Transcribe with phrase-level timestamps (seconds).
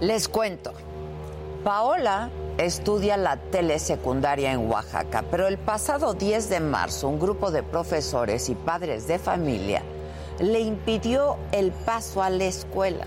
[0.00, 0.74] Les cuento.
[1.64, 7.64] Paola estudia la telesecundaria en Oaxaca, pero el pasado 10 de marzo un grupo de
[7.64, 9.82] profesores y padres de familia
[10.38, 13.06] le impidió el paso a la escuela.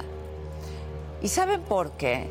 [1.21, 2.28] ¿Y saben por qué?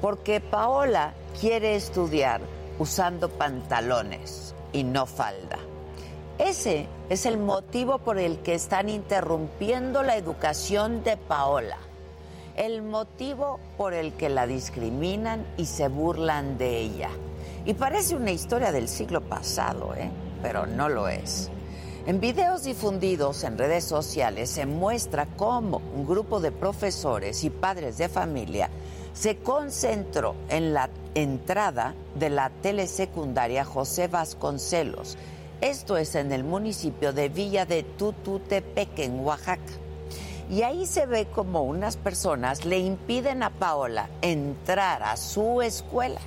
[0.00, 2.40] Porque Paola quiere estudiar
[2.80, 5.58] usando pantalones y no falda.
[6.38, 11.78] Ese es el motivo por el que están interrumpiendo la educación de Paola
[12.58, 17.10] el motivo por el que la discriminan y se burlan de ella.
[17.64, 20.10] Y parece una historia del siglo pasado, ¿eh?
[20.42, 21.50] pero no lo es.
[22.06, 27.96] En videos difundidos en redes sociales se muestra cómo un grupo de profesores y padres
[27.96, 28.70] de familia
[29.12, 35.16] se concentró en la entrada de la telesecundaria José Vasconcelos.
[35.60, 39.87] Esto es en el municipio de Villa de Tututepec, en Oaxaca.
[40.50, 46.20] Y ahí se ve como unas personas le impiden a Paola entrar a su escuela.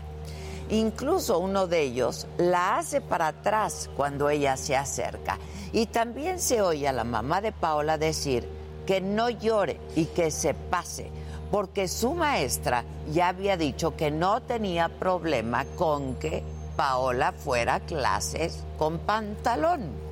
[0.69, 5.37] Incluso uno de ellos la hace para atrás cuando ella se acerca.
[5.73, 8.47] Y también se oye a la mamá de Paola decir
[8.85, 11.09] que no llore y que se pase,
[11.49, 16.43] porque su maestra ya había dicho que no tenía problema con que
[16.75, 20.10] Paola fuera a clases con pantalón.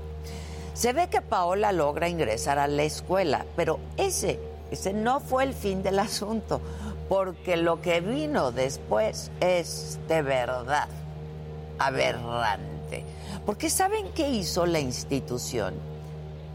[0.80, 4.40] Se ve que Paola logra ingresar a la escuela, pero ese,
[4.72, 6.62] ese no fue el fin del asunto,
[7.10, 10.88] porque lo que vino después es de verdad
[11.80, 13.04] aberrante.
[13.46, 15.74] Porque ¿saben qué hizo la institución?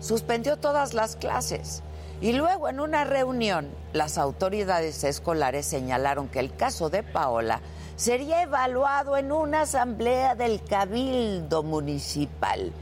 [0.01, 1.83] Suspendió todas las clases.
[2.23, 7.61] Y luego en una reunión, las autoridades escolares señalaron que el caso de Paola
[7.97, 12.73] sería evaluado en una asamblea del Cabildo Municipal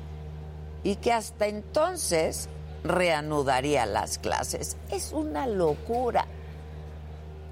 [0.84, 2.48] y que hasta entonces
[2.84, 4.76] reanudaría las clases.
[4.90, 6.26] Es una locura.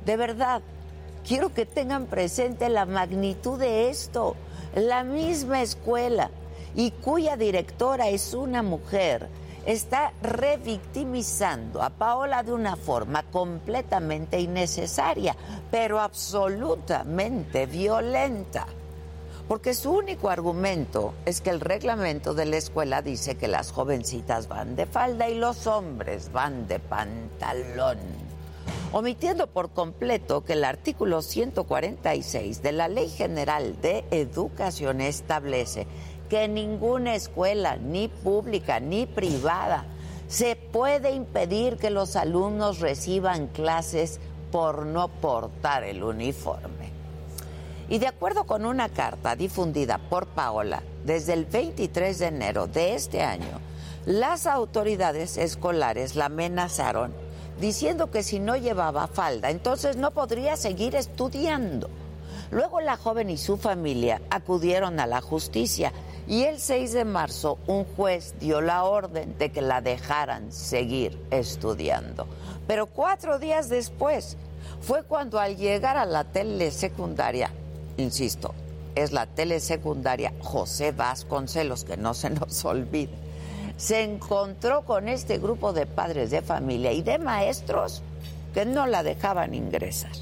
[0.05, 0.63] De verdad,
[1.27, 4.37] quiero que tengan presente la magnitud de esto.
[4.75, 6.31] La misma escuela
[6.75, 9.29] y cuya directora es una mujer
[9.67, 15.37] está revictimizando a Paola de una forma completamente innecesaria,
[15.71, 18.67] pero absolutamente violenta
[19.51, 24.47] porque su único argumento es que el reglamento de la escuela dice que las jovencitas
[24.47, 27.99] van de falda y los hombres van de pantalón,
[28.93, 35.89] omitiendo por completo que el artículo 146 de la Ley General de Educación establece
[36.29, 39.85] que ninguna escuela, ni pública ni privada,
[40.29, 44.21] se puede impedir que los alumnos reciban clases
[44.53, 46.80] por no portar el uniforme.
[47.91, 52.95] Y de acuerdo con una carta difundida por Paola desde el 23 de enero de
[52.95, 53.61] este año,
[54.07, 57.13] las autoridades escolares la amenazaron
[57.61, 61.91] diciendo que si no llevaba falda, entonces no podría seguir estudiando.
[62.53, 65.93] Luego la joven y su familia acudieron a la justicia
[66.29, 71.19] y el 6 de marzo un juez dio la orden de que la dejaran seguir
[71.33, 72.29] estudiando.
[72.69, 74.37] Pero cuatro días después
[74.81, 77.51] fue cuando al llegar a la telesecundaria
[77.97, 78.55] insisto,
[78.95, 83.15] es la telesecundaria José Vasconcelos, que no se nos olvide,
[83.77, 88.03] se encontró con este grupo de padres de familia y de maestros
[88.53, 90.13] que no la dejaban ingresar.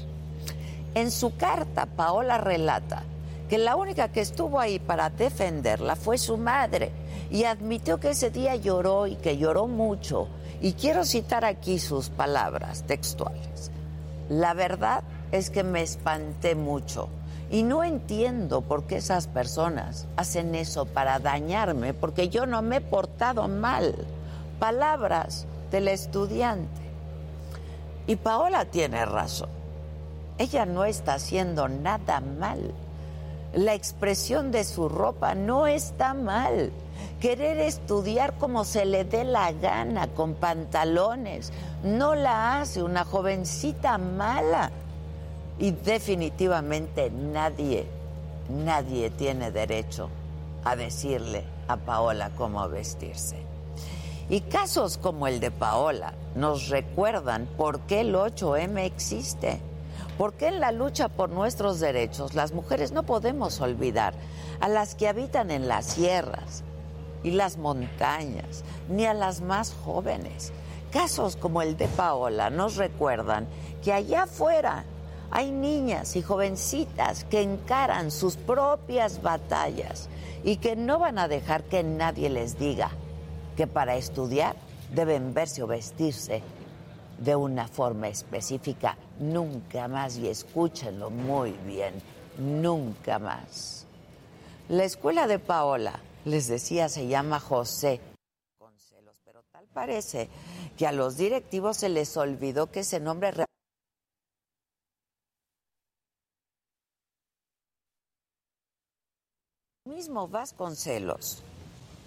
[0.95, 3.03] En su carta, Paola relata
[3.49, 6.91] que la única que estuvo ahí para defenderla fue su madre
[7.29, 10.27] y admitió que ese día lloró y que lloró mucho.
[10.61, 13.71] Y quiero citar aquí sus palabras textuales.
[14.29, 17.09] La verdad es que me espanté mucho
[17.51, 22.77] y no entiendo por qué esas personas hacen eso para dañarme, porque yo no me
[22.77, 23.95] he portado mal.
[24.59, 26.81] Palabras del estudiante.
[28.05, 29.49] Y Paola tiene razón.
[30.37, 32.73] Ella no está haciendo nada mal.
[33.53, 36.71] La expresión de su ropa no está mal.
[37.19, 41.51] Querer estudiar como se le dé la gana, con pantalones,
[41.83, 44.71] no la hace una jovencita mala.
[45.59, 47.85] Y definitivamente nadie,
[48.49, 50.09] nadie tiene derecho
[50.63, 53.37] a decirle a Paola cómo vestirse.
[54.29, 59.61] Y casos como el de Paola nos recuerdan por qué el 8M existe.
[60.17, 64.13] por qué en la lucha por nuestros derechos las mujeres no podemos olvidar
[64.59, 66.63] a las que habitan en las sierras
[67.23, 70.51] y las montañas, ni a las más jóvenes.
[70.91, 73.47] Casos como el de Paola nos recuerdan
[73.81, 74.83] que allá afuera
[75.31, 80.09] hay niñas y jovencitas que encaran sus propias batallas
[80.43, 82.91] y que no van a dejar que nadie les diga
[83.55, 84.55] que para estudiar
[84.93, 86.41] deben verse o vestirse
[87.17, 88.97] de una forma específica.
[89.19, 91.93] nunca más, y escúchenlo muy bien,
[92.37, 93.85] nunca más.
[94.69, 97.99] La escuela de Paola, les decía, se llama José
[99.25, 100.29] pero tal parece
[100.77, 103.31] que a los directivos se les olvidó que ese nombre
[109.89, 111.41] mismo Vasconcelos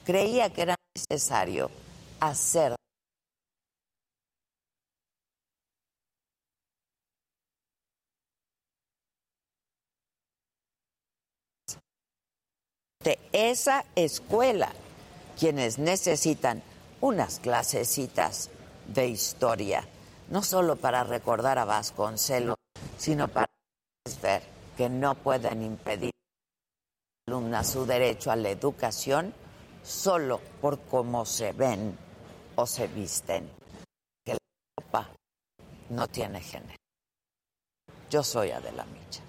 [0.04, 1.68] creía que era necesario
[2.20, 2.76] hacer
[13.02, 14.72] de esa escuela
[15.36, 16.62] quienes necesitan
[17.00, 18.48] unas clasecitas
[18.86, 19.88] de historia,
[20.30, 22.56] no solo para recordar a Vasconcelos,
[22.96, 23.48] sino para
[24.22, 24.42] ver
[24.76, 26.12] que no pueden impedir
[27.28, 29.32] alumnas su derecho a la educación
[29.84, 31.96] solo por cómo se ven
[32.56, 33.48] o se visten.
[34.24, 34.38] Que la
[34.76, 35.08] ropa
[35.90, 36.76] no tiene género.
[38.10, 39.22] Yo soy Adela Micha.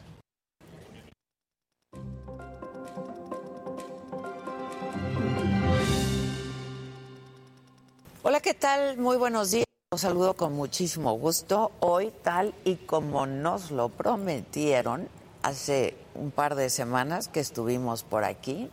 [8.23, 8.97] Hola, ¿qué tal?
[8.97, 9.65] Muy buenos días.
[9.91, 11.71] Los saludo con muchísimo gusto.
[11.79, 15.07] Hoy, tal y como nos lo prometieron
[15.43, 18.71] hace un par de semanas que estuvimos por aquí,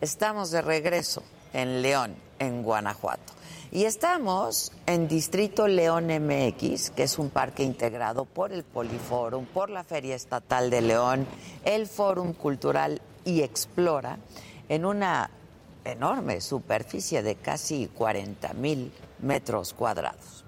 [0.00, 1.22] estamos de regreso
[1.52, 3.34] en León, en Guanajuato.
[3.70, 9.68] Y estamos en Distrito León MX, que es un parque integrado por el Poliforum, por
[9.68, 11.26] la Feria Estatal de León,
[11.64, 14.18] el Fórum Cultural y Explora,
[14.70, 15.30] en una
[15.84, 18.90] enorme superficie de casi 40 mil
[19.20, 20.44] metros cuadrados.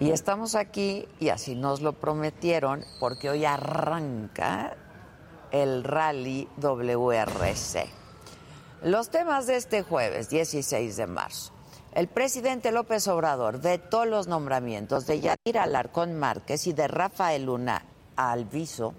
[0.00, 4.74] Y estamos aquí, y así nos lo prometieron, porque hoy arranca
[5.50, 7.86] el rally WRC.
[8.82, 11.52] Los temas de este jueves, 16 de marzo.
[11.92, 17.84] El presidente López Obrador vetó los nombramientos de Yadir Alarcón Márquez y de Rafael Luna
[18.16, 18.94] Alviso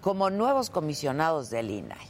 [0.00, 2.06] como nuevos comisionados del INAI.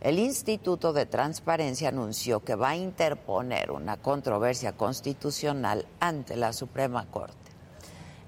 [0.00, 7.06] El Instituto de Transparencia anunció que va a interponer una controversia constitucional ante la Suprema
[7.08, 7.37] Corte.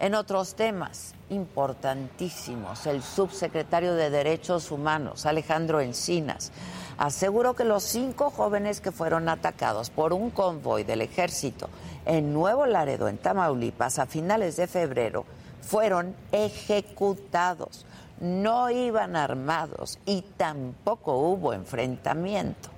[0.00, 6.52] En otros temas importantísimos, el subsecretario de Derechos Humanos, Alejandro Encinas,
[6.96, 11.68] aseguró que los cinco jóvenes que fueron atacados por un convoy del ejército
[12.06, 15.26] en Nuevo Laredo, en Tamaulipas, a finales de febrero,
[15.60, 17.84] fueron ejecutados
[18.20, 22.68] no iban armados y tampoco hubo enfrentamiento.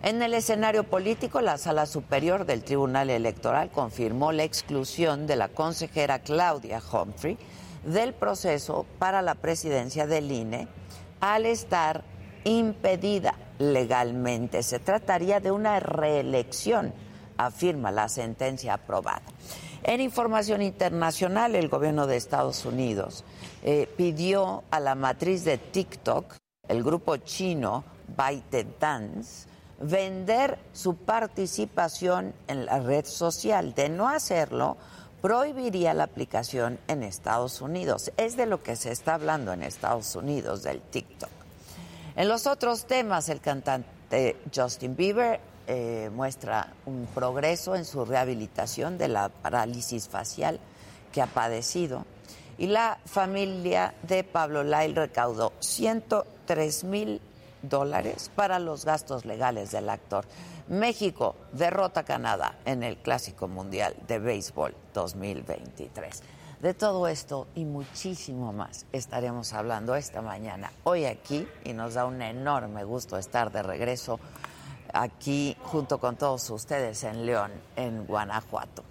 [0.00, 5.48] En el escenario político, la Sala Superior del Tribunal Electoral confirmó la exclusión de la
[5.48, 7.36] consejera Claudia Humphrey
[7.84, 10.68] del proceso para la presidencia del INE
[11.20, 12.04] al estar
[12.44, 14.62] impedida legalmente.
[14.62, 16.94] Se trataría de una reelección,
[17.36, 19.22] afirma la sentencia aprobada.
[19.82, 23.24] En información internacional, el gobierno de Estados Unidos
[23.64, 26.36] eh, pidió a la matriz de TikTok,
[26.68, 27.84] el grupo chino
[28.16, 29.47] ByteDance,
[29.80, 33.74] vender su participación en la red social.
[33.74, 34.76] De no hacerlo,
[35.20, 38.12] prohibiría la aplicación en Estados Unidos.
[38.16, 41.30] Es de lo que se está hablando en Estados Unidos, del TikTok.
[42.16, 48.98] En los otros temas, el cantante Justin Bieber eh, muestra un progreso en su rehabilitación
[48.98, 50.58] de la parálisis facial
[51.12, 52.04] que ha padecido.
[52.56, 57.20] Y la familia de Pablo Lyle recaudó 103 mil
[57.62, 60.24] dólares para los gastos legales del actor.
[60.68, 66.22] México derrota a Canadá en el Clásico Mundial de Béisbol 2023.
[66.60, 72.04] De todo esto y muchísimo más estaremos hablando esta mañana, hoy aquí, y nos da
[72.04, 74.18] un enorme gusto estar de regreso
[74.92, 78.82] aquí junto con todos ustedes en León, en Guanajuato.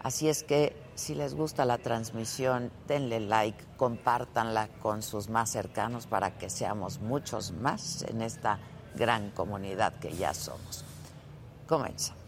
[0.00, 6.06] Así es que si les gusta la transmisión, denle like, compártanla con sus más cercanos
[6.06, 8.58] para que seamos muchos más en esta
[8.94, 10.84] gran comunidad que ya somos.
[11.66, 12.23] Comenzamos.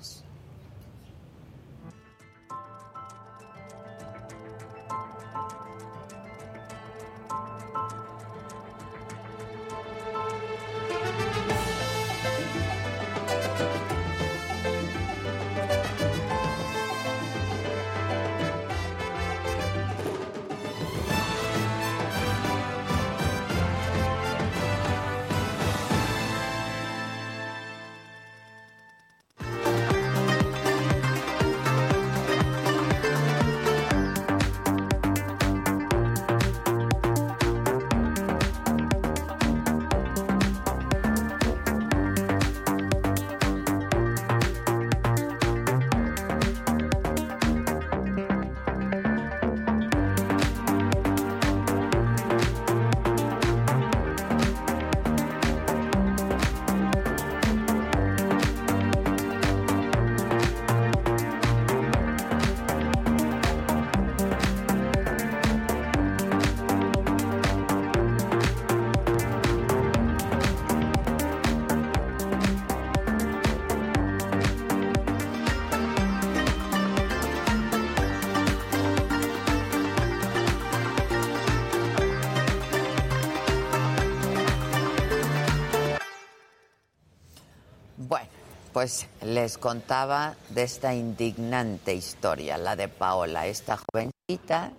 [88.77, 94.71] Pues les contaba de esta indignante historia, la de Paola, esta jovencita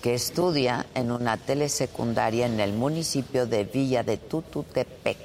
[0.00, 5.18] que estudia en una telesecundaria en el municipio de Villa de Tututepec,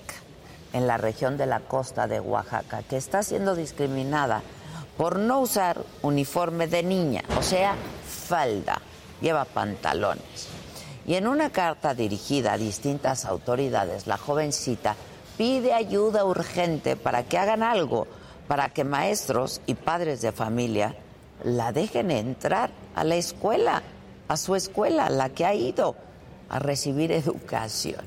[0.73, 4.41] en la región de la costa de Oaxaca, que está siendo discriminada
[4.97, 7.75] por no usar uniforme de niña, o sea,
[8.07, 8.81] falda,
[9.21, 10.47] lleva pantalones.
[11.05, 14.95] Y en una carta dirigida a distintas autoridades, la jovencita
[15.37, 18.07] pide ayuda urgente para que hagan algo,
[18.47, 20.95] para que maestros y padres de familia
[21.43, 23.83] la dejen entrar a la escuela
[24.27, 25.95] a su escuela, la que ha ido
[26.49, 28.01] a recibir educación.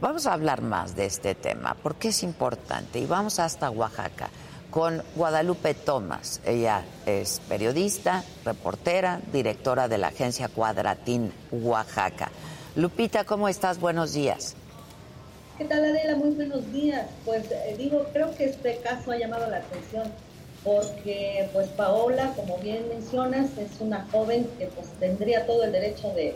[0.00, 4.28] Vamos a hablar más de este tema porque es importante y vamos hasta Oaxaca
[4.70, 6.40] con Guadalupe Tomás.
[6.44, 12.30] Ella es periodista, reportera, directora de la agencia Cuadratín Oaxaca.
[12.74, 13.78] Lupita, ¿cómo estás?
[13.78, 14.56] Buenos días.
[15.56, 16.16] ¿Qué tal Adela?
[16.16, 17.06] Muy buenos días.
[17.24, 20.02] Pues eh, digo, creo que este caso ha llamado la atención
[20.64, 26.12] porque pues Paola, como bien mencionas, es una joven que pues tendría todo el derecho
[26.12, 26.34] de,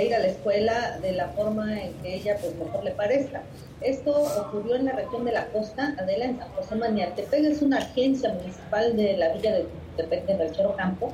[0.00, 3.42] ir a la escuela de la forma en que ella pues mejor le parezca.
[3.80, 4.12] Esto
[4.46, 8.32] ocurrió en la región de la costa, Adela, en San José Manialtepec, es una agencia
[8.32, 9.66] municipal de la villa de
[9.96, 11.12] Tepec de Melchoro Campo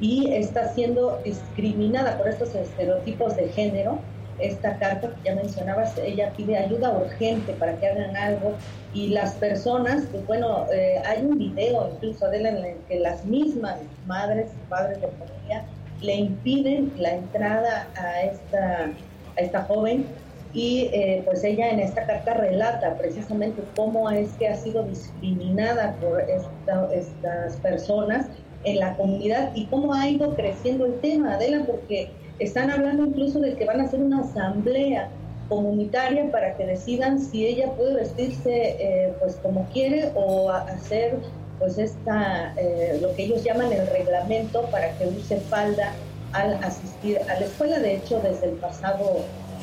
[0.00, 4.00] y está siendo discriminada por estos estereotipos de género
[4.40, 8.54] esta carta que ya mencionabas, ella pide ayuda urgente para que hagan algo
[8.92, 13.24] y las personas, pues bueno, eh, hay un video incluso de en el que las
[13.24, 15.64] mismas madres padres de familia
[16.00, 18.90] le impiden la entrada a esta,
[19.36, 20.06] a esta joven
[20.52, 25.94] y eh, pues ella en esta carta relata precisamente cómo es que ha sido discriminada
[26.00, 28.26] por estas personas
[28.64, 33.38] en la comunidad y cómo ha ido creciendo el tema, Adela, porque están hablando incluso
[33.40, 35.08] de que van a hacer una asamblea
[35.48, 41.18] comunitaria para que decidan si ella puede vestirse eh, pues como quiere o hacer
[41.58, 45.92] pues esta eh, lo que ellos llaman el reglamento para que use falda
[46.32, 47.78] al asistir a la escuela.
[47.78, 49.18] De hecho, desde el pasado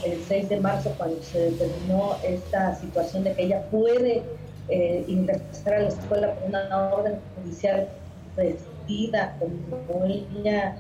[0.05, 4.21] el 6 de marzo, cuando se determinó esta situación de que ella puede
[4.69, 7.87] eh, ingresar a la escuela por una orden judicial
[8.35, 10.77] vestida como ella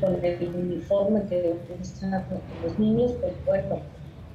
[0.00, 2.24] con el uniforme que usan
[2.62, 3.80] los niños, pues bueno,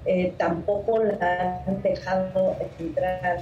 [0.05, 3.39] eh, tampoco la han dejado entrar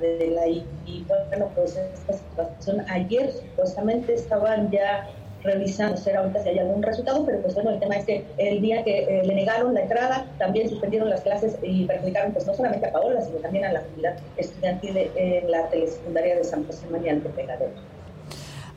[0.00, 5.08] de la y, bueno, pues esta situación ayer supuestamente estaban ya
[5.42, 8.60] revisando, sé ahorita si hay algún resultado, pero pues bueno, el tema es que el
[8.60, 12.54] día que eh, le negaron la entrada, también suspendieron las clases y perjudicaron pues no
[12.54, 16.86] solamente a Paola, sino también a la comunidad estudiantil en la telesecundaria de San José
[16.90, 17.72] María de Pegadero.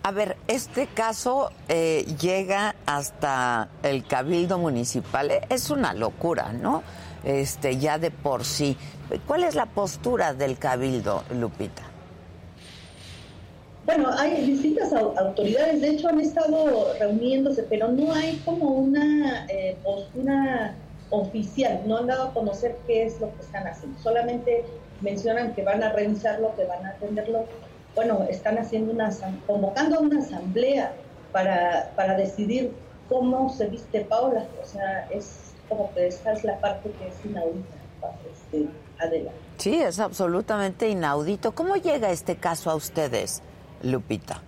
[0.05, 5.31] A ver, este caso eh, llega hasta el cabildo municipal.
[5.49, 6.83] Es una locura, ¿no?
[7.23, 8.77] Este, ya de por sí.
[9.25, 11.81] ¿Cuál es la postura del cabildo, Lupita?
[13.87, 19.75] Bueno, hay distintas autoridades, de hecho han estado reuniéndose, pero no hay como una eh,
[19.83, 20.75] postura
[21.09, 24.65] oficial, no han dado a conocer qué es lo que están haciendo, solamente
[25.01, 27.45] mencionan que van a revisarlo, que van a atenderlo,
[27.95, 29.09] bueno, están haciendo una,
[29.47, 30.93] convocando a una asamblea
[31.31, 32.71] para, para decidir
[33.09, 34.45] cómo se viste Paula.
[34.61, 37.75] O sea, es como que esta es la parte que es inaudita,
[38.31, 38.67] este,
[38.99, 39.39] adelante.
[39.57, 41.53] Sí, es absolutamente inaudito.
[41.53, 43.41] ¿Cómo llega este caso a ustedes,
[43.81, 44.41] Lupita?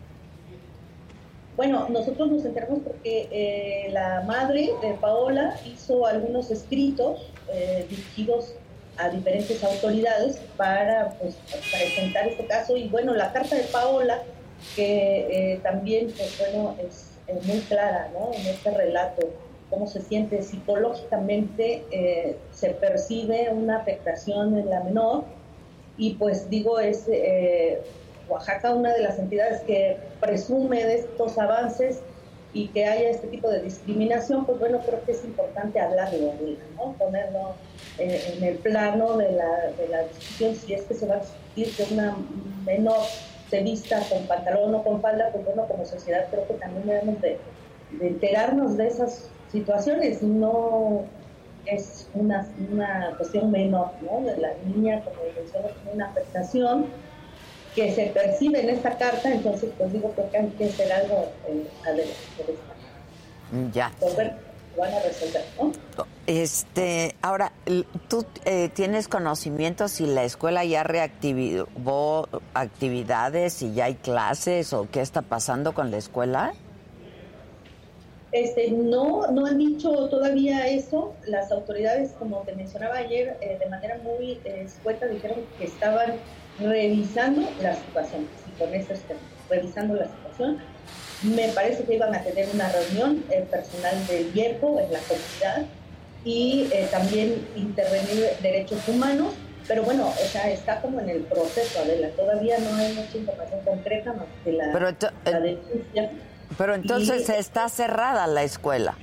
[1.55, 8.53] Bueno, nosotros nos enteramos porque eh, la madre de Paola hizo algunos escritos eh, dirigidos
[8.97, 11.35] a diferentes autoridades para pues,
[11.71, 12.75] presentar este caso.
[12.75, 14.23] Y bueno, la carta de Paola,
[14.75, 17.13] que eh, también pues, bueno, es,
[17.45, 18.31] muy clara ¿no?
[18.33, 19.27] en este relato,
[19.69, 25.25] cómo se siente psicológicamente, eh, se percibe una afectación en la menor.
[25.97, 27.81] Y pues digo, es eh,
[28.29, 31.99] Oaxaca una de las entidades que presume de estos avances
[32.53, 36.33] y que haya este tipo de discriminación, pues bueno, creo que es importante hablarlo,
[36.75, 36.93] ¿no?
[36.93, 37.55] ponerlo
[37.97, 41.19] eh, en el plano de la, de la discusión, si es que se va a
[41.19, 42.15] discutir que una
[42.65, 43.01] menor
[43.49, 47.21] se vista con pantalón o con falda, pues bueno, como sociedad creo que también debemos
[47.21, 47.37] de,
[48.01, 51.05] enterarnos de esas situaciones, no
[51.65, 54.25] es una, una cuestión menor, ¿no?
[54.25, 56.85] De la niña, como mencioné, tiene una afectación
[57.77, 61.31] que se percibe en esta carta, entonces pues digo creo que hay que hacer algo
[61.47, 62.15] eh, adelante.
[63.71, 63.91] Ya.
[64.75, 65.71] van a resolver, ¿no?
[66.25, 67.51] Este, ahora,
[68.07, 74.87] ¿tú eh, tienes conocimiento si la escuela ya reactivó actividades, si ya hay clases o
[74.91, 76.53] qué está pasando con la escuela?
[78.31, 81.13] Este, no, no han dicho todavía eso.
[81.27, 86.15] Las autoridades, como te mencionaba ayer, eh, de manera muy eh, escueta dijeron que estaban
[86.59, 88.93] revisando la situación, y con eso
[89.49, 90.57] revisando la situación.
[91.23, 95.65] Me parece que iban a tener una reunión el personal del viejo en la comunidad
[96.23, 99.33] y eh, también intervenir derechos humanos,
[99.67, 102.09] pero bueno, o sea, está como en el proceso, Adela.
[102.09, 104.67] Todavía no hay mucha información concreta más que la,
[105.25, 106.11] la denuncia
[106.55, 108.95] pero entonces está cerrada la escuela,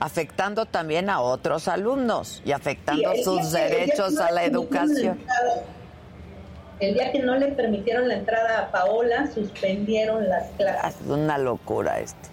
[0.00, 5.20] afectando también a otros alumnos y afectando sus derechos a la educación.
[6.80, 11.00] El día que no le permitieron la entrada a Paola, suspendieron las clases.
[11.00, 12.28] Es una locura este.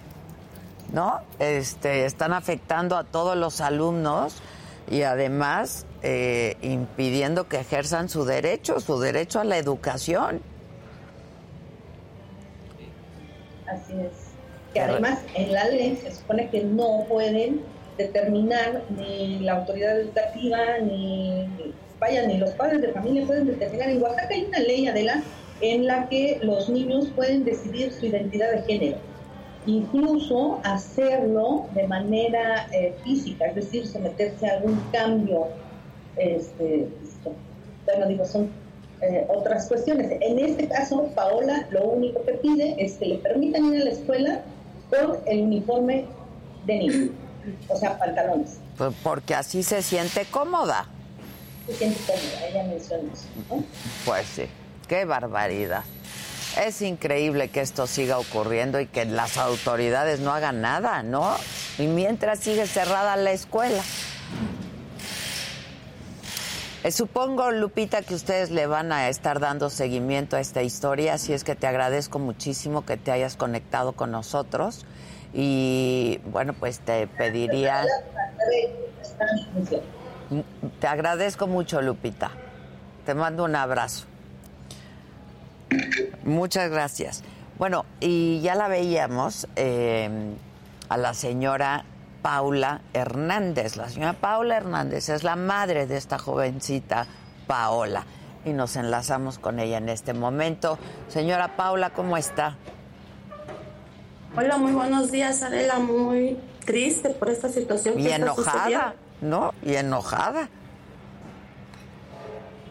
[0.92, 1.20] ¿No?
[1.38, 4.36] Este, están afectando a todos los alumnos
[4.90, 10.40] y además eh, impidiendo que ejerzan su derecho, su derecho a la educación.
[13.66, 14.34] Así es
[14.74, 17.62] que además en la ley se supone que no pueden
[17.96, 21.48] determinar ni la autoridad educativa ni,
[22.00, 25.22] vaya ni los padres de familia pueden determinar en Oaxaca hay una ley Adela
[25.60, 28.98] en la que los niños pueden decidir su identidad de género
[29.66, 35.48] incluso hacerlo de manera eh, física es decir someterse a algún cambio
[36.16, 36.88] este,
[37.86, 38.50] bueno digo son
[39.00, 43.72] eh, otras cuestiones en este caso Paola lo único que pide es que le permitan
[43.72, 44.42] ir a la escuela
[44.90, 46.06] con el uniforme
[46.66, 47.12] de niño,
[47.68, 48.58] o sea, pantalones.
[48.76, 50.86] Pues porque así se siente cómoda.
[51.66, 53.64] Se siente cómoda, ella menciona eso.
[54.04, 54.46] Pues sí,
[54.88, 55.84] qué barbaridad.
[56.62, 61.36] Es increíble que esto siga ocurriendo y que las autoridades no hagan nada, ¿no?
[61.78, 63.82] Y mientras sigue cerrada la escuela.
[66.84, 71.32] Eh, supongo, Lupita, que ustedes le van a estar dando seguimiento a esta historia, así
[71.32, 74.84] es que te agradezco muchísimo que te hayas conectado con nosotros
[75.32, 77.86] y bueno, pues te pediría...
[80.80, 82.30] Te agradezco mucho, Lupita.
[83.04, 84.06] Te mando un abrazo.
[86.24, 87.22] Muchas gracias.
[87.58, 90.34] Bueno, y ya la veíamos eh,
[90.88, 91.84] a la señora
[92.22, 93.76] Paula Hernández.
[93.76, 97.06] La señora Paula Hernández es la madre de esta jovencita
[97.46, 98.04] Paola
[98.44, 100.78] y nos enlazamos con ella en este momento.
[101.08, 102.56] Señora Paula, ¿cómo está?
[104.36, 105.78] Hola, muy buenos días, Arela.
[105.78, 107.98] Muy triste por esta situación.
[107.98, 109.54] Y enojada, ¿no?
[109.62, 110.48] Y enojada.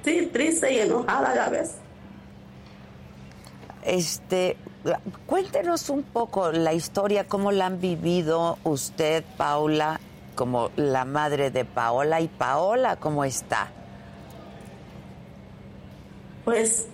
[0.03, 1.75] Sí, triste y enojada a la vez.
[3.83, 4.57] Este,
[5.25, 9.99] cuéntenos un poco la historia, cómo la han vivido usted, Paula,
[10.35, 13.69] como la madre de Paola, y Paola, ¿cómo está?
[16.45, 16.87] Pues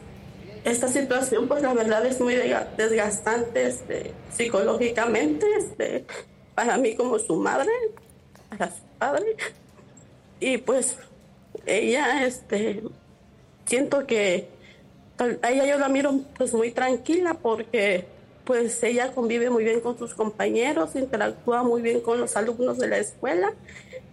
[0.63, 6.05] esta situación, pues la verdad es muy desgastante este, psicológicamente este,
[6.53, 7.71] para mí como su madre,
[8.99, 9.35] padre.
[10.39, 10.97] Y pues
[11.65, 12.83] ella, este,
[13.65, 14.47] siento que
[15.17, 18.05] a ella yo la miro pues muy tranquila porque
[18.45, 22.87] pues ella convive muy bien con sus compañeros, interactúa muy bien con los alumnos de
[22.87, 23.53] la escuela.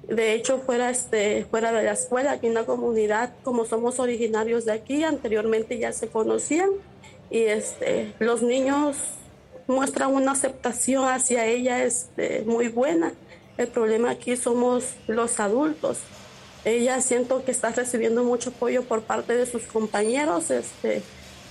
[0.09, 4.67] De hecho, fuera, este, fuera de la escuela, aquí en la comunidad, como somos originarios
[4.67, 6.69] de aquí, anteriormente ya se conocían
[7.31, 8.97] y este, los niños
[9.67, 13.13] muestran una aceptación hacia ella este, muy buena.
[13.57, 15.99] El problema aquí somos los adultos
[16.67, 21.01] ella siento que está recibiendo mucho apoyo por parte de sus compañeros, este,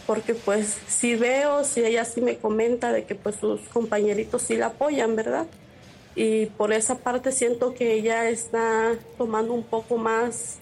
[0.06, 4.58] porque pues si veo, si ella sí me comenta de que pues sus compañeritos sí
[4.58, 5.48] la apoyan, ¿verdad?
[6.16, 10.58] Y por esa parte siento que ella está tomando un poco más,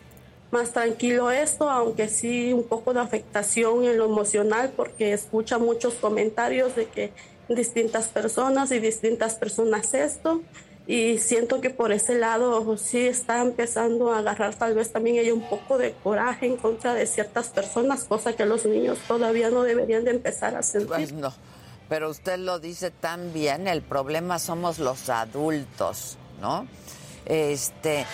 [0.52, 5.96] más tranquilo esto, aunque sí un poco de afectación en lo emocional, porque escucha muchos
[5.96, 7.12] comentarios de que
[7.50, 10.42] distintas personas y distintas personas esto
[10.86, 15.34] y siento que por ese lado sí está empezando a agarrar tal vez también ella
[15.34, 19.64] un poco de coraje en contra de ciertas personas, cosa que los niños todavía no
[19.64, 20.90] deberían de empezar a sentir.
[20.90, 21.34] Pues no,
[21.88, 26.68] pero usted lo dice tan bien, el problema somos los adultos, ¿no?
[27.26, 28.06] Este,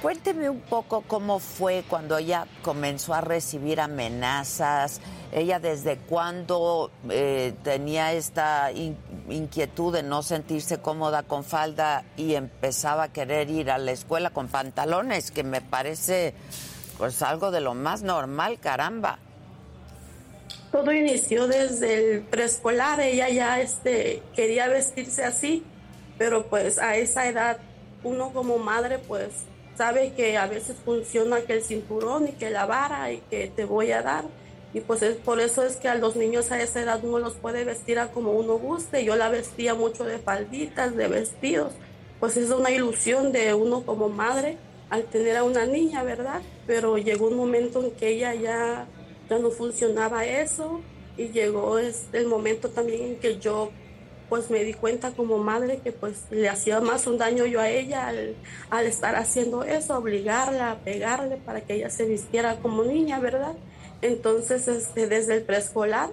[0.00, 5.00] cuénteme un poco cómo fue cuando ella comenzó a recibir amenazas,
[5.30, 13.04] ella desde cuándo eh, tenía esta inquietud de no sentirse cómoda con falda y empezaba
[13.04, 16.34] a querer ir a la escuela con pantalones, que me parece
[16.98, 19.18] pues algo de lo más normal, caramba.
[20.72, 25.64] Todo inició desde el preescolar, ella ya este, quería vestirse así,
[26.18, 27.58] pero pues a esa edad
[28.04, 29.30] uno como madre pues
[29.76, 33.64] sabe que a veces funciona que el cinturón y que la vara y que te
[33.64, 34.24] voy a dar
[34.74, 37.34] Y pues es, por eso es que a los niños a esa edad uno los
[37.34, 39.04] puede vestir a como uno guste.
[39.04, 41.72] Yo la vestía mucho de falditas, de vestidos.
[42.20, 44.56] Pues es una ilusión de uno como madre
[44.88, 46.40] al tener a una niña, ¿verdad?
[46.66, 48.86] Pero llegó un momento en que ella ya,
[49.28, 50.80] ya no funcionaba eso
[51.18, 53.70] y llegó el momento también en que yo
[54.32, 57.68] pues me di cuenta como madre que pues le hacía más un daño yo a
[57.68, 63.20] ella al, estar haciendo eso, obligarla a pegarle para que ella se vistiera como niña,
[63.20, 63.52] ¿verdad?
[64.00, 66.08] Entonces, este, desde el preescolar,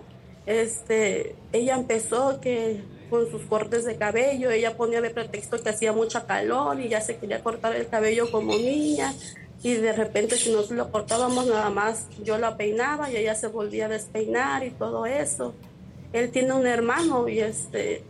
[0.47, 5.93] este, ella empezó que con sus cortes de cabello, ella ponía de pretexto que hacía
[5.93, 9.13] mucha calor y ya se quería cortar el cabello como niña
[9.63, 13.47] y de repente si nos lo cortábamos nada más yo la peinaba y ella se
[13.47, 15.53] volvía a despeinar y todo eso.
[16.13, 18.03] Él tiene un hermano y este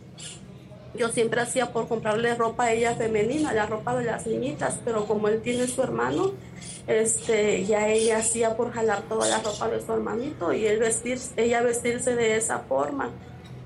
[0.94, 5.06] yo siempre hacía por comprarle ropa a ella femenina, la ropa de las niñitas, pero
[5.06, 6.32] como él tiene su hermano,
[6.86, 11.18] este, ya ella hacía por jalar toda la ropa de su hermanito y él vestir,
[11.36, 13.10] ella vestirse de esa forma.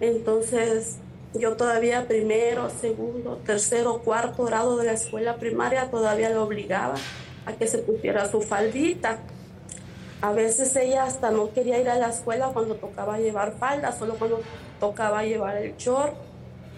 [0.00, 0.98] Entonces,
[1.32, 6.96] yo todavía primero, segundo, tercero, cuarto grado de la escuela primaria todavía lo obligaba
[7.46, 9.18] a que se pusiera su faldita.
[10.24, 14.14] A veces ella hasta no quería ir a la escuela cuando tocaba llevar falda, solo
[14.14, 14.40] cuando
[14.80, 16.14] tocaba llevar el short.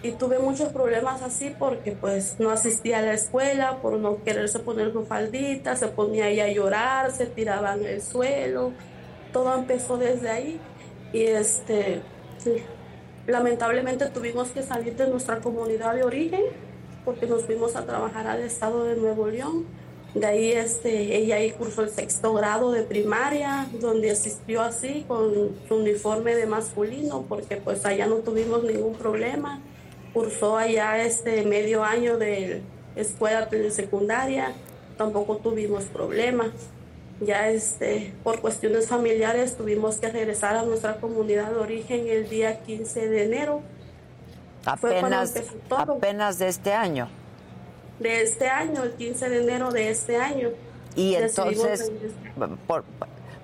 [0.03, 4.59] Y tuve muchos problemas así porque pues no asistía a la escuela por no quererse
[4.59, 8.73] poner su faldita, se ponía ahí a llorar, se tiraba en el suelo,
[9.31, 10.59] todo empezó desde ahí
[11.13, 12.01] y este
[13.27, 16.43] lamentablemente tuvimos que salir de nuestra comunidad de origen
[17.05, 19.65] porque nos fuimos a trabajar al estado de Nuevo León.
[20.19, 25.55] De ahí este, ella ahí cursó el sexto grado de primaria, donde asistió así con
[25.67, 29.61] su uniforme de masculino, porque pues allá no tuvimos ningún problema
[30.17, 32.63] cursó allá este medio año de
[32.95, 34.51] escuela secundaria,
[34.97, 36.49] tampoco tuvimos problemas.
[37.19, 42.63] Ya este, por cuestiones familiares tuvimos que regresar a nuestra comunidad de origen el día
[42.63, 43.61] 15 de enero.
[44.65, 45.35] Apenas,
[45.69, 47.09] apenas de este año.
[47.99, 50.49] De este año, el 15 de enero de este año.
[50.95, 51.91] Y entonces,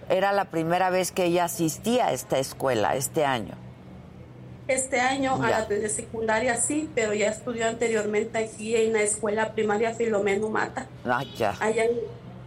[0.09, 3.55] era la primera vez que ella asistía a esta escuela este año.
[4.67, 9.53] Este año a la de secundaria sí, pero ya estudió anteriormente aquí en la escuela
[9.53, 10.87] primaria Filomeno Mata.
[11.05, 11.55] Ah, ya.
[11.59, 11.85] Allá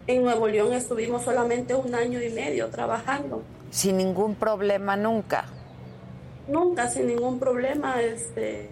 [0.07, 3.42] en, Nuevo León estuvimos solamente un año y medio trabajando.
[3.71, 5.45] Sin ningún problema nunca.
[6.49, 8.01] Nunca, sin ningún problema.
[8.01, 8.71] Este,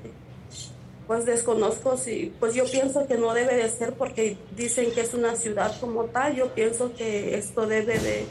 [1.06, 5.12] pues desconozco si, pues yo pienso que no debe de ser porque dicen que es
[5.12, 6.34] una ciudad como tal.
[6.34, 8.26] Yo pienso que esto debe de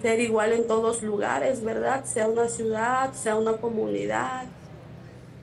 [0.00, 2.04] ser igual en todos lugares, ¿verdad?
[2.04, 4.44] Sea una ciudad, sea una comunidad.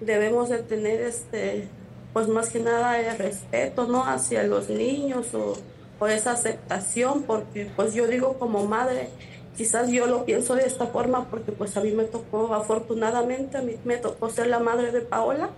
[0.02, 1.68] Debemos de tener este,
[2.12, 4.04] pues más que nada el respeto, ¿no?
[4.04, 5.54] Hacia los niños o,
[6.00, 9.10] o esa aceptación, porque pues yo digo como madre,
[9.56, 13.62] quizás yo lo pienso de esta forma porque pues a mí me tocó, afortunadamente, a
[13.62, 15.52] mí me tocó ser la madre de Paola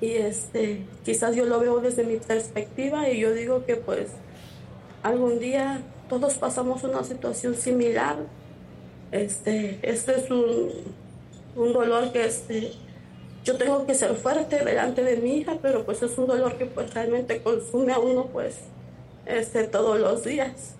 [0.00, 4.08] y este, quizás yo lo veo desde mi perspectiva y yo digo que pues
[5.02, 8.16] algún día todos pasamos una situación similar.
[9.12, 10.70] Este, este es un,
[11.56, 12.72] un dolor que este,
[13.44, 16.66] yo tengo que ser fuerte delante de mi hija, pero pues es un dolor que
[16.66, 18.56] pues realmente consume a uno pues
[19.26, 20.74] este, todos los días.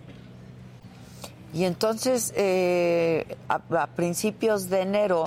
[1.52, 5.24] Y entonces, eh, a, principios de enero,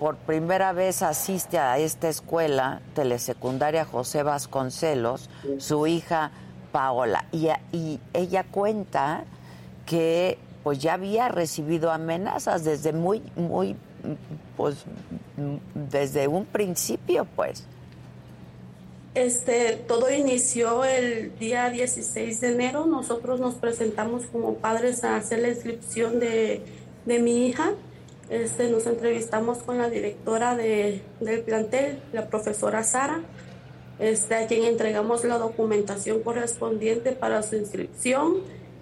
[0.00, 6.30] por primera vez asiste a esta escuela telesecundaria José Vasconcelos, su hija
[6.72, 7.26] Paola.
[7.32, 9.24] Y, y ella cuenta
[9.84, 13.76] que pues ya había recibido amenazas desde muy, muy,
[14.56, 14.76] pues
[15.74, 17.64] desde un principio, pues.
[19.14, 22.86] Este, todo inició el día 16 de enero.
[22.86, 26.62] Nosotros nos presentamos como padres a hacer la inscripción de,
[27.04, 27.72] de mi hija.
[28.30, 33.22] Este, nos entrevistamos con la directora de, del plantel, la profesora Sara
[34.00, 38.38] este, a quien entregamos la documentación correspondiente para su inscripción.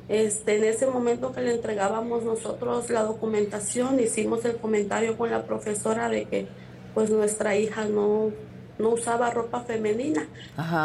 [0.08, 5.44] Este, en ese momento que le entregábamos nosotros la documentación, hicimos el comentario con la
[5.44, 6.46] profesora de que
[6.94, 8.30] pues nuestra hija no,
[8.78, 10.26] no usaba ropa femenina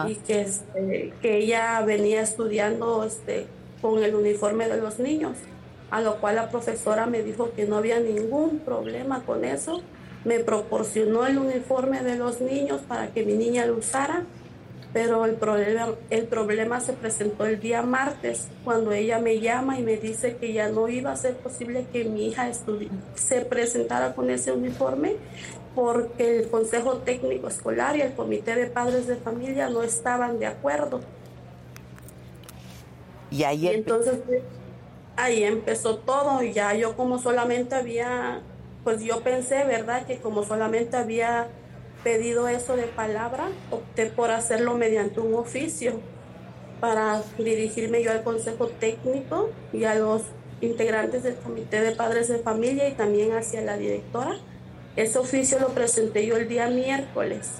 [0.09, 3.45] y que, este, que ella venía estudiando este,
[3.81, 5.37] con el uniforme de los niños,
[5.93, 9.81] a lo cual la profesora me dijo que no había ningún problema con eso
[10.25, 14.23] me proporcionó el uniforme de los niños para que mi niña lo usara,
[14.93, 19.83] pero el problema, el problema se presentó el día martes, cuando ella me llama y
[19.83, 22.49] me dice que ya no iba a ser posible que mi hija
[23.15, 25.15] se presentara con ese uniforme
[25.75, 30.45] porque el Consejo Técnico Escolar y el Comité de Padres de Familia no estaban de
[30.45, 31.01] acuerdo.
[33.31, 34.19] Y ahí entonces
[35.15, 38.41] ahí empezó todo ya yo como solamente había,
[38.83, 40.05] pues yo pensé, ¿verdad?
[40.05, 41.47] Que como solamente había
[42.03, 45.99] pedido eso de palabra, opté por hacerlo mediante un oficio
[46.79, 50.23] para dirigirme yo al consejo técnico y a los
[50.59, 54.37] integrantes del comité de padres de familia y también hacia la directora.
[54.95, 57.51] Ese oficio lo presenté yo el día miércoles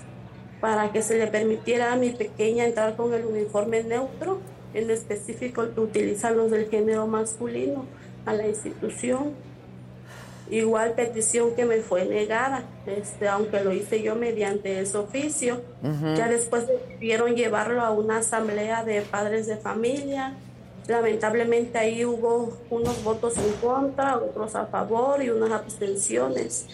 [0.59, 4.39] para que se le permitiera a mi pequeña entrar con el uniforme neutro
[4.73, 7.85] en específico utilizan los del género masculino
[8.25, 9.33] a la institución.
[10.49, 15.61] Igual petición que me fue negada, este, aunque lo hice yo mediante ese oficio.
[16.15, 20.33] Ya después decidieron llevarlo a una asamblea de padres de familia.
[20.87, 26.67] Lamentablemente ahí hubo unos votos en contra, otros a favor y unas abstenciones.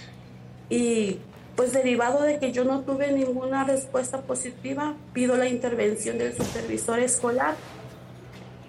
[0.70, 1.20] Y
[1.56, 7.00] pues derivado de que yo no tuve ninguna respuesta positiva, pido la intervención del supervisor
[7.00, 7.56] escolar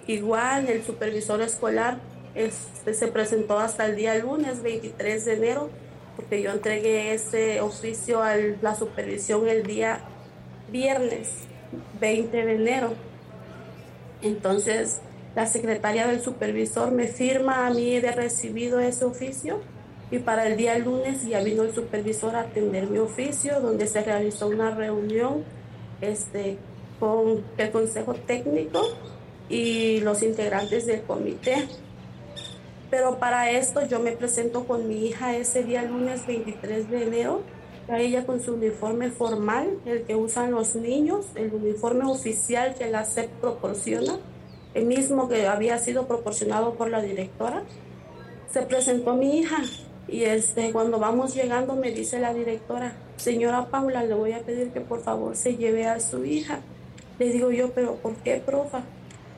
[0.07, 1.99] Igual el supervisor escolar
[2.35, 5.71] este, se presentó hasta el día lunes 23 de enero,
[6.17, 10.01] porque yo entregué ese oficio a la supervisión el día
[10.71, 11.29] viernes
[12.01, 12.95] 20 de enero.
[14.23, 14.99] Entonces,
[15.35, 19.61] la secretaria del supervisor me firma a mí de recibido ese oficio
[20.11, 24.03] y para el día lunes ya vino el supervisor a atender mi oficio, donde se
[24.03, 25.45] realizó una reunión
[26.01, 26.59] este,
[26.99, 28.83] con el consejo técnico
[29.51, 31.67] y los integrantes del comité.
[32.89, 37.43] Pero para esto yo me presento con mi hija ese día lunes 23 de enero,
[37.89, 42.89] a ella con su uniforme formal, el que usan los niños, el uniforme oficial que
[42.89, 44.19] la SEP proporciona,
[44.75, 47.65] el mismo que había sido proporcionado por la directora.
[48.53, 49.63] Se presentó mi hija
[50.07, 54.71] y este, cuando vamos llegando me dice la directora, señora Paula, le voy a pedir
[54.71, 56.61] que por favor se lleve a su hija.
[57.19, 58.83] Le digo yo, pero ¿por qué, profa?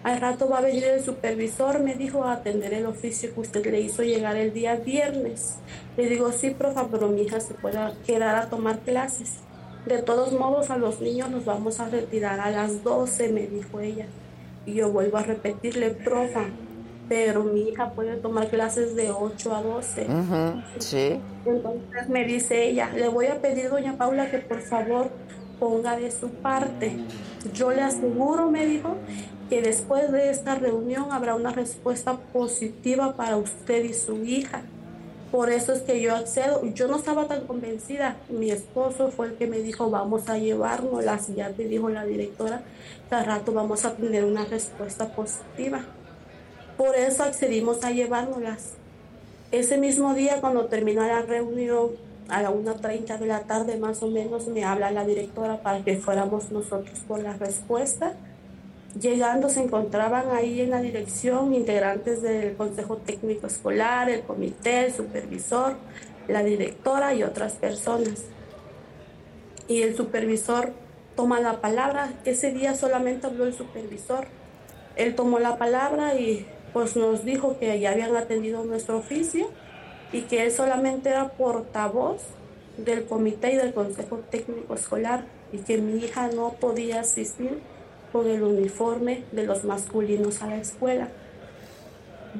[0.02, 3.64] Al rato va a venir el supervisor, me dijo, a atender el oficio que usted
[3.70, 5.58] le hizo llegar el día viernes.
[5.96, 9.34] Le digo, sí, profa, pero mi hija se puede quedar a tomar clases.
[9.86, 13.80] De todos modos, a los niños nos vamos a retirar a las 12, me dijo
[13.80, 14.06] ella.
[14.66, 16.46] Y yo vuelvo a repetirle, profa,
[17.08, 20.06] pero mi hija puede tomar clases de 8 a 12.
[20.78, 21.20] sí.
[21.44, 25.10] Entonces me dice ella, le voy a pedir, doña Paula, que por favor
[25.58, 26.96] ponga de su parte.
[27.52, 28.96] Yo le aseguro, me dijo,
[29.52, 34.62] que después de esta reunión habrá una respuesta positiva para usted y su hija.
[35.30, 36.64] Por eso es que yo accedo.
[36.72, 38.16] Yo no estaba tan convencida.
[38.30, 41.34] Mi esposo fue el que me dijo, vamos a llevárnoslas.
[41.34, 42.62] Ya te dijo la directora,
[43.10, 45.84] al rato vamos a tener una respuesta positiva.
[46.78, 48.70] Por eso accedimos a llevárnoslas.
[49.50, 51.90] Ese mismo día, cuando terminó la reunión,
[52.30, 55.98] a la 1.30 de la tarde más o menos, me habla la directora para que
[55.98, 58.14] fuéramos nosotros por la respuesta
[59.00, 64.92] Llegando se encontraban ahí en la dirección integrantes del Consejo Técnico Escolar, el comité, el
[64.92, 65.76] supervisor,
[66.28, 68.24] la directora y otras personas.
[69.66, 70.72] Y el supervisor
[71.16, 72.12] toma la palabra.
[72.26, 74.26] Ese día solamente habló el supervisor.
[74.96, 79.48] Él tomó la palabra y pues nos dijo que ya habían atendido nuestro oficio
[80.12, 82.20] y que él solamente era portavoz
[82.76, 87.60] del comité y del Consejo Técnico Escolar y que mi hija no podía asistir
[88.12, 91.08] con el uniforme de los masculinos a la escuela.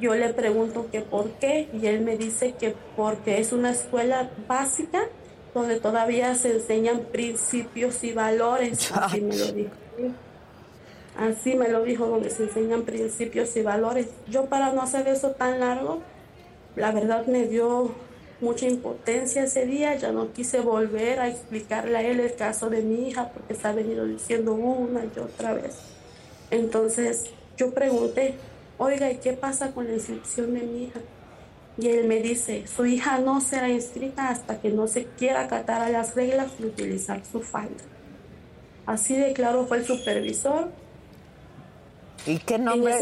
[0.00, 4.30] Yo le pregunto que por qué y él me dice que porque es una escuela
[4.48, 5.02] básica
[5.54, 8.90] donde todavía se enseñan principios y valores.
[8.94, 9.70] Así me lo dijo.
[11.16, 14.08] Así me lo dijo, donde se enseñan principios y valores.
[14.28, 16.00] Yo para no hacer eso tan largo,
[16.74, 17.90] la verdad me dio
[18.42, 22.83] mucha impotencia ese día, ya no quise volver a explicarle a él el caso de
[22.83, 25.78] mi hija porque se ha venido diciendo una y otra vez.
[26.50, 28.35] Entonces yo pregunté,
[28.78, 31.00] oiga, ¿y qué pasa con la inscripción de mi hija?
[31.78, 35.81] Y él me dice, su hija no será inscrita hasta que no se quiera acatar
[35.81, 37.83] a las reglas y utilizar su falda.
[38.85, 40.68] Así de claro fue el supervisor.
[42.26, 42.98] ¿Y qué nombre?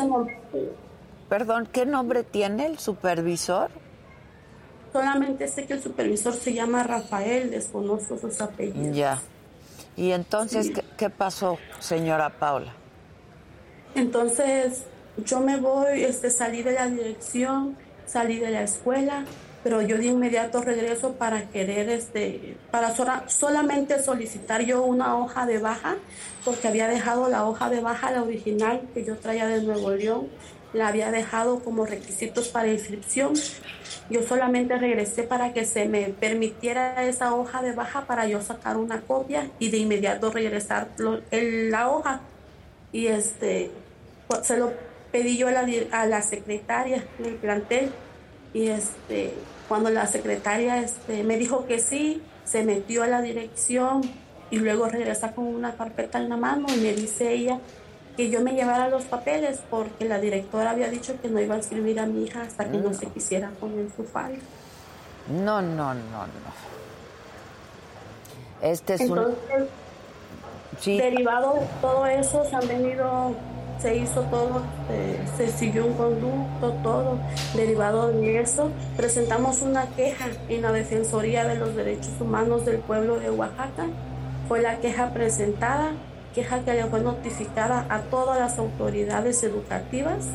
[1.29, 3.71] Perdón, ¿qué nombre tiene el supervisor?
[4.93, 8.97] Solamente sé que el supervisor se llama Rafael, desconozco sus apellidos.
[8.97, 9.21] Ya.
[9.97, 12.73] ¿Y entonces ¿qué, pasó, señora Paula?
[13.95, 14.85] Entonces
[15.25, 17.77] yo me voy, este, salí de la dirección,
[18.07, 19.25] salí de la escuela,
[19.63, 22.95] pero yo de inmediato regreso para querer, este, para
[23.29, 25.97] solamente solicitar yo una hoja de baja,
[26.45, 30.29] porque había dejado la hoja de baja, la original que yo traía de Nuevo León,
[30.73, 33.35] la había dejado como requisitos para inscripción.
[34.09, 38.77] Yo solamente regresé para que se me permitiera esa hoja de baja para yo sacar
[38.77, 40.89] una copia y de inmediato regresar
[41.31, 42.21] la hoja.
[42.93, 43.71] Y este,
[44.29, 44.73] pues, se lo
[45.13, 47.91] pedí yo a la, a la secretaria del plantel
[48.53, 49.35] y este,
[49.69, 54.03] cuando la secretaria este, me dijo que sí, se metió a la dirección
[54.51, 57.61] y luego regresa con una carpeta en la mano y me dice ella
[58.17, 61.59] que yo me llevara los papeles porque la directora había dicho que no iba a
[61.59, 64.39] escribir a mi hija hasta que no, se quisiera poner su falda.
[65.29, 66.71] No, no, no, no.
[68.63, 69.37] Este es Entonces,
[70.87, 70.97] un...
[70.97, 73.35] derivado de todo eso se han venido
[73.81, 77.19] se hizo todo, eh, se siguió un conducto, todo.
[77.55, 83.19] Derivado de eso, presentamos una queja en la Defensoría de los Derechos Humanos del pueblo
[83.19, 83.87] de Oaxaca.
[84.49, 85.93] Fue la queja presentada,
[86.35, 90.27] que le fue notificada a todas las autoridades educativas.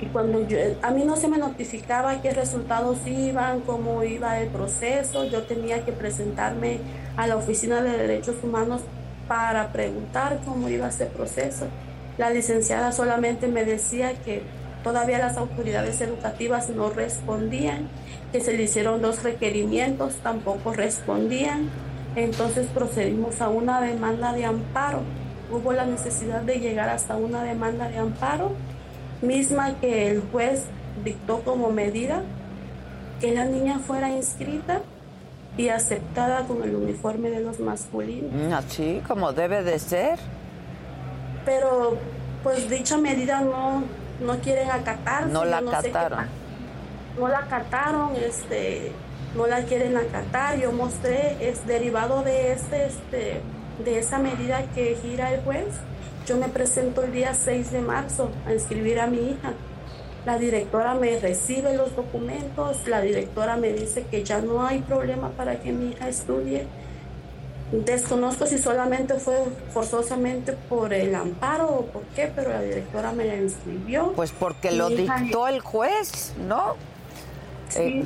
[0.00, 4.48] Y cuando yo, a mí no se me notificaba qué resultados iban, cómo iba el
[4.48, 6.80] proceso, yo tenía que presentarme
[7.16, 8.82] a la Oficina de Derechos Humanos
[9.26, 11.66] para preguntar cómo iba ese proceso.
[12.18, 14.42] La licenciada solamente me decía que
[14.82, 17.88] todavía las autoridades educativas no respondían,
[18.32, 21.70] que se le hicieron dos requerimientos, tampoco respondían.
[22.16, 25.02] Entonces procedimos a una demanda de amparo.
[25.52, 28.52] Hubo la necesidad de llegar hasta una demanda de amparo,
[29.22, 30.64] misma que el juez
[31.04, 32.22] dictó como medida
[33.20, 34.80] que la niña fuera inscrita
[35.56, 38.52] y aceptada con el uniforme de los masculinos.
[38.52, 40.18] Así como debe de ser
[41.46, 41.96] pero
[42.42, 43.84] pues dicha medida no,
[44.20, 45.26] no quieren acatar.
[45.28, 46.26] No la acataron.
[47.18, 48.92] no la acataron, este,
[49.36, 50.58] no la quieren acatar.
[50.58, 53.40] Yo mostré, es derivado de este, este,
[53.84, 55.66] de esa medida que gira el juez.
[56.26, 59.52] Yo me presento el día 6 de marzo a inscribir a mi hija.
[60.24, 65.30] La directora me recibe los documentos, la directora me dice que ya no hay problema
[65.30, 66.66] para que mi hija estudie
[67.72, 69.34] Desconozco si solamente fue
[69.72, 74.12] forzosamente por el amparo o por qué, pero la directora me la inscribió.
[74.12, 76.76] Pues porque lo dictó el juez, ¿no?
[77.68, 77.80] Sí.
[77.80, 78.04] Eh,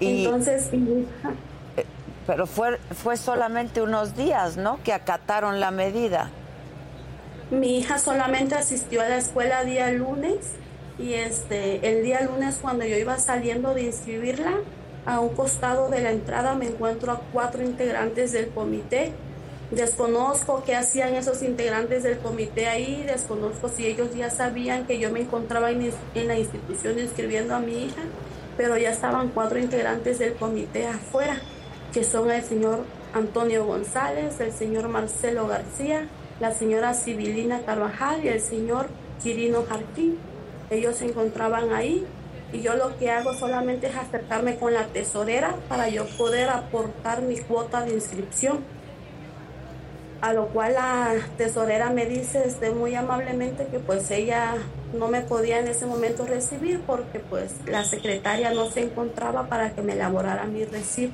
[0.00, 1.84] y, Entonces, eh,
[2.26, 4.78] pero fue, fue solamente unos días, ¿no?
[4.84, 6.30] Que acataron la medida.
[7.50, 10.36] Mi hija solamente asistió a la escuela día lunes
[10.98, 14.52] y este el día lunes cuando yo iba saliendo de inscribirla,
[15.06, 19.12] a un costado de la entrada me encuentro a cuatro integrantes del comité.
[19.70, 25.10] Desconozco qué hacían esos integrantes del comité ahí, desconozco si ellos ya sabían que yo
[25.10, 28.02] me encontraba en, la institución inscribiendo a mi hija,
[28.58, 31.40] pero ya estaban cuatro integrantes del comité afuera,
[31.94, 36.08] que son el señor Antonio González, el señor Marcelo García,
[36.40, 38.88] la señora Sibilina Carvajal y el señor
[39.22, 40.18] Quirino Jarquín.
[40.70, 42.04] Ellos se encontraban ahí
[42.52, 47.22] y yo lo que hago solamente es acercarme con la tesorera para yo poder aportar
[47.22, 48.58] mi cuota de inscripción.
[50.20, 54.54] A lo cual la tesorera me dice este, muy amablemente que pues ella
[54.92, 59.70] no me podía en ese momento recibir porque pues la secretaria no se encontraba para
[59.70, 61.12] que me elaborara mi recibo.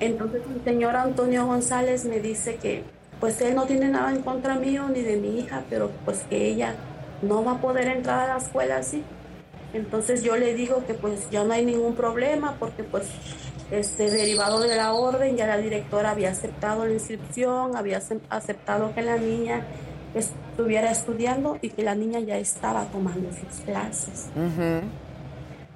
[0.00, 2.82] Entonces el señor Antonio González me dice que
[3.20, 6.48] pues él no tiene nada en contra mío ni de mi hija, pero pues que
[6.48, 6.74] ella
[7.22, 9.04] no va a poder entrar a la escuela así
[9.76, 13.04] entonces yo le digo que pues ya no hay ningún problema porque pues
[13.70, 18.00] este derivado de la orden ya la directora había aceptado la inscripción, había
[18.30, 19.64] aceptado que la niña
[20.14, 24.26] estuviera estudiando y que la niña ya estaba tomando sus clases.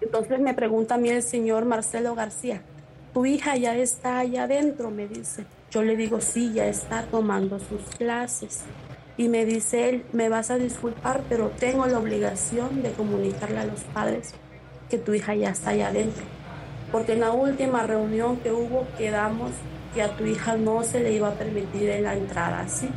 [0.00, 2.62] Entonces me pregunta a mí el señor Marcelo García,
[3.12, 4.91] ¿tu hija ya está allá adentro?
[4.91, 5.45] Me dice.
[5.70, 8.64] Yo le digo, sí, ya está tomando sus clases
[9.16, 13.66] y me dice él, me vas a disculpar, pero tengo la obligación de comunicarle a
[13.66, 14.32] los padres
[14.88, 16.24] que tu hija ya está allá adentro.
[16.93, 19.51] Porque en la última reunión que hubo quedamos
[19.95, 22.88] que a tu hija no se le iba a permitir en la entrada así.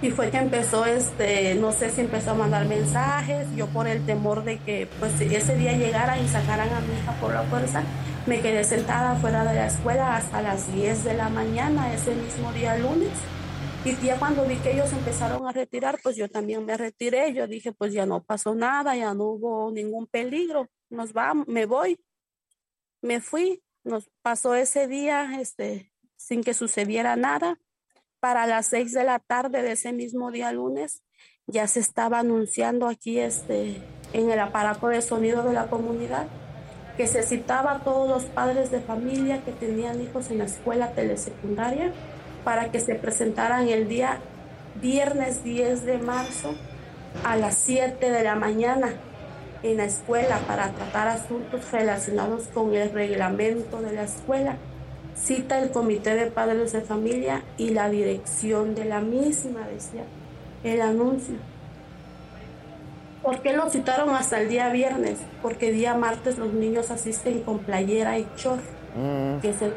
[0.00, 4.04] Y fue que empezó, este, no sé si empezó a mandar mensajes, yo por el
[4.06, 7.82] temor de que pues ese día llegaran y sacaran a mi hija por la fuerza,
[8.26, 12.52] me quedé sentada fuera de la escuela hasta las 10 de la mañana ese mismo
[12.52, 13.10] día lunes
[13.84, 17.32] y ya cuando vi que ellos empezaron a retirar, pues yo también me retiré.
[17.32, 20.68] Yo dije, pues ya no pasó nada, ya no hubo ningún peligro.
[20.90, 21.98] Nos vamos, me voy.
[23.02, 23.62] Me fui.
[23.84, 27.58] Nos pasó ese día este, sin que sucediera nada.
[28.20, 31.02] Para las seis de la tarde de ese mismo día lunes,
[31.46, 33.80] ya se estaba anunciando aquí este,
[34.12, 36.26] en el aparato de sonido de la comunidad
[36.96, 40.90] que se citaba a todos los padres de familia que tenían hijos en la escuela
[40.94, 41.92] telesecundaria
[42.42, 44.18] para que se presentaran el día
[44.80, 46.56] viernes 10 de marzo
[47.24, 48.94] a las 7 de la mañana
[49.62, 54.56] en la escuela para tratar asuntos relacionados con el reglamento de la escuela.
[55.16, 60.04] Cita el comité de padres de familia y la dirección de la misma, decía.
[60.64, 61.36] el anuncio.
[63.22, 65.18] ¿Por qué lo citaron hasta el día viernes?
[65.42, 68.62] Porque día martes los niños asisten con playera y short,
[68.96, 69.40] mm.
[69.40, 69.72] que es el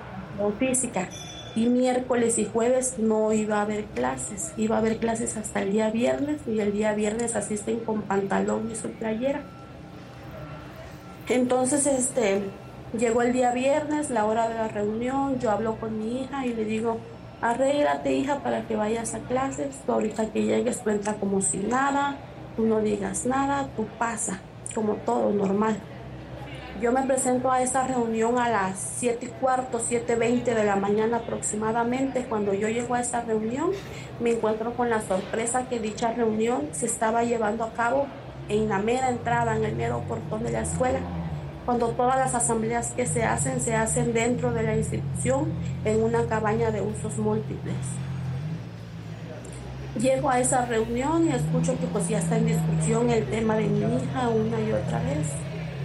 [0.57, 1.09] física.
[1.55, 5.73] Y miércoles y jueves no iba a haber clases, iba a haber clases hasta el
[5.73, 9.41] día viernes y el día viernes asisten con pantalón y su playera.
[11.32, 12.41] Entonces, este,
[12.97, 16.53] llegó el día viernes, la hora de la reunión, yo hablo con mi hija y
[16.53, 16.97] le digo,
[17.39, 22.17] arréglate hija para que vayas a clases, tú ahorita que llegues cuenta como si nada,
[22.57, 24.41] tú no digas nada, tú pasa,
[24.75, 25.77] como todo normal.
[26.82, 31.17] Yo me presento a esta reunión a las 7 y cuarto, 7.20 de la mañana
[31.17, 32.25] aproximadamente.
[32.27, 33.71] Cuando yo llego a esta reunión,
[34.19, 38.07] me encuentro con la sorpresa que dicha reunión se estaba llevando a cabo
[38.49, 40.99] en la mera entrada, en el mero portón de la escuela.
[41.72, 45.53] Cuando todas las asambleas que se hacen, se hacen dentro de la institución,
[45.86, 47.78] en una cabaña de usos múltiples.
[49.97, 53.67] Llego a esa reunión y escucho que pues ya está en discusión el tema de
[53.67, 55.26] mi hija una y otra vez.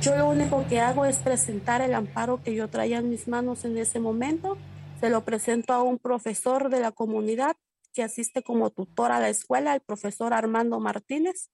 [0.03, 3.64] Yo lo único que hago es presentar el amparo que yo traía en mis manos
[3.64, 4.59] en ese momento.
[4.99, 7.55] Se lo presento a un profesor de la comunidad
[7.95, 11.49] que asiste como tutor a la escuela, el profesor Armando Martínez.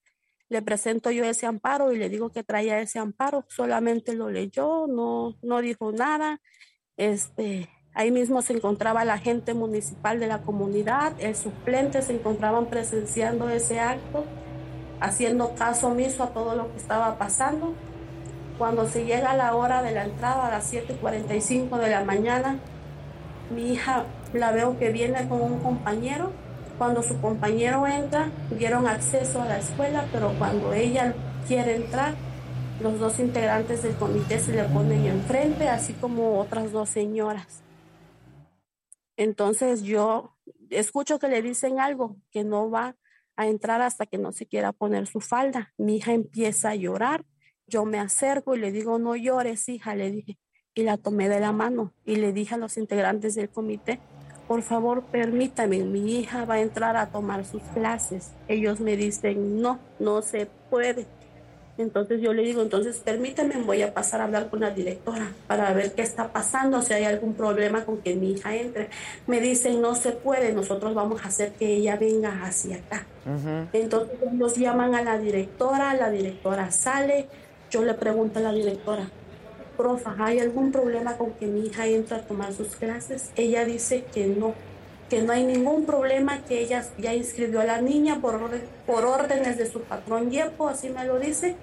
[0.53, 3.47] Le presento yo ese amparo y le digo que traía ese amparo.
[3.49, 6.43] Solamente lo leyó, no, no dijo nada.
[6.99, 12.67] Este, ahí mismo se encontraba la gente municipal de la comunidad, el suplente se encontraban
[12.67, 14.27] presenciando ese acto,
[15.01, 17.73] haciendo caso omiso a todo lo que estaba pasando.
[18.59, 22.59] Cuando se llega la hora de la entrada a las 7.45 de la mañana,
[23.49, 26.31] mi hija la veo que viene con un compañero.
[26.83, 31.14] Cuando su compañero entra, dieron acceso a la escuela, pero cuando ella
[31.47, 32.16] quiere entrar,
[32.80, 37.62] los dos integrantes del comité se le ponen enfrente, así como otras dos señoras.
[39.16, 40.37] Entonces yo
[40.70, 42.97] escucho que le dicen algo, que no va
[43.37, 45.72] a entrar hasta que no se quiera poner su falda.
[45.78, 47.24] Mi hija empieza a llorar
[47.68, 50.37] yo me acerco y le digo, no llores, hija, le dije.
[50.74, 54.01] Y la tomé de la mano y le dije a los integrantes del comité,
[54.47, 58.32] por favor, permítame, mi hija va a entrar a tomar sus clases.
[58.49, 61.07] Ellos me dicen, no, no se puede.
[61.78, 65.72] Entonces yo le digo, entonces permítame, voy a pasar a hablar con la directora para
[65.72, 68.90] ver qué está pasando, si hay algún problema con que mi hija entre.
[69.26, 73.07] Me dicen, no se puede, nosotros vamos a hacer que ella venga hacia acá.
[73.72, 77.26] Entonces nos llaman a la directora, la directora sale,
[77.70, 79.09] yo le pregunto a la directora,
[79.83, 83.30] profa, ¿hay algún problema con que mi hija entre a tomar sus clases?
[83.35, 84.55] Ella dice que no,
[85.11, 88.39] que no hay ningún problema, que ella ya inscribió a la niña por,
[88.87, 91.57] por órdenes de su patrón Yepo, así me lo dice.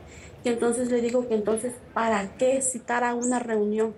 [0.44, 3.94] Y entonces le digo que entonces, ¿para qué citar a una reunión?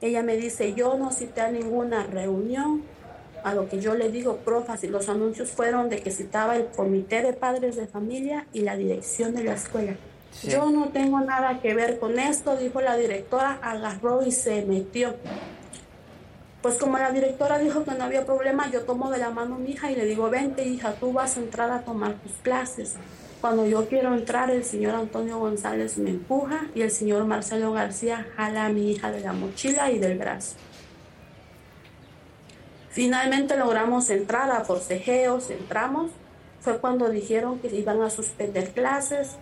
[0.00, 2.82] Ella me dice, yo no cité a ninguna reunión.
[3.44, 6.66] A lo que yo le digo, profa, si los anuncios fueron de que citaba el
[6.66, 9.96] comité de padres de familia y la dirección de la escuela.
[10.42, 15.14] Yo no tengo nada que ver con esto, dijo la directora, agarró y se metió.
[16.62, 19.58] Pues como la directora dijo que no había problema, yo tomo de la mano a
[19.58, 22.94] mi hija y le digo, vente hija, tú vas a entrar a tomar tus clases.
[23.40, 28.26] Cuando yo quiero entrar, el señor Antonio González me empuja y el señor Marcelo García
[28.36, 30.56] jala a mi hija de la mochila y del brazo.
[32.90, 36.10] Finalmente logramos entrar a forcejeos, entramos.
[36.60, 39.36] Fue cuando dijeron que iban a suspender clases,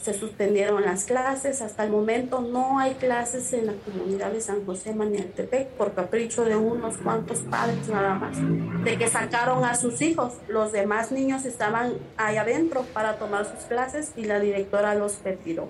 [0.00, 1.62] se suspendieron las clases.
[1.62, 6.44] Hasta el momento no hay clases en la comunidad de San José Manialtepec por capricho
[6.44, 8.36] de unos cuantos padres nada más.
[8.84, 10.34] De que sacaron a sus hijos.
[10.48, 15.68] Los demás niños estaban ahí adentro para tomar sus clases y la directora los retiró.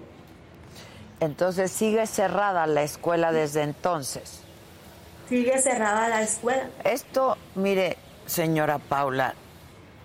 [1.20, 4.40] Entonces sigue cerrada la escuela desde entonces.
[5.28, 6.68] Sigue cerrada la escuela.
[6.84, 7.96] Esto, mire,
[8.26, 9.34] señora Paula,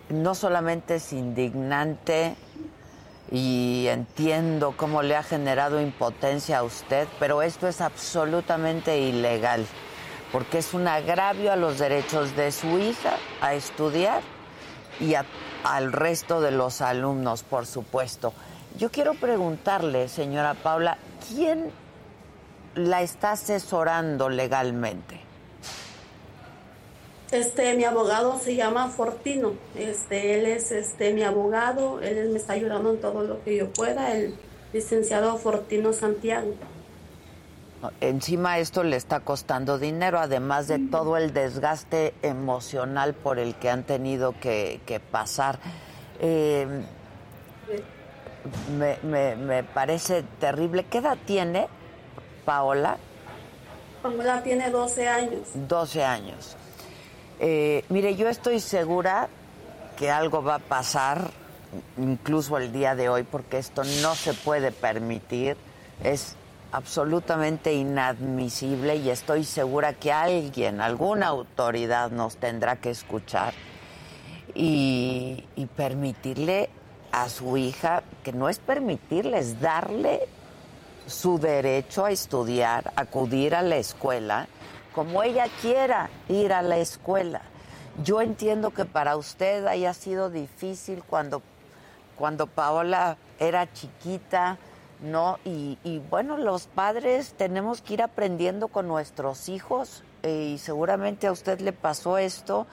[0.09, 2.35] no solamente es indignante,
[3.31, 9.65] y entiendo cómo le ha generado impotencia a usted, pero esto es absolutamente ilegal,
[10.31, 14.21] porque es un agravio a los derechos de su hija a estudiar
[14.99, 15.13] y
[15.63, 18.33] al resto de los alumnos, por supuesto.
[18.77, 21.71] Yo quiero preguntarle, señora Paula, ¿quién
[22.75, 25.28] la está asesorando legalmente?
[27.31, 29.53] Este, mi abogado se llama Fortino.
[29.75, 33.71] Este, él es este mi abogado, él me está ayudando en todo lo que yo
[33.71, 34.35] pueda, el
[34.73, 36.53] licenciado Fortino Santiago.
[38.01, 43.69] Encima esto le está costando dinero, además de todo el desgaste emocional por el que
[43.69, 45.59] han tenido que, pasar.
[46.19, 46.83] Em,
[48.77, 50.85] me, me, me parece terrible.
[50.89, 51.67] ¿Qué edad tiene
[52.43, 52.97] Paola?
[54.01, 55.47] Paola tiene 12 años.
[55.53, 56.57] 12 años.
[57.39, 59.29] Eh, mire, yo estoy segura
[59.97, 61.31] que algo va a pasar
[61.97, 65.57] incluso el día de hoy, porque esto no se puede permitir.
[66.03, 66.35] Es
[66.71, 73.53] absolutamente inadmisible y estoy segura que alguien, alguna autoridad nos tendrá que escuchar
[74.53, 76.69] y, y permitirle
[77.11, 80.27] a su hija, que no es permitirle, es darle
[81.07, 84.47] su derecho a estudiar, acudir a la escuela,
[84.93, 87.41] como ella quiera ir a la escuela.
[88.03, 91.41] Yo entiendo que para usted haya sido difícil cuando,
[92.17, 94.57] cuando Paola era chiquita,
[95.01, 95.39] ¿no?
[95.45, 95.77] Y,
[96.09, 101.59] bueno, los padres tenemos que ir aprendiendo con nuestros hijos eh, y seguramente a usted
[101.61, 102.67] le pasó esto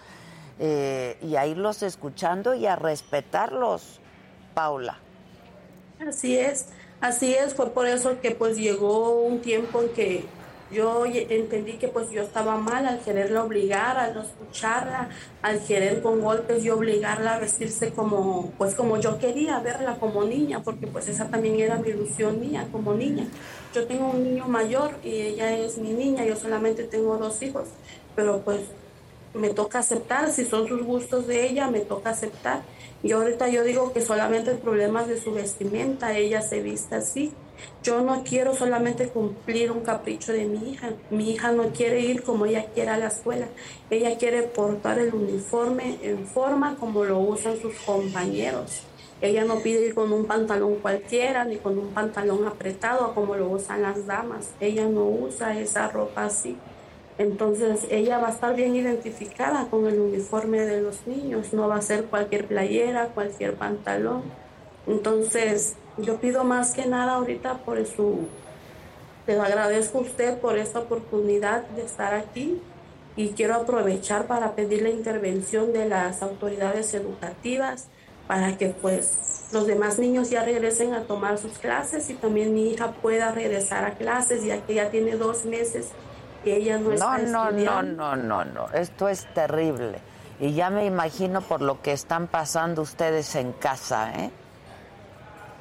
[0.58, 4.00] eh, y a irlos escuchando y a respetarlos,
[4.54, 4.98] Paula.
[6.06, 6.66] Así es,
[7.00, 10.24] así es, fue por eso que pues llegó un tiempo en que
[10.70, 15.08] yo entendí que pues yo estaba mal al quererla obligar, al no escucharla,
[15.42, 20.24] al querer con golpes y obligarla a vestirse como, pues como yo quería verla como
[20.24, 23.26] niña, porque pues esa también era mi ilusión mía como niña.
[23.74, 27.68] Yo tengo un niño mayor y ella es mi niña, yo solamente tengo dos hijos,
[28.16, 28.60] pero pues
[29.34, 32.62] me toca aceptar, si son sus gustos de ella, me toca aceptar.
[33.02, 36.96] Y ahorita yo digo que solamente el problema es de su vestimenta, ella se viste
[36.96, 37.32] así
[37.82, 40.90] yo no quiero solamente cumplir un capricho de mi hija.
[41.10, 43.46] Mi hija no quiere ir como ella quiere a la escuela.
[43.90, 48.82] Ella quiere portar el uniforme en forma como lo usan sus compañeros.
[49.20, 53.48] Ella no pide ir con un pantalón cualquiera ni con un pantalón apretado como lo
[53.48, 54.50] usan las damas.
[54.60, 56.56] Ella no usa esa ropa así.
[57.18, 61.52] Entonces ella va a estar bien identificada con el uniforme de los niños.
[61.54, 64.22] No va a ser cualquier playera, cualquier pantalón.
[64.86, 68.28] Entonces yo pido más que nada ahorita por su,
[69.26, 72.60] le agradezco a usted por esta oportunidad de estar aquí
[73.16, 77.88] y quiero aprovechar para pedir la intervención de las autoridades educativas
[78.26, 82.70] para que pues los demás niños ya regresen a tomar sus clases y también mi
[82.70, 85.88] hija pueda regresar a clases ya que ya tiene dos meses
[86.44, 89.98] que ella no, está no, No, no, no, no, esto es terrible.
[90.38, 94.30] Y ya me imagino por lo que están pasando ustedes en casa, ¿eh?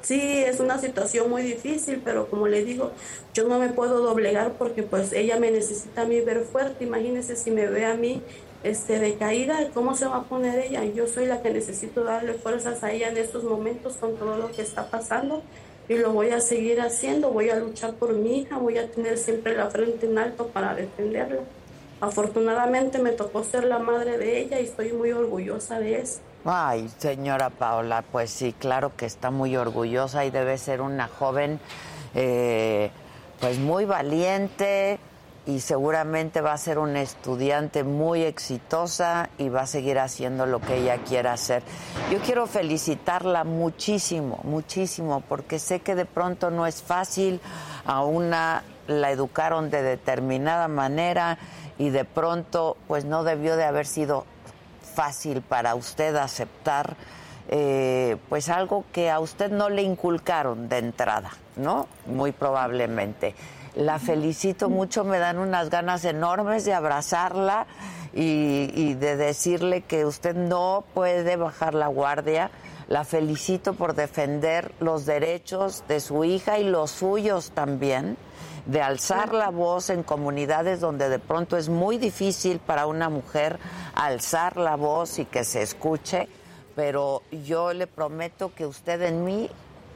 [0.05, 2.91] Sí, es una situación muy difícil, pero como le digo,
[3.33, 6.83] yo no me puedo doblegar porque pues ella me necesita a mí ver fuerte.
[6.83, 8.21] Imagínese si me ve a mí
[8.61, 10.85] este, decaída, ¿cómo se va a poner ella?
[10.85, 14.51] Yo soy la que necesito darle fuerzas a ella en estos momentos con todo lo
[14.51, 15.41] que está pasando
[15.89, 19.17] y lo voy a seguir haciendo, voy a luchar por mi hija, voy a tener
[19.17, 21.39] siempre la frente en alto para defenderla.
[21.99, 26.19] Afortunadamente me tocó ser la madre de ella y estoy muy orgullosa de eso.
[26.47, 31.59] Ay, señora Paola, pues sí, claro que está muy orgullosa y debe ser una joven,
[32.13, 32.91] eh,
[33.39, 34.99] pues muy valiente
[35.47, 40.61] y seguramente va a ser una estudiante muy exitosa y va a seguir haciendo lo
[40.61, 41.63] que ella quiera hacer.
[42.11, 47.41] Yo quiero felicitarla muchísimo, muchísimo, porque sé que de pronto no es fácil,
[47.87, 51.39] a una la educaron de determinada manera
[51.79, 54.27] y de pronto pues no debió de haber sido
[54.95, 56.95] fácil para usted aceptar
[57.47, 61.87] eh, pues algo que a usted no le inculcaron de entrada, ¿no?
[62.07, 63.35] Muy probablemente.
[63.75, 67.67] La felicito mucho, me dan unas ganas enormes de abrazarla
[68.13, 72.49] y, y de decirle que usted no puede bajar la guardia.
[72.87, 78.17] La felicito por defender los derechos de su hija y los suyos también
[78.65, 83.59] de alzar la voz en comunidades donde de pronto es muy difícil para una mujer
[83.93, 86.27] alzar la voz y que se escuche,
[86.75, 89.49] pero yo le prometo que usted en mí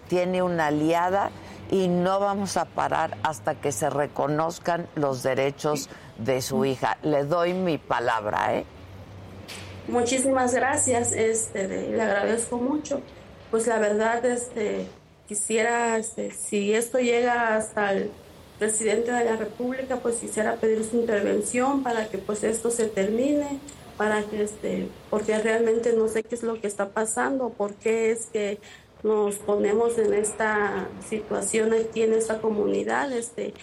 [0.08, 1.32] tiene una aliada
[1.72, 6.98] y no vamos a parar hasta que se reconozcan los derechos de su hija.
[7.04, 8.66] Le doy mi palabra, ¿eh?
[9.88, 13.02] Muchísimas gracias, este, le agradezco mucho.
[13.50, 14.88] Pues la verdad, este,
[15.28, 18.12] quisiera, este, si esto llega hasta el
[18.60, 23.60] presidente de la República, pues quisiera pedir su intervención para que pues esto se termine,
[23.98, 28.12] para que este, porque realmente no sé qué es lo que está pasando, por qué
[28.12, 28.60] es que
[29.02, 33.54] nos ponemos en esta situación aquí en esta comunidad, este,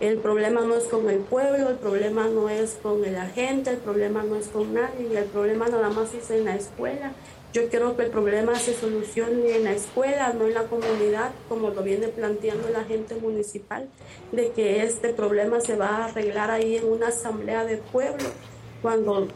[0.00, 3.76] el problema no es con el pueblo, el problema no es con la gente, el
[3.76, 7.12] problema no es con nadie, el problema nada más es en la escuela
[7.52, 11.70] yo quiero que el problema se solucione en la escuela, no en la comunidad, como
[11.70, 13.88] lo viene planteando la gente municipal,
[14.30, 18.28] de que este problema se va a arreglar ahí en una asamblea de pueblo,
[18.82, 19.26] cuando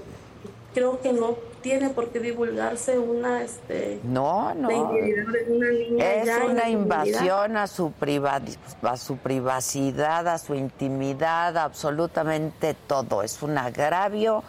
[0.75, 4.69] creo que no tiene por qué divulgarse una este no no.
[4.93, 7.91] es una invasión a su
[8.83, 13.23] a su privacidad a su intimidad absolutamente todo.
[13.23, 14.43] Es un agravio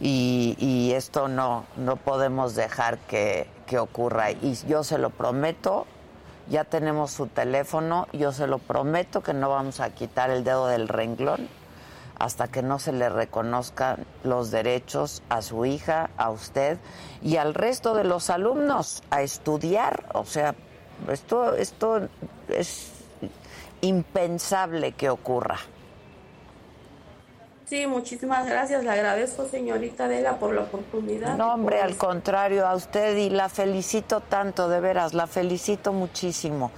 [0.00, 4.30] y, esto no, no podemos dejar que, que ocurra.
[4.30, 5.86] Y yo se lo prometo,
[6.48, 10.66] ya tenemos su teléfono, yo se lo prometo que no vamos a quitar el dedo
[10.66, 11.48] del renglón
[12.18, 16.78] hasta que no se le reconozcan los derechos a su hija, a usted
[17.22, 20.06] y al resto de los alumnos a estudiar.
[20.14, 20.54] O sea,
[21.08, 22.08] esto, esto
[22.48, 22.90] es
[23.80, 25.58] impensable que ocurra.
[27.68, 28.82] Sí, muchísimas gracias.
[28.82, 31.36] Le agradezco, señorita Adela, por la oportunidad.
[31.36, 36.70] No, hombre, al contrario, a usted y la felicito tanto, de veras, la felicito muchísimo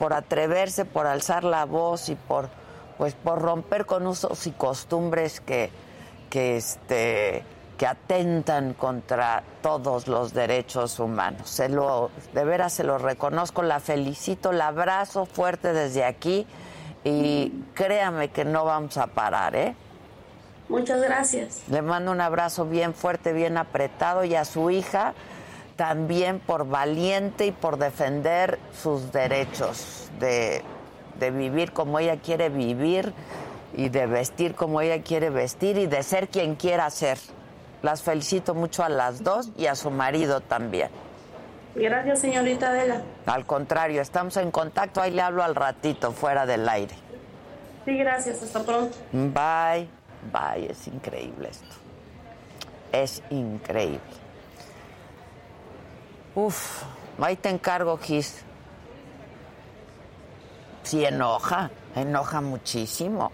[0.00, 2.48] por atreverse, por alzar la voz y por,
[2.98, 5.70] pues, por romper con usos y costumbres que,
[6.28, 7.44] que, este,
[7.78, 11.48] que atentan contra todos los derechos humanos.
[11.48, 16.48] Se lo, de veras se lo reconozco, la felicito, la abrazo fuerte desde aquí
[17.04, 19.76] y créame que no vamos a parar, ¿eh?
[20.72, 21.62] Muchas gracias.
[21.68, 25.12] Le mando un abrazo bien fuerte, bien apretado y a su hija
[25.76, 30.62] también por valiente y por defender sus derechos de,
[31.20, 33.12] de vivir como ella quiere vivir
[33.74, 37.18] y de vestir como ella quiere vestir y de ser quien quiera ser.
[37.82, 40.88] Las felicito mucho a las dos y a su marido también.
[41.74, 43.02] Gracias, señorita Adela.
[43.26, 45.02] Al contrario, estamos en contacto.
[45.02, 46.94] Ahí le hablo al ratito, fuera del aire.
[47.84, 48.42] Sí, gracias.
[48.42, 48.96] Hasta pronto.
[49.12, 50.01] Bye.
[50.30, 51.74] Vaya, es increíble esto.
[52.92, 54.00] Es increíble.
[56.34, 56.82] Uf,
[57.20, 58.42] ahí te encargo, Gis.
[60.82, 63.32] Sí enoja, enoja muchísimo.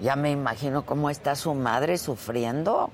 [0.00, 2.90] Ya me imagino cómo está su madre sufriendo.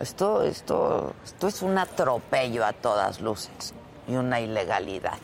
[0.00, 3.74] Esto, esto, esto es un atropello a todas luces
[4.06, 5.18] y una ilegalidad.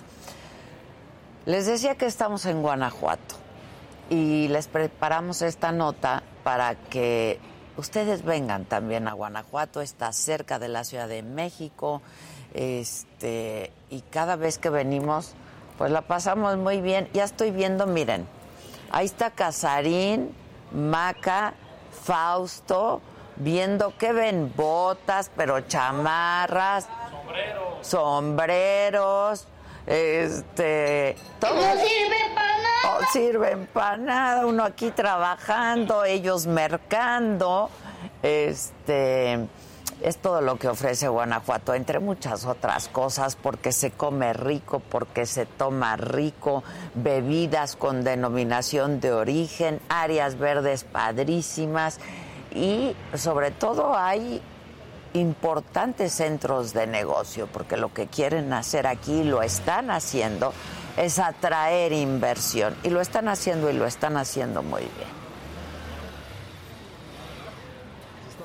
[1.47, 3.37] Les decía que estamos en Guanajuato
[4.11, 7.41] y les preparamos esta nota para que
[7.77, 12.03] ustedes vengan también a Guanajuato, está cerca de la Ciudad de México,
[12.53, 15.35] este, y cada vez que venimos,
[15.77, 17.09] pues la pasamos muy bien.
[17.13, 18.29] Ya estoy viendo, miren,
[18.93, 20.33] ahí está Casarín,
[20.73, 21.55] Maca,
[22.05, 23.01] Fausto,
[23.37, 29.49] viendo que ven botas, pero chamarras, sombreros, sombreros
[29.87, 33.01] este, todo no sirve para nada.
[33.01, 34.47] No sirven para nada.
[34.47, 37.71] Uno aquí trabajando, ellos mercando.
[38.23, 39.47] Este
[40.03, 45.25] es todo lo que ofrece Guanajuato, entre muchas otras cosas, porque se come rico, porque
[45.25, 46.63] se toma rico,
[46.95, 52.01] bebidas con denominación de origen, áreas verdes padrísimas
[52.55, 54.43] y sobre todo hay
[55.15, 60.53] importantes centros de negocio, porque lo que quieren hacer aquí, lo están haciendo,
[60.97, 62.75] es atraer inversión.
[62.83, 65.24] Y lo están haciendo y lo están haciendo muy bien.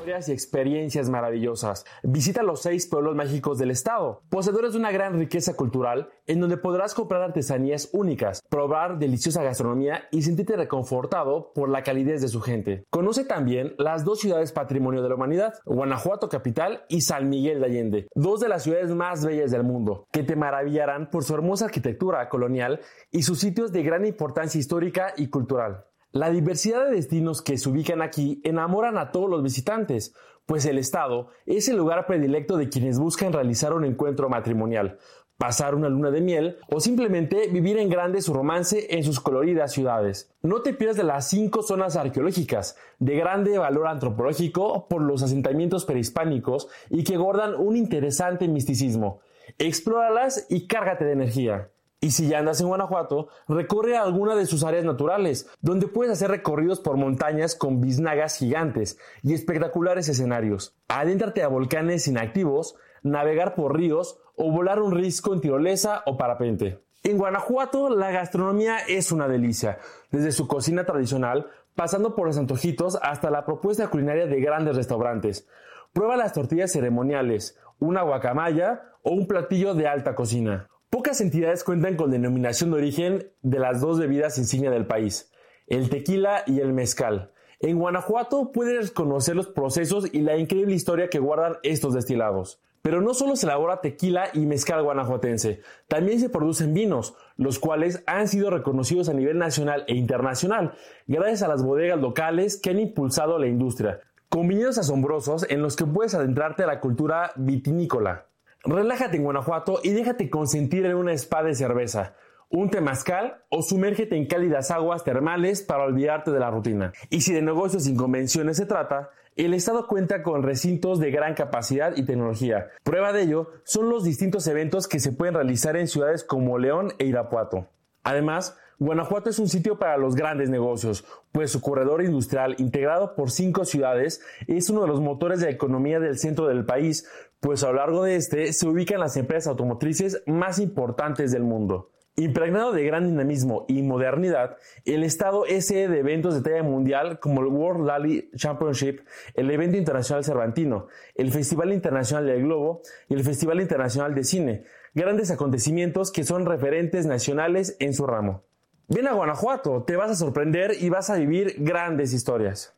[0.06, 1.86] Y experiencias maravillosas.
[2.04, 6.58] Visita los seis pueblos mágicos del estado, poseedores de una gran riqueza cultural, en donde
[6.58, 12.41] podrás comprar artesanías únicas, probar deliciosa gastronomía y sentirte reconfortado por la calidez de su
[12.41, 12.86] gente.
[12.89, 17.66] Conoce también las dos ciudades patrimonio de la humanidad, Guanajuato capital y San Miguel de
[17.66, 21.66] Allende, dos de las ciudades más bellas del mundo, que te maravillarán por su hermosa
[21.66, 22.80] arquitectura colonial
[23.12, 25.86] y sus sitios de gran importancia histórica y cultural.
[26.12, 30.16] La diversidad de destinos que se ubican aquí enamoran a todos los visitantes,
[30.47, 34.97] pues el estado es el lugar predilecto de quienes buscan realizar un encuentro matrimonial,
[35.38, 39.72] pasar una luna de miel o simplemente vivir en grande su romance en sus coloridas
[39.72, 40.34] ciudades.
[40.41, 45.86] No te pierdas de las cinco zonas arqueológicas de grande valor antropológico por los asentamientos
[45.86, 49.20] prehispánicos y que guardan un interesante misticismo.
[49.60, 51.70] Explóralas y cárgate de energía.
[52.02, 56.32] Y si ya andas en Guanajuato, recorre alguna de sus áreas naturales, donde puedes hacer
[56.32, 60.78] recorridos por montañas con biznagas gigantes y espectaculares escenarios.
[60.88, 66.82] Adéntrate a volcanes inactivos, navegar por ríos o volar un risco en tirolesa o parapente.
[67.04, 69.80] En Guanajuato, la gastronomía es una delicia,
[70.12, 75.47] desde su cocina tradicional, pasando por los antojitos hasta la propuesta culinaria de grandes restaurantes.
[75.93, 80.70] Prueba las tortillas ceremoniales, una guacamaya o un platillo de alta cocina.
[80.89, 85.31] Pocas entidades cuentan con denominación de origen de las dos bebidas insignia del país,
[85.67, 87.31] el tequila y el mezcal.
[87.59, 92.59] En Guanajuato puedes conocer los procesos y la increíble historia que guardan estos destilados.
[92.81, 98.01] Pero no solo se elabora tequila y mezcal guanajuatense, también se producen vinos, los cuales
[98.07, 100.73] han sido reconocidos a nivel nacional e internacional,
[101.05, 105.75] gracias a las bodegas locales que han impulsado la industria, con viñedos asombrosos en los
[105.75, 108.28] que puedes adentrarte a la cultura vitinícola.
[108.66, 112.16] Relájate en Guanajuato y déjate consentir en una spa de cerveza,
[112.49, 116.91] un temazcal o sumérgete en cálidas aguas termales para olvidarte de la rutina.
[117.10, 121.36] Y si de negocios sin convenciones se trata, el Estado cuenta con recintos de gran
[121.36, 122.68] capacidad y tecnología.
[122.84, 126.91] Prueba de ello son los distintos eventos que se pueden realizar en ciudades como León
[126.99, 127.70] e Irapuato.
[128.03, 131.03] Además, Guanajuato es un sitio para los grandes negocios,
[131.34, 135.51] pues su corredor industrial, integrado por cinco ciudades, es uno de los motores de la
[135.51, 137.05] economía del centro del país,
[137.41, 141.91] pues a lo largo de este se ubican las empresas automotrices más importantes del mundo.
[142.15, 144.55] Impregnado de gran dinamismo y modernidad,
[144.86, 149.01] el estado es sede de eventos de talla mundial como el World Rally Championship,
[149.34, 154.63] el evento internacional Cervantino, el Festival Internacional del Globo y el Festival Internacional de Cine,
[154.93, 158.49] grandes acontecimientos que son referentes nacionales en su ramo.
[158.91, 162.73] Ven a Guanajuato, te vas a sorprender y vas a vivir grandes historias.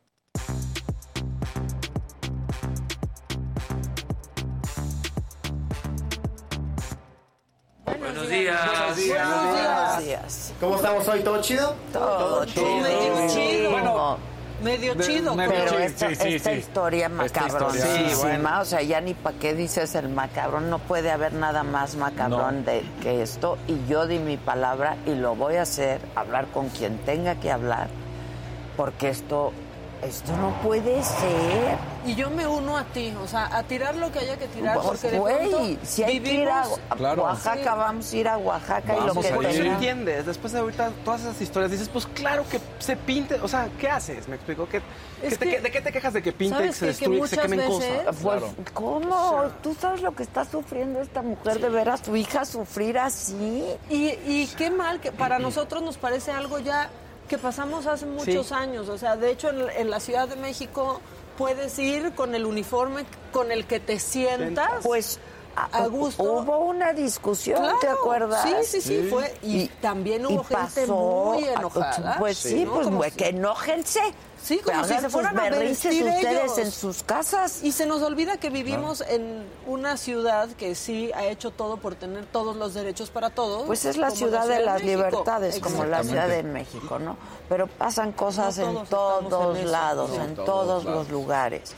[7.86, 8.60] Buenos días.
[8.94, 10.54] Buenos días.
[10.60, 11.20] ¿Cómo estamos hoy?
[11.20, 11.74] ¿Todo chido?
[11.94, 12.66] Todo chido.
[12.66, 13.70] Medio chido.
[13.70, 14.18] Bueno,
[14.62, 15.34] Medio chido.
[15.34, 15.78] medio pero chido.
[15.78, 16.56] esta, sí, sí, esta sí.
[16.58, 21.62] historia macabronísima, o sea, ya ni para qué dices el macabrón, no puede haber nada
[21.62, 26.00] más macabrón de que esto, y yo di mi palabra y lo voy a hacer,
[26.14, 27.88] hablar con quien tenga que hablar,
[28.76, 29.52] porque esto,
[30.02, 31.76] esto no puede ser.
[32.04, 34.74] Y yo me uno a ti, o sea, a tirar lo que haya que tirar.
[34.74, 37.22] Pues, Porque de pronto si hay que ir a, vivimos- a Claro.
[37.22, 37.78] Oaxaca, Sí.
[37.78, 41.20] vamos a ir a Oaxaca y lo que Por eso entiendes, después de ahorita todas
[41.20, 44.26] esas historias, dices, pues claro que se pinte, o sea, ¿qué haces?
[44.26, 44.66] ¿Me explico?
[44.68, 44.82] ¿Qué,
[45.38, 47.58] que- ¿De qué te quejas de que pinte, ¿Sabes que se destruye, que se quemen
[47.60, 48.16] veces- cosas?
[48.20, 48.54] Pues, Claro.
[48.74, 49.42] ¿cómo?
[49.62, 53.64] ¿Tú sabes lo que está sufriendo esta mujer de ver a su hija sufrir así?
[53.88, 56.90] Y, y qué mal que para nosotros nos parece algo ya
[57.28, 58.54] que pasamos hace muchos Sí.
[58.54, 58.88] años.
[58.88, 61.00] O sea, de hecho, en, en la Ciudad de México
[61.38, 64.70] puedes ir con el uniforme con el que te sientas.
[64.82, 65.18] Pues
[65.54, 66.22] A gusto.
[66.22, 67.78] Hubo una discusión, Claro.
[67.80, 68.42] ¿te acuerdas?
[68.42, 69.34] Sí, sí, sí, fue.
[69.42, 70.54] Y, también hubo y gente
[70.86, 72.16] pasó, muy enojada.
[72.18, 72.72] Pues sí, ¿no?
[72.74, 74.00] pues Como que enójense.
[74.42, 76.58] Sí, como Hagan si se fueran a vestir ustedes ellos.
[76.58, 77.62] en sus casas.
[77.62, 81.94] Y se nos olvida que vivimos en una ciudad que sí ha hecho todo por
[81.94, 83.62] tener todos los derechos para todos.
[83.66, 85.04] Pues es la ciudad de las México.
[85.04, 87.16] libertades, como la Ciudad de México, ¿no?
[87.48, 91.74] Pero pasan cosas No en todos en lados, No, en todos, los lugares.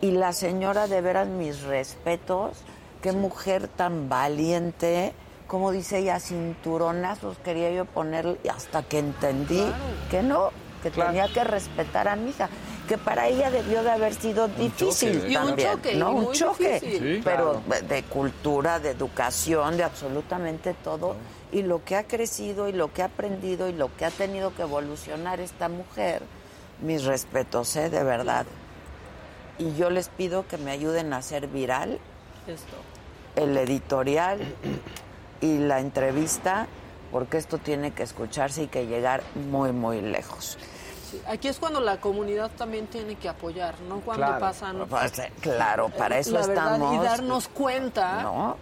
[0.00, 2.56] Y la señora, de veras, mis respetos,
[3.02, 5.12] qué mujer tan valiente,
[5.46, 9.64] como dice ella, cinturonazos quería yo ponerle, hasta que entendí
[10.10, 10.50] que no,
[10.82, 11.10] que Claro.
[11.10, 12.48] tenía que respetar a mi hija,
[12.88, 15.30] que para ella debió de haber sido difícil choque, ¿eh?
[15.32, 16.10] Y un también, choque, ¿no?
[16.10, 16.80] y Un choque.
[16.80, 21.16] Sí, pero de- de cultura, de educación, de absolutamente todo.
[21.52, 24.54] Y lo que ha crecido y lo que ha aprendido y lo que ha tenido
[24.54, 26.22] que evolucionar esta mujer,
[26.80, 27.90] mis respetos, ¿eh?
[27.90, 28.46] de verdad.
[29.58, 31.98] Y yo les pido que me ayuden a hacer viral
[32.46, 32.76] Esto.
[33.36, 34.40] El editorial
[35.40, 36.66] y la entrevista,
[37.12, 40.58] porque esto tiene que escucharse y que llegar muy, muy lejos.
[41.10, 44.00] Sí, Aquí es cuando la comunidad también tiene que apoyar, ¿no?
[44.00, 44.40] Cuando Claro.
[44.40, 44.86] pasan.
[44.88, 46.94] Pues, eh, claro, para eso la verdad, estamos.
[46.94, 48.56] Y darnos cuenta ¿No?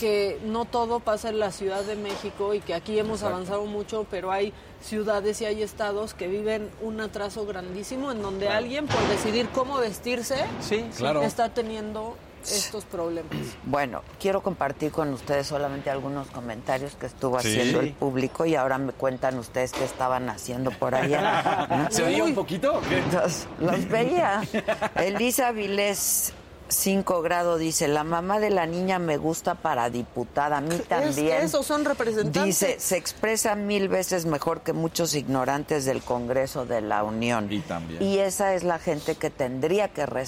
[0.00, 4.06] que no todo pasa en la Ciudad de México y que aquí hemos avanzado mucho,
[4.10, 4.52] pero hay
[4.82, 9.78] ciudades y hay estados que viven un atraso grandísimo en donde alguien por decidir cómo
[9.78, 11.22] vestirse Sí, Claro.
[11.22, 12.16] está teniendo
[12.50, 13.32] estos problemas.
[13.64, 17.48] Bueno, quiero compartir con ustedes solamente algunos comentarios que estuvo Sí.
[17.48, 21.66] haciendo el público y ahora me cuentan ustedes qué estaban haciendo por allá.
[21.70, 21.90] ¿no?
[21.90, 22.80] ¿Se oía un poquito?
[23.12, 24.42] Los, los veía.
[24.96, 26.32] Elisa Vilés,
[26.68, 31.36] 5 grado, dice, la mamá de la niña me gusta para diputada, a mí también.
[31.38, 32.42] Es- esos son representantes.
[32.44, 37.52] Dice, se expresa mil veces mejor que muchos ignorantes del Congreso de la Unión.
[37.52, 38.02] Y también.
[38.02, 40.26] Y esa es la gente que tendría que, re-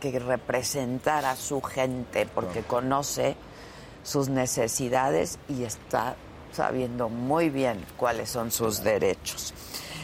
[0.00, 3.36] que representar a su gente, porque conoce
[4.02, 6.16] sus necesidades y está
[6.52, 9.52] sabiendo muy bien cuáles son sus derechos.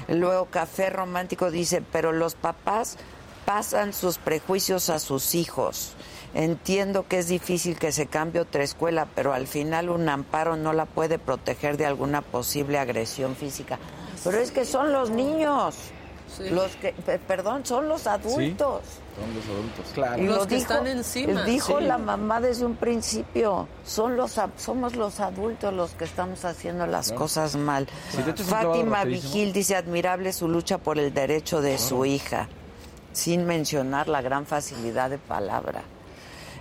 [0.09, 2.99] Luego Café Romántico dice, pero los papás
[3.47, 5.93] pasan sus prejuicios a sus hijos.
[6.35, 10.75] Entiendo que es difícil que se cambie otra escuela, pero al final un amparo no
[10.75, 13.79] la puede proteger de alguna posible agresión física.
[14.23, 15.77] Pero es que son los niños.
[16.37, 16.51] Sí.
[16.51, 18.83] Los que, pe- perdón, son los adultos.
[19.15, 19.87] Son los adultos.
[19.95, 20.23] Claro.
[20.23, 21.85] Y Los lo que están encima, Dijo sí.
[21.85, 23.69] la mamá desde un principio.
[23.87, 27.87] Son los, somos los adultos los que estamos haciendo las cosas mal.
[28.49, 29.05] Fátima.
[29.05, 32.49] Vigil dice admirable su lucha por el derecho de su hija,
[33.17, 35.83] sin mencionar la gran facilidad de palabra.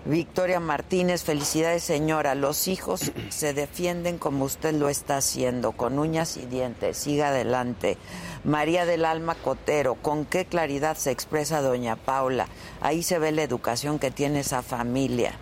[0.05, 2.33] Victoria Martínez, felicidades señora.
[2.35, 6.97] Los hijos se defienden como usted lo está haciendo, con uñas y dientes.
[6.97, 7.97] Siga adelante.
[8.43, 12.47] María del Alma Cotero, con qué claridad se expresa doña Paula.
[12.81, 15.33] Ahí se ve la educación que tiene esa familia.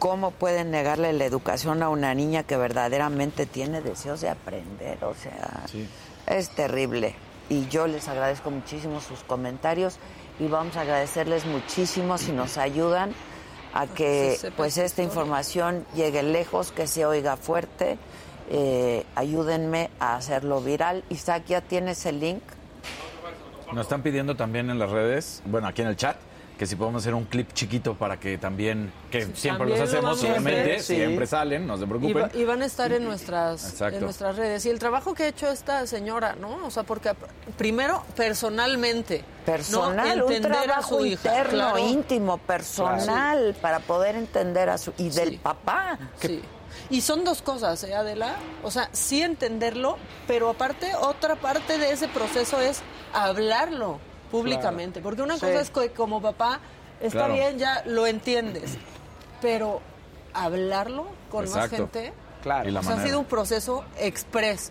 [0.00, 5.02] ¿Cómo pueden negarle la educación a una niña que verdaderamente tiene deseos de aprender?
[5.04, 5.88] O sea, Sí.
[6.26, 7.14] es terrible.
[7.48, 9.98] Y yo les agradezco muchísimo sus comentarios
[10.38, 13.12] y vamos a agradecerles muchísimo si nos ayudan
[13.74, 17.98] a que se sepa pues esta información llegue lejos, que se oiga fuerte.
[18.50, 21.04] Eh, ayúdenme a hacerlo viral.
[21.10, 22.42] Isaac, ¿ya tienes el link?
[23.72, 26.16] Nos están pidiendo también en las redes, bueno, aquí en el chat,
[26.58, 29.84] que si podemos hacer un clip chiquito para que también, que siempre también los lo
[29.98, 30.94] hacemos, obviamente, sí.
[30.96, 32.22] siempre salen, no se Y, preocupen.
[32.22, 33.96] va- y van a estar en nuestras, Exacto.
[33.96, 34.64] en nuestras redes.
[34.66, 36.64] Y el trabajo que ha hecho esta señora, ¿no?
[36.64, 37.12] O sea, porque
[37.58, 39.18] primero, personalmente.
[39.18, 39.44] ¿no?
[39.46, 41.78] Personal, un Entender a su hija, interno, claro.
[41.78, 44.92] íntimo, personal, para poder entender a su...
[44.96, 45.40] Y del Sí.
[45.42, 45.98] papá.
[46.20, 46.40] Sí.
[46.90, 48.36] Y son dos cosas, ¿eh, Adela?
[48.62, 49.96] O sea, sí entenderlo,
[50.26, 52.80] pero aparte, otra parte de ese proceso es
[53.12, 53.98] hablarlo
[54.38, 55.00] públicamente.
[55.00, 56.58] Porque una cosa es que como papá,
[57.00, 57.34] está Claro.
[57.34, 58.76] bien, ya lo entiendes,
[59.40, 59.80] pero
[60.32, 62.12] hablarlo con más gente,
[62.42, 62.82] Claro.
[62.82, 64.70] Sea, ha sido un proceso express.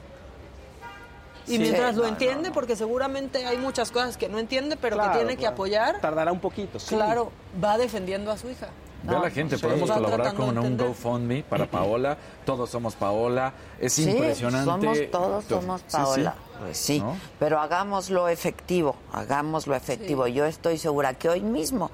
[1.47, 1.59] Y Sí.
[1.59, 2.53] mientras lo No, entiende, no.
[2.53, 6.31] porque seguramente hay muchas cosas que no entiende, pero Claro, que tiene que apoyar, Tardará
[6.31, 6.93] un poquito, sí.
[6.95, 8.67] claro, va defendiendo a su hija.
[9.03, 9.63] Ve a la gente, sí.
[9.63, 10.87] podemos colaborar con un entender.
[10.87, 12.17] GoFundMe para Paola.
[12.45, 13.53] Todos somos Paola.
[13.79, 14.65] Es Sí, impresionante.
[14.65, 15.97] somos todos, To- somos Sí, sí.
[15.97, 16.35] Paola.
[16.61, 17.17] Pues sí, ¿No?
[17.39, 20.27] pero hagámoslo efectivo, hagámoslo efectivo.
[20.27, 21.91] Yo estoy segura que hoy mismo,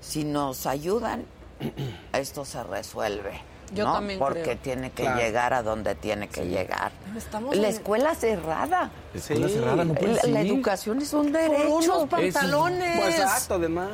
[0.00, 1.24] si nos ayudan,
[2.12, 3.40] esto se resuelve.
[3.72, 3.92] Yo ¿no?
[3.94, 4.56] también Porque creo.
[4.58, 5.20] tiene que Claro.
[5.20, 6.90] llegar a donde tiene que llegar.
[7.16, 8.90] Estamos La en- escuela cerrada.
[9.14, 9.54] Escuela Sí.
[9.54, 11.68] cerrada, no puedes La, la educación es un Por derecho.
[11.76, 12.98] unos pantalones.
[13.00, 13.88] Pues exacto, además.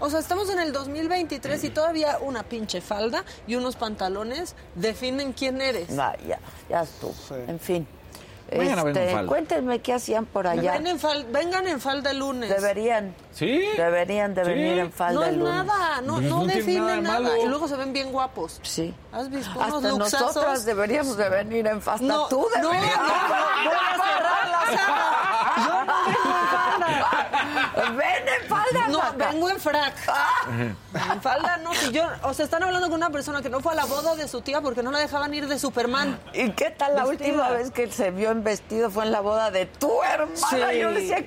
[0.00, 5.32] O sea, estamos en el 2023 y todavía una pinche falda y unos pantalones definen
[5.32, 5.96] quién eres.
[5.98, 6.38] Va, ya,
[6.68, 7.14] ya estuvo.
[7.46, 7.86] En fin.
[8.50, 10.72] En Este, cuéntenme qué hacían por allá.
[10.72, 12.50] Ven en fal- vengan en falda el lunes.
[12.50, 13.14] Deberían.
[13.32, 13.64] ¿Sí?
[13.76, 14.50] Deberían de Sí.
[14.50, 15.64] venir en falda no el lunes.
[15.64, 17.38] nada, no, Pues no, no tiene define nada.
[17.38, 18.60] Y luego se ven bien guapos.
[18.62, 18.94] Sí.
[19.12, 20.20] ¿Has visto unos luxazos?
[20.36, 22.04] nosotras deberíamos de venir en falda.
[22.06, 22.98] No, tú no, no, deberías.
[22.98, 25.10] voy a cerrar la sala.
[25.66, 27.90] Yo no vengo en falda.
[27.96, 29.94] Ven en falda, Vengo en frac.
[31.10, 33.72] En falda no, si yo, o sea, están hablando con una persona que no fue
[33.72, 36.18] a la boda de su tía porque no la dejaban ir de Superman.
[36.32, 37.28] ¿Y qué tal la Vestida.
[37.28, 40.36] última vez que se vio en vestido fue en la boda de tu hermana?
[40.50, 40.78] Sí.
[40.78, 41.24] Yo decía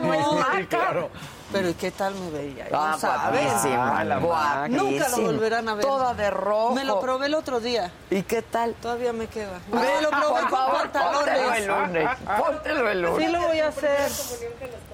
[0.00, 1.10] no es claro.
[1.52, 2.66] Pero ¿y qué tal me veía?
[2.72, 3.42] Ah, No sabes.
[3.44, 4.68] guapísima, Ah, guapísima.
[4.68, 5.84] Nunca lo volverán a ver.
[5.84, 6.72] Toda de rojo.
[6.74, 7.90] Me lo probé el otro día.
[8.10, 8.74] ¿Y qué tal?
[8.74, 9.58] Todavía me queda.
[9.68, 11.66] Ven, Me lo probé por con favor, póntelo el pantalones.
[11.66, 12.08] lunes.
[12.38, 13.26] Póntelo el lunes.
[13.26, 14.10] Sí lo voy a hacer.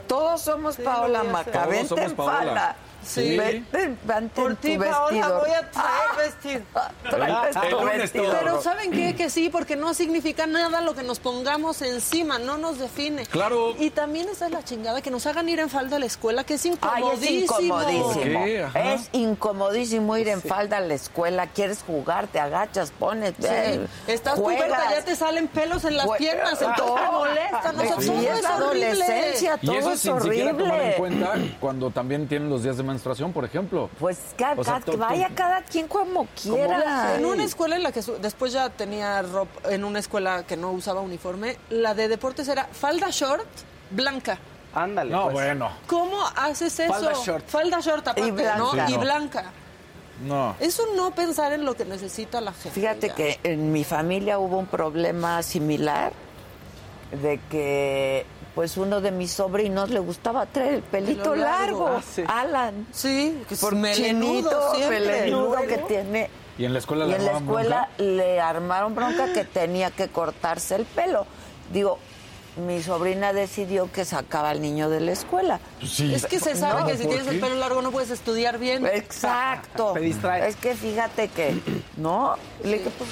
[0.07, 1.23] Todos somos Sí, Paola.
[1.25, 1.53] Maca.
[1.53, 2.37] Todos Vente somos en Paola.
[2.37, 2.77] falda.
[3.09, 3.39] Sí.
[4.35, 6.63] Por ti, Paola, voy a traer vestido.
[7.09, 8.25] Tráete El tu lunes vestido.
[8.27, 8.37] todo.
[8.39, 9.15] Pero ¿saben qué?
[9.17, 13.25] Que sí, porque no significa nada lo que nos pongamos encima, no nos define.
[13.27, 13.75] Claro.
[13.79, 16.45] Y también esa es la chingada, que nos hagan ir en falda a la escuela,
[16.45, 16.73] que es Ay,
[17.13, 17.81] es incomodísimo.
[18.75, 21.47] Es incomodísimo ir en falda a la escuela.
[21.47, 23.35] Quieres jugar, te agachas, pones.
[23.39, 23.47] Sí.
[23.49, 26.95] eh, Estás puberta, ya te salen pelos en las Jue- piernas, entonces todo.
[26.97, 27.73] te molesta.
[27.73, 28.49] No, Sí, Eso todo es es horrible.
[28.49, 30.95] adolescencia, Y eso es sin siquiera tomar en horrible.
[30.97, 33.89] cuenta cuando también tienen los días de menstruación, por ejemplo.
[34.01, 37.15] Pues ca- O sea, vaya cada quien como quiera.
[37.17, 40.57] En una escuela en la que su- después ya tenía ropa, en una escuela que
[40.57, 43.47] no usaba uniforme, la de deportes era falda short
[43.91, 44.39] blanca.
[44.75, 45.11] Ándale.
[45.13, 45.35] No, pues.
[45.35, 45.71] bueno.
[45.87, 46.93] ¿Cómo haces eso?
[46.93, 47.47] Falda short.
[47.49, 48.57] Falda short aparte, Y blanca.
[48.59, 48.73] ¿no?
[48.87, 49.45] Sí, Y blanca.
[50.27, 50.57] No.
[50.59, 52.71] Eso no pensar en lo que necesita la gente.
[52.71, 53.15] Fíjate ya.
[53.15, 56.13] que en mi familia hubo un problema similar
[57.23, 58.27] de que
[58.59, 61.85] pues uno de mis sobrinos le gustaba traer el pelito Pelo largo.
[61.85, 62.25] largo, Ah, sí.
[62.27, 62.89] Alan.
[62.91, 66.29] Sí, que Por melenudo melenudo que tiene.
[66.59, 68.03] Y en la escuela Y le en la escuela bronca.
[68.17, 71.25] le armaron bronca que tenía que cortarse el pelo.
[71.73, 72.01] Digo,
[72.67, 75.61] mi sobrina decidió que sacaba al niño de la escuela.
[75.79, 76.13] Pues sí.
[76.13, 78.59] Es que se sabe No, que si ¿por tienes el pelo largo no puedes estudiar
[78.59, 78.85] bien.
[78.87, 79.95] Exacto.
[79.97, 81.61] Es que fíjate que,
[81.97, 82.35] ¿no?
[82.65, 83.09] Le dije, pues,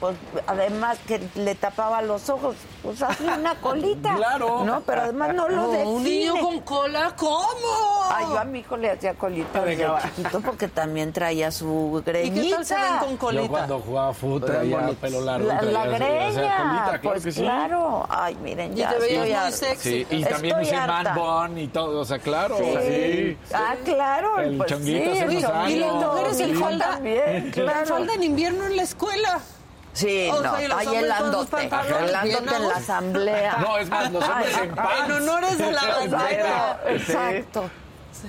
[0.00, 0.16] pues,
[0.46, 4.14] además que le tapaba los ojos, pues hazle una colita.
[4.16, 4.64] Claro.
[4.64, 5.88] No, pero además no lo define.
[5.90, 8.04] un niño con cola, ¿cómo?
[8.10, 12.02] Ay, yo a mi hijo le hacía colita Te desde chiquito porque también traía su
[12.06, 12.42] ¿Y greñita.
[12.42, 13.48] qué tal se ven con Yo colita?
[13.48, 15.46] cuando jugaba fútbol traía pelo largo.
[15.48, 17.40] La, la así, greña, colita, claro pues que sí.
[17.42, 18.06] claro.
[18.08, 19.50] Ay, miren, Y ya te veías estoy muy harta.
[19.56, 19.90] sexy.
[20.04, 22.56] Sí, y también usé man bun y todo, o sea, claro.
[22.58, 22.64] Sí.
[22.84, 23.38] Sí.
[23.54, 24.38] Ah, claro.
[24.40, 25.70] El pues chonguito sí, hace unos.
[25.70, 27.86] Y las mujeres en falda, también, en claro.
[27.86, 29.40] falda en invierno en la escuela.
[29.94, 32.12] Sí, O no, sea, sus helándote, en
[32.68, 33.56] la asamblea.
[33.60, 35.04] No, es más, los hombres en pants.
[35.06, 36.80] En honores a la bandera.
[36.88, 37.70] Exacto.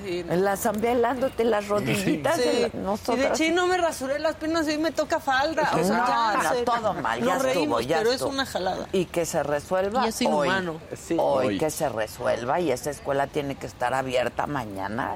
[0.03, 0.25] Sí.
[0.27, 2.35] En la asamblea helándote las rodillitas.
[2.35, 2.41] Sí.
[2.41, 5.71] de la- Y de nosotras- chino me rasuré las piernas y hoy me toca falda.
[5.73, 6.07] O sea, no,
[6.43, 8.29] ya, no, todo mal, ya Nos estuvo, reímos, ya pero estuvo.
[8.29, 8.87] es una jalada.
[8.91, 10.27] Y que se resuelva Y es hoy.
[10.27, 10.81] inhumano.
[10.95, 11.15] Sí.
[11.19, 11.57] Hoy, Hoy.
[11.57, 15.15] que se resuelva y esa escuela tiene que estar abierta mañana.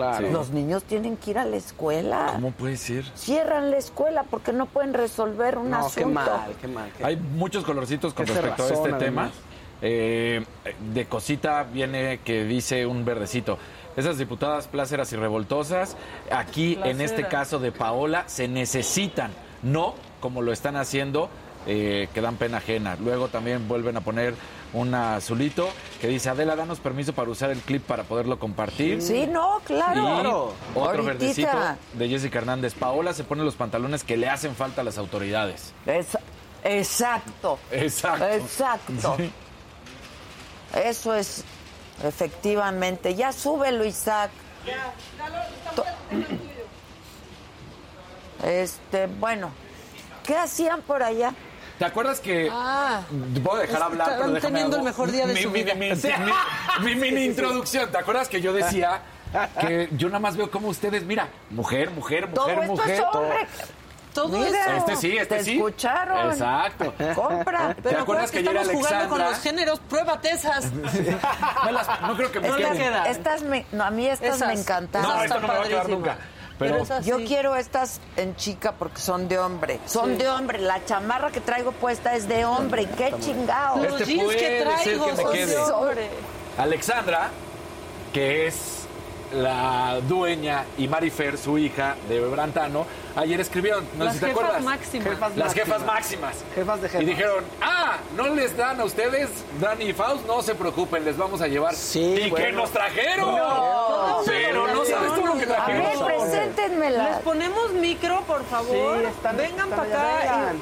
[0.00, 0.30] Claro.
[0.30, 2.30] Los niños tienen que ir a la escuela.
[2.32, 3.04] ¿Cómo puede ser?
[3.14, 5.98] Cierran la escuela porque no pueden resolver un No, asunto.
[5.98, 6.90] qué mal, qué mal.
[6.96, 9.30] qué- Hay muchos colorcitos con respecto a este tema.
[9.82, 10.44] Eh,
[10.92, 13.58] de cosita viene que dice un verdecito.
[13.96, 15.96] Esas diputadas pláceras y revoltosas,
[16.30, 19.30] aquí en este caso de Paola, se necesitan,
[19.62, 21.28] no como lo están haciendo,
[21.66, 22.96] eh, que dan pena ajena.
[23.02, 24.34] Luego también vuelven a poner
[24.72, 25.68] un azulito
[26.00, 29.02] que dice, Adela, danos permiso para usar el clip para poderlo compartir.
[29.02, 30.54] Sí, no, Y claro.
[30.74, 31.02] otro Ahorita.
[31.02, 31.50] verdecito
[31.94, 32.74] de Jessica Hernández.
[32.74, 35.72] Paola se pone los pantalones que le hacen falta a las autoridades.
[35.86, 36.16] Es-
[36.62, 37.58] exacto.
[37.70, 38.26] Exacto.
[38.26, 39.16] Exacto.
[39.16, 39.32] Sí.
[40.84, 41.42] Eso es,
[42.04, 43.14] efectivamente.
[43.16, 44.30] Ya súbelo, Isaac.
[45.74, 45.84] To-
[48.44, 49.50] Este, bueno,
[50.24, 51.34] ¿qué hacían por allá?
[51.80, 53.00] ¿Te acuerdas que Ah.
[53.42, 54.10] puedo dejar hablar?
[54.10, 55.74] Estaban pero teniendo el mejor día de mi, su mi- vida.
[55.74, 55.96] Mi, mi-
[56.84, 57.90] mi mini introducción.
[57.90, 59.00] ¿Te acuerdas que yo decía
[59.58, 62.90] que yo nada más veo como ustedes, mira, mujer, mujer, Todo mujer, esto mujer.
[62.94, 63.46] es hombre.
[64.12, 64.76] Todo Mira, eso.
[64.76, 65.56] Este sí, este te sí.
[65.56, 66.32] escucharon.
[66.32, 66.92] Exacto.
[67.14, 67.74] Compra.
[67.74, 69.80] ¿Te Pero acuerdas acuérdate que estamos jugando con los géneros?
[69.88, 70.64] Pruébate esas.
[71.72, 72.76] Las- no creo que me No le queden.
[72.78, 73.04] queda.
[73.08, 74.48] Estas me, no, a mí estas Esas.
[74.48, 75.08] me encantaron.
[75.16, 76.16] No, esto no me va a quedar nunca.
[76.60, 79.80] Pero, Pero Yo quiero estas en chica porque son de hombre.
[79.86, 80.58] Son de hombre.
[80.60, 82.86] La chamarra que traigo puesta es de hombre.
[82.96, 83.78] ¡Qué chingado!
[83.82, 85.46] Los Este jeans puede que traigo que son quede.
[85.46, 86.10] de hombre.
[86.58, 87.30] Alexandra,
[88.12, 88.79] que es
[89.32, 92.84] la dueña, y Marifer, su hija, de Brantano,
[93.16, 94.64] ayer escribieron, no Las sé si te jefas acuerdas.
[94.64, 95.08] máximas.
[95.08, 96.44] Jefas Las jefas máximas.
[96.54, 97.06] Jefas de Y jefas.
[97.06, 99.28] dijeron, ah, no les dan a ustedes,
[99.60, 101.74] Dani y Faust, no se preocupen, les vamos a llevar.
[101.74, 102.62] Sí, ¿Y qué bueno.
[102.62, 103.34] nos trajeron?
[104.26, 106.08] Pero no sabes tú lo que A ver, trajeron.
[106.08, 107.20] Les preséntenmela.
[107.24, 108.98] ponemos micro, por favor.
[108.98, 110.52] Sí, están- Vengan están para acá.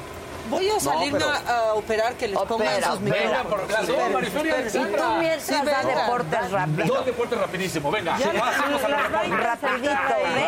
[0.49, 3.01] Voy a salirme pero- a, operar que les pongan Opera, sus.
[3.01, 3.67] Venga, por
[4.13, 4.79] Marifer y tú
[5.19, 6.85] mientras Sí, da deportes rápido.
[6.95, 8.17] Dos deportes rapidísimo, venga.
[8.17, 9.37] Ya, Pasamos a la reforma.
[9.37, 9.89] Rapidito,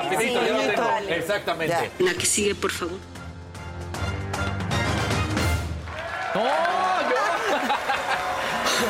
[0.04, 0.82] Rapidito, lo tengo.
[0.84, 1.18] Dale.
[1.18, 1.92] Exactamente.
[2.00, 2.06] Ya.
[2.06, 2.98] La que sigue, por favor.
[6.34, 6.44] ¡No!
[6.44, 6.50] yo-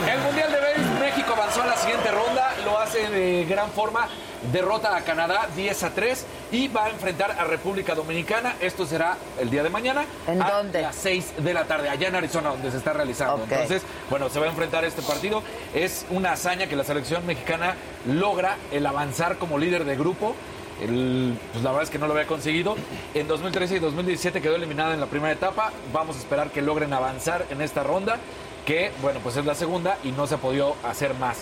[0.12, 2.41] El Mundial de Béisbol, México avanzó a la siguiente ronda,
[2.82, 4.07] hace de gran forma,
[4.51, 8.55] derrota a Canadá 10 a 3 y va a enfrentar a República Dominicana.
[8.59, 10.03] Esto será el día de mañana.
[10.27, 10.82] ¿En a dónde?
[10.82, 13.43] las 6 de la tarde, allá en Arizona, donde se está realizando.
[13.43, 15.43] Entonces, bueno, se va a enfrentar este partido.
[15.73, 17.75] Es una hazaña que la selección mexicana
[18.07, 20.36] logra el avanzar como líder de grupo.
[20.82, 22.75] El- pues la verdad es que no lo había conseguido.
[23.13, 25.71] En 2013 y 2017 quedó eliminada en la primera etapa.
[25.93, 28.17] Vamos a esperar que logren avanzar en esta ronda,
[28.65, 31.38] que bueno, pues es la segunda y no se ha podido hacer más.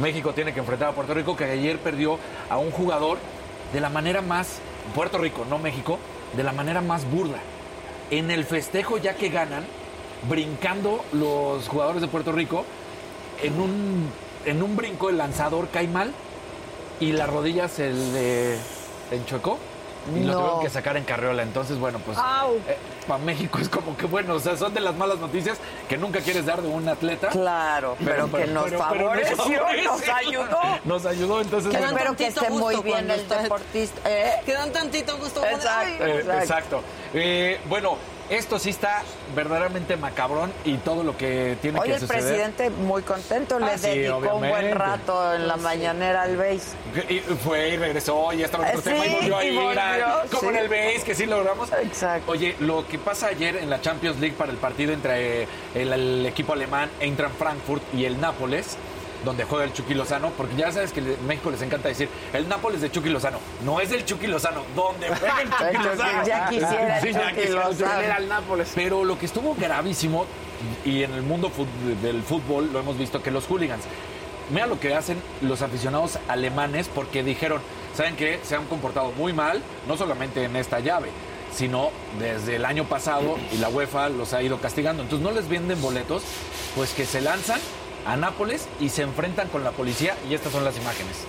[0.00, 2.18] México tiene que enfrentar a Puerto Rico, que ayer perdió
[2.50, 3.18] a un jugador
[3.72, 4.58] de la manera más,
[4.94, 5.98] Puerto Rico, no México,
[6.36, 7.38] de la manera más burda.
[8.10, 9.64] En el festejo ya que ganan,
[10.28, 12.64] brincando los jugadores de Puerto Rico,
[13.42, 14.10] en un,
[14.44, 16.12] en un brinco el lanzador cae mal
[17.00, 18.56] y la rodilla se le
[19.10, 19.58] enchuecó
[20.14, 20.38] y lo No.
[20.38, 21.42] tuvieron que sacar en carriola.
[21.42, 22.58] Entonces, bueno, pues Au.
[23.06, 26.20] para México es como que bueno, o sea, son de las malas noticias que nunca
[26.20, 27.28] quieres dar de un atleta.
[27.28, 29.84] Claro, pero, que nos pero- pero favoreció, favorece.
[29.84, 30.58] nos ayudó.
[30.84, 31.70] Nos ayudó, entonces.
[31.70, 34.00] Quedan bueno, Espero que esté muy bien el deportista.
[34.10, 34.40] ¿eh?
[34.44, 35.44] Quedan tantito gusto.
[35.44, 36.04] Exacto.
[36.04, 36.42] Eh, Exacto.
[36.42, 36.82] exacto.
[37.14, 37.96] Eh, bueno,
[38.30, 39.02] esto sí está
[39.34, 42.22] verdaderamente macabrón y todo lo que tiene Hoy que el suceder.
[42.22, 46.76] presidente muy contento, le Ah, sí, dedicó un buen rato en la mañanera al BASE.
[47.08, 50.04] Y fue y regresó y estaba otro Eh, tema y sí, volvió a ir.
[50.30, 50.46] como sí.
[50.48, 51.70] en el BASE, que sí logramos.
[51.72, 52.32] Exacto.
[52.32, 55.92] Oye, lo que pasa ayer en la Champions League para el partido entre eh, el,
[55.92, 58.76] el equipo alemán Eintracht Frankfurt y el Nápoles,
[59.26, 62.48] donde juega el Chucky Lozano, porque ya sabes que en México les encanta decir el
[62.48, 63.38] Nápoles de Chucky Lozano.
[63.64, 66.24] No es del Chucky Lozano, donde juega el Chucky Lozano.
[66.26, 68.70] ya quisiera el Sí, ya Chucky quisiera el Era el Nápoles.
[68.74, 70.26] Pero lo que estuvo gravísimo,
[70.84, 71.50] y en el mundo
[72.00, 73.84] del fútbol lo hemos visto, que los hooligans.
[74.48, 77.60] Mira lo que hacen los aficionados alemanes porque dijeron,
[77.96, 78.38] ¿saben qué?
[78.44, 81.08] Se han comportado muy mal, no solamente en esta llave,
[81.52, 85.02] sino desde el año pasado y la UEFA los ha ido castigando.
[85.02, 86.22] Entonces no les venden boletos,
[86.76, 87.58] pues que se lanzan
[88.06, 91.24] a Nápoles y se enfrentan con la policía y estas son las imágenes.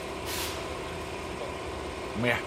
[2.21, 2.38] Mira.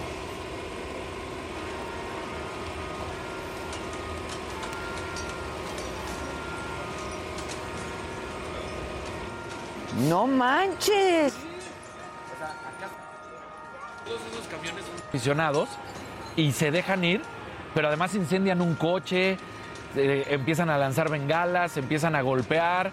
[10.08, 11.34] No manches.
[14.06, 15.68] todos esos camiones son aficionados
[16.36, 17.22] y se dejan ir,
[17.74, 19.36] pero además incendian un coche,
[19.96, 22.92] eh, empiezan a lanzar bengalas, empiezan a golpear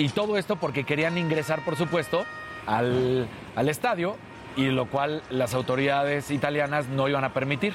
[0.00, 2.24] y todo esto porque querían ingresar, por supuesto,
[2.66, 4.16] al, al estadio
[4.56, 7.74] y lo cual las autoridades italianas no iban a permitir.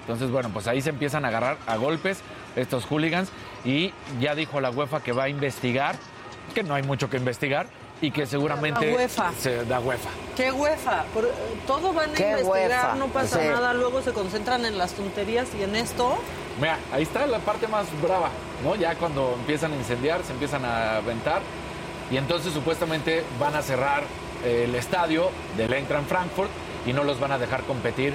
[0.00, 2.20] Entonces, bueno, pues ahí se empiezan a agarrar a golpes
[2.56, 3.30] estos hooligans
[3.64, 5.94] y ya dijo la UEFA que va a investigar,
[6.56, 7.68] que no hay mucho que investigar,
[8.02, 9.32] y que seguramente La UEFA.
[9.40, 10.10] se da UEFA.
[10.36, 11.04] Qué huefa.
[11.14, 11.30] Por-
[11.66, 12.94] todo van a investigar, huefa.
[12.96, 13.48] no pasa Sí.
[13.48, 13.72] nada.
[13.72, 16.18] Luego se concentran en las tonterías y en esto.
[16.58, 18.28] Mira, ahí está la parte más brava,
[18.64, 18.74] ¿no?
[18.74, 21.40] Ya cuando empiezan a incendiar, se empiezan a aventar
[22.10, 24.02] y entonces supuestamente van a cerrar
[24.44, 26.50] eh, el estadio del Eintracht Frankfurt
[26.84, 28.12] y no los van a dejar competir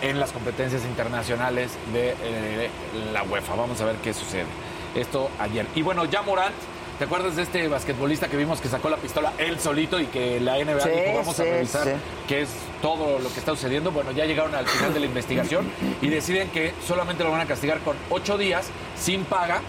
[0.00, 2.70] en las competencias internacionales de eh,
[3.12, 3.56] la UEFA.
[3.56, 4.46] Vamos a ver qué sucede.
[4.94, 5.66] Esto ayer.
[5.74, 6.54] Y bueno, ya Morant,
[6.98, 10.40] ¿te acuerdas de este basquetbolista que vimos que sacó la pistola él solito y que
[10.40, 11.90] la NBA Sí, dijo vamos a revisar sí.
[12.26, 12.48] qué es
[12.82, 13.90] todo lo que está sucediendo?
[13.92, 15.70] Bueno, ya llegaron al final de la investigación
[16.02, 19.60] y deciden que solamente lo van a castigar con ocho días sin paga.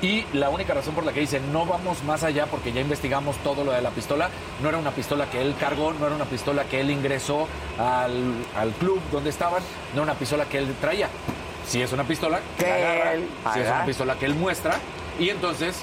[0.00, 3.36] Y la única razón por la que dicen no vamos más allá porque ya investigamos
[3.36, 6.24] todo lo de la pistola, no era una pistola que él cargó, no era una
[6.24, 7.46] pistola que él ingresó
[7.78, 9.62] al, al club donde estaban,
[9.94, 11.08] no era una pistola que él traía.
[11.68, 14.74] Si es una pistola que, Que agarra, él si es una pistola que él muestra
[15.20, 15.76] y entonces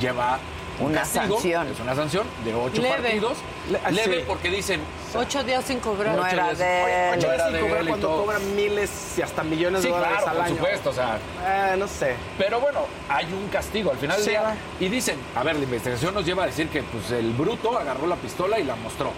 [0.00, 0.38] lleva
[0.80, 1.68] un Una castigo, sanción.
[1.68, 2.96] es una sanción de ocho Leve.
[2.96, 3.38] partidos,
[3.70, 4.24] Le- leve sí.
[4.26, 4.80] porque dicen
[5.16, 6.16] Ocho días sin cobrar.
[6.16, 8.22] No ocho era días- de ocho sí, de cobrar cuando todo.
[8.24, 10.54] cobran miles y hasta millones Sí, de dólares claro, al por año.
[10.56, 12.16] supuesto, o sea, Eh, no sé.
[12.36, 14.30] pero bueno, hay un castigo al final del Sí.
[14.30, 14.56] día.
[14.80, 18.08] Y dicen, a ver, la investigación nos lleva a decir que pues, el bruto agarró
[18.08, 19.12] la pistola y la mostró.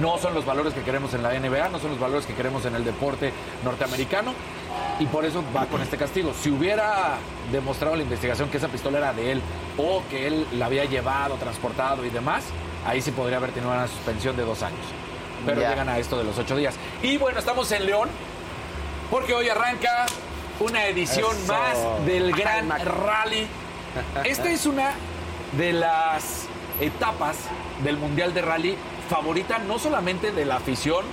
[0.00, 2.64] No son los valores que queremos en la NBA, no son los valores que queremos
[2.66, 3.32] en el deporte
[3.64, 4.32] norteamericano.
[5.00, 6.32] Y por eso va con este castigo.
[6.40, 7.16] Si hubiera
[7.50, 9.42] demostrado la investigación que esa pistola era de él
[9.76, 12.44] o que él la había llevado, transportado y demás,
[12.86, 14.84] ahí sí podría haber tenido una suspensión de dos años.
[15.44, 15.70] Pero Ya.
[15.70, 16.74] llegan a esto de los ocho días.
[17.02, 18.08] Y bueno, estamos en León
[19.10, 20.06] porque hoy arranca
[20.60, 21.52] una edición Eso.
[21.52, 22.82] más del Gran Ay.
[22.84, 23.46] Rally.
[24.24, 24.92] Esta es una
[25.58, 26.46] de las
[26.80, 27.36] etapas
[27.82, 28.76] del Mundial de Rally
[29.10, 31.04] favorita no solamente de la afición,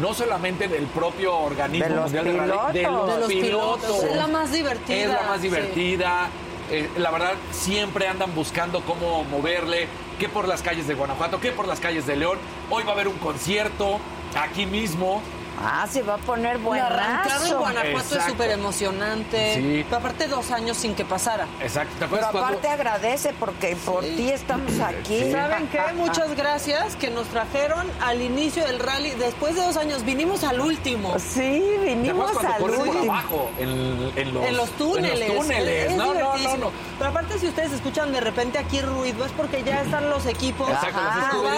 [0.00, 3.06] no solamente del propio organismo De los mundial de rally, de pilotos.
[3.08, 3.80] los, De los pilotos.
[3.86, 4.04] pilotos.
[4.04, 4.96] Es la más divertida.
[4.96, 5.42] Es la más sí.
[5.42, 6.28] divertida.
[6.70, 9.88] Eh, la verdad, siempre andan buscando cómo moverle,
[10.18, 12.38] que por las calles de Guanajuato, que por las calles de León.
[12.70, 13.98] Hoy va a haber un concierto
[14.36, 15.22] aquí mismo.
[15.60, 17.56] Ah, se va a poner La arrancada en.
[17.58, 19.54] Guanajuato es súper emocionante.
[19.54, 19.84] Sí.
[19.84, 21.46] Pero aparte, dos años sin que pasara.
[21.60, 21.94] Exacto.
[21.98, 25.30] ¿Te Pero cuando- aparte agradece porque por ti estamos aquí.
[25.32, 25.80] ¿Saben qué?
[25.96, 29.10] Muchas gracias que nos trajeron al inicio del rally.
[29.10, 31.14] Después de dos años, vinimos al último.
[31.18, 33.12] Sí, ¿Te vinimos al último.
[33.12, 33.50] abajo?
[33.58, 35.28] En, en los, en los túneles.
[35.28, 35.90] En los túneles.
[35.90, 36.70] Es no, no, no.
[36.98, 40.68] Pero aparte, si ustedes escuchan de repente aquí ruido, es porque ya están los equipos
[40.70, 40.98] Exacto,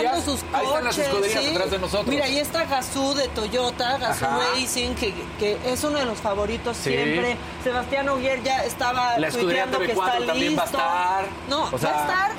[0.03, 1.51] las sus Ahí están las coches, escuderías ¿sí?
[1.51, 2.07] atrás de nosotros.
[2.09, 4.39] Mira, ahí está Gazoo de Toyota, Gazoo Ajá.
[4.55, 6.91] Racing, que, que es uno de los favoritos Sí.
[6.91, 7.37] siempre.
[7.65, 10.79] Sebastián Oguier ya estaba La escudería que TV4 está también va a listo.
[10.79, 11.25] estar.
[11.49, 12.31] No, O sea- va a estar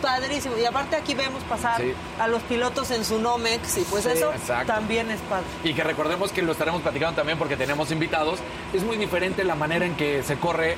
[0.00, 0.56] padrísimo.
[0.58, 1.92] Y aparte aquí vemos pasar Sí.
[2.18, 4.72] a los pilotos en su Nomex y pues Sí, eso exacto.
[4.72, 5.44] también es padre.
[5.62, 8.40] Y que recordemos que lo estaremos platicando también porque tenemos invitados.
[8.72, 10.76] Es muy diferente la manera en que se corre,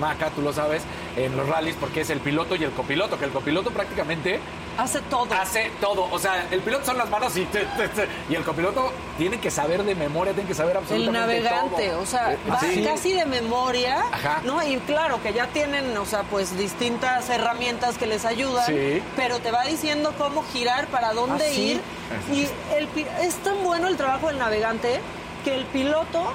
[0.00, 0.82] Maca, tú lo sabes,
[1.16, 4.40] en los rallies, porque es el piloto y el copiloto, que el copiloto prácticamente
[4.76, 5.32] Hace todo.
[5.34, 6.08] hace todo.
[6.10, 9.38] O sea, el piloto son las manos y, te- te- te- y el copiloto tiene
[9.38, 12.00] que saber de memoria, tiene que saber El absolutamente navegante, todo.
[12.02, 12.82] o sea, Eh, va sí.
[12.84, 14.40] casi de memoria, Ajá.
[14.44, 14.62] ¿no?
[14.66, 19.02] Y claro que ya tienen, o sea, pues distintas herramientas que les ayudan, Sí.
[19.16, 21.62] pero te va diciendo cómo girar, para dónde ¿Ah, sí?
[21.62, 21.80] ir.
[22.32, 22.88] Y el,
[23.22, 25.00] es tan bueno el trabajo del navegante
[25.44, 26.32] que el piloto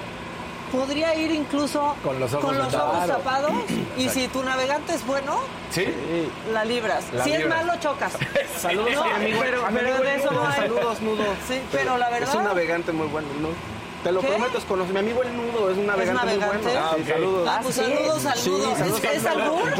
[0.71, 3.07] podría ir incluso Con los ojos ojos vendados.
[3.07, 3.51] tapados
[3.97, 5.39] y si tu navegante es bueno,
[5.71, 5.85] ¿Sí?
[6.53, 7.05] la libras.
[7.13, 7.59] La si libras.
[7.61, 8.13] es malo, chocas.
[8.57, 10.55] Saludos No, amigo, pero- a mi pero amigo de eso no hay.
[10.55, 11.23] Saludos, Nudo.
[11.47, 12.29] Sí, pero la verdad...
[12.29, 13.49] Es un navegante muy bueno, ¿no?
[14.03, 14.27] Te lo ¿Qué?
[14.27, 14.93] prometo, es conoce.
[14.93, 16.57] Mi amigo el Nudo es un navegante, navegante?
[16.67, 16.79] muy bueno.
[16.85, 17.07] Ah, Sí, ok.
[17.09, 17.49] saludos.
[17.51, 18.43] Ah, pues ¿Ah, saludos al Sí,
[18.77, 19.43] saludos ¿Es al nudo.
[19.57, 19.73] albur?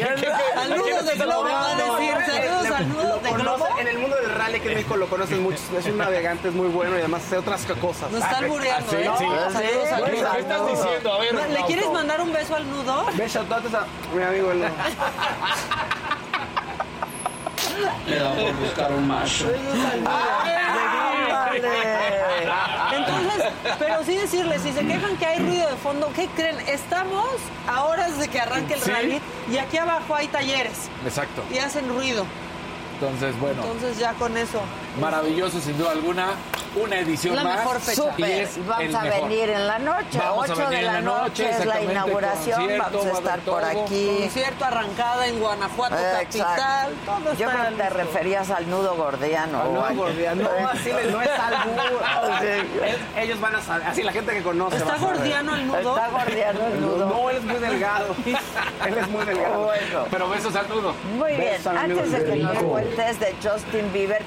[0.57, 2.13] Al nudo de globo va a decir.
[2.25, 3.67] Saludos al nudo de Lo globo.
[3.79, 5.61] En el mundo del rally que en México lo conocen muchos.
[5.77, 8.11] Es un navegante, es muy bueno y además hace otras cosas.
[8.11, 9.11] Nos está albureando, Ah, sí, ¿eh?
[9.17, 9.25] sí.
[9.53, 10.31] Saludos al nudo.
[10.33, 11.13] ¿Qué estás diciendo?
[11.13, 13.05] A ver, ¿Le quieres mandar un beso al nudo?
[13.13, 14.69] Ve, shoutouts a mi amigo el Nudo.
[22.91, 23.28] Entonces,
[23.80, 26.57] pero sí decirles, si se quejan que hay ruido de fondo, ¿qué creen?
[26.67, 27.26] Estamos
[27.67, 28.91] a horas de que arranque el Sí.
[28.91, 29.21] rally
[29.51, 31.43] y aquí abajo hay talleres Exacto.
[31.53, 32.26] y hacen ruido.
[32.95, 34.59] Entonces, bueno, Entonces ya con eso.
[34.99, 36.27] Maravilloso sin duda alguna.
[36.76, 37.57] Una edición La más.
[37.57, 38.03] mejor fecha.
[38.17, 39.21] Y el Vamos a mejor.
[39.27, 40.19] venir en la noche.
[40.19, 42.59] Vamos a 8 de venir la noche, noche, es la inauguración.
[42.59, 43.81] concierto, Vamos va a a estar por todo.
[43.85, 44.17] aquí.
[44.21, 46.89] Concierto arrancada en Guanajuato Eh, capital.
[47.05, 49.84] Todo Yo creo que te referías al nudo gordiano.
[49.84, 50.43] Al- gordiano.
[50.61, 51.30] No, así le- no es.
[52.43, 53.88] Es- Ellos van a saber.
[53.88, 54.77] Así la gente que conoce.
[54.77, 55.97] ¿Está a gordiano el nudo?
[55.97, 57.05] Está gordiano el nudo.
[57.09, 58.15] No, él es muy delgado.
[58.26, 59.63] Él es muy delgado.
[59.63, 60.05] Bueno.
[60.11, 60.93] Pero besos al nudo.
[61.17, 64.23] Muy bien, al antes de que nos cuentes de Justin Bieber,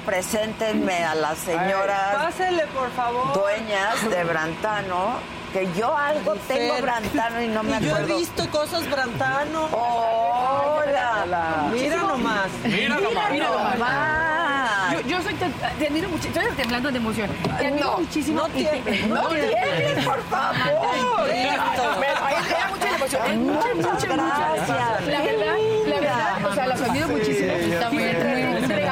[0.63, 3.33] preséntenme a las señoras Pásele, por favor.
[3.33, 5.15] dueñas de Brantano,
[5.51, 6.81] que yo algo tengo.
[6.81, 8.17] Brantano y no me Y yo he acuerdo.
[8.17, 9.65] visto cosas Brantano.
[9.71, 11.69] Hola.
[11.71, 12.47] Mira nomás.
[12.63, 13.31] Mira nomás.
[13.31, 15.03] Mira nomás.
[15.07, 15.33] Yo, te,
[15.79, 16.27] te admiro mucho.
[16.27, 17.29] Estoy temblando de emoción.
[17.57, 18.41] Te admiro No, muchísimo.
[18.41, 21.27] no tiembles, no tiembles, por favor.
[21.29, 23.21] Me da mucha emoción.
[23.31, 24.07] Es mucha, mucha, mucha.
[24.07, 25.07] gracias.
[25.07, 25.55] La verdad,
[25.87, 27.51] la verdad, o sea, las admiro muchísimo.
[27.53, 28.03] está muy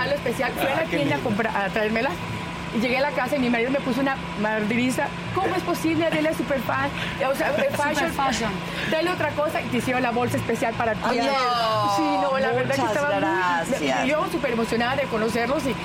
[0.01, 0.51] regalo especial.
[0.53, 2.09] Fui a la tienda a, comprar, a traérmela.
[2.79, 5.07] Llegué a la casa y mi marido me puso una madriza.
[5.35, 6.05] ¿Cómo es posible?
[6.05, 6.89] Adela super fan.
[7.29, 8.11] O sea, fashion.
[8.13, 8.51] fashion.
[8.89, 10.99] Dale otra cosa y te hicieron la bolsa especial para ti.
[11.03, 11.95] Ay, no.
[11.97, 13.81] sí, no, la verdad que Muchas estaba gracias.
[13.81, 13.89] muy...
[13.89, 15.75] y Yo súper emocionada de conocerlos y...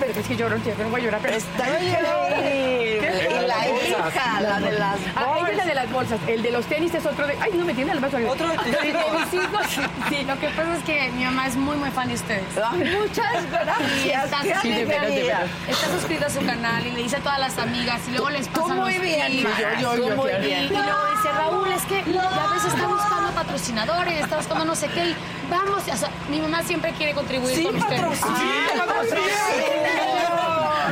[0.00, 1.36] Pero es que lloro, entiendo, no voy a llorar, pero...
[1.36, 2.98] Está increíble.
[3.38, 5.66] Y la hija, la de las Ah, ella es la bolsas.
[5.66, 6.18] de las bolsas.
[6.26, 7.36] El de los tenis es otro de...
[7.40, 8.16] Ay, no me tiene el vaso.
[8.28, 9.88] Otro de mis hijos.
[10.08, 12.42] Sí, Lo que pasa es que mi mamá es muy, muy fan de ustedes.
[12.74, 14.24] Muchas gracias.
[14.24, 15.38] Está Sí, de veras, de alegría.
[15.38, 15.50] veras.
[15.68, 18.48] Está suscrita a su canal y le dice a todas las amigas y luego les
[18.48, 19.42] Tú pasan muy los bien.
[19.44, 20.44] Mara, yo, tú yo, muy claro.
[20.44, 20.64] bien.
[20.64, 24.74] Y luego dice, Raúl, es que ya a veces está buscando patrocinadores, está buscando no
[24.74, 25.06] sé qué.
[25.10, 25.16] Y
[25.50, 28.00] vamos, o sea, mi mamá siempre quiere contribuir Sí, con ustedes.
[28.00, 28.38] patrocina.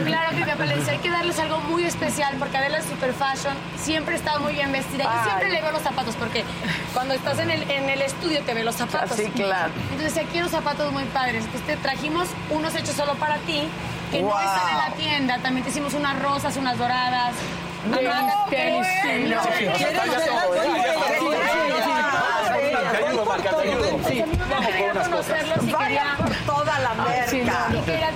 [0.04, 2.84] Claro que mi papá le dice, hay que darles algo muy especial porque Adela es
[2.84, 5.04] super fashion, siempre está muy bien vestida.
[5.04, 5.24] Yo Ay.
[5.24, 6.44] siempre le veo los zapatos porque
[6.92, 9.16] cuando estás en el, en el estudio te ve los zapatos.
[9.16, 9.72] Sí, claro.
[9.92, 11.44] Entonces aquí unos zapatos muy padres.
[11.44, 13.62] Entonces te trajimos unos hechos solo para ti,
[14.10, 14.38] que no Wow.
[14.38, 15.38] están en la tienda.
[15.38, 17.32] También te hicimos unas rosas, unas doradas.
[18.50, 18.86] Tenis,
[19.30, 19.42] no.
[24.06, 24.24] Sí.
[25.72, 27.68] Vaya por toda la merca.
[27.72, 28.10] y quería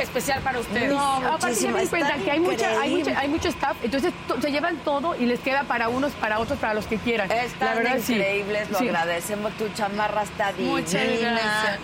[0.00, 0.90] especial para ustedes.
[0.92, 4.12] No, Aparte se me está cuenta que hay, mucha, hay, mucha, hay mucho staff, entonces
[4.26, 7.30] to- se llevan todo y les queda para unos, para otros, para los que quieran.
[7.30, 8.14] Están La verdad, sí.
[8.14, 8.88] increíbles, lo Sí.
[8.88, 9.52] agradecemos.
[9.58, 10.72] Tu chamarra está divina.
[10.78, 11.78] Muchas gracias.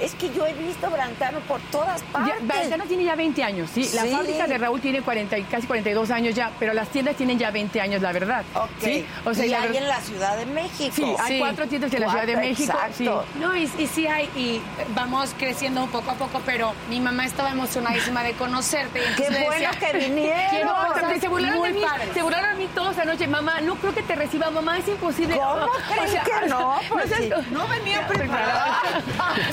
[0.00, 2.46] Es que yo he visto Brantano por todas Ya, partes.
[2.48, 3.88] Valentano tiene ya 20 años, sí.
[3.94, 4.10] La Sí.
[4.10, 7.50] fábrica de Raúl tiene 40, y casi 42 años ya, pero las tiendas tienen ya
[7.50, 8.44] 20 años, la verdad.
[8.54, 8.68] Ok.
[8.82, 9.06] ¿sí?
[9.24, 10.92] O sea, y la hay en la Ciudad de México.
[10.94, 11.38] Sí, hay Sí.
[11.38, 12.72] cuatro tiendas en la Ciudad de México.
[12.96, 13.04] Sí.
[13.04, 13.24] exacto.
[13.38, 14.60] No, y, y sí hay, y
[14.94, 19.00] vamos creciendo poco a poco, pero mi mamá estaba emocionadísima de conocerte.
[19.00, 20.50] y Qué bueno decía, que vinieron.
[20.50, 22.08] Quiero No, se burlaron muy de mí, padres.
[22.14, 23.26] se burlaron de mí todos anoche.
[23.26, 25.36] Mamá, no creo que te reciba, mamá, es imposible.
[25.36, 26.78] ¿Cómo O sea, que no?
[26.88, 27.30] Pues sí.
[27.50, 28.80] no venía preparada.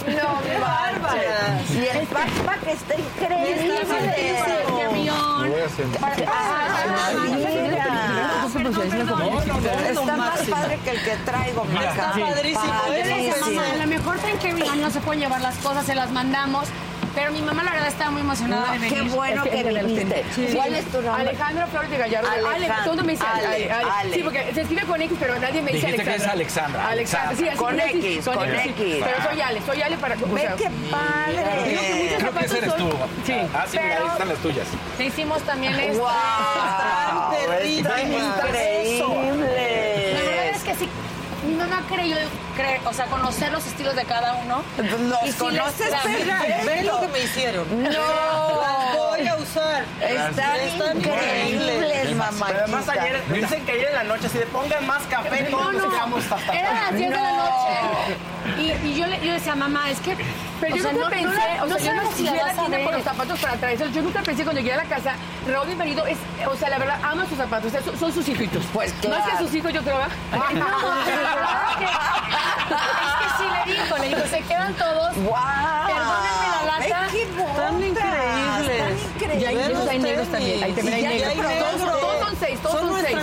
[0.07, 1.61] No, bárbara.
[1.73, 3.81] Y el backpack está increíble.
[3.81, 5.53] Este avión.
[9.89, 11.63] Está más padre que el que traigo.
[11.63, 13.61] Está padrísimo.
[13.61, 16.67] A lo mejor en que no se pueden llevar las cosas, se las mandamos.
[17.15, 18.93] Pero mi mamá, la verdad, estaba muy emocionada No, de venir.
[18.93, 20.23] qué bueno Es que que viniste.
[20.35, 20.55] tenis.
[20.55, 21.21] ¿Cuál es tu nombre?
[21.29, 22.29] Alejandro Flores de Gallardo.
[22.29, 22.75] Ale, Alejandro.
[22.75, 23.91] todo el mundo me dice Ale, Ale, Ale.
[23.99, 24.15] Ale.
[24.15, 26.27] Sí, porque se escribe con X, pero nadie me dice Dijiste que Alexandra.
[26.27, 26.87] es Alexandra.
[26.89, 28.69] Alexandra, sí, así Con X, con sí.
[28.69, 29.03] X.
[29.05, 30.15] Pero soy Ale, soy Ale para...
[30.15, 31.69] o Ve sea, qué padre.
[31.69, 32.89] Digo que Creo que ese eres tú.
[33.25, 33.33] Sí.
[33.53, 34.67] Ah, sí, mira, ahí están las tuyas.
[34.97, 36.01] Te hicimos también esto.
[36.03, 36.09] ¡Wow!
[36.09, 38.17] Está La verdad increíble.
[40.51, 40.89] es que sí.
[41.59, 42.15] Mamá creyó,
[42.57, 44.63] cre- o sea, conocer los estilos de cada uno.
[44.77, 46.65] Los Y sí conoces les-.
[46.65, 47.83] Ve lo que me hicieron.
[47.83, 47.89] No.
[49.55, 50.59] Las voy a usar.
[50.59, 52.47] Están Están increíbles, mamá.
[52.49, 55.93] Además ayer, dicen que ayer en la noche, si le pongan más café, todos nos
[55.93, 58.17] quedamos hasta Era las 10 de la noche.
[58.57, 60.15] Y, y yo, le, yo decía, mamá, es que.
[60.61, 62.31] Pero o yo sea, nunca no- pensé, no o no sea, yo no si la
[62.53, 63.93] tienda por los zapatos para traerlos.
[63.93, 65.13] Yo nunca pensé cuando llegué a la casa,
[65.47, 68.13] Raúl, mi marido, es, o sea, la verdad, ama sus zapatos, o sea, son, son
[68.13, 68.63] sus hijitos.
[68.73, 69.37] Pues Más que claro.
[69.39, 69.97] sus hijos, yo creo,
[70.31, 70.51] ¿verdad?
[70.53, 70.65] No,
[71.05, 75.15] pero la verdad es que, es que sí le dijo, le dijo, se quedan todos.
[75.17, 75.88] ¡Wow!
[79.57, 81.53] Hay, negros también, ahí también hay negros.
[81.99, 83.17] Todos, son seis, todos Son seis.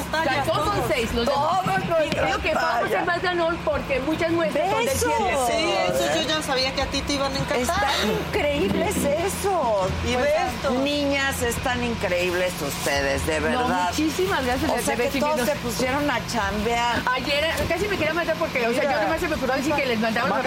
[0.46, 1.14] todos son seis.
[1.14, 1.65] Los.
[2.06, 5.36] Y creo que vamos a más ganón porque muchas muestras son del siete.
[5.46, 7.60] Sí, eso yo ya sabía que a ti te iban a encantar.
[7.60, 9.90] Están increíbles esos.
[10.06, 10.70] Y Pues, ve esto.
[10.82, 13.88] Niñas, están increíbles ustedes, de No, verdad.
[13.90, 14.70] muchísimas gracias.
[14.70, 17.02] O sea que todos se pusieron a chambear.
[17.14, 19.86] Ayer casi me quería matar porque, o sea, yo nomás se me ocurrió decir que
[19.86, 20.38] les mandaban los.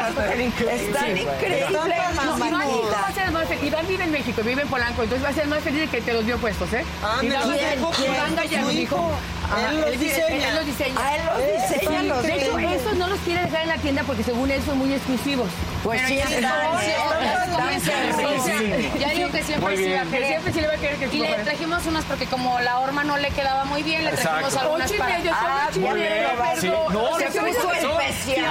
[0.69, 3.01] Están increíbles, No, Iván, mamacita.
[3.01, 3.63] va a ser el más feliz.
[3.63, 5.87] Iván vive en México, vive en Polanco, entonces va a ser el más feliz de
[5.87, 6.83] que te los dio puestos, ¿eh?
[7.03, 8.95] Ah, Iván me que Iván es Gallardo dijo.
[8.95, 9.11] hijo.
[9.51, 10.47] Ajá, Él los él- diseña.
[10.49, 10.99] Él los diseña.
[11.01, 11.37] A él los
[11.71, 14.61] diseñan los De hecho, esos no los quiere dejar en la tienda porque según él
[14.65, 15.47] son muy exclusivos.
[15.83, 16.17] Pues sí,
[18.99, 20.27] ya digo que siempre sí iba a Que querer.
[20.27, 23.03] siempre sí le va a querer que Y le trajimos unas porque como la horma
[23.05, 24.59] no le quedaba muy bien, le trajimos Exacto.
[24.59, 25.15] algunas Ocho y para...
[25.31, 26.61] Ah, ocho y muy medio, bien, perdón.
[26.61, 26.67] sí.
[26.67, 28.45] No, O sea, se puso especial.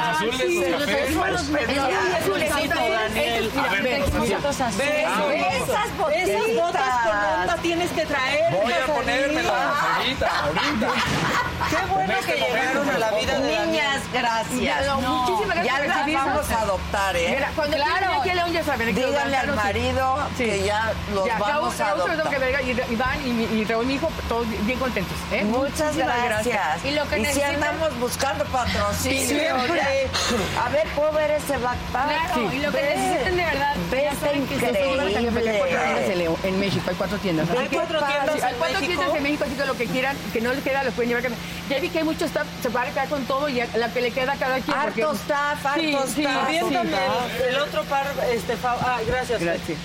[4.59, 6.29] Esas botitas.
[6.29, 8.53] Esas botas con onda tienes que traer.
[8.53, 9.53] Voy a ponérmelas
[9.97, 10.88] ahorita, ahorita.
[11.71, 14.87] Qué bueno que llegaron a la vida de Niñas, gracias.
[14.87, 17.33] No, muchísimas gracias Ya las vamos a adoptar, ¿eh?
[17.35, 18.21] Mira, cuando Claro.
[18.21, 18.95] aquí a León ya saben.
[18.95, 19.57] Díganle al sí.
[19.57, 22.33] marido que ya los Ya, vamos Raúl, a Raúl, adoptar.
[22.33, 25.17] que venga, y Iván y, Raúl, mi hijo, todos bien contentos.
[25.33, 25.45] ¿eh?
[25.45, 26.85] Muchas gracias.
[26.85, 29.27] Y lo que si necesitan- andamos buscando patrocinio.
[29.27, 30.09] Siempre.
[30.65, 32.33] A ver, ¿puedo ver ese backpack?
[32.33, 36.35] Claro, y lo que necesiten de verdad, Ve, está increíble.
[36.45, 37.49] En México, hay cuatro tiendas.
[37.51, 38.87] Hay cuatro tiendas en cuatro México.
[38.87, 41.31] tiendas en México, así que lo que quieran, que no les los pueden llevar.
[41.69, 44.01] Ya vi que hay mucho staff, se van a quedar con todo y la que
[44.01, 44.77] le queda a cada quien.
[44.81, 46.49] porque- Harto staff, harto Sí, sí, staff.
[46.49, 49.41] El, el otro par, este, fa- ah, gracias.
[49.43, 49.79] Gracias.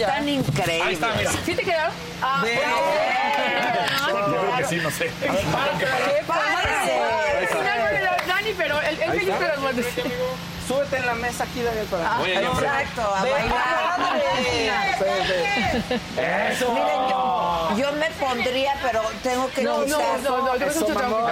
[0.00, 0.82] Están increíbles.
[0.86, 1.30] Ahí está, mira.
[1.44, 1.92] ¿Sí te quedaron?
[2.22, 2.58] Ah, Ve.
[4.08, 5.10] Yo creo que sí, no sé.
[10.66, 12.16] Súbete en la mesa aquí, Daniel, para...
[12.18, 12.64] Ahí enfrente.
[12.66, 14.96] Exacto, a bailar.
[16.52, 16.72] Eso.
[16.72, 20.86] Miren, yo, yo me pondría, pero tengo que No, no, no, no, yo Eso,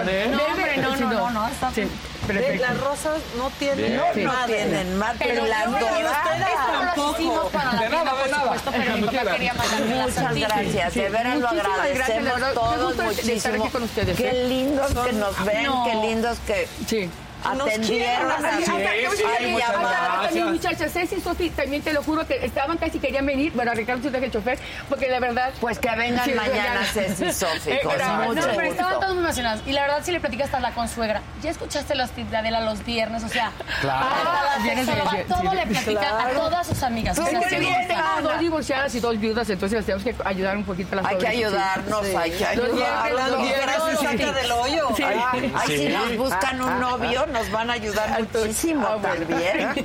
[0.08, 0.28] ¿eh?
[0.30, 1.88] No, hombre, no, no, no, no, está Sí,
[2.26, 2.62] perfecto.
[2.62, 4.54] Las rosas no tienen No, no madre.
[4.54, 6.96] tienen más, pero las doradas.
[6.96, 8.42] hicimos para la De nada, de por nada.
[8.44, 13.64] supuesto, pero mi papá quería Muchas gracias, Sí, de veras lo gracias, agradecemos todos muchísimo.
[13.84, 14.48] ustedes, Qué ¿eh?
[14.48, 15.84] lindos que nos ven, No.
[15.84, 17.10] qué lindos que Sí.
[17.50, 19.04] Atendieron quieren, a sí, Hasta- Ay,
[19.54, 20.22] hasta- llamada.
[20.22, 23.52] hasta mis muchachas, Ceci y Sofi, también te lo juro que estaban casi querían venir.
[23.54, 24.58] Bueno, a Ricardo se el chofer,
[24.88, 25.52] porque la verdad.
[25.60, 26.86] Pues que vengan Sí, mañana ya.
[26.92, 28.28] Ceci y Sofi, con gracias.
[28.28, 29.62] mucho No, pero estaban todos muy emocionados.
[29.66, 32.60] Y la verdad, si le platicas hasta la consuegra, ya escuchaste los tips de Adela
[32.60, 33.50] los viernes, o sea,
[33.80, 34.06] Claro.
[34.62, 34.86] Viernes,
[35.28, 37.16] todo le platica a todas sus amigas.
[37.16, 41.06] Tengo dos divorciadas y dos viudas, entonces las tenemos que ayudar un poquito a las
[41.10, 43.44] Hay que ayudarnos, hay que Los ayudarnos.
[43.84, 44.88] Eso, saca del hoyo.
[44.96, 45.02] Sí.
[45.02, 49.26] Ay, ay, si nos buscan un novio, nos van a ayudar muchísimo Ah, bueno.
[49.26, 49.74] también.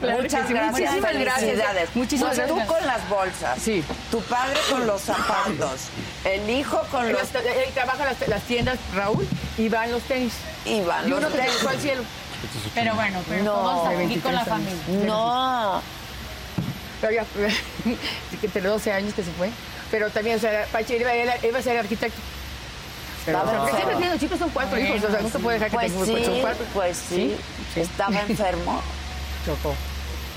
[0.00, 0.52] Claro que Muchas sí.
[0.54, 1.88] gracias, Muchísimas felicidades.
[1.94, 2.66] Muchísimas Pues gracias.
[2.66, 3.84] Tú con las bolsas, Sí.
[4.10, 5.80] tu padre con los zapatos,
[6.24, 7.22] el hijo con los...
[7.32, 9.26] Los- Él trabaja las, las tiendas, Raúl,
[9.58, 10.32] y va en los tenis.
[10.64, 11.52] Y van Y los uno se tres.
[11.58, 12.02] fue al cielo.
[12.74, 14.48] Pero bueno, pero No, todos aquí 23 con la años.
[14.48, 15.06] familia.
[15.06, 15.82] No.
[17.00, 17.24] Pero ya,
[18.40, 19.50] que tiene 12 años que se fue.
[19.90, 22.18] Pero también, o sea, Pachi iba, a- iba a ser arquitecto.
[23.26, 23.76] Pero, Estaba o sea, porque enfermo.
[23.76, 26.06] siempre, tiene- siempre son cuatro hijos, o sea, no se puede dejar que Pues tenga
[26.18, 26.64] sí, son cuatro.
[26.72, 27.36] pues sí.
[27.76, 28.82] Estaba enfermo.
[29.44, 29.74] Chocó.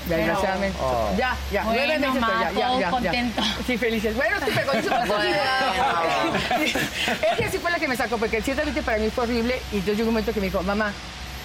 [0.08, 0.78] Desgraciadamente.
[1.16, 1.62] Ya, ya.
[1.64, 2.90] Bueno, nueve meses, ma, pero ya, ya, todo ya, ya.
[2.90, 3.42] contento.
[3.66, 4.16] Sí, felices.
[4.16, 5.36] Bueno, sí, pero con Bueno.
[7.38, 9.60] Ella sí fue la que me sacó, porque ciertamente para mí fue horrible.
[9.72, 10.92] Y entonces llegó un momento que me dijo, mamá,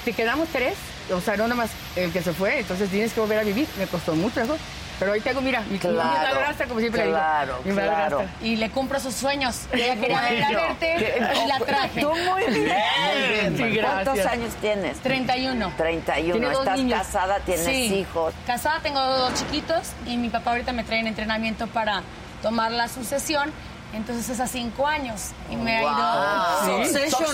[0.04, 0.74] te quedamos tres,
[1.14, 3.68] o sea, no nomás el que se fue, entonces tienes que volver a vivir.
[3.78, 4.58] Me costó mucho eso.
[5.00, 7.76] Pero ahí tengo, mira, mi, Claro, mi como siempre claro, le digo.
[7.82, 8.24] Mi claro.
[8.42, 9.62] Y le cumplo sus sueños.
[9.72, 12.02] Ella quería venir a verte y la traje.
[12.02, 13.58] Tú muy bien.
[13.58, 14.98] Sí, ¿Cuántos años tienes?
[15.00, 15.74] 31.
[15.78, 16.38] 31.
[16.40, 17.00] Tiene Estás niños.
[17.00, 17.94] casada, tienes Sí.
[17.96, 18.34] hijos.
[18.48, 22.02] Casada, tengo dos chiquitos y mi papá ahorita me trae en entrenamiento para
[22.42, 23.52] tomar la sucesión.
[23.94, 26.84] Entonces es a cinco años y me ha ido.
[26.84, 27.26] Succession.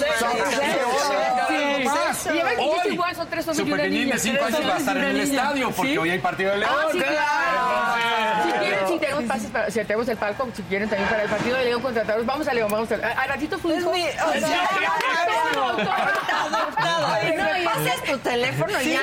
[2.30, 2.34] Y
[2.90, 4.80] y igual, son tres hombres Su y pequeñín de 5 Tres años va a y
[4.80, 6.72] estar en el estadio porque hoy hay partido de León.
[6.74, 7.12] Ah, claro.
[8.44, 11.30] Si quieren, si tenemos pases para, si tenemos el palco, si quieren también para el
[11.30, 11.82] partido de León
[12.26, 13.72] vamos a León, vamos a a ratito o sea,
[16.46, 17.20] adoptada.
[17.22, 19.02] Oye, ¿me pasas tu teléfono Sí, ya?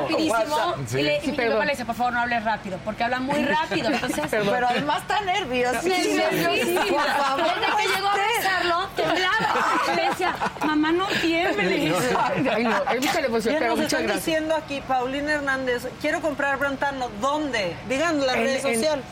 [0.00, 1.52] rapidísimo y, y mi perdón.
[1.54, 3.88] papá le dice, por favor, no hables rápido, porque habla muy rápido.
[3.88, 5.87] Entonces, Pero además está nerviosísima.
[5.88, 6.82] Nerviosísima.
[6.86, 9.94] Por favor, Desde que llegó a besarlo, temblaba.
[9.96, 10.34] Le decía,
[10.64, 11.94] mamá, no tiembles.
[12.18, 14.24] Ay, no, es mucha emoción, Ya pero nos muchas están gracias.
[14.24, 17.08] diciendo aquí, Paulina Hernández, quiero comprar Brantano.
[17.20, 17.76] ¿Dónde?
[17.88, 19.02] Digan la red social.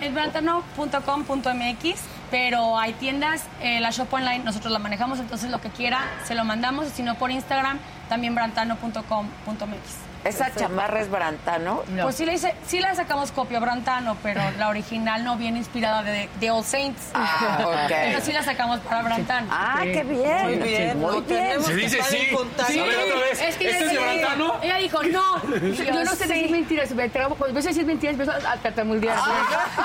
[0.00, 2.00] Es brantano.com.mx,
[2.32, 6.34] pero hay tiendas, eh, la shop online nosotros la manejamos, entonces lo que quiera se
[6.34, 7.78] lo mandamos, y si no por Instagram,
[8.08, 10.07] también brantano.com.mx.
[10.24, 11.82] Esa chamarra es Brantano.
[11.88, 12.02] No.
[12.04, 15.58] Pues sí le, hice- sí le sacamos copia a Brantano, pero la original no viene
[15.58, 17.02] inspirada de, de All Saints.
[17.14, 17.88] Ah, ok.
[17.88, 19.48] Pero sí la sacamos para Brantano.
[19.50, 19.92] Ah, Sí.
[19.92, 20.42] qué bien.
[20.44, 21.62] Muy bien, Muy bien.
[21.62, 22.28] Se dice sí.
[22.34, 22.72] contacto.
[22.72, 23.40] A ver, otra vez.
[23.42, 24.54] Es que ¿Este es de Brantano?
[24.62, 25.42] Ella dijo, no.
[25.84, 29.16] Yo no sé decir mentiras, me trago, cuando empiezo a decir mentiras, empiezo a tartamudear.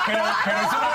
[0.06, 0.90] Pero, pero es una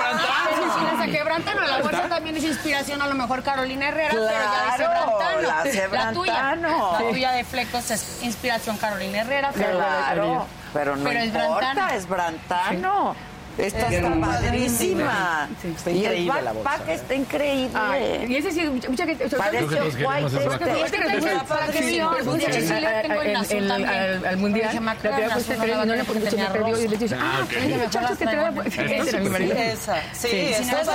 [0.50, 0.92] Pero si Brantano.
[0.98, 4.32] la saqué Brantano, la bolsa también es inspiración a lo mejor Carolina Herrera, pero ya
[4.32, 5.40] dice Claro, Brantano.
[5.40, 6.92] la hace La tuya, Brantano.
[6.92, 11.56] la tuya de flecos es inspiración Carolina Herrera, pero Claro, pero no Pero es importa,
[11.74, 11.88] Brantano.
[11.94, 13.16] es Brantano.
[13.58, 14.40] Esta Es está hermosa.
[14.40, 15.48] padrísima.
[15.60, 16.94] Sí, está y el increíble la backpack ¿eh?
[16.94, 17.70] está increíble.
[17.78, 19.28] Ay, y ese sí, mucha, gente.
[19.36, 19.78] Parece Y
[23.48, 23.70] es.
[23.70, 24.80] Al, al mundial, Dije,
[25.26, 26.80] la puesto azul tres no y no le voy a porque se me perdió.
[26.80, 27.26] Y le dice, rosa.
[27.26, 28.62] ah, dije, muchachos, que traigo.
[28.62, 29.54] Ese era mi marido.
[29.56, 30.88] Esa, sí, esa es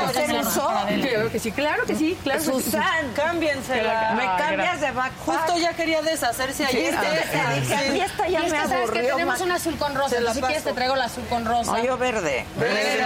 [1.05, 2.61] Claro que sí, claro que sí, claro que sí.
[2.61, 2.83] Susan,
[3.15, 4.13] Cámbiensela.
[4.17, 5.25] me Ah, cambias de backpack.
[5.25, 6.93] Justo ya quería deshacerse ayer.
[6.93, 7.73] es esa, dije, sí.
[7.73, 9.15] aquí esta ya Y es me que sabes que aburrió.
[9.15, 10.33] tenemos un azul con rosa.
[10.33, 11.81] Si quieres te traigo el azul con rosa.
[11.81, 12.44] Yo verde.
[12.59, 12.99] Verde.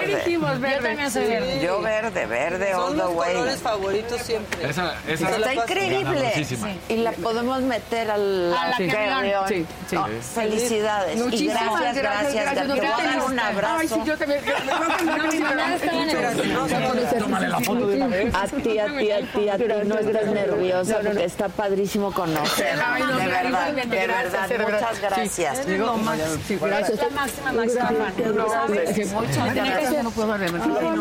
[0.00, 0.52] ¿Qué dijimos?
[0.54, 0.88] Yo Verde.
[0.88, 1.60] también soy verde.
[1.62, 3.34] Yo verde, verde, all Son the los way.
[3.34, 4.68] colores favoritos siempre.
[4.70, 6.32] Esa, esa Está increíble.
[6.88, 9.14] Y la podemos meter al A la al carrión.
[9.14, 9.48] carrión.
[9.48, 9.94] Sí, sí.
[9.96, 11.16] No, Felicidades.
[11.16, 12.54] Y Muchísimas gracias, gracias.
[12.54, 13.76] Te voy a dar un abrazo.
[13.78, 14.40] Ay, sí, yo también.
[17.18, 18.34] Tómale la foto de una vez.
[18.34, 22.94] A ti, a ti, a ti, a ti, no estés nerviosa porque está padrísimo conocerla.
[23.18, 24.80] De verdad, de gracias, verdad.
[24.80, 25.66] Muchas gracias.
[25.66, 27.00] Gracias.
[27.00, 28.07] La máxima gracias.
[30.02, 30.96] No puedo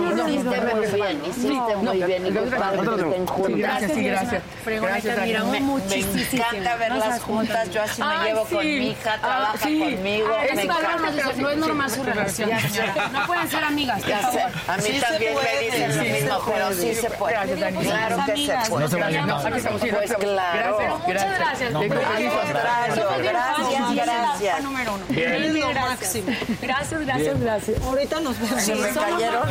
[0.69, 2.25] muy bien, hiciste muy bien.
[2.27, 2.31] Y.
[3.57, 4.43] Gracias, sí, gracias.
[4.87, 5.17] Gracias.
[5.89, 5.97] Me
[6.37, 7.69] encanta verlas juntas.
[7.71, 9.57] Yo así me llevo con mi hija, Ah, trabaja
[9.95, 10.27] conmigo.
[10.29, 12.49] Ah, no es normal su relación.
[13.13, 14.01] No pueden ser amigas,
[14.67, 17.35] a mí Sí se también puede, me dicen lo mismo, pero sí se puede.
[17.37, 17.73] Gracias.
[17.87, 18.83] Claro que se Amigas, puede.
[18.83, 19.27] No se vayan.
[19.27, 20.77] No, aquí estamos, sí, Pues claro.
[20.77, 21.71] Gracias, Muchas gracias.
[21.71, 21.87] Corazón.
[21.87, 24.55] contrario, gracias, gracias.
[27.05, 27.05] Máximo.
[27.05, 27.81] Gracias, gracias, gracias.
[27.83, 28.61] Ahorita nos vemos.
[28.63, 29.49] ¿Se me cayeron?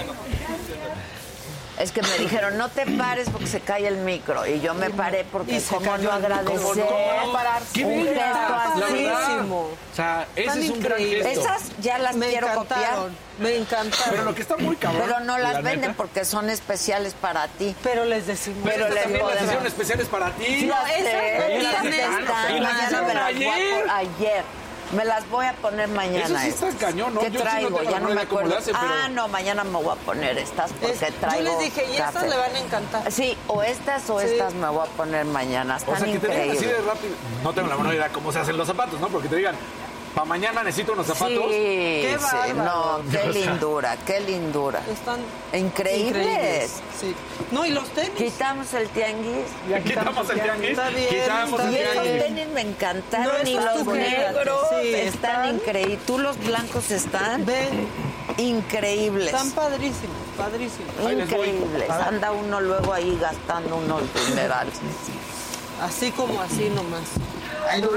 [1.78, 4.46] Es que me dijeron, no te pares porque se cae el micro.
[4.46, 6.86] Y yo me paré porque cayó no agradecer ¿Cómo no?
[6.86, 7.68] ¿Cómo no pararse?
[7.74, 9.06] ¡Qué un gesto así.
[9.52, 11.28] O sea, ese Tan es un gran gesto.
[11.28, 13.10] Esas ya las Me quiero copiar.
[13.38, 14.10] Me encantaron.
[14.10, 15.02] Pero lo que está muy cabrón.
[15.04, 17.76] Pero no las la venden neta, porque son especiales para ti.
[17.82, 18.60] Pero les decimos.
[18.64, 20.64] Pero estas les también las hicieron especiales para ti.
[20.66, 22.62] No, esas están.
[22.62, 23.80] Las Mañana hicieron me las voy a ayer.
[23.80, 23.90] poner.
[23.90, 24.44] Ayer.
[24.92, 26.24] Me las voy a poner mañana.
[26.26, 26.68] Eso sí estas.
[26.74, 27.20] está cañón, ¿no?
[27.20, 27.82] ¿Qué Yo sí no traigo?
[27.82, 28.56] ya no me acuerdo.
[28.56, 31.58] hace, pero- Ah, no, mañana me voy a poner estas porque Es- traigo yo les
[31.58, 33.10] dije, y estas le van a encantar.
[33.12, 34.26] Sí, o estas o Sí.
[34.28, 35.76] estas me voy a poner mañana.
[35.76, 36.84] Están O sea, que te digan así increíbles.
[36.84, 37.14] de rápido.
[37.42, 39.08] No tengo la menor idea cómo se hacen los zapatos, ¿no?
[39.08, 39.56] Porque te digan,
[40.16, 41.44] para mañana necesito unos zapatos.
[41.50, 44.80] Sí, Qué sí, no, qué lindura, qué lindura.
[44.90, 45.20] Están
[45.52, 46.80] Increíbles.
[46.98, 47.14] Sí.
[47.50, 48.12] No, y los tenis.
[48.16, 49.44] Quitamos el tianguis.
[49.84, 50.70] Quitamos el tianguis.
[50.70, 52.22] Está bien, Quitamos está el Y esos tianguis.
[52.24, 56.06] tenis me encantaron No, y los negros Sí, están, están- increíbles.
[56.06, 57.86] Tú los blancos están Ven,
[58.38, 59.26] increíbles.
[59.26, 60.94] están padrísimos, padrísimos.
[61.12, 61.90] Increíbles.
[61.90, 64.74] Anda uno luego ahí gastando unos dinerales.
[65.82, 67.02] Así como así nomás.
[67.68, 67.92] ¡Ay, nos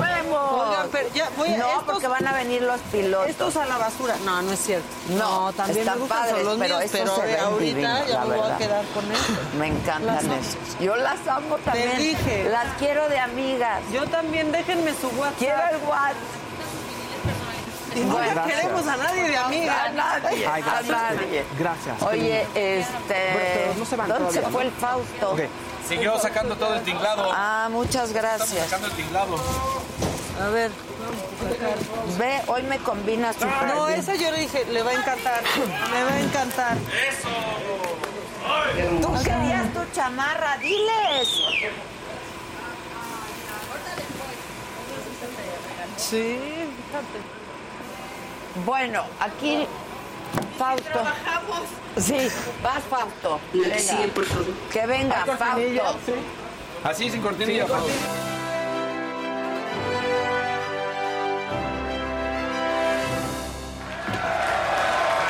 [0.00, 0.52] vemos!
[0.62, 3.28] Oigan, pero ya voy a- No, estos- porque van a venir los pilotos.
[3.28, 4.14] Estos a la basura.
[4.24, 4.86] No, no es cierto.
[5.10, 8.06] No, también están me gustan padres, los pero míos, estos pero se ven ahorita divinos,
[8.08, 8.52] ya la me voy verdad.
[8.54, 9.32] a quedar con esto.
[9.58, 10.78] Me encantan esos.
[10.80, 11.98] Yo las amo también.
[11.98, 12.44] dije.
[12.50, 13.80] Las quiero de amigas.
[13.92, 15.38] Yo también, déjenme su WhatsApp.
[15.38, 16.16] Quiero el WhatsApp.
[17.94, 18.44] Y no le Bueno.
[18.46, 19.84] queremos a nadie de amiga.
[19.84, 20.46] A nadie.
[20.46, 20.88] Ay, a gracias.
[20.88, 21.44] nadie.
[21.58, 22.02] Gracias.
[22.02, 23.78] Oye, pero este.
[23.78, 24.60] no se van ¿Dónde se fue ¿no?
[24.62, 25.30] el Fausto?
[25.32, 25.40] Ok.
[25.92, 27.30] Siguió sacando todo el tinglado.
[27.34, 28.64] Ah, muchas Estamos gracias.
[28.64, 29.36] sacando el tinglado.
[30.42, 30.70] A ver.
[32.18, 35.42] Ve, hoy me combina súper No, esa yo le dije, le va a encantar.
[35.92, 36.76] Me va a encantar.
[39.02, 41.28] Tú querías tu chamarra, diles.
[45.98, 46.38] Sí,
[46.86, 48.64] fíjate.
[48.64, 49.66] Bueno, aquí
[50.58, 51.00] Fausto.
[51.98, 52.28] Sí,
[52.62, 53.40] vas Fausto.
[53.52, 53.76] Venga.
[54.72, 56.16] Que venga Fausto.
[56.84, 57.66] Así, sin cortinilla.
[57.66, 57.80] Pau.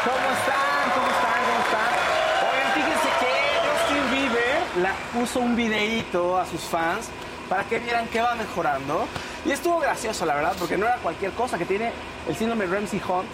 [0.05, 0.91] ¿Cómo están?
[0.95, 1.41] ¿Cómo están?
[1.47, 1.91] ¿Cómo están?
[2.49, 3.33] Oigan, fíjense que
[3.69, 7.09] Justin Bieber la puso un videíto a sus fans
[7.49, 9.07] para que vieran que va mejorando.
[9.45, 11.93] Y estuvo gracioso, la verdad, porque no era cualquier cosa, que tiene
[12.29, 13.27] el síndrome Ramsey-Hunt,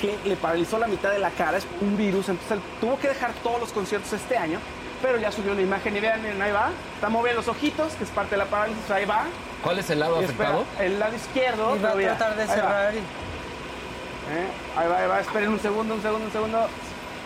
[0.00, 3.08] que le paralizó la mitad de la cara, es un virus, entonces él tuvo que
[3.08, 4.58] dejar todos los conciertos este año,
[5.02, 8.04] pero ya subió una imagen y vean, miren, ahí va, está moviendo los ojitos, que
[8.04, 9.24] es parte de la parálisis, ahí va.
[9.62, 10.64] ¿Cuál es el lado Y espera, afectado?
[10.86, 11.76] el lado izquierdo.
[11.76, 12.54] Y va a tratar de ahí va.
[12.54, 12.94] cerrar.
[12.94, 14.48] y- ¿Eh?
[14.76, 16.66] Ahí va, ahí va, esperen un segundo, un segundo, un segundo.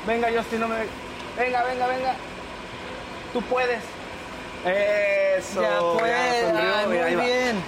[0.07, 0.77] Venga, Justin, no me...
[1.36, 2.15] Venga, venga, venga.
[3.32, 3.81] Tú puedes.
[4.65, 5.62] Eso.
[5.62, 7.24] Ya sonrió, ay, ahí muy va.
[7.24, 7.62] bien.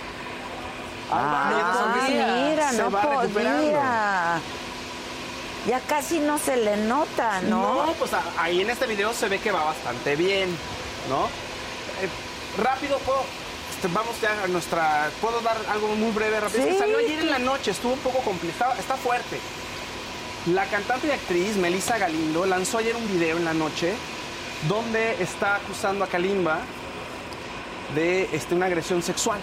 [1.13, 3.81] Ah, ya Ah, mira, Se no va recuperando.
[5.67, 7.87] Ya casi no se le nota, ¿no?
[7.87, 10.49] No, pues ahí en este video se ve que va bastante bien,
[11.09, 11.27] ¿no?
[11.27, 12.09] Eh,
[12.63, 13.23] rápido, puedo...
[13.75, 15.11] este, vamos ya a nuestra...
[15.21, 16.67] ¿Puedo dar algo muy breve, rápido?
[16.67, 16.79] Sí.
[16.79, 19.39] salió ayer en la noche, estuvo un poco complicado, está fuerte.
[20.47, 23.93] La cantante y actriz Melissa Galindo lanzó ayer un video en la noche
[24.67, 26.61] donde está acusando a Kalimba
[27.95, 29.41] de este, una agresión sexual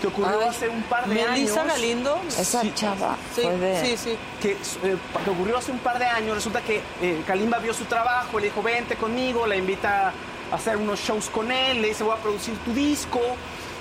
[0.00, 1.74] que ocurrió Ay, hace un par de Melissa años.
[1.74, 2.20] Galindo.
[2.28, 3.80] Esa chava Sí, de...
[3.84, 4.16] sí, sí.
[4.40, 6.34] Que, eh, que ocurrió hace un par de años.
[6.36, 10.12] Resulta que eh, Kalimba vio su trabajo, le dijo, vente conmigo, la invita
[10.52, 13.20] a hacer unos shows con él, le dice, voy a producir tu disco,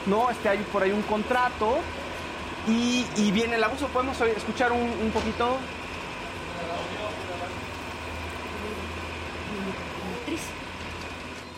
[0.06, 0.30] ¿no?
[0.30, 1.78] Este, hay por ahí un contrato.
[2.68, 3.88] Y, y viene el abuso.
[3.88, 5.58] ¿Podemos escuchar un, un poquito?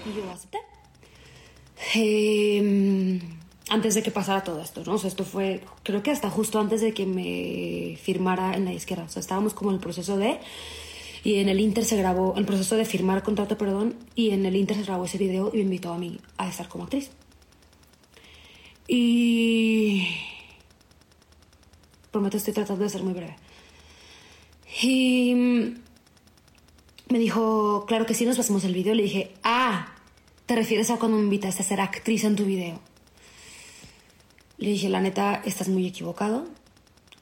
[0.06, 0.60] Y yo acepté.
[1.96, 3.20] Eh,
[3.70, 4.94] antes de que pasara todo esto, ¿no?
[4.94, 8.72] O sea, esto fue, creo que hasta justo antes de que me firmara en la
[8.72, 9.04] disquera.
[9.04, 10.40] O sea, estábamos como en el proceso de...
[11.22, 14.56] Y en el Inter se grabó, el proceso de firmar contrato, perdón, y en el
[14.56, 17.12] Inter se grabó ese video y me invitó a mí a estar como actriz.
[18.88, 20.08] Y...
[22.12, 23.36] Prometo, estoy tratando de ser muy breve.
[24.82, 25.34] Y
[27.10, 28.96] me dijo, claro que sí, nos pasamos el video.
[28.96, 29.94] Le dije, ah,
[30.46, 32.80] ¿te refieres a cuando me invitaste a ser actriz en tu video?
[34.60, 36.46] Le dije, la neta, estás muy equivocado.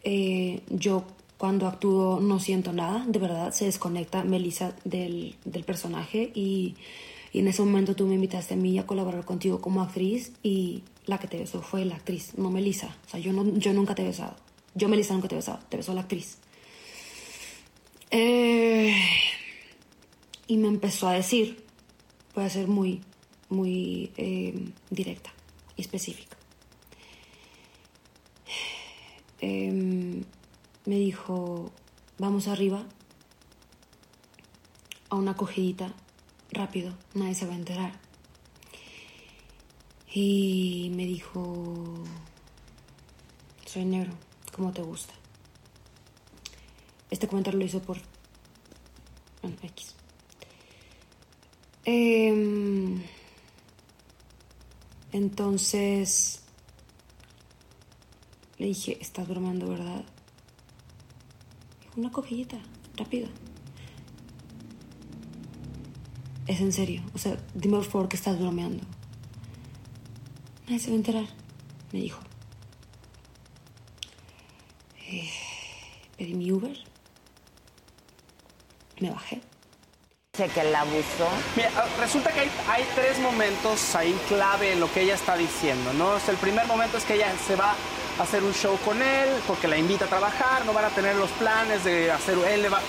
[0.04, 1.06] Eh, yo
[1.38, 6.76] cuando actúo no siento nada, de verdad, se desconecta Melissa del, del personaje y,
[7.34, 11.20] en ese momento tú me invitaste a mí a colaborar contigo como actriz y la
[11.20, 12.96] que te besó fue la actriz, no Melissa.
[13.06, 14.36] O sea, yo, no, yo nunca te he besado.
[14.74, 15.60] Yo, Melissa, nunca te he besado.
[15.70, 16.40] Te besó la actriz.
[18.10, 18.96] Eh,
[20.48, 21.64] y me empezó a decir,
[22.34, 23.02] voy a ser muy,
[23.50, 25.32] muy eh, directa
[25.76, 26.37] y específica.
[29.40, 30.24] Em,
[30.86, 31.72] me dijo,
[32.18, 32.84] vamos arriba
[35.10, 35.94] a una acogidita,
[36.52, 38.00] rápido, nadie se va a enterar.
[40.14, 41.94] Y me dijo,
[43.66, 44.14] soy negro,
[44.56, 45.14] ¿cómo te gusta?
[47.10, 47.98] Este comentario lo hizo por...
[49.42, 49.96] Bueno, X.
[51.86, 53.02] Em,
[55.12, 56.44] entonces
[58.58, 60.04] le dije, estás bromeando, ¿verdad?
[61.82, 62.58] Dijo, Una cogillita,
[62.96, 63.28] rápido.
[66.48, 67.04] Es en serio.
[67.14, 68.84] O sea, dime por favor que estás bromeando.
[70.66, 71.26] Nadie se va a enterar,
[71.92, 72.20] me dijo.
[75.10, 75.30] Eh,
[76.18, 76.78] pedí mi Uber.
[79.00, 79.42] Me bajé.
[80.34, 81.28] Sé que la abusó.
[81.56, 85.36] Mira, ah, resulta que hay, hay tres momentos ahí clave en lo que ella está
[85.36, 86.12] diciendo, ¿no?
[86.12, 87.76] O sea, el primer momento es que ella se va
[88.20, 91.30] hacer un show con él porque la invita a trabajar, no van a tener los
[91.32, 92.80] planes de hacer, él le va,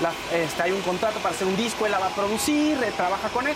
[0.00, 2.92] la- este, hay un contrato para hacer un disco, él la va a producir, eh,
[2.96, 3.54] trabaja con él.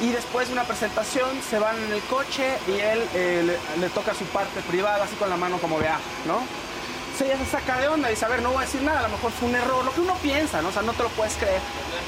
[0.00, 3.42] Y después de una presentación se van en el coche y él eh,
[3.76, 6.40] le, le toca su parte privada así con la mano como vea, ¿no?
[7.12, 9.00] Entonces ella se saca de onda y dice, a ver, no voy a decir nada,
[9.00, 10.70] a lo mejor fue un error, lo que uno piensa, ¿no?
[10.70, 11.60] O sea, no te lo puedes creer.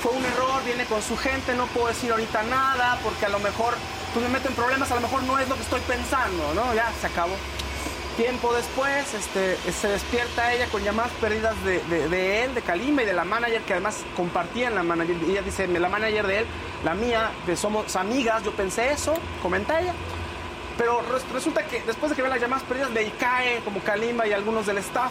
[0.02, 3.38] Fue un error, viene con su gente, no puedo decir ahorita nada, porque a lo
[3.38, 3.74] mejor
[4.14, 6.72] pues me meto en problemas, a lo mejor no es lo que estoy pensando, ¿no?
[6.74, 7.34] Ya, se acabó.
[8.16, 13.02] Tiempo después, este, se despierta ella con llamadas perdidas de, de- de él, de Kalima
[13.02, 15.16] y de la manager, que además compartían la manager.
[15.28, 16.46] Ella dice, la manager de él,
[16.84, 19.94] la mía, que somos amigas, yo pensé eso, comenta ella.
[20.78, 24.28] Pero res- resulta que después de que ve las llamadas perdidas, le cae como Kalimba
[24.28, 25.10] y algunos del staff,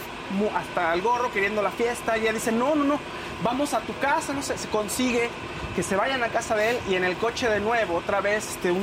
[0.55, 2.15] hasta el gorro queriendo la fiesta.
[2.15, 2.99] Ella dice, no, no, no,
[3.43, 5.29] vamos a tu casa, no sé, se consigue
[5.75, 8.47] que se vayan a casa de él y en el coche de nuevo, otra vez,
[8.51, 8.73] este,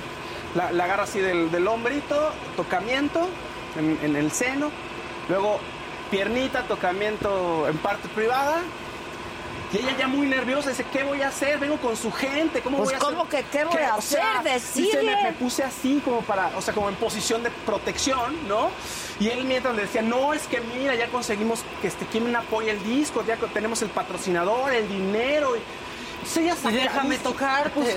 [0.54, 3.26] la, la agarra así del, del hombrito, tocamiento
[3.76, 4.70] en, en el seno,
[5.28, 5.58] luego
[6.10, 8.62] piernita, tocamiento en parte privada.
[9.72, 11.58] Y ella ya muy nerviosa dice, ¿qué voy a hacer?
[11.60, 13.08] Vengo con su gente, ¿cómo Pues, voy a hacer?
[13.14, 14.52] ¿cómo que qué voy a O sea, hacer?
[14.54, 15.02] dice, Decide.
[15.04, 18.70] me, me puse así como para, o sea, como en posición de protección, ¿no?
[19.20, 22.72] Y él mientras le decía, no, es que mira, ya conseguimos que este, quien apoye
[22.72, 25.54] el disco, ya tenemos el patrocinador, el dinero.
[25.54, 25.60] Y,
[26.14, 27.70] Entonces ella saca- déjame tocarte.
[27.70, 27.94] pues,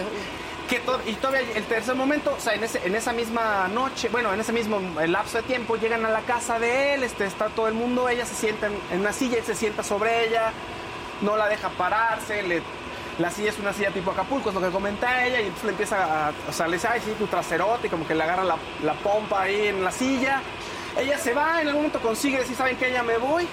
[0.81, 4.33] que y todavía el tercer momento, o sea, en, ese- en esa misma noche, bueno,
[4.33, 7.67] en ese mismo lapso de tiempo, llegan a la casa de él, este, está todo
[7.67, 10.51] el mundo, ella se sienta en, en una silla, él se sienta sobre ella,
[11.21, 12.61] no la deja pararse, le,
[13.19, 15.71] la silla es una silla tipo Acapulco, es lo que comenta ella, y entonces le
[15.71, 18.43] empieza a, o sea, le dice, ay, sí, tu traserote, y como que le agarra
[18.43, 20.41] la, la pompa ahí en la silla.
[20.97, 22.91] Ella se va, en algún momento consigue decir, ¿saben qué?
[22.91, 23.47] Ya me voy.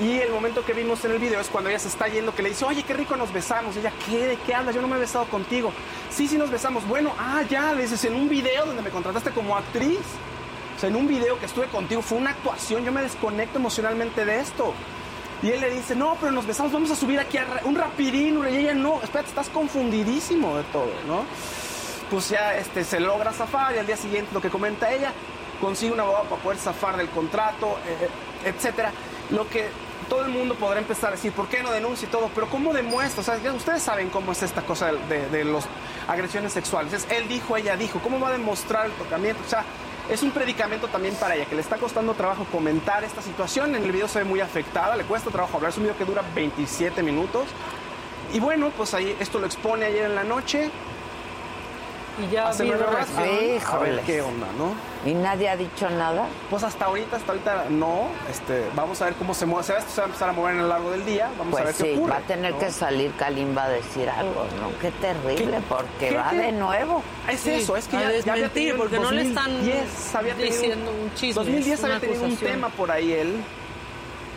[0.00, 2.42] Y el momento que vimos en el video es cuando ella se está yendo, que
[2.42, 3.76] le dice, oye, qué rico nos besamos.
[3.76, 4.26] Ella, ¿qué?
[4.26, 4.74] ¿De qué hablas?
[4.74, 5.72] Yo no me he besado contigo.
[6.10, 6.86] Sí, sí nos besamos.
[6.88, 10.00] Bueno, ah, ya, le dices, en un video donde me contrataste como actriz.
[10.76, 14.24] O sea, en un video que estuve contigo, fue una actuación, yo me desconecto emocionalmente
[14.24, 14.74] de esto.
[15.44, 18.40] Y él le dice, no, pero nos besamos, vamos a subir aquí a un rapidín.
[18.50, 21.24] Y ella, no, espérate, estás confundidísimo de todo, ¿no?
[22.10, 25.12] Pues ya este, se logra zafar y al día siguiente lo que comenta ella,
[25.60, 28.08] consigue un abogado para poder zafar del contrato, eh,
[28.44, 28.92] eh, etcétera.
[29.30, 29.68] Lo que
[30.08, 32.30] todo el mundo podrá empezar a decir, ¿por qué no denuncia y todo?
[32.34, 33.20] Pero ¿cómo demuestra?
[33.20, 35.66] O sea, ustedes saben cómo es esta cosa de, de, de las
[36.08, 36.92] agresiones sexuales.
[36.92, 38.00] Es él dijo, ella dijo.
[38.00, 39.42] ¿Cómo va a demostrar el tocamiento?
[39.44, 39.64] O sea,
[40.10, 43.74] es un predicamento también para ella, que le está costando trabajo comentar esta situación.
[43.74, 45.70] En el video se ve muy afectada, le cuesta trabajo hablar.
[45.70, 47.46] Es un video que dura 27 minutos.
[48.32, 50.70] Y bueno, pues ahí esto lo expone ayer en la noche.
[52.22, 52.94] Y ya hacer vi una dos.
[52.94, 54.74] reacción, a ver qué onda, ¿no?
[55.04, 56.26] ¿Y nadie ha dicho nada?
[56.48, 58.06] Pues hasta ahorita, hasta ahorita no.
[58.30, 59.66] Este, vamos a ver cómo se mueve.
[59.74, 61.28] Va, se va a empezar a mover en el largo del día.
[61.36, 62.12] Vamos a Pues ver sí, qué ocurre.
[62.12, 62.58] va a tener ¿no?
[62.60, 64.78] que salir Kalimba a decir algo, ¿no?
[64.80, 67.02] Qué terrible, porque qué va te- de nuevo.
[67.28, 69.50] Es Sí, eso, es que a ya, ya había tenido en porque no le están
[69.52, 72.52] 2010 había tenido- diciendo un chisme, 2010 es había tenido un acusación.
[72.52, 73.34] tema por ahí él.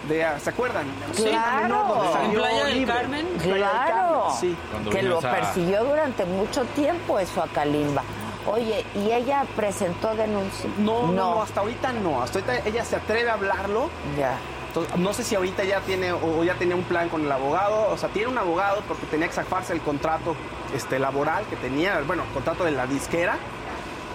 [0.08, 0.86] De, ¿Se acuerdan?
[1.14, 2.04] Sí, claro.
[2.06, 2.94] ¿En salió Playa del libre.
[2.96, 3.26] Carmen?
[3.26, 4.58] Playa del Claro, Carmen, Sí.
[4.72, 8.04] Cuando que lo persiguió durante mucho tiempo eso a Kalimba.
[8.46, 10.70] Oye, ¿y ella presentó denuncia?
[10.78, 12.22] No, no, no, hasta ahorita no.
[12.22, 13.90] Hasta ahorita ella se atreve a hablarlo.
[14.18, 14.38] Ya.
[14.68, 17.90] Entonces, no sé si ahorita ya tiene o ya tenía un plan con el abogado.
[17.92, 20.36] O sea, tiene un abogado porque tenía que zafarse el contrato
[20.74, 23.38] este, laboral que tenía, bueno, el contrato de la disquera,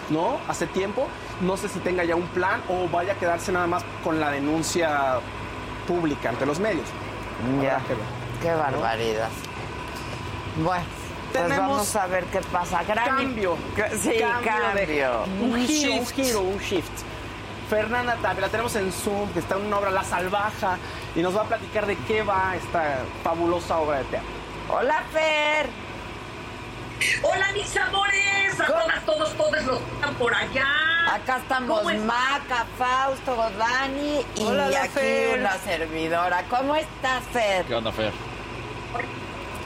[0.09, 0.39] ¿no?
[0.49, 1.09] Hace tiempo.
[1.43, 4.31] No sé si tenga ya un plan o vaya a quedarse nada más con la
[4.31, 5.21] denuncia
[5.87, 6.87] pública ante los medios.
[7.63, 7.81] Ya.
[8.41, 9.29] Qué barbaridad.
[10.63, 10.85] Bueno,
[11.33, 12.83] pues Tenemos vamos a ver qué pasa.
[12.85, 13.57] Gran Cambio.
[14.01, 14.53] Sí, cambio.
[14.75, 15.09] de-
[15.41, 16.15] un Un giro, un shift.
[16.15, 16.91] giro, un shift.
[17.71, 20.77] Fernanda Tapia, la tenemos en Zoom, que está en una obra La Salvaja,
[21.17, 24.29] y nos va a platicar de qué va esta fabulosa obra de teatro.
[24.71, 25.69] Hola, Fer.
[27.23, 30.67] Hola mis amores, a todas, todos, todos los que están por allá.
[31.15, 31.85] Acá estamos.
[31.85, 35.39] Maca, Fausto, Godani y Hola, la aquí Fer.
[35.41, 36.45] una servidora.
[36.49, 37.65] ¿Cómo estás, Fer?
[37.65, 38.13] ¿Qué onda, Fer?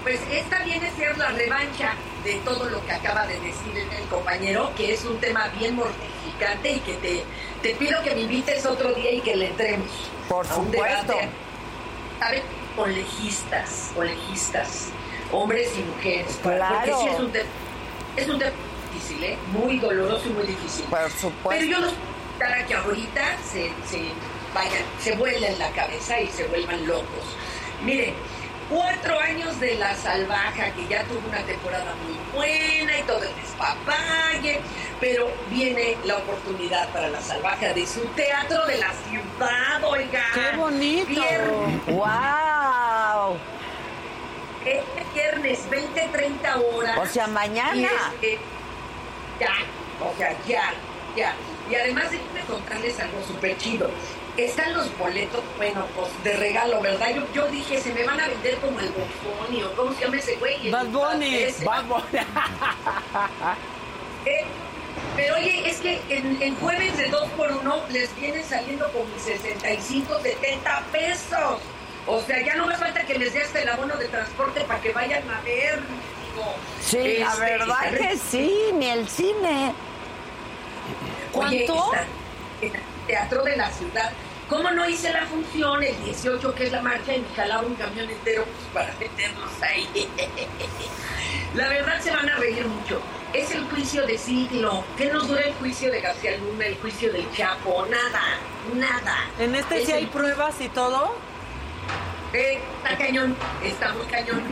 [0.03, 1.95] Pues esta viene a ser la revancha
[2.25, 6.71] de todo lo que acaba de decir el compañero, que es un tema bien mortificante
[6.73, 7.25] y que te,
[7.63, 9.91] te pido que me invites otro día y que le entremos.
[10.29, 11.13] Por a un supuesto.
[11.13, 11.29] debate,
[12.21, 12.43] ¿sabe?
[12.77, 14.89] Con legistas, con legistas,
[15.33, 16.39] hombres y mujeres.
[16.43, 16.75] Claro.
[16.75, 17.49] Porque sí es un tema,
[18.17, 18.53] es un tema
[18.93, 19.39] difícil, ¿eh?
[19.53, 20.85] muy doloroso y muy difícil.
[20.87, 21.49] Por supuesto.
[21.49, 21.93] Pero yo los
[22.39, 24.11] para que ahorita se, se
[24.55, 27.25] vayan, se vuelen la cabeza y se vuelvan locos.
[27.83, 28.15] Miren,
[28.69, 33.35] cuatro años de la salvaja, que ya tuvo una temporada muy buena y todo el
[33.37, 34.61] despapalle,
[35.01, 40.25] pero viene la oportunidad para la salvaja de su teatro de la ciudad, oiga.
[40.35, 41.23] ¡Qué bonito!
[41.89, 43.37] ¡Wow!
[45.17, 46.99] Viernes, 20, 30 horas.
[46.99, 47.89] O sea, mañana.
[48.21, 48.39] Este,
[49.41, 49.55] ya,
[50.01, 50.75] o sea, ya,
[51.17, 51.35] ya.
[51.71, 53.91] Y además déjenme contarles algo súper chido.
[54.37, 57.09] Están los boletos, bueno, pues de regalo, ¿verdad?
[57.15, 60.19] Yo, yo dije, se me van a vender como el Bunny o cómo se llama
[60.19, 60.71] ese güey.
[60.71, 61.47] Bad Bunny.
[61.65, 62.03] Bad Bunny.
[64.29, 64.45] Eh,
[65.15, 69.07] pero oye, es que en, en jueves de 2 por 1 les viene saliendo como
[69.17, 71.61] 65, 70 pesos.
[72.07, 74.81] O sea, ya no me falta que les dé hasta el abono de transporte para
[74.81, 75.81] que vayan a ver.
[75.81, 79.73] digo, Sí, la este, verdad está que sí, ni el cine.
[81.33, 81.93] Oye, ¿Cuánto?
[81.95, 82.07] está
[82.63, 84.13] en el Teatro de la Ciudad.
[84.49, 87.75] ¿Cómo no hice la función el 18, que es la marcha, y me jalaba un
[87.75, 89.89] camión entero pues, para meternos ahí?
[91.55, 93.01] La verdad se van a reír mucho.
[93.33, 94.85] Es el juicio de siglo.
[94.97, 97.87] ¿Qué nos dura el juicio de García Luna, el juicio del Chapo?
[97.91, 98.23] Nada,
[98.75, 99.17] nada.
[99.39, 101.15] ¿En este Es sí hay pruebas y todo?
[102.33, 104.43] Eh, está cañón, está muy cañón.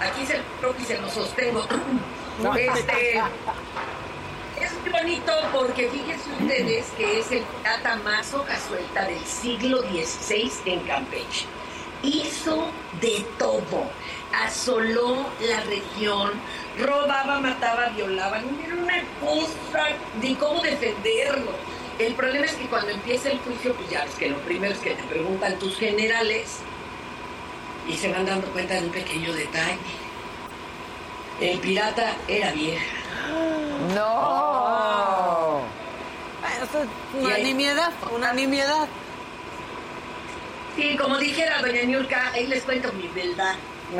[0.00, 1.66] Aquí se lo y se lo sostengo.
[2.56, 3.22] Este,
[4.60, 10.80] es bonito porque fíjense ustedes que es el pirata más suelta del siglo XVI en
[10.80, 11.46] Campeche.
[12.02, 13.84] Hizo de todo.
[14.32, 16.32] Asoló la región,
[16.78, 18.38] robaba, mataba, violaba.
[18.38, 19.88] Era una cosa
[20.20, 21.52] de cómo defenderlo.
[21.98, 24.80] El problema es que cuando empieza el juicio, pues ya ves que lo primero es
[24.80, 26.60] que te preguntan tus generales
[27.88, 29.78] y se van dando cuenta de un pequeño detalle.
[31.40, 32.84] El pirata era vieja.
[33.94, 35.60] No.
[37.14, 38.86] Y una nimiedad, una nimiedad.
[40.76, 43.54] Sí, como dijera doña Niurka, ahí les cuento mi verdad,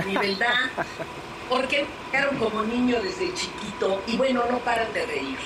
[0.06, 0.54] mi verdad,
[1.48, 5.38] porque me criaron como niño desde chiquito y bueno, no paran de reír.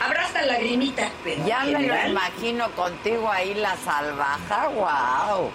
[0.00, 5.50] Habrá hasta lagrimita, pero Ya me lo imagino contigo ahí la salvaja, wow.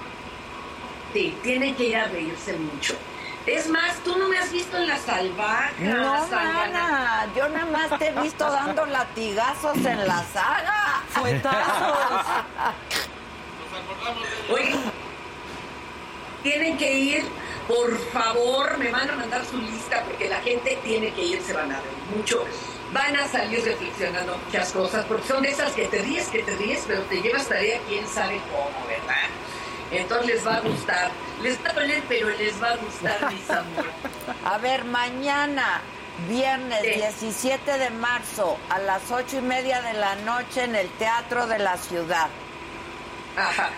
[1.14, 2.96] Sí, tienen que ir a reírse mucho.
[3.46, 5.72] Es más, tú no me has visto en la salvaja.
[5.80, 11.02] No, mana, yo nada más te he visto dando latigazos en la saga.
[11.10, 11.98] Fuetazos.
[14.50, 14.76] Oye,
[16.42, 17.26] tienen que ir,
[17.68, 21.54] por favor, me van a mandar su lista porque la gente tiene que ir, se
[21.54, 22.46] van a reír mucho.
[22.94, 26.56] Van a salir reflexionando muchas cosas, porque son de esas que te ríes, que te
[26.56, 29.30] ríes, pero te llevas tarea quién sabe cómo, ¿verdad?
[29.98, 31.12] Entonces les va a gustar.
[31.42, 33.94] Les va a doler, pero les va a gustar, mis amores.
[34.46, 35.82] A ver, mañana,
[36.30, 36.90] viernes Sí.
[36.92, 41.60] 17 de marzo, a las ocho y media de la noche en el Teatro de
[41.60, 42.28] la Ciudad.
[43.38, 43.70] Ajá,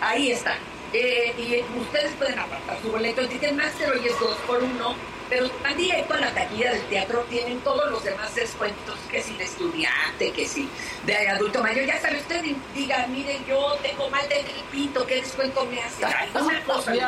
[0.00, 0.54] ahí está.
[0.92, 3.20] Eh, y ustedes pueden apartar su boleto.
[3.20, 4.94] El Ticketmaster hoy es dos por uno.
[5.28, 9.22] Pero si van directo a la taquilla del teatro, tienen todos los demás descuentos, que
[9.22, 10.68] si de estudiante, que si
[11.04, 11.84] de adulto mayor.
[11.84, 12.42] Ya sabe, usted
[12.74, 16.04] diga, mire, yo tengo mal del pito, ¿qué descuento me hace?
[16.04, 16.98] Ay, una cosa, Y.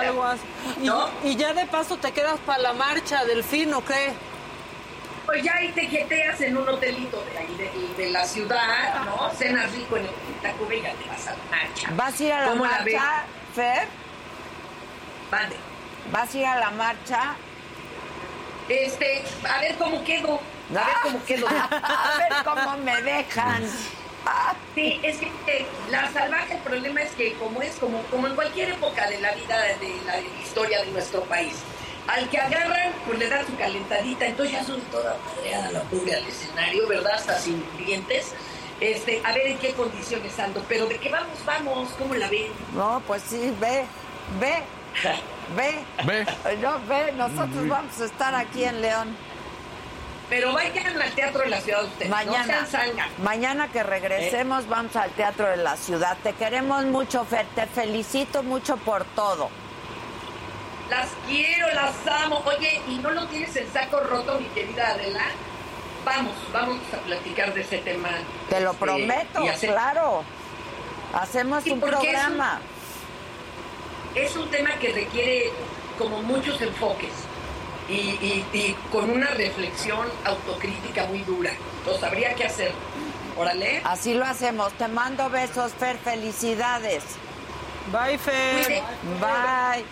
[0.82, 4.12] Y- y ya de paso te quedas para la marcha del fin, ¿o qué?
[5.24, 7.54] Pues ya ahí te jeteas en un hotelito de ahí
[7.96, 9.30] de, de la ciudad, ¿no?
[9.38, 10.10] Cenas rico en el
[10.42, 11.88] Tacuba y ya te vas a la marcha.
[11.94, 13.24] ¿Vas a ir a la ¿Cómo la marcha,
[13.54, 13.88] Fer?
[15.30, 15.56] Mande.
[16.10, 17.36] ¿Vas a ir a la marcha?
[18.70, 20.40] Este, a ver cómo quedo.
[20.70, 21.48] A ver cómo quedo.
[21.70, 23.64] a ver cómo me dejan.
[24.74, 28.34] Sí, es que eh, la salvaje, el problema es que como es como, como en
[28.36, 31.54] cualquier época de la vida, de la historia de nuestro país,
[32.06, 36.14] al que agarran, pues le dan su calentadita, entonces ya sube toda madreada la pobre
[36.14, 37.14] al escenario, ¿verdad?
[37.14, 38.32] Hasta sin dientes.
[38.78, 42.52] Este, a ver en qué condiciones ando, pero de qué vamos, vamos, ¿cómo la ven?
[42.74, 43.84] No, pues sí, ve,
[44.38, 44.62] ve,
[45.56, 45.78] ve.
[46.04, 46.26] Ve.
[46.60, 49.16] No, ve, nosotros vamos a estar aquí en León.
[50.28, 52.60] Pero vayan al teatro de la ciudad ustedes, Mañana,
[53.18, 56.16] no mañana que regresemos vamos al Teatro de la Ciudad.
[56.22, 59.50] Te queremos mucho, Fer, te felicito mucho por todo.
[60.88, 61.94] Las quiero, las
[62.24, 62.42] amo.
[62.46, 65.24] Oye, ¿y no lo tienes en saco roto, mi querida Adela?
[66.04, 68.10] Vamos, vamos a platicar de ese tema.
[68.48, 70.22] Te lo Este, prometo, hacer- claro.
[71.12, 72.60] Hacemos Sí, un porque es un- programa.
[74.14, 75.50] Es un tema que requiere
[75.98, 77.10] como muchos enfoques
[77.88, 81.52] y, y- con una reflexión autocrítica muy dura.
[81.78, 82.72] Entonces habría que hacer.
[83.36, 83.80] Órale.
[83.84, 84.72] Así lo hacemos.
[84.74, 87.02] Te mando besos, Fer, felicidades.
[87.92, 88.82] Bye, Fer.
[89.20, 89.84] Bye.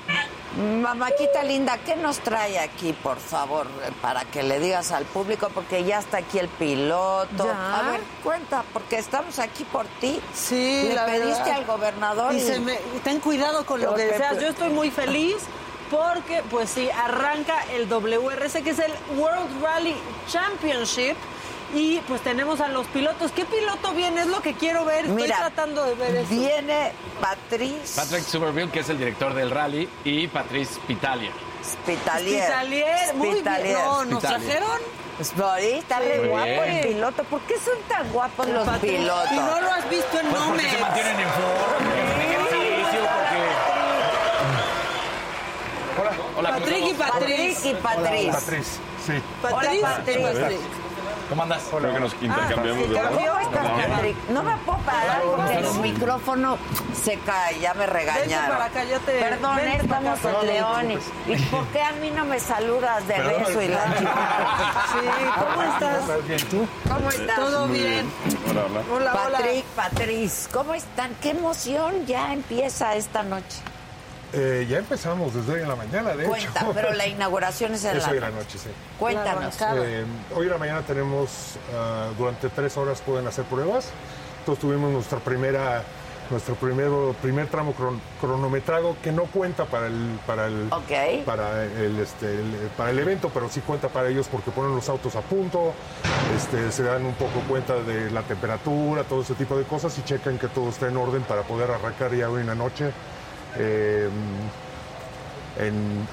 [0.81, 3.67] Mamáquita linda, ¿qué nos trae aquí, por favor,
[4.03, 5.51] para que le digas al público?
[5.55, 7.45] Porque ya está aquí el piloto.
[7.47, 7.79] ¿Ya?
[7.79, 10.21] A ver, cuenta, porque estamos aquí por ti.
[10.35, 11.55] Sí, Le la pediste verdad.
[11.59, 14.41] al gobernador Y y- se me- ten cuidado con lo Lo que que- deseas.
[14.41, 15.37] Yo estoy muy feliz
[15.91, 19.95] porque, pues sí, arranca el WRC, que es el World Rally
[20.29, 21.17] Championship.
[21.75, 23.31] Y pues tenemos a los pilotos.
[23.33, 24.23] ¿Qué piloto viene?
[24.23, 25.05] Es lo que quiero ver.
[25.05, 26.31] Estoy Mira, tratando de ver eso.
[26.31, 31.31] Viene Patrice Patrick Somerville, que es el director del rally, y Patrice Pitalia.
[31.63, 32.43] Spitalier.
[32.45, 33.73] Spitalier, muy bien.
[33.75, 34.49] No, nos Spitalier.
[34.59, 34.81] trajeron.
[35.19, 36.63] Pues, ahí está re guapo bien.
[36.65, 37.25] el piloto.
[37.25, 38.97] ¿Por qué son tan guapos los Patrick.
[38.99, 39.33] pilotos?
[39.33, 43.49] Y no lo has visto en Pues porque se mantienen en forma, ejercicio, porque...
[46.01, 46.49] Hola, hola.
[46.51, 46.95] ¿cómo Patrick y?
[46.95, 47.75] Patrice.
[47.75, 48.31] Patrick y Patrice.
[48.33, 48.67] Patriz,
[49.05, 49.13] sí.
[49.43, 49.97] Hola.
[49.97, 50.88] Patrick.
[51.29, 51.63] ¿Cómo andas?
[51.71, 54.17] Creo que nos intercambiamos ¿Cómo de Patrick?
[54.31, 56.57] No me puedo parar porque el micrófono
[57.03, 58.57] se cae, ya me regañaron.
[58.57, 61.01] Para acá, ya te- Perdón, estamos en León.
[61.27, 64.87] ¿Y por qué a mí no me saludas de beso y la chica?
[64.93, 66.01] Sí, ¿cómo estás?
[66.01, 66.69] ¿Estás bien tú?
[66.89, 67.37] ¿Cómo estás?
[67.37, 68.11] Todo bien.
[68.51, 68.81] Hola, hola.
[68.91, 69.39] Hola, hola.
[69.39, 71.15] Patrick, Patrice, ¿cómo están?
[71.21, 73.59] ¿Qué emoción ya empieza esta noche?
[74.33, 76.73] Eh, ya empezamos desde hoy en la mañana, de Cuenta, hecho.
[76.75, 78.59] pero la inauguración es en Es la hoy en la noche.
[78.59, 78.69] sí.
[78.99, 79.57] Cuéntanos.
[79.77, 83.89] Eh, hoy en la mañana tenemos, ah, durante tres horas pueden hacer pruebas.
[84.41, 85.83] Entonces tuvimos nuestra primera,
[86.31, 90.69] nuestro primero, primer tramo cron- cronometrado que no cuenta para el, para el,
[91.25, 94.91] para el, este, el- para el evento, pero sí cuenta para ellos porque ponen los
[94.91, 95.73] autos a punto,
[96.37, 100.03] este, se dan un poco cuenta de la temperatura, todo ese tipo de cosas y
[100.03, 102.91] checan que todo está en orden para poder arrancar ya hoy en la noche.
[103.59, 104.09] Eh,
[105.59, 106.07] en,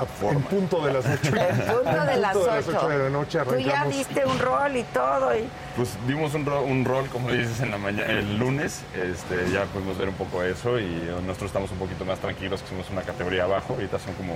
[0.50, 1.36] punto de las 8.
[1.36, 2.88] En punto de las 8.
[2.90, 5.36] de la noche Tú ya diste un rol y todo.
[5.36, 5.48] Y...
[5.76, 8.82] Pues dimos un rol, un rol, como dices, en la mañana, el lunes.
[8.96, 12.70] Este, ya pudimos ver un poco eso y nosotros estamos un poquito más tranquilos, que
[12.70, 13.74] somos una categoría abajo.
[13.74, 14.36] Ahorita son como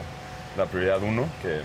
[0.57, 1.61] la prioridad uno, que,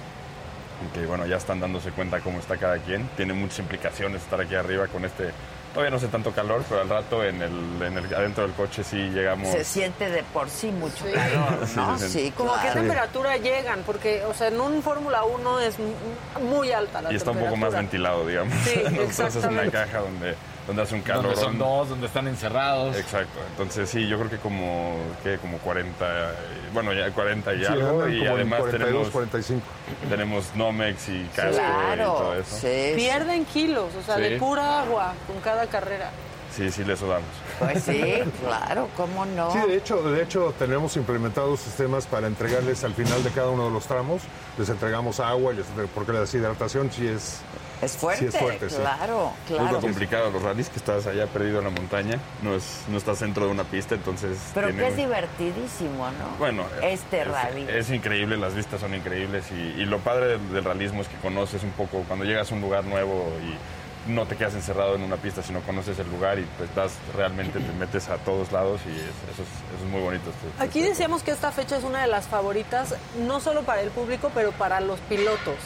[0.98, 3.08] que bueno, ya están dándose cuenta cómo está cada quien.
[3.16, 5.32] Tiene muchas implicaciones estar aquí arriba con este.
[5.74, 8.84] Todavía no hace tanto calor, pero al rato en el, en el- adentro del coche
[8.84, 9.48] sí llegamos.
[9.50, 11.12] Se siente de por sí mucho Sí.
[11.12, 11.98] calor, ¿no?
[11.98, 12.32] Sí.
[12.36, 12.80] Como a qué claro.
[12.82, 15.74] temperatura llegan, porque, o sea, en un Fórmula 1 es
[16.40, 17.82] muy alta la y está un poco temperatura.
[17.82, 18.54] más ventilado, digamos.
[18.64, 21.24] Sí, Entonces es una caja donde, donde hace un calor.
[21.24, 22.96] Donde son dos, donde están encerrados.
[22.96, 23.38] Exacto.
[23.50, 26.34] Entonces sí, yo creo que como, que como 40, eh,
[26.72, 28.02] bueno, ya 40 y Sí, algo.
[28.02, 29.62] andan Y además 42, tenemos, 45.
[30.08, 32.56] tenemos Nomex y casco y Claro, todo eso.
[32.56, 32.92] sí.
[32.96, 34.22] Pierden kilos, o sea, Sí.
[34.22, 36.10] de pura agua con cada carrera.
[36.56, 37.26] Sí, sí, le sudamos.
[37.58, 38.00] Pues sí,
[38.46, 39.50] claro, ¿cómo no?
[39.52, 43.64] Sí, de hecho, de hecho tenemos implementados sistemas para entregarles al final de cada uno
[43.64, 44.22] de los tramos,
[44.56, 47.40] les entregamos agua, y les- porque la deshidratación sí es,
[47.84, 48.76] Es fuerte, sí es fuerte, sí.
[48.76, 49.80] claro, Es lo claro.
[49.80, 53.20] complicado de los rallies, que estás allá perdido en la montaña, no, es, no estás
[53.20, 54.38] dentro de una pista, entonces...
[54.54, 56.36] Pero tiene- que es divertidísimo, ¿no?
[56.38, 57.66] Bueno, Este es, rally.
[57.68, 61.16] Es increíble, las vistas son increíbles y, y lo padre del, del realismo es que
[61.16, 63.54] conoces un poco, cuando llegas a un lugar nuevo y
[64.10, 67.58] no te quedas encerrado en una pista, sino conoces el lugar y pues das realmente,
[67.58, 68.96] te metes a todos lados y es-
[69.32, 70.24] eso, es, eso es muy bonito.
[70.30, 72.94] este- Aquí decíamos que esta fecha es una de las favoritas,
[73.26, 75.56] no solo para el público, pero para los pilotos.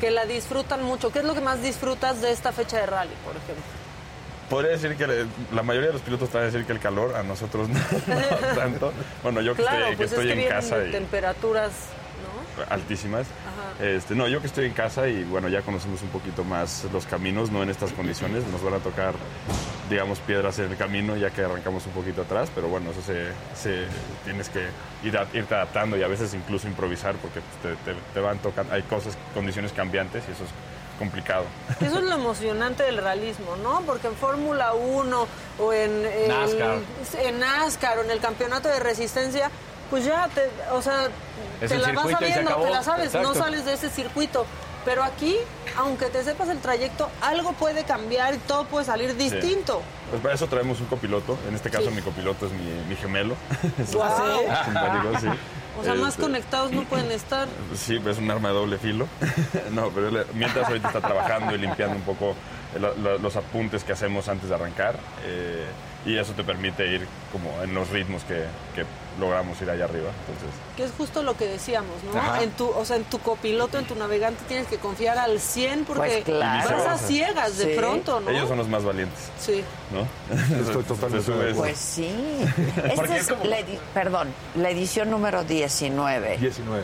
[0.00, 1.10] Que la disfrutan mucho.
[1.12, 3.62] ¿Qué es lo que más disfrutas de esta fecha de rally, por ejemplo?
[4.50, 6.80] Podría decir que le- la mayoría de los pilotos te van a decir que el
[6.80, 8.92] calor, a nosotros no, no tanto.
[9.22, 11.70] Bueno, yo que claro, estoy, que pues estoy es que en casa y temperaturas,
[12.58, 12.64] ¿no?
[12.72, 13.26] altísimas.
[13.52, 13.84] Ajá.
[13.84, 17.06] Este, no, yo que estoy en casa y bueno, ya conocemos un poquito más los
[17.06, 18.44] caminos, no en estas condiciones.
[18.48, 19.14] Nos van a tocar,
[19.90, 23.28] digamos, piedras en el camino ya que arrancamos un poquito atrás, pero bueno, eso se,
[23.54, 23.86] se-
[24.24, 24.66] tienes que
[25.04, 28.72] ir a- irte adaptando y a veces incluso improvisar porque te, te- te van tocando,
[28.72, 30.50] hay cosas, condiciones cambiantes y eso es
[30.98, 31.44] complicado.
[31.80, 33.80] Eso es lo emocionante del realismo, ¿no?
[33.86, 35.26] Porque en Fórmula 1
[35.58, 36.78] o en, el- NASCAR.
[37.18, 39.50] en NASCAR o en el campeonato de resistencia,
[39.92, 41.08] pues ya te, o sea,
[41.60, 44.46] Es te la vas sabiendo, te la sabes, no sales de ese circuito.
[44.86, 45.36] Pero aquí,
[45.76, 49.80] aunque te sepas el trayecto, algo puede cambiar y todo puede salir distinto.
[50.10, 51.38] Pues para eso traemos un copiloto.
[51.46, 51.94] En este caso, Sí.
[51.94, 53.36] mi copiloto es mi, mi gemelo.
[53.86, 55.28] Simpático, sí.
[55.80, 57.46] O sea, más Este, conectados no pueden estar.
[57.76, 59.06] Sí, es un arma de doble filo.
[59.70, 62.34] no, pero él, mientras ahorita está trabajando y limpiando un poco
[62.78, 64.96] lo- los apuntes que hacemos antes de arrancar.
[65.24, 65.66] eh,
[66.04, 68.44] y eso te permite ir como en los ritmos que,
[68.74, 68.84] que
[69.20, 70.10] logramos ir allá arriba.
[70.28, 72.18] Entonces, Que es justo lo que decíamos, ¿no?
[72.18, 72.42] Ajá.
[72.42, 75.84] En tu, o sea, en tu copiloto, en tu navegante tienes que confiar al 100
[75.84, 76.76] porque Pues claro.
[76.78, 78.30] vas a ciegas de pronto, ¿no?
[78.30, 79.62] ellos son los más valientes, Sí.
[79.92, 80.06] ¿no?
[80.60, 81.54] Estoy totalmente de.
[81.54, 82.08] Pues sí.
[82.76, 83.56] Esta Porque es es como- la
[83.94, 86.38] perdón, la edición número 19.
[86.38, 86.82] 19.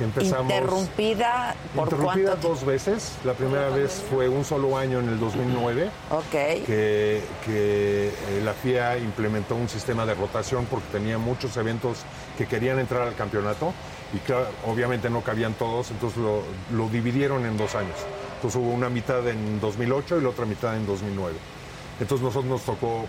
[0.00, 0.52] Empezamos.
[0.52, 3.12] Interrumpida por Interrumpida cuánto dos veces.
[3.24, 5.90] La primera vez fue un solo año en el 2009.
[6.10, 6.30] Ok.
[6.30, 11.98] Que, que, eh, la FIA implementó un sistema de rotación porque tenía muchos eventos
[12.36, 13.72] que querían entrar al campeonato
[14.14, 16.42] y claro, obviamente no cabían todos, entonces lo,
[16.76, 17.96] lo dividieron en dos años.
[18.36, 21.34] Entonces hubo una mitad en 2008 y la otra mitad en 2009.
[22.00, 23.06] Entonces nosotros nos tocó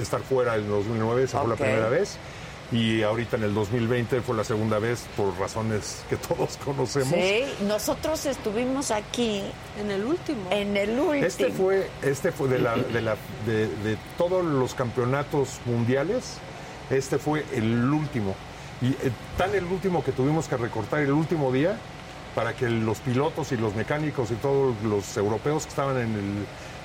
[0.00, 2.18] estar fuera en 2009, esa fue la primera vez.
[2.72, 7.10] Y ahorita en el 2020 fue la segunda vez por razones que todos conocemos.
[7.14, 9.42] Sí, nosotros estuvimos aquí.
[9.80, 10.50] En el último.
[10.50, 11.14] En el último.
[11.14, 13.16] Este fue, este fue de, la, de, la-
[13.46, 16.38] de- de todos los campeonatos mundiales,
[16.90, 18.34] este fue el último.
[18.82, 21.76] Y eh, tan el último que tuvimos que recortar el último día
[22.34, 26.12] para que los pilotos y los mecánicos y todos los europeos que estaban en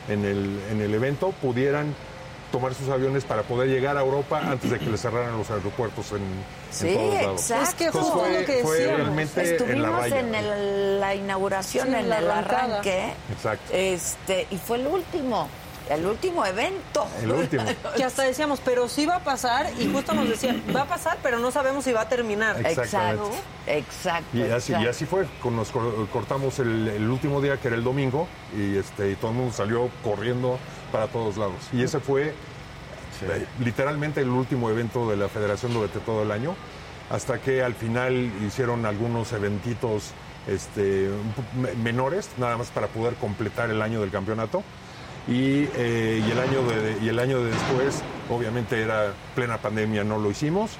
[0.07, 1.93] el, en el, en el evento pudieran
[2.51, 6.11] tomar sus aviones para poder llegar a Europa antes de que les cerraran los aeropuertos
[6.11, 7.41] en, en Sí, todos lados.
[7.41, 7.63] exacto.
[7.69, 8.97] Es que Entonces justo fue- lo que fue decíamos.
[9.01, 10.19] realmente en la Estuvimos raya.
[10.19, 13.13] en el- la inauguración, Sí, en en la el arranque.
[13.31, 13.73] Exacto.
[13.73, 15.47] Este, y fue el último,
[15.89, 17.07] el último evento.
[17.21, 17.63] El último.
[17.97, 21.17] Que hasta decíamos, pero sí va a pasar, y justo nos decían, va a pasar,
[21.21, 22.57] pero no sabemos si va a terminar.
[23.17, 23.29] ¿No?
[23.67, 24.27] Exacto.
[24.37, 24.89] Y así, y exacto.
[24.89, 29.11] así fue, nos cor- cortamos el, el último día que era el domingo y, este,
[29.11, 30.57] y todo el mundo salió corriendo
[30.91, 31.55] para todos lados.
[31.73, 36.55] Y ese fue eh, literalmente el último evento de la federación durante todo el año,
[37.09, 40.11] hasta que al final hicieron algunos eventitos
[40.47, 41.09] este,
[41.83, 44.63] menores, nada más para poder completar el año del campeonato.
[45.27, 50.03] Y, eh, y el año de, y el año de después, obviamente era plena pandemia,
[50.03, 50.71] no lo hicimos.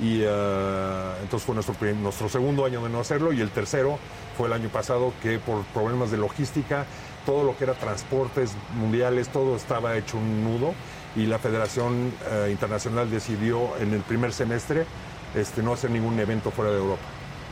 [0.00, 3.32] Y eh, entonces fue nuestro, nuestro segundo año de no hacerlo.
[3.32, 3.98] Y el tercero
[4.36, 6.84] fue el año pasado, que por problemas de logística,
[7.26, 10.74] todo lo que era transportes mundiales, todo estaba hecho un nudo.
[11.16, 14.84] Y la Federación eh, Internacional decidió en el primer semestre
[15.34, 17.02] este, no hacer ningún evento fuera de Europa.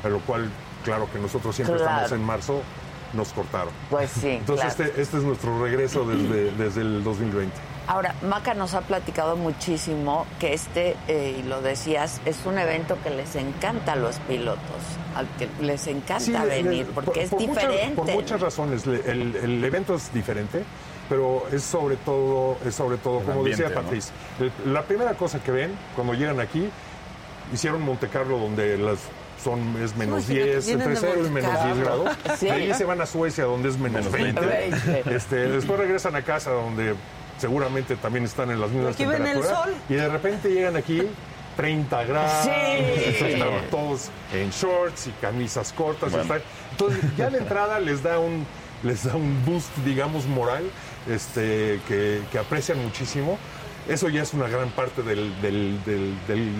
[0.04, 0.48] A lo cual,
[0.84, 1.92] claro que nosotros siempre Claro.
[2.04, 2.62] estamos en marzo,
[3.12, 3.72] nos cortaron.
[3.90, 4.88] Pues sí, Entonces claro.
[4.90, 7.54] este, este es nuestro regreso desde, desde el 2020.
[7.88, 12.98] Ahora, Maca nos ha platicado muchísimo que este, eh, y lo decías, es un evento
[13.04, 14.58] que les encanta a los pilotos,
[15.14, 17.94] al que les encanta Sí, venir, porque por- es por muchas- diferente.
[17.94, 18.86] por muchas razones.
[18.88, 20.64] El, el evento es diferente,
[21.08, 23.82] pero es sobre todo, es sobre todo, como ambiente, decía ¿no?
[23.84, 24.10] Patrice,
[24.40, 26.68] el- la primera cosa que ven cuando llegan aquí,
[27.52, 28.98] hicieron Monte Carlo donde las
[29.42, 31.84] son es menos Imagínate, 10, vienen entre de 0 y menos 10 Carlo.
[32.04, 32.16] grados.
[32.38, 32.46] Sí.
[32.46, 34.40] De ahí se van a Suecia donde es menos, Menos 20.
[35.02, 35.14] 20.
[35.14, 36.94] Este, después regresan a casa donde
[37.38, 39.64] seguramente también están en las mismas Aquí ven el temperaturas.
[39.64, 39.74] sol.
[39.88, 41.02] Y de repente llegan aquí
[41.56, 42.44] 30 grados.
[42.44, 43.40] Sí.
[43.70, 46.10] Todos en shorts y camisas cortas.
[46.12, 46.22] Bueno.
[46.22, 46.42] están-
[46.72, 48.46] Entonces, ya de entrada les da un,
[48.82, 50.64] les da un boost, digamos, moral,
[51.08, 53.38] este, que, que aprecian muchísimo.
[53.88, 56.52] Eso ya es una gran parte del, del, del, del,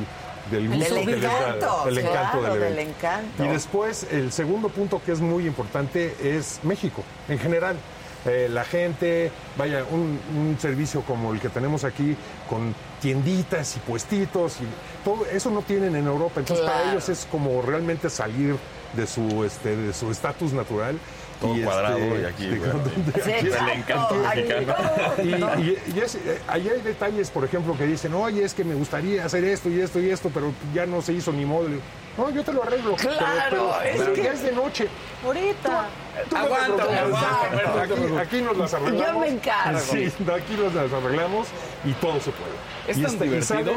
[0.51, 2.81] del Del gusto que les da, del claro, evento.
[2.81, 3.45] encanto.
[3.45, 7.77] Y después, el segundo punto que es muy importante es México, en general.
[8.25, 12.17] Eh, la gente, vaya, un, un servicio como el que tenemos aquí,
[12.51, 14.65] con tienditas y puestitos y
[15.05, 16.41] todo eso no tienen en Europa.
[16.41, 18.57] Entonces para ellos es como realmente salir
[18.95, 20.99] de su este de su estatus natural.
[21.41, 22.81] Todo Y, cuadrado este, y aquí, bueno,
[23.25, 24.85] Sí, aquí- el encanto aquí- mexicano.
[25.23, 26.19] Y, y- y es-
[26.49, 29.81] ahí hay detalles, por ejemplo, que dicen, oye, es que me gustaría hacer esto y
[29.81, 31.69] esto y esto, pero ya no se hizo ni modo.
[32.17, 32.97] No, yo te lo arreglo.
[32.97, 34.89] pero- Claro, pero, es pero que- ya es de noche.
[35.25, 35.87] Ahorita.
[36.31, 39.07] Tú aguántame, Aquí, aquí nos las arreglamos.
[39.13, 39.79] Yo me encargo.
[39.81, 41.49] Sí, aquí nos las arreglamos
[41.85, 42.53] y todo se puede.
[42.89, 43.73] Es y tan este- y divertido.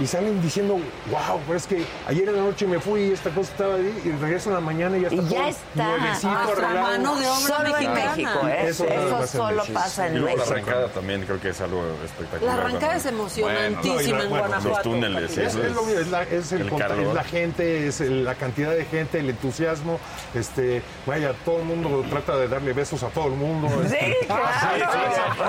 [0.00, 0.74] Y salen diciendo,
[1.10, 4.02] wow, pero es que ayer en la noche me fui y esta cosa estaba ahí
[4.04, 6.42] y regreso en la mañana y ya está Y ya todo está.
[6.44, 6.82] arreglado.
[6.82, 8.10] mano de obra Solo en mexicana.
[8.16, 8.64] México, ¿eh?
[8.68, 9.74] Eso en solo México.
[9.74, 10.52] pasa Y en luego la México.
[10.70, 12.56] arrancada también creo que es algo espectacular.
[12.56, 14.68] La arrancada es emocionantísima Bueno, no, y la- en bueno, Guanajuato.
[14.68, 15.40] los túneles, sí.
[15.42, 17.06] Es, lo es la, es el el conta- calor.
[17.08, 20.00] es la gente, es el- la cantidad de gente, el entusiasmo.
[20.34, 23.68] Este, vaya, todo el mundo trata de darle besos a todo el mundo.
[23.88, 24.44] Sí, Este, claro.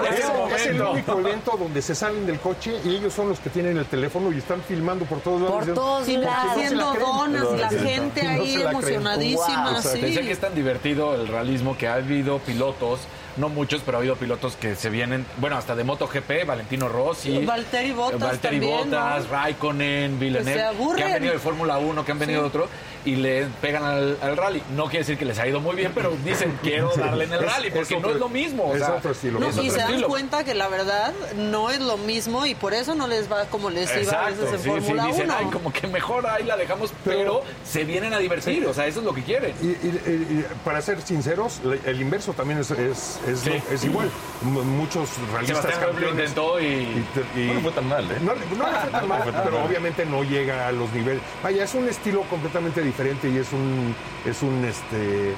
[0.05, 3.39] es, Ese es el único evento donde se salen del coche y ellos son los
[3.39, 5.65] que tienen el teléfono y están filmando por todos lados.
[5.65, 6.25] Por todos Y lados.
[6.45, 9.81] la haciendo donas y la Sí, gente no ahí la emocionadísima, Wow.
[9.81, 9.99] Sí.
[10.01, 13.01] decía que es tan divertido el realismo que ha habido pilotos,
[13.37, 17.45] no muchos, pero ha habido pilotos que se vienen, bueno, hasta de MotoGP, Valentino Rossi,
[17.45, 19.31] Valtteri Bottas Valtteri también, Bottas, ¿no?
[19.31, 21.03] Raikkonen, Villeneuve, se aburren.
[21.07, 22.67] han venido de Fórmula 1, que han venido de otro,
[23.05, 24.63] y le pegan al, al rally.
[24.75, 27.39] No quiere decir que les ha ido muy bien, pero dicen, quiero darle en el
[27.43, 28.63] rally, es porque no es lo mismo.
[28.65, 29.39] o es sea, otro estilo.
[29.39, 30.07] No, es y se dan estilo.
[30.07, 33.69] cuenta que la verdad no es lo mismo y por eso no les va como
[33.69, 35.35] les iba a veces en sí, sí, Fórmula dicen, 1.
[35.37, 38.99] ay, como que mejor ahí la dejamos, pero, se vienen a divertir, o sea, eso
[38.99, 39.53] es lo que quieren.
[39.61, 43.49] Y, y- y- y para ser sinceros, el inverso también es, es, es, Sí.
[43.49, 44.09] lo- es igual.
[44.43, 46.29] M- Muchos realistas Sebastián Loeb lo campeones.
[46.29, 46.65] intentó y...
[46.65, 48.17] y te- y- No le fue tan mal, ¿eh?
[48.21, 51.21] No, le- no le fue tan mal, pero obviamente no llega a los niveles.
[51.41, 53.95] Vaya, es un estilo completamente diferente y es un,
[54.25, 55.31] es un, este,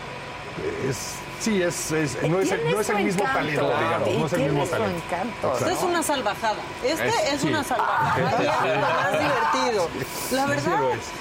[0.90, 3.78] es, sí, es, es- no es, el- Tiene no es el su mismo encanto, talento,
[3.80, 5.02] digamos, y no es el mismo talento.
[5.06, 5.54] encanto.
[5.58, 6.58] Esta es una salvajada.
[6.84, 7.48] Este Es- es, sí.
[7.48, 8.20] una salvajada.
[8.20, 9.90] Este y es lo más divertido.
[10.32, 10.80] La Sí verdad.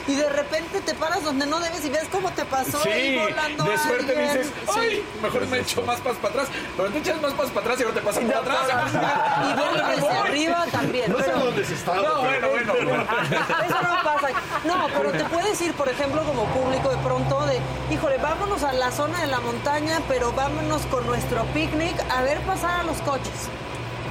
[0.08, 3.18] y de repente te paras donde no debes y ves cómo te pasó Sí, ahí
[3.18, 4.38] volando de suerte alguien.
[4.38, 6.48] dices, ay, mejor me echo más pasos para atrás.
[6.76, 8.58] Pero te echas más pasos para atrás y ahora te pasan por atrás.
[9.44, 11.12] Y verlo desde arriba también.
[11.12, 11.94] No sé dónde se está.
[11.94, 12.72] No, bueno, bueno.
[12.74, 14.28] Eso no pasa.
[14.64, 17.58] No, pero te puedes ir, por ejemplo, como público de pronto de,
[17.90, 22.38] híjole, vámonos a la zona de la montaña, pero vámonos con nuestro picnic a ver
[22.40, 23.48] pasar a los coches.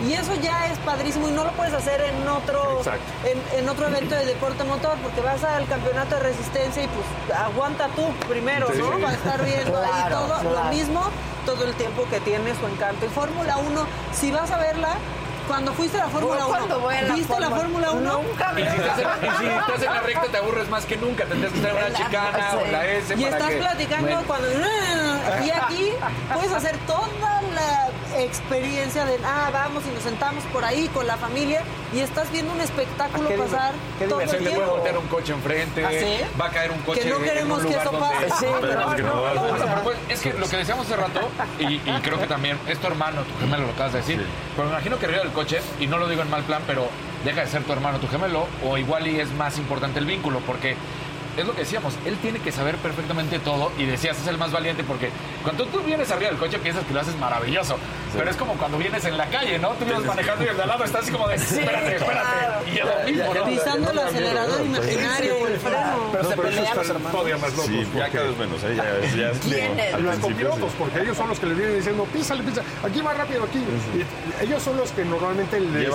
[0.07, 2.81] Y eso ya es padrísimo y no lo puedes hacer en otro
[3.23, 7.37] en, en otro evento de deporte motor porque vas al campeonato de resistencia y pues
[7.39, 8.79] aguanta tú primero, Sí.
[8.79, 8.99] ¿no?
[8.99, 10.49] Va a estar viendo ahí Claro, todo claro.
[10.51, 11.01] lo mismo
[11.45, 13.05] todo el tiempo que tiene su encanto.
[13.05, 14.95] Y Fórmula 1, si vas a verla,
[15.47, 18.13] cuando fuiste a la Fórmula 1, cuando voy a la ¿viste la Fórmula 1?
[18.23, 20.85] Nunca Y me si, estás en, y si estás en la recta te aburres más
[20.85, 22.57] que nunca, tendrías que estar en una chicana sí.
[22.57, 24.47] o en la S Y para estás que- platicando Bueno, cuando...
[25.45, 25.89] Y aquí
[26.33, 27.07] puedes hacer toda
[27.55, 27.89] la
[28.21, 31.61] experiencia de, ah, vamos y nos sentamos por ahí con la familia
[31.93, 34.71] y estás viendo un espectáculo Ah, qué pasar qué todo el le puede tiempo.
[34.71, 36.17] voltear un coche enfrente, ¿Ah, sí?
[36.39, 38.39] va a caer un coche Que no en queremos que lugar eso donde- pase.
[38.39, 41.29] Sí, Esperemos que no No, no, pues, es que lo que decíamos hace rato,
[41.59, 44.25] y, y creo que también es tu hermano, tu gemelo, lo acabas de decir.
[44.55, 46.87] Pero me imagino que arriba del coche, y no lo digo en mal plan, pero
[47.25, 50.39] deja de ser tu hermano, tu gemelo, o igual y es más importante el vínculo,
[50.47, 50.75] porque
[51.37, 54.51] es lo que decíamos, él tiene que saber perfectamente todo, y decías, es el más
[54.51, 55.09] valiente, porque
[55.43, 57.77] cuando tú vienes arriba del coche piensas que lo haces maravilloso,
[58.17, 59.69] pero es como cuando vienes en la calle, ¿no?
[59.71, 62.77] Tú vienes manejando y el de al lado está así como de, espérate, espérate, y
[62.77, 63.45] es lo mismo, ¿no?
[63.45, 66.09] Pisando el acelerador imaginario o el freno.
[66.11, 67.11] Pero No, se pelean los hermanos.
[67.11, 67.65] todavía más locos.
[67.65, 68.75] Sí, ya porque- cada vez menos, ¿eh?
[68.75, 70.75] Ya, ya es Los copilotos, sí.
[70.77, 73.59] porque ellos son los que les vienen diciendo, písale, písale, aquí va rápido, aquí.
[73.59, 75.89] Y ellos son los que normalmente les,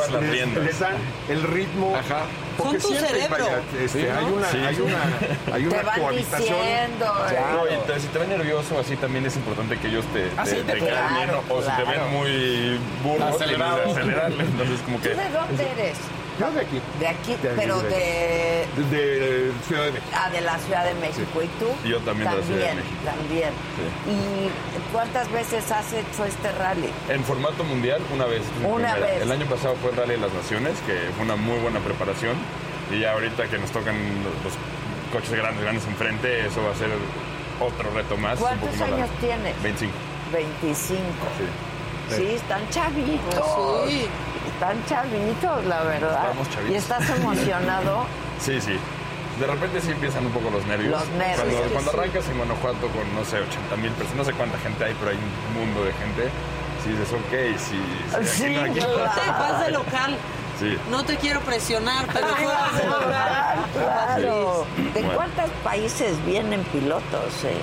[0.64, 0.94] les dan
[1.28, 1.94] el ritmo.
[1.96, 2.22] Ajá.
[2.58, 3.44] Porque Son tu siempre, cerebro.
[3.44, 4.18] vaya, este, Sí, ¿no?
[4.18, 6.58] hay una, Sí, hay una, hay una Te van cohabitación.
[6.58, 7.06] diciendo.
[7.30, 7.40] eh.
[7.52, 10.42] No, y te- si te ven nervioso, así también es importante que ellos te, Ah,
[10.44, 14.44] te, sí, te te- caigan claro, bien, o si te ven muy burro, que acelerarle.
[14.44, 15.08] Entonces, como ¿Tú que.
[15.10, 15.96] de dónde eres?
[16.38, 18.86] Yo de aquí, De aquí, De aquí, pero de de...
[18.90, 20.10] de Ciudad de México.
[20.14, 21.42] Ah, de la Ciudad de México.
[21.42, 21.66] ¿Y tú?
[21.84, 22.96] Y yo también de la Ciudad de México.
[23.04, 23.50] También.
[24.06, 26.90] ¿Y cuántas veces has hecho este rally?
[27.08, 28.42] En formato mundial, una vez.
[28.64, 29.14] Una primera.
[29.14, 29.22] vez.
[29.22, 32.36] El año pasado fue el Rally de las Naciones, que fue una muy buena preparación.
[32.90, 34.54] Y ya ahorita que nos tocan los, los
[35.12, 36.88] coches grandes, grandes enfrente, eso va a ser
[37.60, 38.38] otro reto más.
[38.38, 39.62] un ¿Cuántos poco años tienes?
[39.62, 39.92] 25.
[40.32, 41.02] 25.
[41.38, 42.14] Sí.
[42.16, 43.44] Sí, están chavitos.
[43.88, 44.06] Sí.
[44.58, 46.22] Están chavitos, la verdad.
[46.26, 46.70] Estamos chavitos.
[46.72, 48.04] ¿Y estás emocionado?
[48.40, 48.78] Sí, sí.
[49.40, 50.92] De repente sí empiezan un poco los nervios.
[50.92, 51.96] Los nervios, Cuando, sí, cuando sí.
[51.98, 55.10] arrancas en Guanajuato con, no sé, 80 mil personas, no sé cuánta gente hay, pero
[55.10, 56.30] hay un mundo de gente.
[56.84, 57.80] Si dices, ok, sí.
[58.24, 59.38] Sí, aquí no, aquí claro.
[59.40, 60.16] Vas de local.
[60.60, 60.78] Sí.
[60.90, 63.58] No te quiero presionar, pero juegas de local.
[63.74, 64.66] Claro.
[64.94, 65.14] ¿De Bueno.
[65.16, 67.44] cuántos países vienen pilotos?
[67.44, 67.58] eh?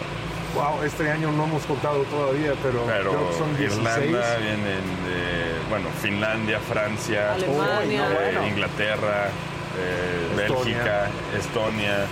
[0.55, 3.77] Wow, este año no hemos contado todavía, pero, Pero creo que son 16.
[4.09, 8.07] Irlanda vienen de bueno, Finlandia, Francia, Alemania.
[8.09, 8.47] eh, Bueno.
[8.47, 9.27] Inglaterra,
[9.77, 10.55] eh, Estonia.
[10.77, 12.05] Bélgica, Estonia,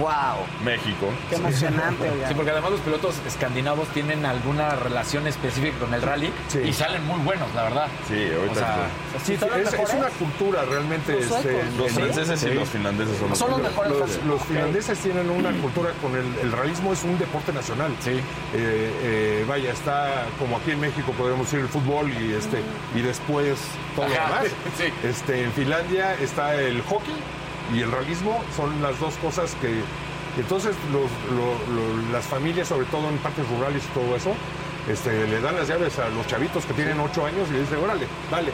[0.00, 0.46] Wow.
[0.64, 1.08] México.
[1.28, 2.28] Qué emocionante, oiga.
[2.28, 6.60] Sí, porque además los pilotos escandinavos tienen alguna relación específica con el rally Sí.
[6.60, 7.88] y salen muy buenos, la verdad.
[8.08, 8.76] Sí, ahorita O sea,
[9.24, 11.12] Sí, ¿Son los es, una cultura realmente.
[11.14, 11.74] Los este, suecos.
[11.76, 11.94] los sí.
[11.94, 13.92] franceses y los finlandeses son los, Son los mejores.
[13.92, 17.94] Los, los finlandeses tienen una cultura con el, el realismo, es un deporte nacional.
[18.00, 18.10] Sí.
[18.10, 18.20] Eh,
[18.54, 22.60] eh, vaya, está como aquí en México podemos decir el fútbol y este
[22.94, 23.58] y después
[23.94, 24.52] todo lo Ajá, demás.
[24.78, 24.84] sí.
[25.06, 27.14] Este, en Finlandia está el hockey
[27.74, 29.80] y el realismo, son las dos cosas que
[30.40, 34.34] entonces los, lo- lo- las familias, sobre todo en partes rurales y todo eso,
[34.88, 37.84] este, le dan las llaves a los chavitos que tienen ocho años y les dicen,
[37.84, 38.50] órale, dale.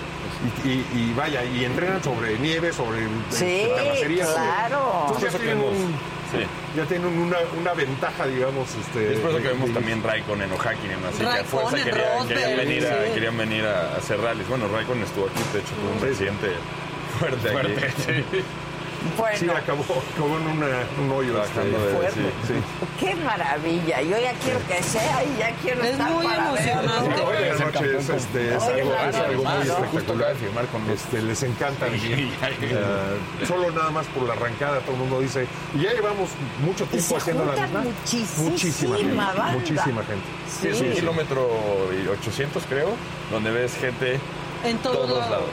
[0.64, 3.00] Y, y- y vaya, y entrenan sobre nieve, sobre
[3.30, 4.24] Sí, este, terracería.
[4.26, 5.04] claro.
[5.06, 5.92] Entonces ya tienen, que hemos- un-
[6.32, 6.46] sí.
[6.76, 8.68] ya tienen una, una ventaja, digamos.
[8.74, 11.76] Este, Es por eso que vemos de- también Raikkonen o Hakkinen, así que a fuerza
[11.76, 13.10] querían, venir a, sí.
[13.14, 14.48] querían venir a hacer rallies.
[14.48, 16.48] Bueno, Raikkonen estuvo aquí, de hecho, tuvo un presidente
[17.18, 18.42] fuerte, Fuerte, aquí.
[19.00, 19.14] sí.
[19.16, 19.84] Bueno, Sí, acabó,
[20.14, 20.66] acabó en una-
[21.00, 21.34] un hoyo.
[21.34, 21.44] De-
[21.94, 22.20] fuerte.
[22.46, 22.54] sí.
[22.54, 22.54] Sí.
[23.00, 24.02] qué maravilla.
[24.02, 27.20] Yo ya quiero que sea y ya quiero Es estar muy para emocionante.
[27.22, 29.74] Hoy en la noche es, este, es algo, es muy ¿no?
[29.74, 30.34] Justo espectacular.
[30.36, 31.86] firmar con Este, les encanta
[32.60, 36.30] Eh, solo nada más por la arrancada todo el mundo dice y ya llevamos
[36.64, 39.44] mucho tiempo haciendo la misma muchísima muchísima gente banda.
[39.52, 40.24] muchísima gente
[40.60, 41.48] Sí, es un kilómetro
[41.92, 42.90] y 800, creo,
[43.30, 44.18] donde ves gente
[44.64, 45.30] En todos, todos lados.
[45.30, 45.48] lados.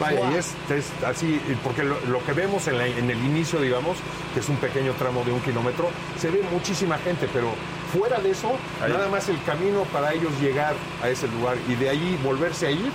[0.00, 3.60] Vaya, y es, es así, porque lo, lo que vemos en, la- en el inicio,
[3.60, 3.96] digamos,
[4.34, 5.88] que es un pequeño tramo de un kilómetro,
[6.20, 7.48] se ve muchísima gente, pero
[7.92, 8.52] fuera de eso,
[8.82, 8.92] Ahí.
[8.92, 12.70] nada más el camino para ellos llegar a ese lugar y de ahí volverse a
[12.70, 12.90] ir,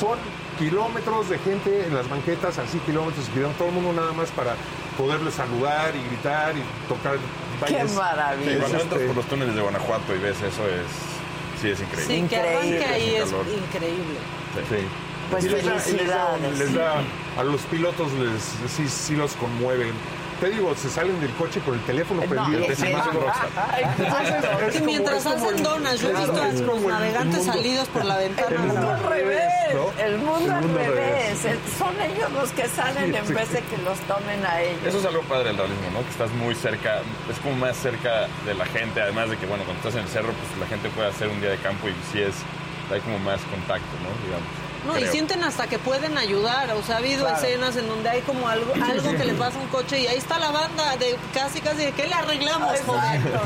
[0.00, 0.18] son
[0.58, 4.30] kilómetros de gente en las banquetas, así kilómetros y kilómetros, todo el mundo nada más
[4.30, 4.54] para
[4.98, 7.16] poderles saludar y gritar y tocar.
[7.66, 8.58] Qué es- Sí, maravilla.
[8.58, 12.16] cuando entras este, por los túneles de Guanajuato y ves eso, es sí es increíble.
[12.16, 12.36] Sí, que
[12.84, 14.18] ahí es increíble.
[14.68, 14.76] Sí.
[15.32, 16.58] Pues Y les da- y les da- felicidades.
[16.58, 17.02] les da-
[17.38, 19.92] a los pilotos les, sí, sí los conmueven.
[20.40, 22.66] Te digo, se salen del coche con el teléfono No, prendido.
[22.66, 24.70] me hace es- rockstar.
[24.72, 28.04] Que mientras hacen donas, yo he visto a los el- navegantes el mundo- salidos por
[28.04, 28.60] la El ventana.
[28.60, 29.42] mundo al revés,
[29.72, 30.04] ¿no?
[30.04, 31.44] el mundo El al mundo al revés.
[31.44, 33.32] El- Son ellos los que salen Sí, en sí.
[33.34, 34.82] vez de que los tomen a ellos.
[34.84, 36.00] Eso es algo padre del realismo, ¿no?
[36.02, 39.62] Que estás muy cerca, es como más cerca de la gente, además de que, bueno,
[39.64, 41.94] cuando estás en el cerro, pues la gente puede hacer un día de campo y
[42.12, 42.34] sí es,
[42.92, 44.10] hay como más contacto, ¿no?
[44.26, 44.61] Digamos.
[44.86, 46.70] No, y sienten hasta que pueden ayudar.
[46.72, 49.62] O sea, ha habido escenas en donde hay como algo, algo que le pasa a
[49.62, 53.40] un coche y ahí está la banda de casi, casi, ¿qué le arreglamos, exacto.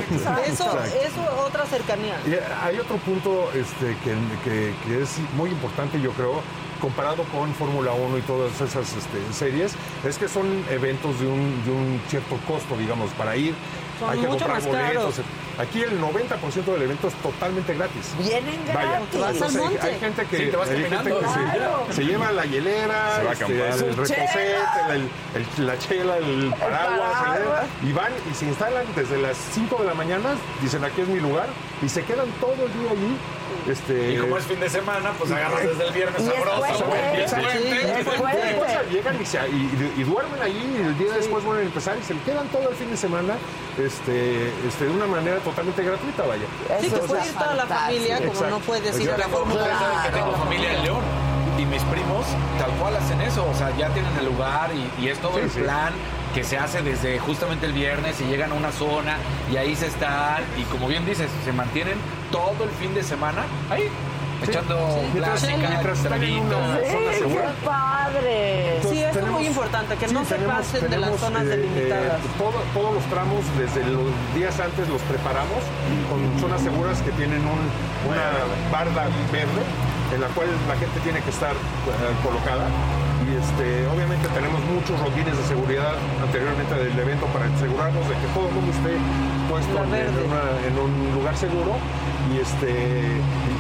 [0.47, 2.15] Eso, eso, otra cercanía.
[2.27, 2.33] Y
[2.67, 4.15] hay otro punto este, que,
[4.45, 6.41] que- que es muy importante, yo creo,
[6.81, 9.73] comparado con Fórmula 1 y todas esas este, series,
[10.05, 13.55] es que son eventos de un, de un cierto costo, digamos, para ir.
[13.99, 15.15] Son hay que mucho comprar más boletos.
[15.15, 15.15] caros.
[15.59, 18.13] Aquí el 90% del evento es totalmente gratis.
[18.19, 19.21] Vienen Vaya, gratis.
[19.21, 19.87] vas al entonces, hay- monte.
[19.87, 21.87] hay gente que, Sí, te vas hay gente que se- Claro.
[21.91, 24.57] se, lleva la hielera, Se va a este, el reposete,
[25.59, 30.35] la chela, el paraguas, y van y se instalan desde las 5 de la mañana,
[30.61, 31.47] dicen aquí es mi lugar,
[31.83, 33.17] y se quedan todo el día allí.
[33.71, 36.87] Este, Y como es fin de semana, pues agarras desde el viernes sabroso,
[38.91, 42.05] llegan y, se- y- y duermen allí y el día después vuelven a empezar y
[42.05, 43.35] se quedan todo el fin de semana
[43.79, 46.43] este, este, de una manera totalmente gratuita, vaya.
[46.81, 48.51] Sí, Eso que puede ir toda la familia, como Exacto.
[48.51, 49.29] no puedes ir a la.
[49.29, 51.03] Fórmula Ustedes saben que tengo familia en León
[51.59, 52.27] y mis primos
[52.59, 55.41] tal cual hacen eso, o sea, ya tienen el lugar y, y es todo Sí,
[55.41, 55.61] el sí.
[55.61, 55.93] plan
[56.35, 59.17] que se hace desde justamente el viernes y llegan a una zona
[59.51, 61.95] y ahí se están y como bien dices, se mantienen
[62.31, 63.89] todo el fin de semana ahí
[64.43, 66.51] echando plástica, mientras traguitos.
[66.53, 66.79] zona
[67.13, 67.43] Sí, segura.
[67.47, 68.81] qué padre.
[68.91, 71.47] Sí, eso es muy importante, que sí, no se tenemos- pasen de las zonas eh,
[71.47, 72.21] delimitadas.
[72.21, 75.61] eh, todo- todos los tramos, desde los días antes los preparamos
[76.11, 77.69] con zonas seguras que tienen un-
[78.11, 78.27] una
[78.73, 79.63] barda verde
[80.15, 82.67] en la cual la gente tiene que estar eh, colocada.
[83.27, 88.27] Y este, obviamente tenemos muchos rodines de seguridad anteriormente del evento para asegurarnos de que
[88.33, 88.95] todo el mundo esté
[89.49, 91.77] puesto en, una- en un lugar seguro.
[92.35, 92.75] Y este,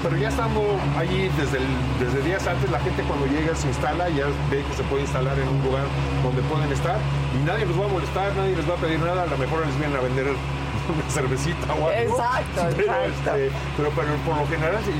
[0.03, 0.61] pero ya estando
[0.99, 4.75] allí desde, el- desde días antes, la gente cuando llega se instala, ya ve que
[4.77, 5.85] se puede instalar en un lugar
[6.23, 6.99] donde pueden estar
[7.39, 9.65] y nadie los va a molestar, nadie les va a pedir nada, a lo mejor
[9.65, 10.27] les vienen a vender
[10.91, 11.91] una cervecita o algo.
[11.95, 13.37] Exacto, pero, exacto.
[13.39, 14.99] este, pero, pero por lo general y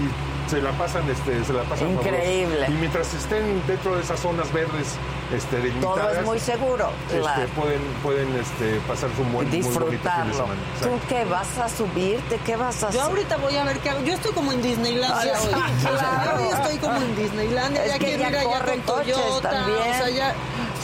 [0.49, 2.47] se la pasan, este, se la pasan Increíble.
[2.55, 2.73] fabuloso.
[2.73, 4.95] Y mientras estén dentro de esas zonas verdes,
[5.35, 7.47] este, Todo delimitadas, es muy seguro, este, claro.
[7.57, 10.35] pueden, pueden este, pasarse un buen muy fin de Disfrutarlo.
[10.35, 10.61] semana.
[10.83, 12.39] ¿Tú qué vas a subirte?
[12.45, 13.01] ¿Qué vas a hacer?
[13.01, 14.01] Yo ahorita voy a ver qué hago.
[14.03, 15.49] Yo estoy como en Disneylandia hoy.
[15.49, 16.39] O sea, claro.
[16.39, 17.85] yo hoy estoy como en Disneylandia.
[17.85, 19.51] Es ya que quiero ya ir allá con Toyota.
[19.51, 19.79] también.
[19.79, 20.35] O sea, ya.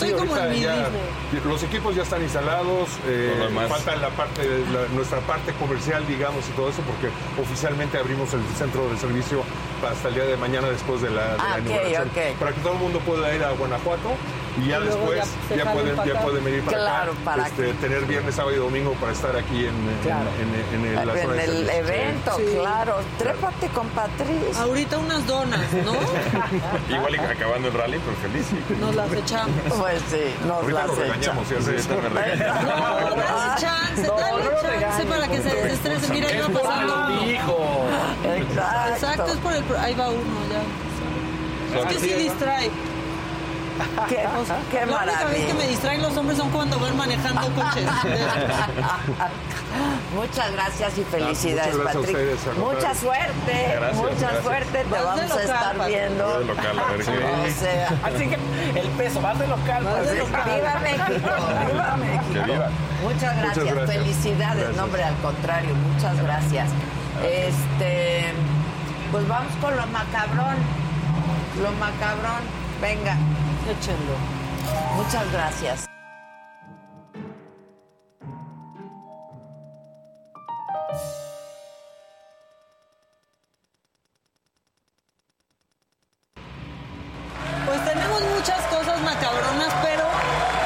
[0.03, 1.53] Estoy Sí, como en ahorita mi ya- Disney.
[1.53, 4.43] Los equipos ya están instalados, eh, falta la parte,
[4.73, 7.09] la- nuestra parte comercial, digamos, y todo eso, porque
[7.41, 9.43] oficialmente abrimos el centro de servicio
[9.89, 12.11] hasta el día de mañana después de la, de la Ah, inauguración.
[12.39, 14.11] Para que todo el mundo pueda ir a Guanajuato
[14.61, 17.21] y ya Y después ya se ya, pueden, para ya pueden venir para Claro, acá,
[17.25, 20.29] para este, tener viernes, sábado y domingo para estar aquí en, en- Claro.
[20.41, 21.73] en, en- en la En zona de el servicio.
[21.73, 22.45] evento, Sí.
[22.61, 22.97] claro.
[23.19, 24.63] Trépate con Patricia.
[24.63, 25.93] Ahorita unas donas, ¿no?
[26.97, 28.47] Igual y acabando el rally, pero feliz.
[28.81, 29.55] Nos las echamos.
[29.79, 31.93] Pues sí, nos Ahorita las nos regañamos si hace eso.
[31.95, 32.67] ahorita me regañan.
[32.67, 32.77] No,
[33.17, 36.13] dale chance, dale chance para que se desestrese.
[36.13, 37.87] Mira, iba pasando hijo.
[38.37, 38.93] Exacto.
[38.95, 39.65] Exacto, es por el...
[39.65, 41.81] pro- Ahí va uno ya.
[41.81, 42.71] Es que sí distrae.
[44.09, 44.17] Qué,
[44.71, 47.87] qué La única vez que me distraen los hombres son cuando van manejando coches.
[50.15, 52.17] Muchas gracias y felicidades, Muchas gracias Patrick.
[52.41, 54.43] ustedes, Mucha suerte, Gracias, mucha gracias.
[54.45, 54.79] suerte.
[54.79, 55.87] Te Vas vamos a estar Patrick.
[55.87, 56.25] viendo.
[56.29, 57.11] Voy de local, a ver qué.
[57.11, 59.85] O sea, Así que el peso, vas de local.
[59.85, 60.43] Vas de local.
[60.55, 61.31] viva México,
[61.73, 62.45] viva México.
[62.53, 62.69] Viva.
[63.03, 63.91] Muchas gracias, gracias.
[63.91, 64.57] felicidades.
[64.57, 64.77] Gracias.
[64.77, 66.69] No, hombre, al contrario, muchas gracias.
[67.25, 68.33] Este,
[69.11, 70.57] pues vamos con lo macabrón.
[71.63, 72.62] Lo macabrón.
[72.83, 73.17] Venga,
[73.71, 74.17] Échenlo.
[74.97, 75.87] muchas gracias.
[87.67, 90.05] Pues tenemos muchas cosas macabronas, pero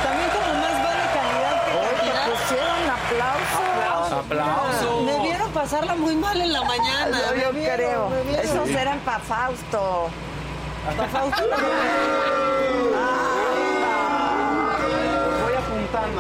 [0.02, 2.26] también como más vale calidad que cantidad.
[2.30, 4.16] Pusieron aplauso.
[4.20, 5.01] Aplauso.
[5.02, 7.18] Me vieron pasarla muy mal en la mañana.
[7.30, 8.24] Yo, yo me vieron, creo.
[8.24, 8.40] me.
[8.40, 10.09] Esos eran para Fausto.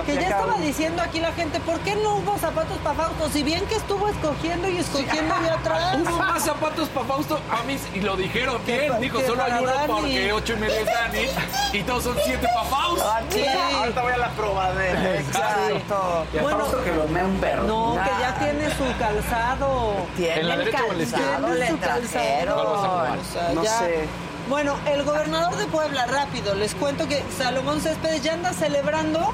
[0.06, 3.28] Que aquí ya estaba diciendo aquí la gente, ¿por qué no hubo zapatos para Fausto?
[3.30, 5.96] Si bien que estuvo escogiendo y escogiendo de atrás.
[6.02, 8.92] Hubo más zapatos para Fausto a mí y lo dijeron bien.
[9.00, 11.26] Dijo, solo hay uno porque ocho y medio es Dani
[11.72, 13.06] y todos son siete para Fausto.
[13.30, 13.44] Sí.
[13.46, 15.14] Ahorita voy a la probadera.
[15.16, 16.26] Exacto.
[16.32, 16.58] Y a Bueno.
[16.58, 17.62] Fausto que lo mea un perro.
[17.64, 19.94] No, que ya tiene su calzado.
[20.16, 21.26] Tiene ¿En la el derecha o en la izquierda?
[21.32, 22.54] calzado, le Tiene su calzado.
[22.54, 23.18] ¿Cuál va a ser trajeron.
[23.20, 24.08] O sea, No ya- sé.
[24.48, 29.32] Bueno, el gobernador de Puebla, rápido, les cuento que Salomón Céspedes ya anda celebrando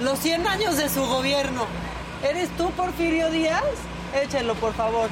[0.00, 1.68] los 100 años de su gobierno.
[2.24, 3.62] ¿Eres tú, Porfirio Díaz?
[4.12, 5.08] Échenlo, por favor.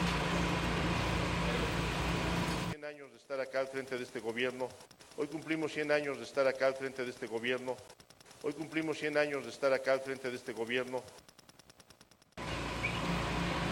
[2.70, 4.68] 100 años de estar acá al frente de este gobierno.
[5.16, 7.76] Hoy cumplimos 100 años de estar acá al frente de este gobierno.
[8.42, 11.04] Hoy cumplimos 100 años de estar acá al frente de este gobierno.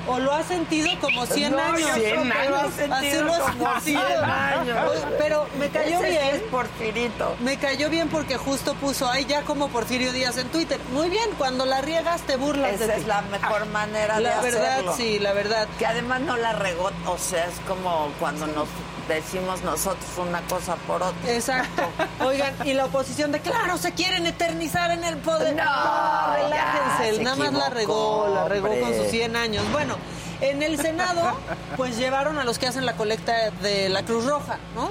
[0.07, 1.81] ¿O lo has sentido como 100 No, años?
[1.81, 4.25] yo creo que lo has Así sentido lo has como 100 sentido.
[4.25, 4.77] años.
[5.19, 6.35] Pero me cayó Ese sí bien.
[6.37, 7.37] es Porfirito.
[7.41, 10.79] Me cayó bien porque justo puso ahí ya como Porfirio Díaz en Twitter.
[10.93, 13.01] Muy bien, cuando la riegas te burlas de Esa ti.
[13.01, 14.97] es la mejor manera de La verdad, hacerlo.
[14.97, 15.69] sí, la verdad.
[15.79, 18.69] Que además no la regó, o sea, es como cuando nos
[19.09, 21.33] decimos nosotros una cosa por otra.
[21.33, 21.83] Exacto.
[22.25, 25.55] Oigan, y la oposición de claro, se quieren eternizar en el poder.
[25.55, 27.17] No, ya, relájense.
[27.17, 29.65] se Nada más la regó, la regó con sus 100 años.
[29.73, 29.97] Bueno,
[30.41, 31.39] en el Senado,
[31.77, 34.91] pues llevaron a los que hacen la colecta de la Cruz Roja, ¿no?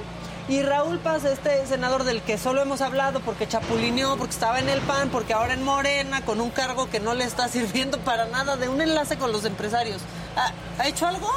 [0.50, 4.68] Y Raúl Paz, este senador del que solo hemos hablado porque chapulineó, porque estaba en
[4.68, 8.26] el PAN, porque ahora en Morena, con un cargo que no le está sirviendo para
[8.26, 10.02] nada, de un enlace con los empresarios.
[10.36, 11.30] ¿Ha, ha hecho algo?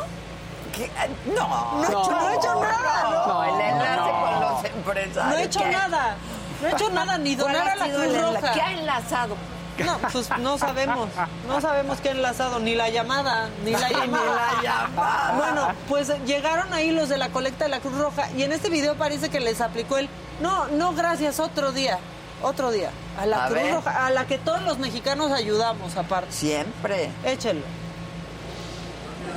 [0.76, 0.90] ¿Qué?
[1.34, 3.44] No, No, ha hecho- no ha hecho nada, No, no.
[3.44, 4.20] el enlace No.
[4.20, 5.26] con los empresarios.
[5.26, 5.70] No ha hecho ¿qué?
[5.70, 6.16] nada.
[6.60, 8.52] No ha hecho nada, ni ¿Cuál donar a la Cruz Roja.
[8.52, 9.36] ¿Qué ha enlazado?
[9.78, 11.08] No, pues no sabemos.
[11.46, 14.24] No sabemos qué ha enlazado, ni la llamada, ni la Ni llamada.
[14.56, 15.32] la llamada.
[15.36, 18.70] Bueno, pues llegaron ahí los de la colecta de la Cruz Roja y en este
[18.70, 20.08] video parece que les aplicó el
[20.40, 21.98] no, no, gracias, otro día.
[22.42, 22.90] Otro día.
[23.20, 23.74] A la A Cruz ver.
[23.74, 26.32] Roja, a la que todos los mexicanos ayudamos, aparte.
[26.32, 27.10] Siempre.
[27.24, 27.60] Échelo.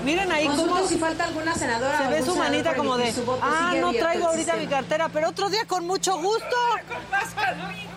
[0.03, 3.25] Miren ahí cómo si falta alguna senadora se ve su manita como de, que su
[3.25, 4.81] voto ah, no abierto traigo ahorita mi sistema".
[4.81, 6.55] cartera, pero otro día con mucho gusto.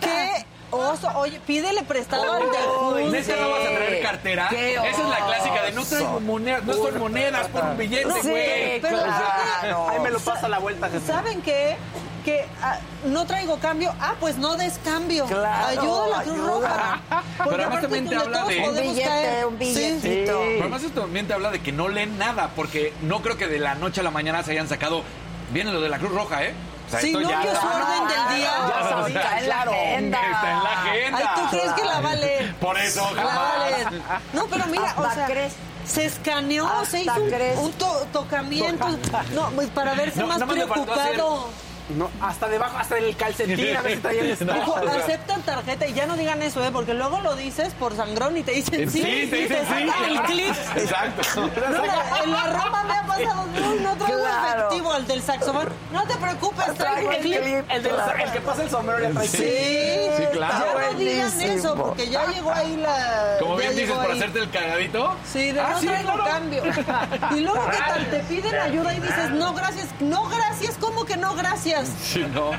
[0.01, 1.09] ¿Qué oso?
[1.17, 3.33] Oye, pídele prestado al de Junce.
[3.33, 4.47] ¿Neta no vas a traer cartera?
[4.51, 8.05] Qué Esa es la clásica de no traigo monedas, no son monedas por un billete,
[8.05, 8.23] güey.
[8.23, 9.89] Sí, pero claro.
[9.89, 11.07] Ahí me lo pasa la vuelta, Jesús.
[11.07, 11.77] ¿Saben qué?
[12.25, 13.93] Que ah, no traigo cambio.
[14.01, 15.27] Ah, pues no des cambio.
[15.27, 16.39] Claro, ayuda a la Cruz.
[16.39, 17.01] Roja.
[17.09, 19.47] Porque Pero además también te habla de- Un billete, caer.
[19.47, 19.65] un Sí.
[19.65, 20.39] billetito.
[20.39, 23.49] Pero además esto también te habla de que no leen nada, porque no creo que
[23.49, 25.03] de la noche a la mañana se hayan sacado.
[25.51, 26.55] Viene lo de la Cruz Roja, ¿eh?
[26.87, 28.51] O sea, Si no su orden del día.
[28.59, 29.07] Ya Está sabes,
[29.43, 30.19] en la agenda.
[30.31, 31.19] Está en la agenda.
[31.19, 32.55] Ay, ¿tú crees que la va a leer?
[32.57, 33.71] Por eso, jamás.
[33.71, 34.03] leer.
[34.33, 35.53] No, pero mira, o sea, crees.
[35.87, 37.59] se escaneó, Hasta se hizo un, crees.
[37.59, 38.87] un to- tocamiento.
[39.35, 41.49] No, pues para verse No, más preocupado.
[41.97, 44.53] No, hasta debajo, hasta el calcetín, a ver si está bien No.
[44.55, 46.71] Dijo, o sea- aceptan tarjeta y ya no digan eso, ¿eh?
[46.73, 49.87] Porque luego lo dices por sangrón y te dicen sí, Sí, te y dicen sí.
[49.89, 50.55] sacan el clip.
[50.77, 51.23] Exacto.
[51.41, 54.61] No, la- en la Roma me ha pasado, uy, no traigo Claro.
[54.69, 55.69] efectivo, el del saxofón.
[55.93, 57.41] No te preocupes, traigo el clip.
[57.71, 57.95] El, del-
[58.25, 60.65] el que pasa el sombrero ya trae Sí, Sí, sí, claro.
[60.79, 61.53] Ya no digan buenísimo.
[61.59, 63.37] eso, porque ya llegó ahí la.
[63.41, 64.19] Como ya bien dices, llegó por ahí.
[64.19, 65.17] hacerte el cagadito.
[65.33, 66.25] Sí, de Ah, no sí, traigo claro.
[66.25, 66.63] cambio.
[67.37, 68.07] Y luego, ¿qué tal?
[68.11, 69.89] Te piden ayuda y dices, no, gracias.
[70.01, 70.75] No, gracias.
[70.81, 71.82] ¿Cómo que no, gracias?
[72.05, 72.51] Sí, no.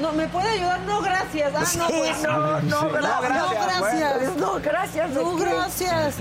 [0.00, 0.80] No, ¿me puede ayudar?
[0.80, 1.52] No, gracias.
[1.56, 2.22] Ah, no, Sí, pues.
[2.22, 4.36] no, no, no, no, gracias.
[4.36, 5.14] No, gracias.
[5.14, 6.14] ¿de No, gracias.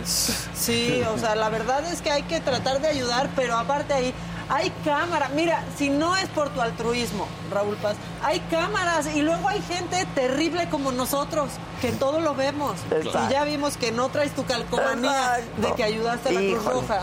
[0.55, 4.13] Sí, o sea, la verdad es que hay que tratar de ayudar, pero aparte ahí
[4.49, 5.29] hay cámara.
[5.35, 10.07] Mira, si no es por tu altruismo, Raúl Paz, hay cámaras y luego hay gente
[10.15, 11.49] terrible como nosotros,
[11.81, 12.77] que todo lo vemos.
[12.89, 13.27] Exacto.
[13.29, 15.61] Y ya vimos que no traes tu calcomanía Exacto.
[15.61, 16.65] de que ayudaste a la Cruz.
[16.65, 16.99] Roja.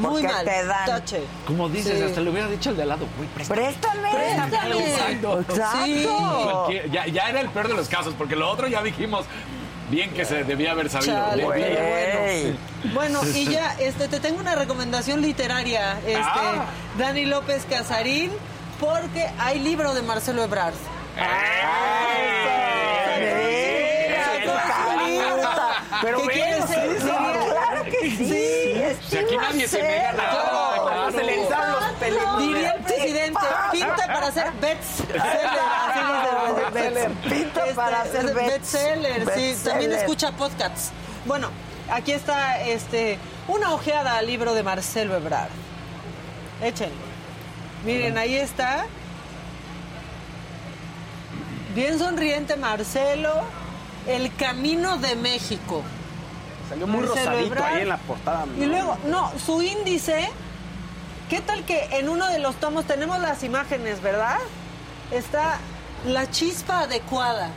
[0.00, 0.44] Muy Porque mal.
[0.44, 0.86] te dan.
[0.86, 1.20] Tache.
[1.46, 2.02] Como dices, Sí.
[2.04, 3.60] hasta le hubiera dicho al de al lado, güey, préstame.
[3.62, 4.10] Préstame.
[4.10, 4.90] Préstame.
[4.90, 5.44] Exacto.
[5.84, 6.06] Sí.
[6.08, 9.26] Cualquier- Ya, ya era el peor de los casos, porque lo otro ya dijimos
[9.90, 11.12] bien que se debía haber sabido.
[11.14, 12.56] Chale, bueno.
[12.94, 16.64] Bueno, y ya, este, te tengo una recomendación literaria, este, Ah.
[16.98, 18.30] Dani López Casarín,
[18.80, 20.74] porque hay libro de Marcelo Ebrard.
[26.02, 26.99] Pero ¿Qué quieres ser?
[28.16, 28.74] Sí.
[29.08, 29.82] Si aquí nadie se
[30.16, 31.10] nada.
[31.12, 32.38] Se le erizaron los pelitos.
[32.38, 33.40] Diría el presidente,
[33.72, 35.20] pinta para ser bestseller.
[37.28, 39.28] Pinta para ser es best- bestseller.
[39.34, 40.90] Sí, también escucha podcasts.
[41.24, 41.48] Bueno,
[41.90, 43.18] aquí está este
[43.48, 45.50] una ojeada al libro de Marcelo Ebrard.
[46.62, 46.94] Échenlo.
[47.84, 48.84] Miren, ahí está.
[51.74, 53.32] Bien sonriente Marcelo.
[54.06, 55.82] El camino de México.
[56.70, 57.74] Salió muy Marcelo rosadito Ebrard.
[57.74, 58.44] ahí en la portada.
[58.56, 60.30] Y luego, no, su índice,
[61.28, 64.38] ¿qué tal que en uno de los tomos tenemos las imágenes, verdad?
[65.10, 65.58] Está
[66.06, 67.50] la chispa adecuada.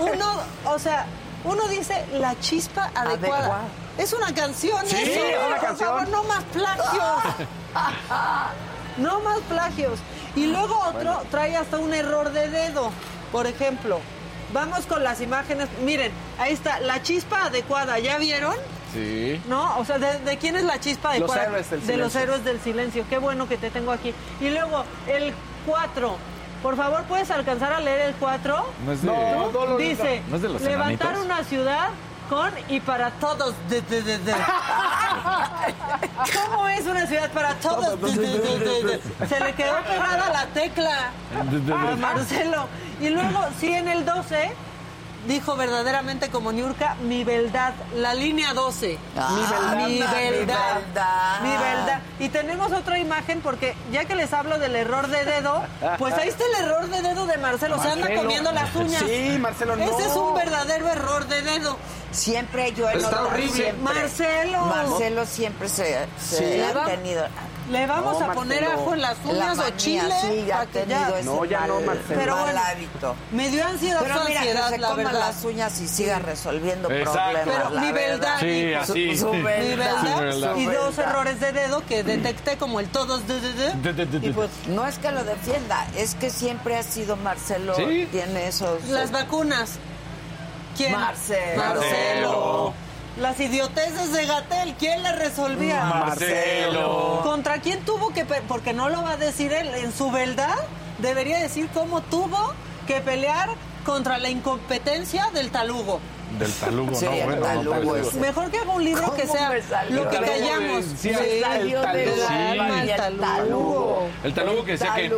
[0.00, 0.26] Uno,
[0.64, 1.04] o sea,
[1.44, 3.38] uno dice la chispa adecuada.
[3.46, 3.62] Adecuada.
[3.98, 5.24] Es una canción, Sí, eso.
[5.24, 5.88] es una Por canción.
[5.90, 7.46] favor, no más plagios.
[8.98, 9.98] no más plagios.
[10.34, 12.90] Y luego otro trae hasta un error de dedo,
[13.32, 14.00] por ejemplo.
[14.52, 15.68] Vamos con las imágenes.
[15.84, 17.98] Miren, ahí está, la chispa adecuada.
[17.98, 18.54] ¿Ya vieron?
[18.92, 19.40] Sí.
[19.48, 19.76] ¿No?
[19.78, 21.42] O sea, ¿de, de quién es la chispa Los adecuada?
[21.44, 22.20] héroes del De los silencio.
[22.20, 23.04] héroes del silencio.
[23.10, 24.14] Qué bueno que te tengo aquí.
[24.40, 25.34] Y luego, el
[25.66, 26.16] 4.
[26.62, 28.66] Por favor, ¿puedes alcanzar a leer el 4?
[28.86, 31.24] No es de- No, no Dice, ¿No es de los levantar enanitos?
[31.26, 31.88] una ciudad
[32.30, 33.54] con y para todos.
[33.68, 34.32] De, de, de, de.
[36.50, 38.00] ¿Cómo es una ciudad para todos?
[38.00, 39.00] De, de, de, de, de.
[39.28, 41.10] Se le quedó pegada la tecla
[41.74, 42.66] a Marcelo.
[43.00, 44.50] Y luego, sí, en el 12,
[45.26, 48.98] dijo verdaderamente como Niurka, mi beldad, la línea 12.
[49.18, 49.76] Ah, mi beldad.
[49.76, 51.40] Mi mi beldad.
[51.42, 51.98] Mi beldad.
[52.20, 55.62] Y tenemos otra imagen porque ya que les hablo del error de dedo,
[55.98, 57.80] pues ahí está el error de dedo de Marcelo.
[57.82, 59.02] Se anda comiendo las uñas.
[59.06, 59.84] Sí, Marcelo, no.
[59.84, 61.76] Ese es un verdadero error de dedo.
[62.12, 63.52] Siempre yo he Está horrible.
[63.52, 63.82] siempre.
[63.82, 64.60] Marcelo.
[64.66, 66.60] Marcelo siempre se, se Sí.
[66.62, 67.26] ha tenido
[67.70, 68.80] Le vamos No, a poner Marcelo.
[68.82, 70.14] ajo en las la uñas o chile.
[70.20, 72.20] sí, ya ha tenido ese No, ya mal, no, Marcelo.
[72.20, 73.16] Pero mal hábito.
[73.32, 75.18] Me dio ansiedad Pero mira, ansiedad, que se la coma verdad.
[75.18, 77.20] las uñas y siga resolviendo Exacto.
[77.32, 77.56] problemas.
[77.56, 78.38] Pero la mi beldad.
[78.40, 79.18] Sí, Su- así.
[79.18, 80.02] su Mi beldad.
[80.02, 80.20] beldad.
[80.20, 80.56] beldad.
[80.56, 83.72] Y dos errores de dedo que detecté como el todos de, de, de.
[83.72, 84.26] De, de, de, de.
[84.28, 88.08] Y pues No es que lo defienda, es que siempre ha sido Marcelo, Sí.
[88.12, 88.84] tiene esos...
[88.84, 89.78] las vacunas.
[90.76, 90.92] ¿Quién?
[90.92, 91.62] Marcelo.
[91.64, 92.74] Marcelo.
[93.18, 95.84] Las idioteces de Gatel, ¿quién le resolvía?
[95.84, 97.20] Marcelo.
[97.22, 100.54] ¿Contra quién tuvo que pe- porque no lo va a decir él en su verdad?
[100.98, 102.52] Debería decir cómo tuvo
[102.86, 103.48] que pelear
[103.86, 105.98] contra la incompetencia del talugo.
[106.38, 109.52] Del talugo, Sí, no, bueno, talugo Mejor que haga un libro que ¿Cómo sea
[109.88, 110.84] lo que callamos.
[110.98, 111.82] sí, el talugo.
[112.82, 114.08] el talugo.
[114.24, 115.12] El talugo que decía que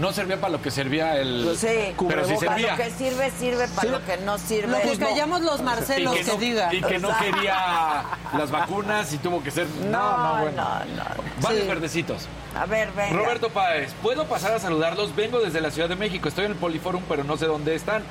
[0.00, 1.56] no servía para lo que servía el...
[1.58, 2.70] Sí, pero sí servía.
[2.72, 4.68] Lo que sirve, sirve para lo que no sirve.
[4.68, 5.08] Lo que Pues no.
[5.08, 6.74] callamos los Marcelos, que, que, no, diga.
[6.74, 8.04] y que no quería
[8.38, 9.66] las vacunas y tuvo que ser...
[9.90, 10.62] No, No, no, bueno.
[10.62, 11.04] no, no.
[11.42, 11.68] Varios Sí.
[11.68, 12.28] verdecitos.
[12.58, 13.14] A ver, venga.
[13.18, 15.14] Roberto Páez, ¿puedo pasar a saludarlos?
[15.14, 18.02] Vengo desde la Ciudad de México, estoy en el Poliforum, pero no sé dónde están.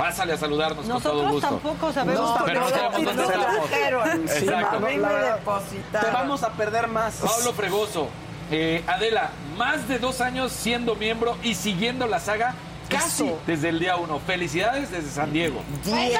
[0.00, 1.48] Pásale a saludarnos con todo Nosotros gusto.
[1.48, 3.68] tampoco sabemos No, Pero no pero sabemos sí dónde nos estamos.
[3.70, 4.28] trajeron.
[4.28, 6.00] Sí, Exacto.
[6.00, 7.14] Te vamos a perder más.
[7.16, 8.08] Pablo Fregoso,
[8.50, 12.54] eh, Adela, más de dos años siendo miembro y siguiendo la saga
[12.88, 13.38] casi Eso.
[13.46, 14.18] desde el día uno.
[14.20, 15.62] Felicidades desde San Diego.
[15.84, 16.12] Bien.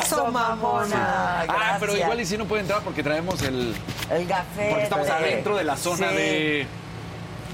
[0.00, 1.42] Eso, mamona.
[1.48, 2.00] Ah, pero Gracias.
[2.00, 3.74] igual y si no puede entrar porque traemos el...
[4.10, 4.68] El café.
[4.70, 6.14] Porque estamos adentro de la zona Sí.
[6.16, 6.66] de,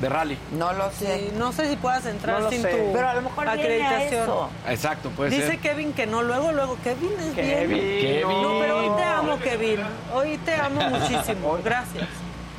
[0.01, 0.39] de rally.
[0.57, 1.33] No lo Sí, sé.
[1.37, 2.71] no sé si puedas entrar No sin sé.
[2.71, 4.23] tu Pero a lo mejor viene a acreditación.
[4.23, 4.49] eso.
[4.69, 5.59] Exacto, puede Dice ser.
[5.59, 8.01] Kevin que no, luego, luego, Kevin es Kevin, bien.
[8.01, 8.43] Kevin.
[8.43, 9.81] No, pero hoy te amo, Kevin.
[10.15, 11.59] Hoy te amo muchísimo.
[11.65, 12.07] Gracias.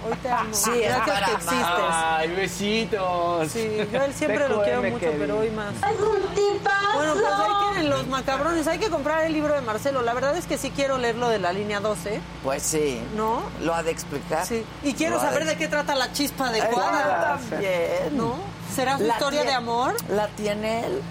[0.07, 0.49] Hoy te amo.
[0.53, 1.59] Sí, Gracias para que existes.
[1.91, 3.51] Ay, besitos.
[3.51, 5.17] Sí, yo él siempre lo quiero mucho, Kevin.
[5.19, 5.73] pero hoy más.
[5.75, 6.95] ¡Es un tipazo!
[6.95, 8.67] Bueno, pues ahí tienen los macabrones.
[8.67, 10.01] Hay que comprar el libro de Marcelo.
[10.01, 13.01] La verdad es que sí quiero leerlo de la línea 12, Pues sí.
[13.15, 13.41] ¿no?
[13.61, 14.45] Lo ha de explicar.
[14.45, 14.65] Sí.
[14.83, 17.37] Y quiero Lo saber de de qué trata la chispa Yo adecuada.
[17.49, 18.17] también.
[18.17, 18.35] ¿No?
[18.73, 19.95] ¿Será su La historia de amor?
[20.09, 21.01] ¿La tiene él?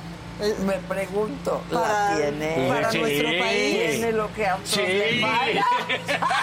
[0.65, 2.69] Me pregunto, ¿la Para- tiene?
[2.69, 2.99] para Sí.
[3.01, 3.91] nuestro país.
[3.97, 4.81] ¿Tiene lo que a otros Sí.
[4.83, 5.67] le falta?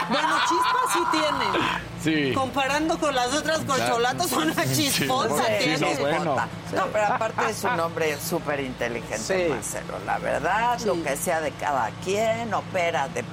[0.10, 2.28] Bueno, chispa sí tiene.
[2.28, 2.34] Sí.
[2.34, 5.78] Comparando con las otras corcholatas, una chispota Sí, tiene.
[5.78, 6.48] sí, chispota.
[6.76, 9.50] No, pero aparte es un hombre súper inteligente, Sí.
[9.50, 9.98] Marcelo.
[10.06, 13.24] La verdad, lo que sea de cada quien, opera de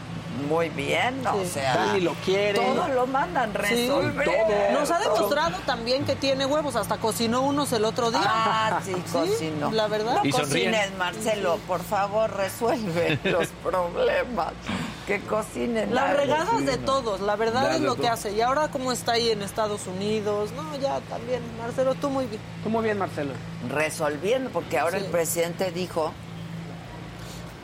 [0.48, 1.76] muy bien, o sea...
[1.76, 2.58] Dani lo quiere.
[2.58, 4.72] Todo lo mandan Sí, resolver.
[4.72, 6.76] Nos ha demostrado también que tiene huevos.
[6.76, 8.20] Hasta cocinó unos el otro día.
[8.24, 9.70] Ah, sí, cocinó.
[9.70, 10.22] La verdad.
[10.24, 14.52] No cocines, Marcelo, por favor, resuelve los problemas.
[15.06, 15.94] Que cocinen.
[15.94, 18.32] Las regadas de todos, la verdad es lo que hace.
[18.32, 20.50] Y ahora cómo está ahí en Estados Unidos.
[20.52, 21.42] No, ya también.
[21.58, 22.40] Marcelo, tú muy bien.
[22.62, 23.32] Tú muy bien, Marcelo.
[23.68, 26.12] Resolviendo, porque ahora el presidente dijo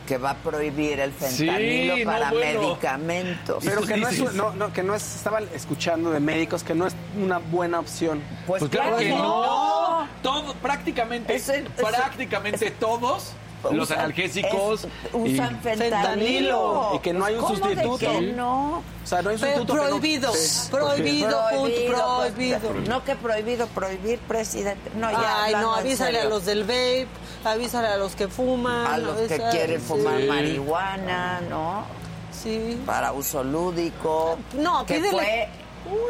[0.09, 2.60] que va a prohibir el fentanilo Sí, no, para bueno.
[2.62, 3.62] medicamentos.
[3.62, 6.86] Pero que no es, no, no, que no es, estaba escuchando de médicos que no
[6.86, 8.22] es una buena opción.
[8.47, 10.09] Pues, claro que no.
[10.22, 11.39] Todo, prácticamente,
[11.76, 13.32] prácticamente todos
[13.70, 16.93] los Usan- analgésicos es- usan fentanilo.
[16.94, 17.98] Y que no hay un ¿Cómo de sustituto.
[17.98, 18.78] que no?
[18.78, 19.72] O sea, no hay un sustituto.
[19.74, 20.32] que no- prohibido,
[20.70, 22.60] prohibido, punto, pues, prohibido.
[22.89, 24.90] no que prohibido, prohir, presidente.
[24.97, 25.44] No, ya.
[25.44, 27.09] Ay, no, avísale a los del vape,
[27.44, 28.86] avísale a los que fuman.
[28.86, 30.27] A los que quieren fumar sí.
[30.27, 31.85] marihuana, ¿no?
[32.32, 32.81] Sí.
[32.86, 34.39] Para uso lúdico.
[34.55, 35.48] No, que pídele- fue,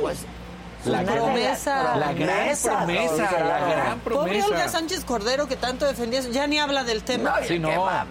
[0.00, 0.18] pues,
[0.84, 1.96] La promesa.
[1.96, 4.46] La gran promesa, la gran Pobre promesa.
[4.46, 7.34] Olga Sánchez Cordero que tanto defendía eso, ya ni habla del tema.
[7.38, 7.62] No, ¿y Sí?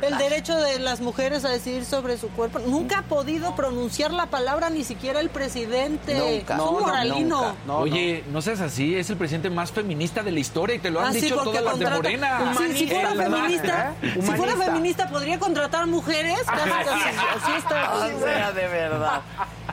[0.02, 2.60] El derecho de las mujeres a decidir sobre su cuerpo.
[2.60, 6.16] Nunca ha podido pronunciar la palabra ni siquiera el presidente.
[6.18, 6.56] Nunca.
[6.56, 7.56] Es un moralino.
[7.70, 8.42] Oye, no.
[8.42, 11.14] seas así, es el presidente más feminista de la historia y te lo han Ah,
[11.14, 12.54] sí, dicho porque todas las de Morena.
[12.58, 14.14] Sí, si fuera feminista, ¿Eh?
[14.16, 16.40] si fuera feminista podría contratar mujeres.
[16.46, 17.94] Casi, casi, así está.
[17.96, 19.22] O sea, de verdad.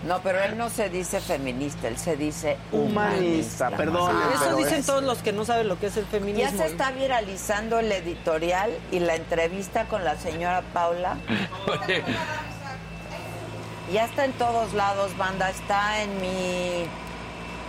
[0.04, 3.68] No, pero él no se dice feminista, él se dice humanista.
[3.68, 4.10] Humanista, perdón.
[4.14, 6.58] Ah, Eso dicen es- todos los que no saben lo que es el Ya feminismo.
[6.62, 11.16] se está viralizando el editorial y la entrevista con la señora Paula.
[13.92, 15.50] Ya está en todos lados, banda.
[15.50, 16.86] Está en mi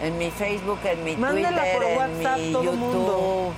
[0.03, 2.77] en mi Facebook, en mi Mándela Twitter, por en mi todo YouTube.
[2.77, 3.53] mundo.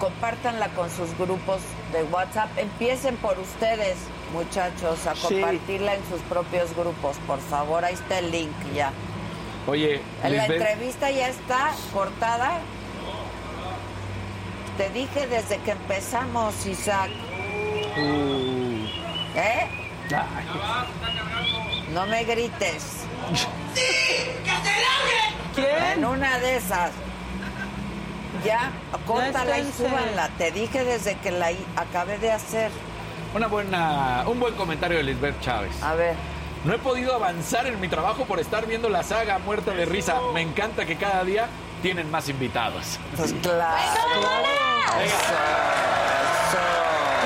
[0.00, 1.60] Compártanla con sus grupos
[1.92, 2.48] de WhatsApp.
[2.56, 3.96] Empiecen por ustedes,
[4.32, 5.20] muchachos, a Sí.
[5.22, 7.84] compartirla en sus propios grupos, por favor.
[7.84, 8.90] Ahí está el link ya.
[9.66, 12.58] Oye, La Lisbeth, entrevista ya está cortada.
[14.76, 17.10] Te dije desde que empezamos, Isaac.
[19.36, 19.68] ¿Eh?
[21.94, 23.04] No me grites.
[25.54, 25.98] ¿Quién?
[25.98, 26.90] En una de esas.
[28.44, 28.72] Ya,
[29.06, 30.28] córtala y súbanla.
[30.38, 32.70] Te dije desde que la acabé de hacer.
[33.34, 35.80] una buena, un buen comentario de Lisbeth Chávez.
[35.82, 36.16] A ver.
[36.64, 40.20] No he podido avanzar en mi trabajo por estar viendo la saga muerta de risa.
[40.32, 41.48] Me encanta que cada día
[41.82, 43.00] tienen más invitados.
[43.16, 43.82] Pues claro.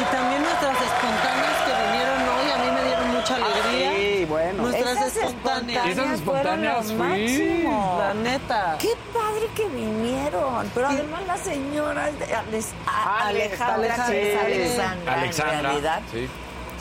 [0.01, 3.93] Y también nuestras espontáneas que vinieron hoy, a mí me dieron mucha alegría.
[3.97, 4.63] Sí, bueno.
[4.63, 5.87] Nuestras Esas espontáneas.
[5.87, 7.27] Esas espontáneas, fueron lo sí.
[7.27, 7.97] máximo.
[7.99, 8.77] La neta.
[8.79, 10.71] Qué padre que vinieron.
[10.75, 12.11] Pero además la señora
[13.21, 15.15] Alejandra, es Alexandra.
[15.15, 16.03] Alexandra, en realidad.
[16.11, 16.29] Sí.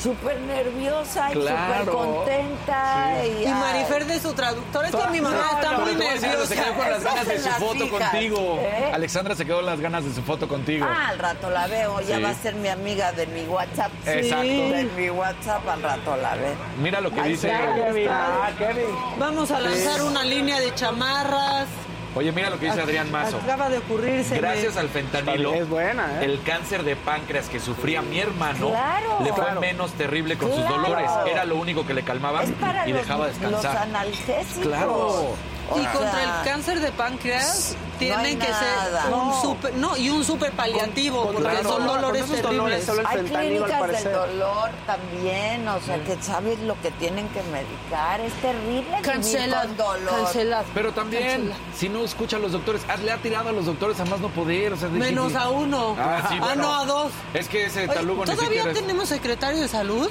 [0.01, 3.13] Súper nerviosa y súper contenta.
[3.25, 4.89] Y, Y Marifer de su traductora.
[4.89, 6.55] Es que mi mamá No, está no, muy Pero te voy a decir algo, se
[6.55, 8.59] quedó con las ganas de su foto hijas, contigo.
[8.61, 8.91] ¿eh?
[8.93, 10.85] Alexandra se quedó con las ganas de su foto contigo.
[10.89, 12.01] Ah, al rato la veo.
[12.01, 12.21] Ya Sí.
[12.23, 13.91] va a ser mi amiga de mi WhatsApp.
[14.05, 14.43] Exacto.
[14.45, 16.53] De mi WhatsApp al rato la ve.
[16.81, 17.47] Mira lo que dice.
[17.75, 18.85] Kevin, ah, Kevin.
[19.17, 21.67] Vamos a lanzar una línea de chamarras.
[22.15, 23.37] Oye, mira lo que dice Adrián Mazo.
[23.43, 24.37] Acaba de ocurrirse.
[24.37, 26.25] Gracias al fentanilo, Es buena, ¿eh?
[26.25, 29.17] el cáncer de páncreas que sufría mi hermano Claro.
[29.21, 29.59] le fue Claro.
[29.61, 31.09] menos terrible con sus dolores.
[31.29, 32.47] Era lo único que le calmaba y
[32.91, 33.77] los, dejaba los descansar.
[33.79, 34.63] analgésicos.
[34.65, 35.35] Claro.
[35.75, 39.03] Y sea, contra el cáncer de páncreas tienen que nada.
[39.03, 39.41] ser un No.
[39.41, 42.85] super, no, y un super paliativo, Con- porque son dolores terribles.
[42.85, 48.19] dolores, Hay clínicas del dolor también, o sea, que sabes lo que tienen que medicar.
[48.21, 50.23] Es terrible vivir Cancelado, con dolor.
[50.23, 50.65] cancelado.
[50.73, 53.99] Pero también, si no escucha a los doctores, haz- le ha tirado a los doctores
[53.99, 54.73] a más no poder.
[54.73, 55.95] O sea, de- Menos a uno.
[55.97, 56.61] Ah, sí, bueno.
[56.63, 57.11] no, a dos.
[57.33, 60.09] Es que ese Oye, talugo ni ¿Todavía tenemos secretario de salud?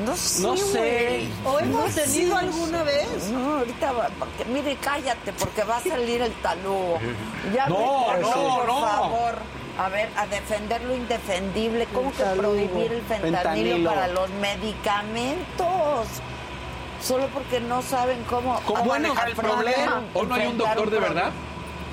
[0.00, 0.42] No sé.
[0.42, 1.28] No sé.
[1.44, 1.54] güey.
[1.54, 2.44] ¿O hemos No tenido sé.
[2.46, 3.28] alguna vez?
[3.32, 6.98] No, ahorita va, porque mire, cállate, porque va a salir el talugo.
[7.54, 7.78] Ya No,
[8.20, 8.80] no, por no.
[8.80, 9.34] favor.
[9.78, 11.86] A ver, a defender lo indefendible.
[11.94, 13.90] ¿Cómo que prohibir el fentanilo, fentanilo.
[13.90, 16.06] para los medicamentos?
[17.00, 20.02] Solo porque no saben cómo, ¿Cómo bueno, manejar el problema?
[20.14, 21.30] ¿O no hay un doctor de verdad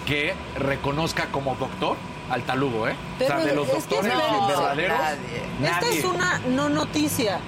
[0.08, 1.96] que reconozca como doctor
[2.32, 2.96] al talugo, eh?
[3.20, 4.14] Pero o sea, de los doctores
[4.48, 4.98] verdaderos.
[5.60, 5.70] nadie.
[5.72, 7.40] Esta es una no noticia.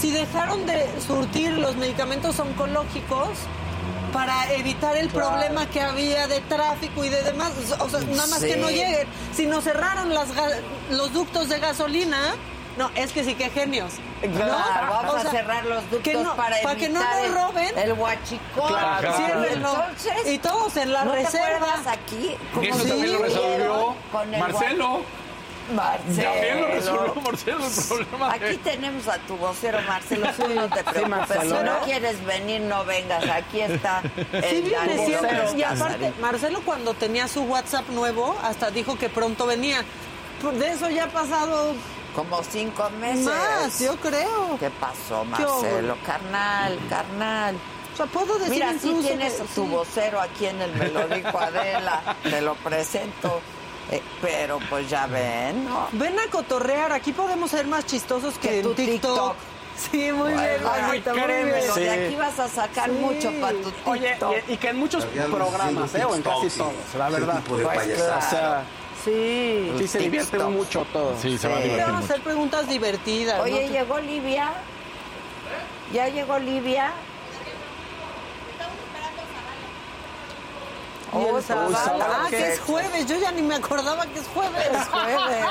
[0.00, 3.28] Si dejaron de surtir los medicamentos oncológicos,
[4.12, 7.52] para evitar el problema que había de tráfico y de demás.
[7.80, 8.46] O sea, nada más Sí.
[8.48, 9.06] que no lleguen.
[9.34, 10.60] Si nos cerraron las ga-
[10.90, 12.34] los ductos de gasolina,
[12.78, 13.92] no, es que sí que genios.
[14.22, 14.32] ¿no?
[14.36, 17.78] Claro, vamos O a cerrar los ductos que no- para para que no nos roben.
[17.78, 18.68] el huachicol.
[18.68, 19.14] Claro.
[19.50, 21.56] Entonces, Y todos en la ¿no te reserva.
[21.56, 22.36] acuerdas aquí?
[22.54, 25.00] cómo Eso se también lo dividieron resolvió con el Marcelo.
[25.74, 26.32] Marcelo.
[26.32, 28.38] También lo resolvió Marcelo el problema.
[28.38, 30.28] de- Aquí tenemos a tu vocero, Marcelo.
[30.36, 31.08] Tú no te preocupes.
[31.08, 31.58] Marcelo.
[31.58, 33.24] si no quieres venir, no vengas.
[33.28, 34.02] Aquí está
[34.32, 35.42] el Sí, viene siempre.
[35.56, 36.12] Y aparte.
[36.20, 39.84] Marcelo cuando tenía su WhatsApp nuevo, hasta dijo que pronto venía.
[40.42, 41.74] Pues De eso ya ha pasado
[42.14, 43.24] Como cinco meses.
[43.24, 44.56] más, yo creo.
[44.60, 45.24] ¿Qué pasó.
[45.24, 45.96] Marcelo?
[46.04, 47.56] Carnal, carnal.
[47.94, 49.70] O sea, puedo decir Mira, sí incluso tienes que- tu sí.
[49.70, 52.02] vocero aquí en el Me lo dijo Adela.
[52.22, 53.40] Te lo presento.
[53.90, 55.86] Eh, pero pues ya ven, ¿no?
[55.92, 59.00] Ven a cotorrear, aquí podemos ser más chistosos que, Que en tu TikTok.
[59.12, 59.34] TikTok.
[59.76, 61.50] Sí, muy bien, Juanita, muy bien.
[61.76, 62.96] de aquí vas a sacar Sí.
[62.96, 63.86] mucho para tu TikTok.
[63.88, 64.16] Oye,
[64.48, 66.04] y, y que en muchos programas, ¿eh?
[66.04, 67.40] O en casi todos, la verdad.
[67.46, 68.62] Pues O sea,
[69.04, 69.70] Sí.
[69.78, 71.14] sí se divierte mucho todo.
[71.20, 71.64] Sí, se va a Sí.
[71.64, 73.40] divertir Vamos a hacer preguntas divertidas.
[73.40, 73.72] Oye, ¿no?
[73.72, 74.52] ¿llegó Livia?
[75.92, 76.92] ¿Ya llegó Livia?
[81.12, 81.74] Y el Oh, sábado.
[82.02, 83.06] Ah, que es jueves.
[83.06, 84.66] Yo ya ni me acordaba que es jueves.
[84.72, 85.46] Es jueves.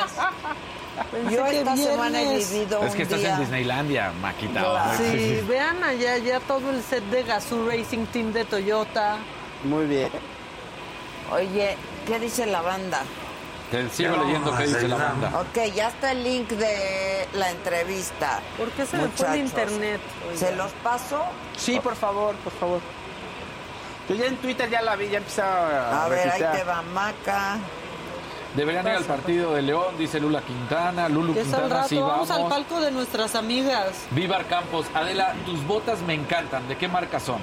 [1.30, 3.34] Yo esta semana he vivido Es que un estás día.
[3.34, 4.60] en Disneylandia, Maquita.
[4.62, 4.98] Claro.
[4.98, 9.18] Sí, vean allá ya todo el set de Gazoo Racing Team de Toyota.
[9.66, 10.10] Muy bien.
[11.32, 11.76] Oye,
[12.08, 13.02] ¿qué dice la banda?
[13.72, 15.32] Te sigo leyendo qué dice la banda.
[15.42, 18.40] Ok, ya está el link de la entrevista.
[18.58, 20.00] ¿Por qué se me fue el internet?
[20.30, 20.40] Oiga.
[20.40, 21.24] ¿Se los paso?
[21.58, 22.80] Sí, por favor, por favor.
[24.08, 26.82] Yo ya en Twitter ya la vi, ya empecé a, A ver, ahí te va
[26.82, 27.58] Maca.
[28.56, 31.10] Deberían ir al partido de León, dice Lula Quintana.
[31.10, 31.90] Lulu Quintana, rato.
[31.90, 32.44] sí, vamos vamos.
[32.44, 34.06] al palco de nuestras amigas.
[34.12, 34.86] Vivar Campos.
[34.94, 36.66] Adela, tus botas me encantan.
[36.68, 37.40] ¿De qué marca son?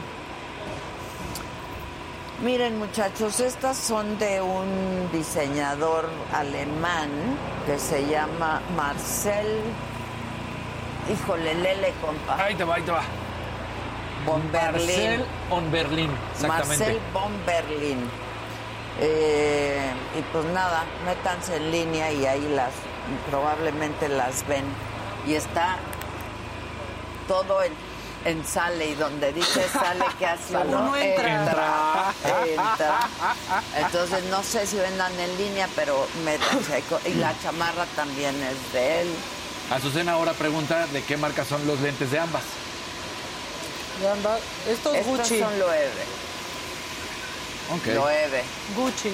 [2.43, 7.09] Miren muchachos, estas son de un diseñador alemán
[7.67, 9.61] que se llama Marcel,
[11.13, 13.03] híjole, Lele compa, Ahí te va, ahí te va.
[14.25, 15.25] Von Marcel Berlin.
[15.51, 16.79] on Berlin, exactamente.
[16.79, 18.11] Marcel von Berlin.
[19.01, 22.73] Eh, y pues nada, métanse en línea y ahí las,
[23.31, 24.65] probablemente las ven.
[25.27, 25.77] Y está
[27.27, 27.73] todo en,
[28.25, 31.35] en sale y donde dice sale que hace uno Uno entra.
[31.45, 32.13] entra,
[32.47, 33.09] entra.
[33.79, 36.83] Entonces no sé si vendan en línea, pero métanse.
[37.09, 39.09] Y la chamarra también es de él.
[39.71, 42.43] Azucena ahora pregunta de qué marca son los lentes de ambas.
[44.69, 45.39] Estos Gucci.
[45.39, 46.05] son Loewe.
[47.75, 47.87] Ok.
[47.95, 48.43] Loewe.
[48.77, 49.13] Gucci.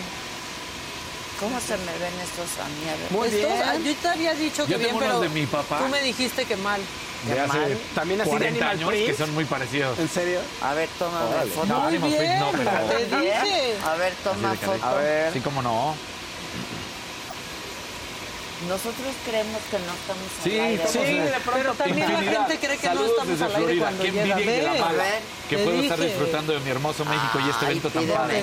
[1.40, 2.88] ¿Cómo se me ven estos a mí?
[2.88, 3.10] A ver.
[3.12, 3.84] Muy Estos, bien.
[3.84, 5.78] yo te había dicho que Yo bien, tengo pero unos de mi papá.
[5.78, 6.80] tú me dijiste que mal.
[7.26, 7.78] De Qué hace mal.
[7.94, 9.98] También así de 40 Animal años que son muy parecidos.
[10.00, 10.40] ¿En serio?
[10.62, 11.66] A ver, toma una foto.
[11.66, 12.70] No, Muy Animal Print bien, no, pero...
[12.88, 13.74] te dije.
[13.86, 14.84] A ver, toma de foto.
[14.86, 15.32] A ver.
[15.32, 15.94] Sí, cómo no.
[18.66, 20.84] Nosotros creemos que no estamos al Sí, aire.
[20.88, 21.52] sí, de pronto.
[21.54, 23.82] Pero también la gente cree que no Saludos estamos desde al aire Florida.
[23.84, 24.36] cuando Qué llega.
[24.36, 25.02] de la mala.
[25.04, 26.08] ver, Que puedo estar dije.
[26.10, 28.42] disfrutando de mi hermoso México y este Ay, evento tan padre.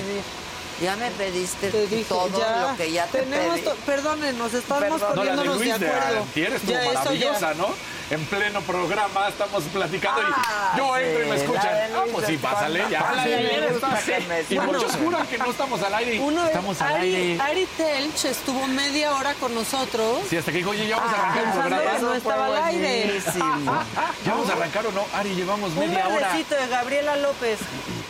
[0.80, 2.68] Ya me pediste Te dije, todo ya.
[2.70, 3.68] lo que ya te Tenemos pedí.
[3.86, 5.00] Perdónenos, estamos Perdón.
[5.00, 6.22] No, la de poniéndonos Luis de de acuerdo.
[6.22, 6.98] Antier estuvo Ya, eso ya.
[6.98, 7.68] maravillosa, ¿no?
[8.08, 11.74] En pleno programa estamos platicando Ah, y yo entro y me sí, escuchan.
[11.74, 13.00] de Ah, pues sí, pásale, ya.
[13.24, 15.04] Sí, que me Y muchos escuchen.
[15.06, 16.20] juran que no estamos al aire.
[16.20, 17.42] Uno es- estamos al Ari, aire.
[17.42, 20.18] Ari Telch estuvo media hora con nosotros.
[20.30, 21.98] Sí, hasta que dijo, oye, ya vamos a arrancar el pensando programa.
[21.98, 23.04] no estaba al aire.
[23.06, 23.84] Buenísimo.
[24.24, 25.04] ¿Ya vamos a arrancar o no?
[25.12, 26.28] Ari, llevamos Un media hora.
[26.28, 27.58] verdecito de Gabriela López.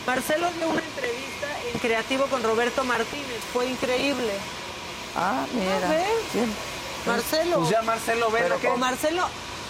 [0.05, 3.39] Marcelo dio una entrevista en Creativo con Roberto Martínez.
[3.51, 4.31] Fue increíble.
[5.15, 6.03] Ah, mira.
[6.31, 6.53] ¿Quién?
[7.07, 7.57] Marcelo.
[7.59, 8.67] Pues ya Marcelo ve Pero lo que...
[8.67, 9.27] O Marcelo.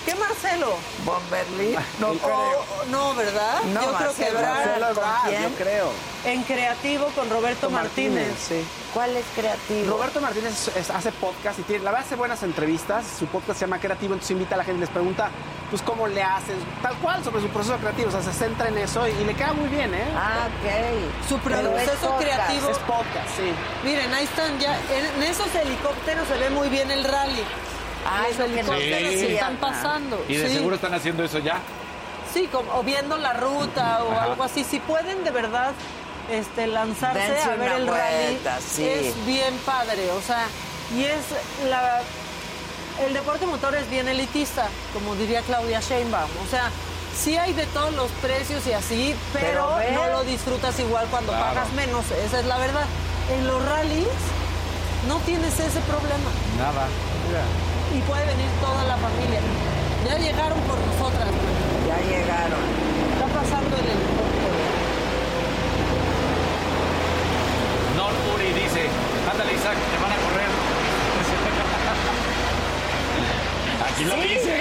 [0.07, 0.77] ¿Qué Marcelo?
[1.05, 1.75] Von Berlin.
[1.99, 2.65] No O- creo.
[2.89, 3.61] no, ¿verdad?
[3.65, 4.55] No, Yo creo que Marcelo, Brad.
[4.55, 4.85] Marcelo.
[4.87, 5.41] ¿Con Ebrard, quién?
[5.43, 5.89] yo creo.
[6.23, 8.33] En Creativo con Roberto Martínez.
[8.47, 8.65] sí.
[8.93, 9.91] ¿Cuál es creativo?
[9.97, 13.05] Roberto Martínez es- es- hace podcast y tiene, la verdad hace buenas entrevistas.
[13.19, 15.29] Su podcast se llama Creativo, entonces invita a la gente y les pregunta,
[15.69, 18.07] pues, cómo le haces, tal cual, sobre su proceso creativo.
[18.07, 20.07] O sea, se centra en eso y, y le queda muy bien, ¿eh?
[20.15, 21.27] Ah, ok.
[21.27, 22.69] Su proceso creativo.
[22.69, 23.51] Es podcast, sí.
[23.83, 24.79] Miren, ahí están ya.
[24.89, 27.43] En, en esos helicópteros se ve muy bien el rally.
[28.09, 29.31] Ah, Los helicópteros decían.
[29.33, 30.23] están pasando.
[30.29, 30.55] Y de sí.
[30.55, 31.57] seguro están haciendo eso ya.
[32.33, 34.23] Sí, como, o viendo la ruta o Ajá.
[34.23, 34.63] algo así.
[34.63, 35.71] Si pueden de verdad
[36.31, 38.87] este, lanzarse Dense a ver el vuelta, rally, sí.
[38.87, 40.11] es bien padre.
[40.11, 40.45] O sea,
[40.95, 41.19] y es
[41.69, 42.01] la.
[43.05, 46.29] El deporte motor es bien elitista, como diría Claudia Sheinbaum.
[46.45, 46.69] O sea,
[47.15, 51.45] sí hay de todos los precios y así, pero, no lo disfrutas igual cuando Claro.
[51.53, 52.05] pagas menos.
[52.25, 52.85] Esa es la verdad.
[53.37, 54.07] En los rallies
[55.07, 56.87] no tienes ese problema Nada.
[57.95, 59.39] Y puede venir toda la familia.
[60.05, 61.29] Ya llegaron por nosotras.
[61.87, 62.59] Ya llegaron.
[63.13, 64.57] Está pasando el helicóptero.
[67.91, 68.81] señor Uri dice,
[69.31, 70.47] ándale Isaac, te van a correr.
[73.91, 74.53] Aquí lo Sí, dice.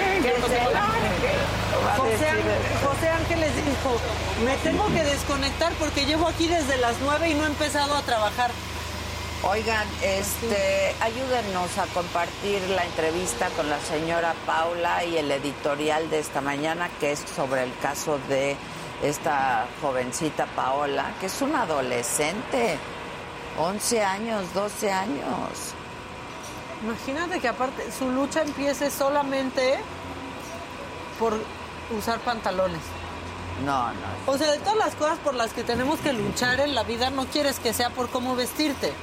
[1.97, 3.97] José, Ángel- José Ángeles dijo,
[4.45, 8.01] me tengo que desconectar porque llevo aquí desde las 9 y no he empezado a
[8.01, 8.51] trabajar.
[9.43, 16.19] Oigan, este, ayúdenos a compartir la entrevista con la señora Paula y el editorial de
[16.19, 18.57] esta mañana, que es sobre el caso de
[19.03, 22.79] esta jovencita Paola, que es una adolescente,
[23.59, 25.73] 11 años, 12 años.
[26.83, 29.77] Imagínate que aparte su lucha empiece solamente
[31.19, 31.39] por
[31.95, 32.81] usar pantalones.
[33.63, 34.33] No, no.
[34.33, 37.11] O sea, de todas las cosas por las que tenemos que luchar en la vida,
[37.11, 38.93] no quieres que sea por cómo vestirte.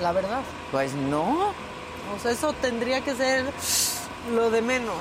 [0.00, 0.40] La verdad.
[0.70, 1.52] Pues no.
[2.16, 3.44] O sea, eso tendría que ser
[4.34, 4.96] lo de menos,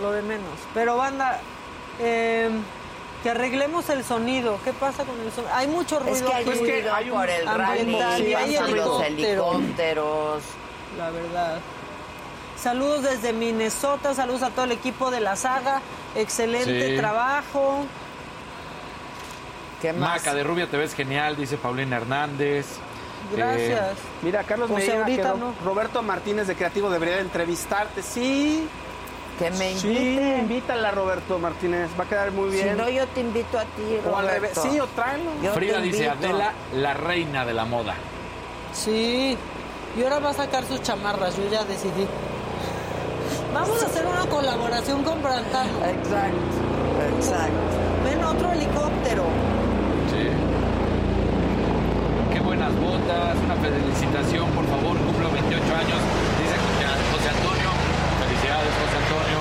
[0.00, 0.52] lo de menos.
[0.74, 1.40] Pero banda,
[2.00, 2.50] eh,
[3.22, 4.58] que arreglemos el sonido.
[4.64, 5.52] ¿Qué pasa con el sonido?
[5.54, 6.14] Hay mucho ruido.
[6.14, 7.92] Es que hay ruido por el rally,
[8.28, 9.54] y hay pasan los helicópteros.
[9.56, 10.42] helicópteros.
[10.98, 11.58] La verdad.
[12.60, 15.80] Saludos desde Minnesota, saludos a todo el equipo de la saga.
[16.14, 16.96] Excelente Sí.
[16.96, 17.84] trabajo.
[19.82, 22.66] ¿Qué Maca de Rubia te ves genial, dice Paulina Hernández.
[23.34, 23.80] Gracias.
[23.92, 25.54] Eh, Mira, Carlos Pues Medina, ahorita que Ro- no.
[25.64, 28.02] Roberto Martínez de Creativo debería de entrevistarte.
[28.02, 28.68] Sí.
[29.38, 30.38] Que me Sí, invite.
[30.38, 31.90] invítala, Roberto Martínez.
[31.98, 32.76] Va a quedar muy Si bien.
[32.76, 34.54] no, yo te invito a ti, O al revés.
[34.56, 34.62] Roberto.
[34.72, 35.30] Sí, o tráelo.
[35.42, 36.08] Yo Frida dice.
[36.08, 37.94] Adela, la reina de la moda.
[38.72, 39.36] Sí.
[39.96, 42.06] Y ahora va a sacar sus chamarras, yo ya decidí.
[43.52, 45.70] Vamos a hacer una colaboración con Brantano.
[45.84, 47.52] Exacto, exacto.
[48.04, 49.24] Ven otro helicóptero.
[50.10, 50.28] Sí.
[52.32, 56.00] Qué buenas botas, una felicitación, por favor, cumplo 28 años,
[56.40, 57.70] dice José- José Antonio.
[58.24, 59.38] Felicidades, José Antonio.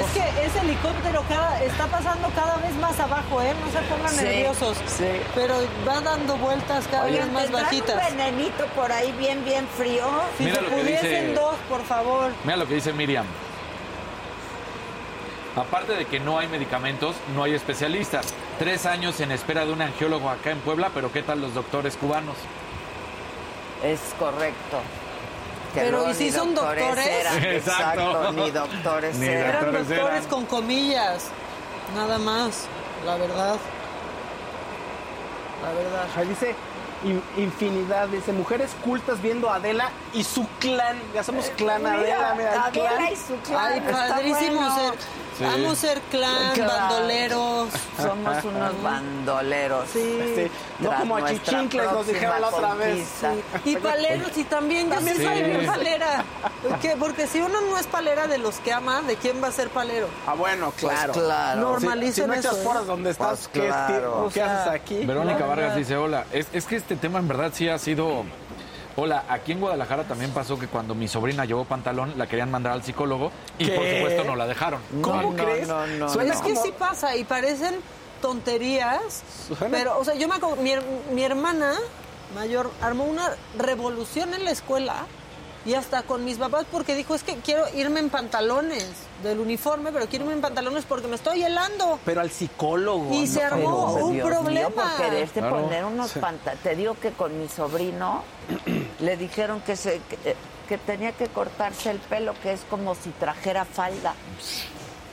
[0.00, 3.52] Es que ese helicóptero cada, está pasando cada vez más abajo, ¿eh?
[3.60, 4.76] No se pongan Sí, nerviosos.
[4.86, 5.08] sí.
[5.34, 5.54] Pero
[5.86, 7.96] va dando vueltas cada vez más ¿tendrán bajitas.
[8.10, 10.04] un venenito por ahí bien, bien frío?
[10.38, 12.30] Si Mira se lo que pudiesen dice- dos, por favor.
[12.44, 13.26] Mira lo que dice Miriam.
[15.56, 18.26] Aparte de que no hay medicamentos, no hay especialistas.
[18.58, 21.96] Tres años en espera de un angiólogo acá en Puebla, pero ¿qué tal los doctores
[21.96, 22.36] cubanos?
[23.82, 24.80] Es correcto.
[25.72, 27.06] Que Pero, luego ¿y si son doctores?
[27.06, 28.00] eran, Exacto.
[28.02, 29.40] exacto, ni doctores Ni eran.
[29.48, 30.28] Eran doctores doctores eran.
[30.30, 31.24] con comillas.
[31.94, 32.66] Nada más,
[33.06, 33.56] la verdad.
[35.62, 36.06] La verdad.
[36.16, 36.54] Ahí dice
[37.04, 40.98] in- infinidad, dice mujeres cultas viendo a Adela y su clan.
[41.14, 43.12] Ya somos clan Mira, Adela, mira, el Adela clan.
[43.12, 43.72] y su clan.
[43.72, 44.76] Ay, padrísimo bueno.
[44.76, 44.94] ser.
[45.38, 45.44] Sí.
[45.44, 46.72] Amo ser clan, Claro.
[46.72, 47.68] bandoleros.
[47.96, 49.88] Somos unos bandoleros.
[49.92, 50.18] Sí.
[50.34, 53.06] Sí, no como a chichincles nos dijeron la otra vez.
[53.20, 53.32] conquista.
[53.64, 55.42] Y paleros, y también yo sí También soy sí.
[55.42, 56.24] bien palera.
[56.80, 56.96] ¿Qué?
[56.98, 59.68] Porque si uno no es palera de los que ama, ¿de quién va a ser
[59.68, 60.08] palero?
[60.26, 61.12] Ah, bueno, claro.
[61.12, 61.60] Pues claro.
[61.60, 62.84] Normalicen Si, si no echas eso, ¿eh?
[62.86, 64.28] donde estás, Pues ¿qué, claro.
[64.28, 65.04] qué- qué O sea, haces aquí?
[65.04, 68.24] Verónica Vargas dice, hola, es, es que este tema en verdad sí ha sido...
[68.98, 72.72] Hola, aquí en Guadalajara también pasó que cuando mi sobrina llevó pantalón, la querían mandar
[72.72, 74.80] al psicólogo y por supuesto no la dejaron.
[75.02, 75.68] ¿Cómo no, crees?
[75.68, 77.74] no, no, Suena es que sí pasa y parecen
[78.22, 79.22] tonterías.
[79.48, 80.72] Suena- Pero, o sea, yo me acuerdo, mi,
[81.12, 81.74] mi hermana
[82.34, 85.06] mayor armó una revolución en la escuela
[85.66, 88.88] y hasta con mis papás porque dijo, es que quiero irme en pantalones
[89.22, 91.98] del uniforme, pero quiero irme en pantalones porque me estoy helando.
[92.04, 93.12] Pero al psicólogo.
[93.12, 94.50] Y se armó pero- un Dios problema.
[94.68, 95.60] mío, por quererte Claro.
[95.62, 96.62] poner unos pantalones.
[96.62, 98.22] Te digo que con mi sobrino
[99.00, 100.36] le dijeron que, se, que,
[100.68, 104.14] que tenía que cortarse el pelo, que es como si trajera falda.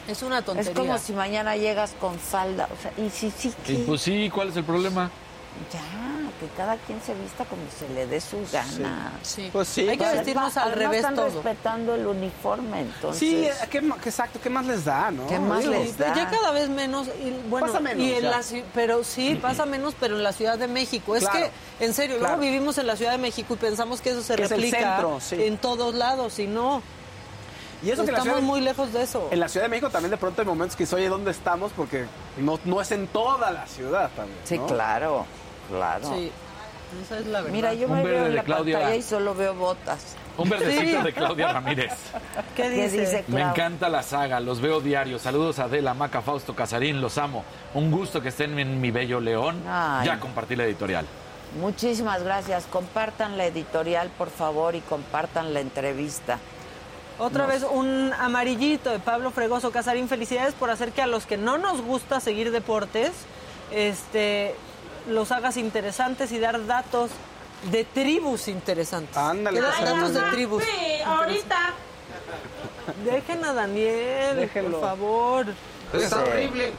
[0.07, 0.71] Es una tontería.
[0.71, 2.67] Es como si mañana llegas con falda.
[2.71, 5.09] O sea, y sí, sí, Y pues sí, ¿cuál es el problema?
[5.71, 9.11] Ya, que cada quien se vista como se le dé su gana.
[9.21, 9.49] Sí.
[9.51, 11.25] Pues sí, Hay que pues- vestirnos al revés están todo.
[11.25, 13.19] respetando el uniforme, entonces.
[13.19, 15.27] Sí, ¿qué, ma- qué exacto, ¿qué más les da, no?
[15.27, 16.13] ¿Qué más les da?
[16.15, 18.41] Ya cada vez menos, y, bueno, Pasa menos, y en la
[18.73, 21.15] pero sí, pasa menos, pero en la Ciudad de México.
[21.15, 21.49] Es Claro.
[21.79, 22.37] que, en serio, Claro.
[22.37, 24.57] luego vivimos en la Ciudad de México y pensamos que eso se Que es el
[24.61, 25.35] replica centro, sí.
[25.43, 26.81] en todos lados, y no.
[27.83, 29.27] Y eso que Estamos Ciudad muy lejos de eso.
[29.29, 31.73] En la Ciudad de México también de pronto hay momentos que dices, oye, ¿dónde estamos?
[31.75, 32.05] Porque
[32.37, 34.39] no, no es en toda la ciudad también.
[34.45, 34.67] Sí, ¿no?
[34.67, 35.25] claro,
[35.73, 36.07] claro.
[36.15, 36.31] Sí,
[37.03, 37.53] esa es la verdad.
[37.55, 38.77] Mira, yo Un me verde veo en de la Claudia.
[38.79, 40.15] pantalla y solo veo botas.
[40.37, 41.03] Un verdecito Sí.
[41.03, 41.91] de Claudia Ramírez.
[42.55, 42.99] ¿Qué ¿Qué dice?
[43.01, 45.21] dice Me encanta la saga, los veo diarios.
[45.21, 47.43] Saludos a Adela, Maca, Fausto, Casarín, los amo.
[47.73, 49.61] Un gusto que estén en mi bello León.
[49.67, 50.07] Ay.
[50.07, 51.05] Ya compartí la editorial.
[51.59, 52.65] Muchísimas gracias.
[52.65, 56.39] Compartan la editorial, por favor, y compartan la entrevista.
[57.19, 60.09] Otra vez un amarillito de Pablo Fregoso Casarín.
[60.09, 63.11] Felicidades por hacer que a los que no nos gusta seguir deportes,
[63.71, 64.55] este,
[65.07, 67.11] los hagas interesantes y dar datos
[67.71, 69.15] de tribus interesantes.
[69.17, 70.63] Ándale, Que datos de tribus.
[70.63, 71.73] Sí, ahorita.
[73.05, 74.79] Dejen a Daniel, Déjenlo.
[74.79, 75.45] por favor.
[75.93, 76.29] Está Sí.
[76.29, 76.73] horrible.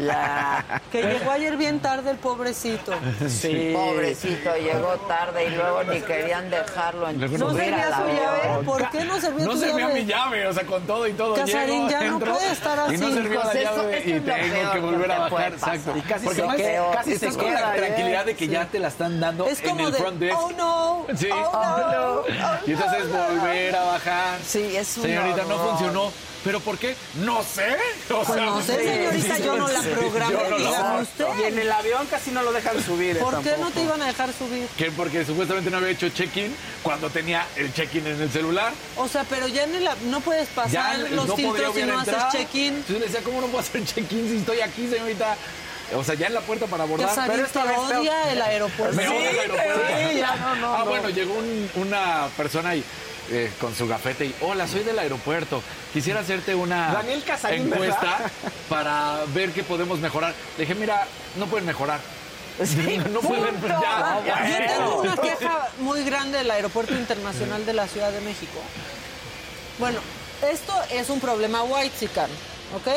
[0.00, 0.80] Ya.
[0.92, 2.92] Que llegó ayer bien tarde el pobrecito.
[3.28, 3.72] Sí.
[3.74, 8.64] Pobrecito, llegó tarde y luego ni querían dejarlo en ¿No servía la su llave?
[8.64, 9.94] ¿Por qué no servía No servía llave?
[9.94, 11.34] mi llave, o sea, con todo y todo.
[11.34, 13.14] Casarín, ya no puede estar Y no así.
[13.14, 15.52] sirvió Pues la eso- llave y tengo que volver a bajar.
[15.54, 15.92] Exacto.
[15.96, 18.78] Y casi Porque se queda, casi estás se con la tranquilidad de que ya te
[18.78, 20.36] la están dando Es en como el de, front desk.
[20.38, 21.28] oh no, Sí.
[21.32, 22.24] oh no, oh,
[22.66, 24.38] Y entonces volver a bajar.
[24.44, 26.12] Sí, es un Señorita, no funcionó.
[26.44, 26.96] ¿Pero por qué?
[27.22, 27.76] No sé.
[28.12, 31.24] O Pues no sé, señorita, yo no la programé, Yo no la- usted.
[31.40, 33.16] Y en el avión casi no lo dejan subir.
[33.16, 34.66] eh, ¿Por qué no te iban a dejar subir?
[34.76, 38.72] Que porque supuestamente no había hecho check-in cuando tenía el check-in en el celular.
[38.96, 41.98] O sea, pero ya en el, no puedes pasar Ya los no filtros si no
[42.00, 42.26] entrar.
[42.28, 42.74] haces check-in.
[42.74, 45.36] Entonces le decía, ¿cómo no puedo hacer check-in si estoy aquí, señorita?
[45.94, 47.10] O sea, ya en la puerta para abordar.
[47.28, 48.96] Pero esta te vez odia el aeropuerto.
[48.96, 49.80] Me odia el aeropuerto.
[50.10, 50.84] Sí, ya, no, no, ah, no.
[50.86, 52.82] bueno, llegó un- una persona y,
[53.32, 55.62] eh, con su gafete y, hola, soy del aeropuerto.
[55.92, 58.30] Quisiera hacerte una Daniel Casarín, encuesta ¿verdad?
[58.68, 60.34] para ver qué podemos mejorar.
[60.58, 61.06] Le dije, mira,
[61.38, 61.98] no pueden mejorar.
[63.10, 64.66] no pueden, ya, Yo bueno.
[64.68, 68.58] tengo una queja muy grande del Aeropuerto Internacional de la Ciudad de México.
[69.78, 70.00] Bueno,
[70.50, 72.06] esto es un problema white
[72.76, 72.88] ¿ok?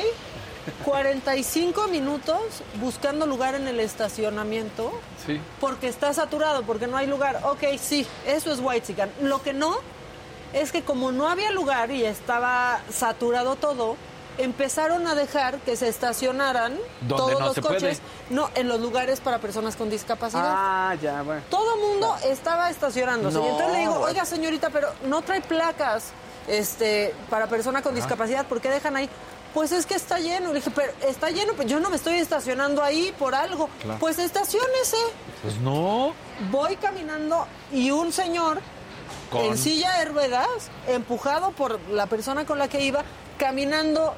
[0.83, 2.41] 45 minutos
[2.81, 4.91] buscando lugar en el estacionamiento
[5.25, 5.39] Sí.
[5.61, 7.39] porque está saturado, porque no hay lugar.
[7.43, 9.77] Ok, sí, eso es white Lo que no
[10.56, 13.98] es que como no había lugar y estaba saturado todo,
[14.38, 19.19] empezaron a dejar que se estacionaran Donde todos no los coches, no en los lugares
[19.19, 20.45] para personas con discapacidad.
[20.48, 21.42] Ah, ya, bueno.
[21.50, 23.38] Todo mundo estaba estacionándose.
[23.38, 26.11] No, y entonces le digo, oiga señorita, pero no trae placas
[26.48, 29.09] este, para persona con discapacidad, ¿por qué dejan ahí?
[29.53, 30.50] Pues es que está lleno.
[30.50, 33.69] Le dije, pero está lleno, pues yo no me estoy estacionando ahí por algo.
[33.82, 34.00] Claro.
[34.00, 34.98] Pues estaciónese.
[35.42, 36.14] Pues no.
[36.50, 38.61] Voy caminando y un señor
[39.29, 40.47] Con- en silla de ruedas,
[40.87, 43.03] empujado por la persona con la que iba,
[43.37, 44.13] caminando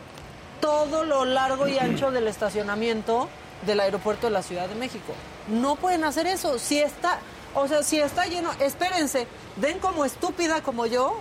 [0.61, 3.29] todo lo largo y ancho del estacionamiento
[3.65, 5.13] del aeropuerto de la Ciudad de México.
[5.47, 6.59] No pueden hacer eso.
[6.59, 7.19] Si está,
[7.55, 11.19] o sea, si está lleno, espérense, den como estúpida como yo,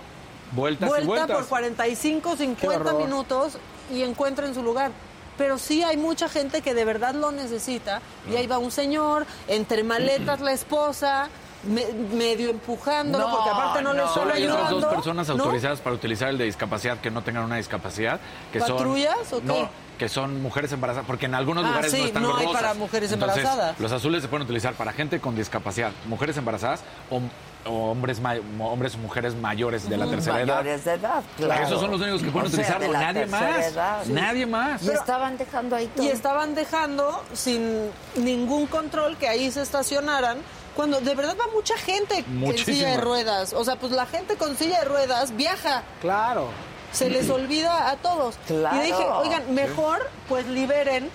[0.51, 1.37] Vueltas y vuelta vueltas.
[1.37, 2.95] por 45, 50 horror.
[3.03, 3.57] minutos
[3.91, 4.91] y encuentren su lugar.
[5.37, 8.01] Pero sí hay mucha gente que de verdad lo necesita.
[8.31, 11.27] Y ahí va un señor, entre maletas la esposa,
[11.63, 14.05] me- medio empujándolo, No, porque aparte no, le no.
[14.05, 15.33] están Solo hay otras dos personas ¿no?
[15.35, 18.19] autorizadas para utilizar el de discapacidad que no tengan una discapacidad,
[18.51, 19.45] que son ¿Patrullas o qué?
[19.45, 22.37] no, que son mujeres embarazadas, porque en algunos Ah, lugares sí, no están no los
[22.39, 22.61] hay rosas.
[22.61, 23.79] para mujeres Entonces, embarazadas.
[23.79, 27.19] Los azules se pueden utilizar para gente con discapacidad, mujeres embarazadas o,
[27.67, 30.57] o hombres ma- hombres o mujeres mayores de la Ujú, tercera edad.
[30.57, 31.63] mayores de edad, claro.
[31.63, 33.65] Esos son los únicos que pueden O sea, de utilizarlo, la nadie más.
[33.73, 34.05] edad.
[34.05, 34.83] Nadie más.
[34.83, 36.05] Y estaban dejando ahí todo.
[36.05, 40.37] Y estaban dejando sin ningún control que ahí se estacionaran.
[40.77, 43.51] Cuando de verdad va mucha gente en silla de ruedas.
[43.53, 45.83] O sea, pues la gente con silla de ruedas viaja.
[46.01, 46.49] Claro.
[46.93, 48.35] Se les olvida a todos.
[48.47, 48.77] Claro.
[48.77, 51.09] Y dije, oigan, mejor pues liberen,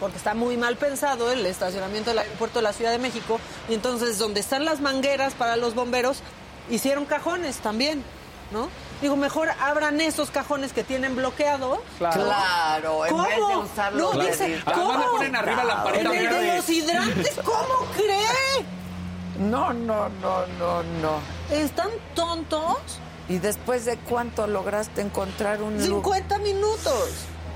[0.00, 3.38] porque está muy mal pensado el estacionamiento del aeropuerto de la Ciudad de México.
[3.68, 6.22] Y entonces, donde están las mangueras para los bomberos,
[6.70, 8.02] hicieron cajones también,
[8.50, 8.68] ¿no?
[9.02, 11.78] Digo, mejor abran esos cajones que tienen bloqueados.
[11.98, 12.24] Claro.
[12.24, 13.24] Claro, en ¿Cómo?
[13.24, 14.74] vez de usarlos No, dice, discapacidad.
[14.74, 14.90] ¿cómo?
[14.92, 16.56] Además le ponen arriba lamparita En el de verde.
[16.56, 18.66] los hidrantes, ¿cómo cree?
[19.38, 21.20] No, no, no, no, no.
[21.50, 22.76] ¿Están tontos?
[23.28, 27.10] ¿Y después de cuánto lograste encontrar un lu- 50 minutos.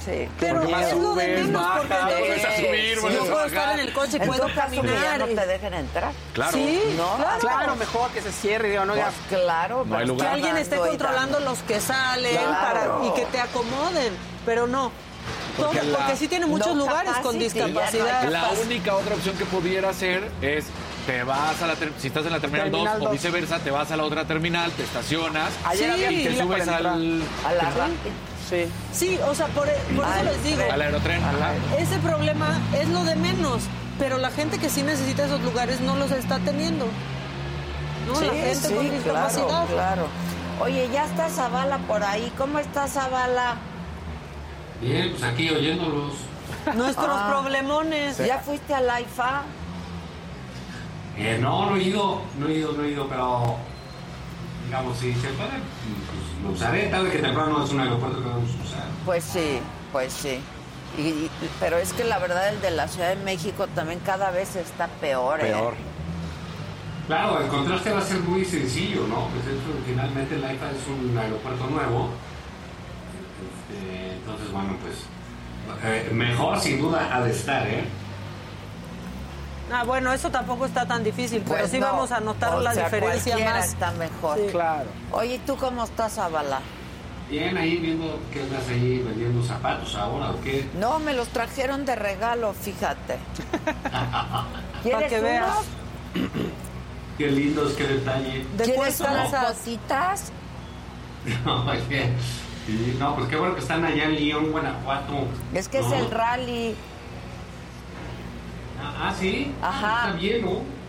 [0.04, 3.80] Sí, Pero porque es lo de menos, porque vuelves a subir, a puedo estar en
[3.80, 5.18] el coche, En puedo ya caminar.
[5.20, 6.12] no te dejen entrar.
[6.32, 6.52] Claro.
[6.52, 7.38] Sí, No, claro.
[7.40, 9.10] Claro, mejor que se cierre, digo, no ya.
[9.28, 10.26] Pues claro, No hay pero lugar.
[10.28, 12.98] Que alguien esté controlando los que salen Claro.
[12.98, 14.14] para, y que te acomoden,
[14.46, 14.90] pero no.
[15.58, 18.24] Porque Todo- la- porque sí tiene muchos lugares con ya no discapacidad.
[18.30, 20.64] La única otra opción que pudiera hacer es
[21.10, 23.12] te vas a la si estás en la terminal 2 Terminal o dos.
[23.12, 26.04] viceversa, te vas a la otra terminal, te estacionas Ayer Sí.
[26.04, 27.78] había y te subes al, A la Sí.
[27.78, 28.12] rápida.
[28.48, 28.66] Sí.
[28.92, 29.66] Sí, o sea, por,
[29.96, 31.22] por eso les digo, al aerotren.
[31.22, 31.52] Ajá.
[31.78, 33.62] ese problema es lo de menos,
[33.98, 36.86] pero la gente que sí necesita esos lugares no los está teniendo.
[38.06, 38.14] ¿No?
[38.16, 39.66] Sí, la gente sí, con claro, discapacidad.
[39.66, 40.06] claro.
[40.60, 42.32] Oye, ya está Zavala por ahí.
[42.38, 43.56] ¿Cómo está Zavala?
[44.80, 46.14] Bien, pues aquí oyéndolos.
[46.74, 47.28] Nuestros Ah.
[47.30, 48.18] problemones.
[48.18, 49.42] ¿Ya fuiste a la IFA?
[51.22, 53.56] Eh, no, no he ido, no he ido, no he ido, pero
[54.64, 56.86] digamos, si se puede, pues lo usaré.
[56.88, 58.84] Tarde que temprano es un aeropuerto que vamos a usar.
[59.04, 59.58] Pues sí,
[59.92, 60.40] pues sí.
[60.98, 64.30] Y- y- pero es que la verdad el de la Ciudad de México también cada
[64.30, 65.40] vez está peor.
[65.40, 65.44] ¿eh?
[65.52, 65.74] Peor.
[67.06, 69.26] Claro, el contraste va a ser muy sencillo, ¿no?
[69.28, 72.10] Pues eso, finalmente el AIFA es un aeropuerto nuevo.
[73.68, 74.96] Este, entonces, bueno, pues
[75.84, 77.84] eh, mejor sin duda ha de estar, ¿eh?
[79.72, 81.86] Ah, bueno, eso tampoco está tan difícil, pero sí no.
[81.86, 83.68] vamos a notar O la sea, diferencia más.
[83.68, 84.36] está mejor.
[84.38, 84.46] Sí.
[84.50, 84.88] Claro.
[85.12, 86.60] Oye, ¿y tú cómo estás, Zavala?
[87.30, 90.68] Bien, ahí viendo que andas ahí vendiendo zapatos ahora o qué.
[90.78, 93.18] No, me los trajeron de regalo, fíjate.
[94.82, 95.58] ¿Quieres que veas.
[97.18, 98.46] Qué lindos, qué detalle.
[98.56, 100.32] ¿Quieres unas cositas?
[101.44, 102.14] No, oye,
[102.66, 105.26] sí, no, pues qué bueno que están allá en León, Guanajuato.
[105.52, 105.94] Es que es ¿no?
[105.96, 106.74] el rally.
[108.80, 109.52] Ah, ah, sí.
[109.62, 110.08] Ajá.
[110.08, 110.80] Está bien, ¿no?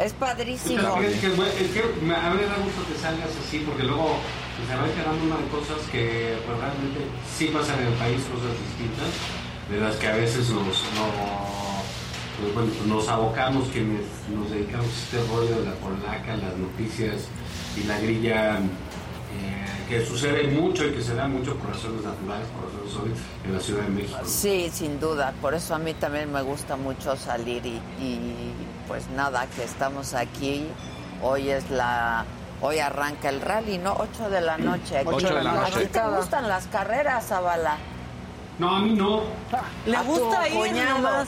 [0.00, 0.80] Es padrísimo.
[0.80, 4.16] fíjate que, es que me, a mí me da gusto que salgas así, porque luego
[4.56, 7.00] pues, se van quedando una de cosas que pues, realmente
[7.36, 9.12] sí pasan en el país, cosas distintas,
[9.68, 10.64] de las que a veces nos,
[10.96, 11.04] no,
[12.40, 16.56] pues, bueno, pues, nos abocamos quienes nos dedicamos a este rollo de la polaca, las
[16.56, 17.28] noticias
[17.76, 18.58] y la grilla,
[19.90, 23.52] que sucede mucho y que se da mucho por razones naturales, por razones obvias, en
[23.54, 24.18] la Ciudad de México.
[24.24, 25.34] Sí, sin duda.
[25.42, 28.52] Por eso a mí también me gusta mucho salir y, y,
[28.86, 30.68] pues nada, que estamos aquí.
[31.22, 32.24] Hoy es la...
[32.62, 33.96] Hoy arranca el rally, ¿no?
[33.98, 34.98] 8 de la noche.
[34.98, 35.08] Aquí.
[35.10, 35.80] Ocho de la ¿A noche.
[35.80, 37.76] ti te gustan las carreras, Zavala?
[38.58, 39.22] No, a mí no.
[39.86, 41.26] Le A gusta ir nomás.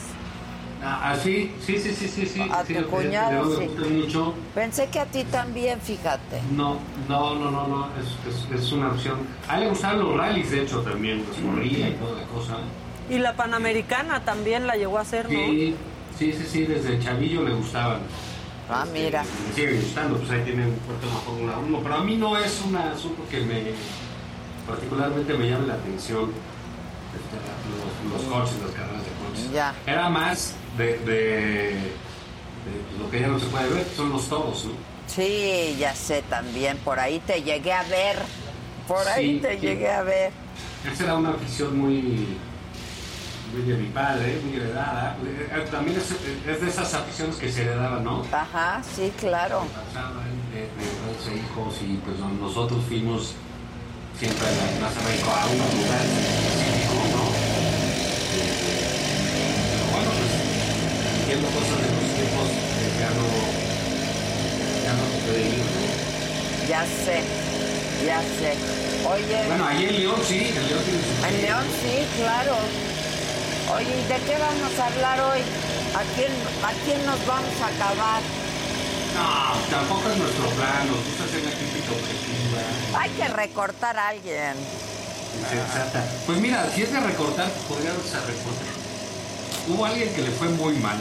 [0.85, 2.41] Ah, ah, sí, sí, sí, sí, sí.
[2.51, 3.69] A sí, tu cuñado, sí.
[3.89, 4.33] mucho.
[4.53, 6.41] Pensé que a ti también, fíjate.
[6.51, 9.19] No, no, no, no, no, es, es, es una opción.
[9.47, 12.57] A él le gustaban los rallies, de hecho, también, los corría y toda la cosa.
[13.09, 15.39] Y la Panamericana también la llegó a hacer, ¿no?
[15.39, 15.75] Sí,
[16.17, 17.99] sí, sí, sí, desde chavillo le gustaban.
[18.69, 19.23] Ah, mira.
[19.47, 22.37] Me siguen gustando, pues ahí tienen un puerto la Fórmula 1, pero a mí no
[22.37, 23.71] es un asunto que me,
[24.67, 26.31] particularmente me llame la atención,
[27.13, 29.51] este, los, los coches, las carreras de coches.
[29.53, 29.73] Ya.
[29.85, 34.65] Era más de, de, de lo que ya no se puede ver, son los toros,
[34.65, 34.71] ¿no?
[35.07, 36.77] Sí, ya sé también.
[36.77, 38.17] Por ahí te llegué a ver.
[38.87, 40.31] Por ahí Sí, te llegué a ver.
[40.91, 42.37] Esa era una afición muy,
[43.53, 45.15] muy de mi padre, muy heredada.
[45.25, 48.25] Eh, También es, es de esas aficiones que se heredaban, ¿no?
[48.31, 49.63] Ajá, sí, claro.
[49.85, 50.67] Pasaban de, de
[51.17, 53.33] 12 hijos y pues no- nosotros fuimos
[54.19, 57.23] siempre a la Plaza México a un lugar específico, ¿no?
[58.35, 60.31] Eh, Pero bueno, pues
[61.33, 63.25] viendo cosas de los tiempos eh, ya no,
[64.85, 65.81] ya no se puede ir, ¿no?
[66.69, 67.17] Ya sé,
[68.05, 68.53] ya sé.
[69.09, 69.39] Oye.
[69.47, 71.25] Bueno, ahí en León sí, en León tiene su...
[71.25, 72.55] En León sí, claro.
[73.73, 75.41] Oye, ¿y de qué vamos a hablar hoy?
[75.97, 76.31] ¿A quién,
[76.61, 78.21] a quién nos vamos a acabar?
[79.17, 82.61] No, tampoco es nuestro plan, nos gusta hacer la crítica objetiva,
[83.01, 84.53] Hay que recortar a alguien.
[85.49, 86.05] sensata.
[86.27, 88.73] Pues mira, si es de recortar, podríamos recortar.
[89.67, 90.97] Hubo alguien que le fue muy mal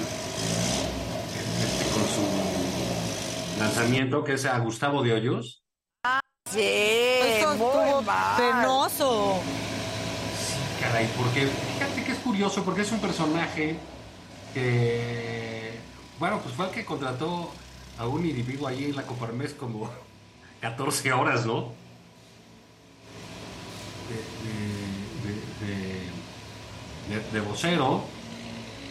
[1.62, 2.22] este, con su
[3.62, 5.62] lanzamiento, que es a Gustavo de Hoyos.
[6.50, 8.36] Sí, Eso muy estuvo mal.
[8.36, 9.40] penoso.
[10.80, 13.76] Caray, porque fíjate que es curioso, porque es un personaje
[14.52, 15.78] que,
[16.18, 17.50] bueno, pues fue el que contrató
[17.98, 19.88] a un individuo allí en la Coparmex como
[20.60, 21.72] 14 horas, ¿no?
[24.08, 24.16] De,
[25.22, 28.02] de, de, de- de vocero.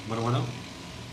[0.07, 0.39] Bueno, bueno.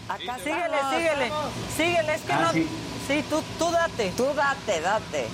[0.09, 0.95] Acá Síguele, estamos.
[0.95, 1.31] síguele.
[1.77, 2.53] Síguele, es que Ah, no.
[2.53, 2.67] sí.
[3.07, 4.13] Sí, tú, tú date.
[4.17, 5.27] Tú date, date.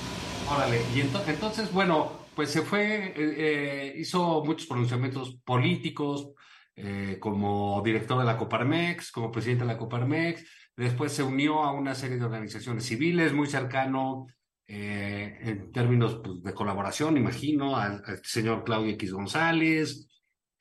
[0.48, 6.30] Órale, y ento- entonces, bueno, pues se fue, eh, eh, hizo muchos pronunciamientos políticos,
[6.76, 10.44] eh, como director de la Coparmex, como presidente de la Coparmex,
[10.76, 14.26] después se unió a una serie de organizaciones civiles, muy cercano
[14.66, 20.08] eh, en términos pues, de colaboración, imagino, al, al señor Claudio X González,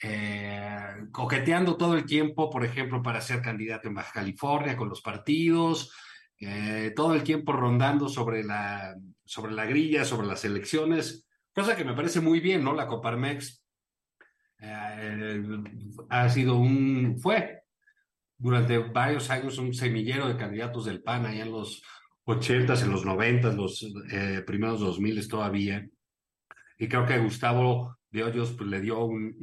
[0.06, 5.01] eh, coqueteando todo el tiempo, por ejemplo, para ser candidato en Baja California con los
[5.01, 5.93] partidos,
[6.41, 11.85] eh, todo el tiempo rondando sobre la, sobre la grilla, sobre las elecciones, cosa que
[11.85, 12.73] me parece muy bien, ¿no?
[12.73, 13.64] La Coparmex
[14.59, 15.41] eh,
[16.09, 17.61] ha sido un, fue
[18.38, 21.82] durante varios años un semillero de candidatos del PAN allá en los
[22.25, 25.88] 80s, en los 90s, los primeros 2000 todavía.
[26.77, 29.35] Y creo que Gustavo de Hoyos pues, le dio un,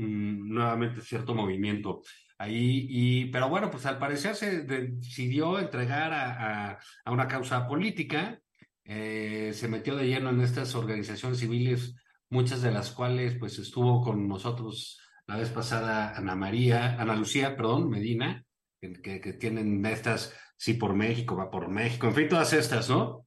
[0.49, 2.01] nuevamente cierto movimiento
[2.39, 2.87] ahí.
[2.89, 8.41] Y, pero bueno, pues al parecer se decidió entregar a, a- una causa política,
[8.85, 11.97] eh, se metió de lleno en estas organizaciones civiles,
[12.31, 17.57] muchas de las cuales pues estuvo con nosotros la vez pasada Ana María, Ana Lucía,
[17.57, 18.45] perdón, Medina,
[18.81, 22.89] que, que- que tienen estas, sí por México, va por México, en fin, todas estas,
[22.89, 23.27] ¿no?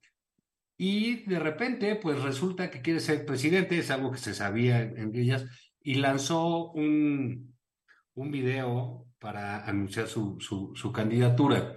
[0.85, 5.15] Y de repente, pues resulta que quiere ser presidente, es algo que se sabía en,
[5.15, 5.45] ellas,
[5.81, 7.55] y lanzó un,
[8.15, 11.73] un video para anunciar su, su, su candidatura.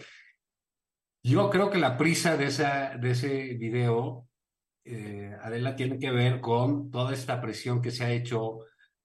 [1.22, 4.26] Yo creo que la prisa de, esa, de ese video,
[4.84, 8.58] eh, Adela, tiene que ver con toda esta presión que se ha hecho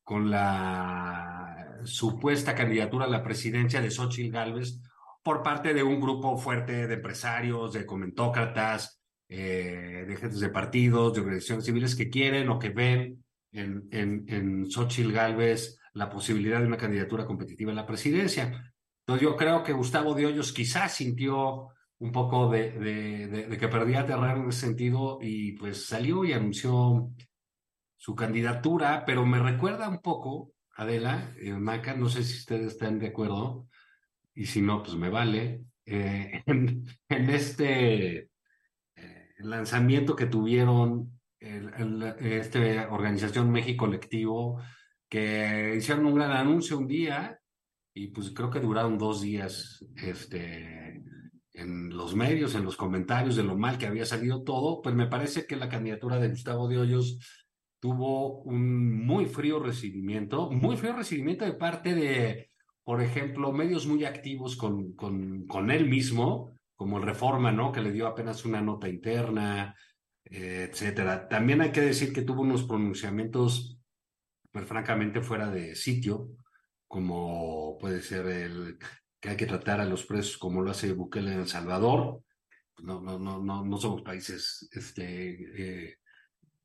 [0.04, 4.82] con la supuesta candidatura a la presidencia de Xochitl Gálvez
[5.22, 9.01] por parte de un grupo fuerte de empresarios, de comentócratas,
[9.34, 14.26] eh, de jefes de partidos, de organizaciones civiles que quieren o que ven en, en,
[14.28, 18.74] en Xochitl Galvez la posibilidad de una candidatura competitiva en la presidencia.
[19.00, 21.70] Entonces yo creo que Gustavo de Hoyos quizás sintió
[22.00, 22.72] un poco de,
[23.30, 27.12] de, que perdía terreno en ese sentido y pues salió y anunció
[27.96, 33.00] su candidatura, pero me recuerda un poco, Adela, eh, Maca, no sé si ustedes están
[33.00, 33.68] de acuerdo,
[34.34, 38.31] y si no, pues me vale, eh, en, este
[39.44, 44.62] lanzamiento que tuvieron el, este organización México Colectivo,
[45.10, 47.40] que hicieron un gran anuncio un día
[47.94, 51.04] y pues creo que duraron dos días este,
[51.54, 55.08] en los medios, en los comentarios de lo mal que había salido todo, pues me
[55.08, 57.20] parece que la candidatura de Gustavo de Hoyos
[57.80, 62.50] tuvo un muy frío recibimiento, muy frío recibimiento de parte de,
[62.84, 66.52] por ejemplo, medios muy activos con, con, con él mismo,
[66.82, 67.72] como el Reforma, ¿no?
[67.72, 69.76] Que le dio apenas una nota interna,
[70.26, 71.28] eh, etcétera.
[71.28, 73.78] También hay que decir que tuvo unos pronunciamientos,
[74.52, 76.30] pues francamente, fuera de sitio,
[76.88, 78.80] como puede ser el
[79.20, 82.24] que hay que tratar a los presos como lo hace Bukele en El Salvador.
[82.80, 85.98] No, no, no, no, no somos países este, eh,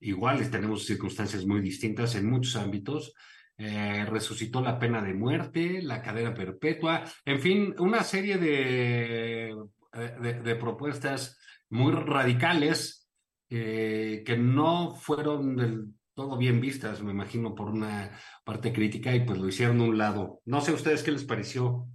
[0.01, 3.13] iguales, tenemos circunstancias muy distintas en muchos ámbitos.
[3.59, 9.55] Eh, resucitó la pena de muerte, la cadena perpetua, en fin, una serie de,
[9.97, 11.39] de, de propuestas
[11.71, 13.09] muy radicales
[13.49, 18.11] eh, que no fueron del todo bien vistas, me imagino, por una
[18.43, 20.41] parte crítica y pues lo hicieron a un lado.
[20.47, 21.87] No sé ustedes qué les pareció.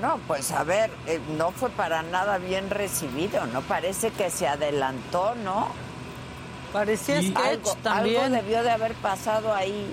[0.00, 3.62] No, pues a ver, eh, no fue para nada bien recibido, ¿no?
[3.62, 5.68] Parece que se adelantó, ¿no?
[6.72, 8.22] Parecía sketch algo, también.
[8.24, 9.86] Algo debió de haber pasado ahí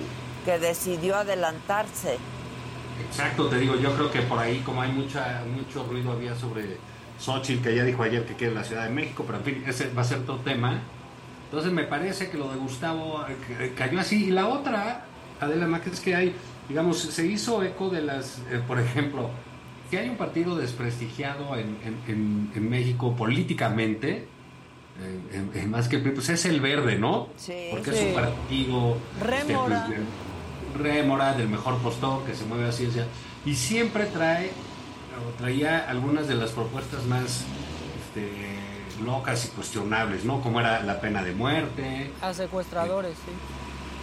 [0.44, 2.18] que decidió adelantarse.
[3.06, 6.78] Exacto, te digo, yo creo que por ahí, como hay mucha, mucho ruido había sobre
[7.22, 9.94] Xochitl, que ya dijo ayer que quiere la Ciudad de México, pero en fin, ese
[9.94, 10.82] va a ser otro tema.
[11.46, 13.24] Entonces me parece que lo de Gustavo
[13.60, 14.26] eh, cayó así.
[14.26, 15.06] Y la otra,
[15.40, 16.34] Adela es que hay,
[16.70, 19.30] digamos, se hizo eco de las, eh, por ejemplo,
[19.90, 21.78] que hay un partido desprestigiado en,
[22.08, 24.26] en, en, México políticamente,
[25.02, 27.28] eh, más que pues es el verde, ¿no?
[27.36, 27.98] Sí, Porque sí.
[27.98, 29.86] es un partido Rémora.
[29.90, 30.32] este, pues, de-
[30.82, 33.06] rémora, del mejor postor, que se mueve a ciencia,
[33.46, 34.52] y siempre trae,
[35.20, 37.44] o traía algunas de las propuestas más
[38.06, 38.30] este,
[39.04, 40.42] locas y cuestionables, ¿no?
[40.42, 43.32] Como era la pena de muerte, A secuestradores, sí.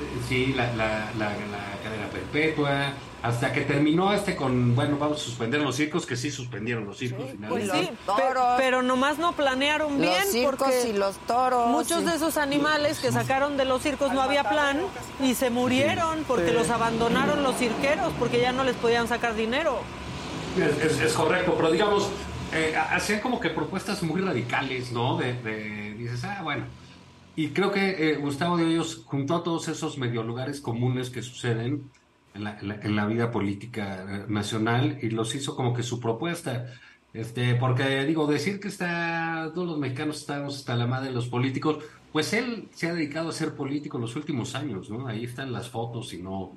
[0.05, 5.21] eh, sí, la, la, la, la cadena perpetua, hasta que terminó este con, bueno, vamos
[5.21, 7.75] a suspender los circos, que sí suspendieron los circos Pues finalmente.
[7.81, 8.13] sí, pe-
[8.59, 12.05] pero, nomás no planearon Los bien circos porque y los toros, muchos sí.
[12.07, 14.81] de esos animales que sacaron de los circos no había plan
[15.21, 16.55] y se murieron porque Sí.
[16.55, 19.81] los abandonaron los cirqueros porque ya no les podían sacar dinero.
[20.57, 22.11] Es, correcto, pero digamos,
[22.53, 25.17] eh, ha- hacían como que propuestas muy radicales, ¿no?
[25.17, 26.65] De, de- dices, ah, bueno.
[27.37, 31.23] Y creo que eh, Gustavo de Hoyos juntó a todos esos medio lugares comunes que
[31.23, 31.91] suceden
[32.35, 36.67] en la, vida política eh, nacional y los hizo como que su propuesta.
[37.15, 41.29] Este, porque digo, decir que está, todos los mexicanos estamos hasta la madre de los
[41.29, 41.79] políticos,
[42.13, 45.07] pues él se ha dedicado a ser político los últimos años, ¿no?
[45.07, 46.53] Ahí están las fotos y no,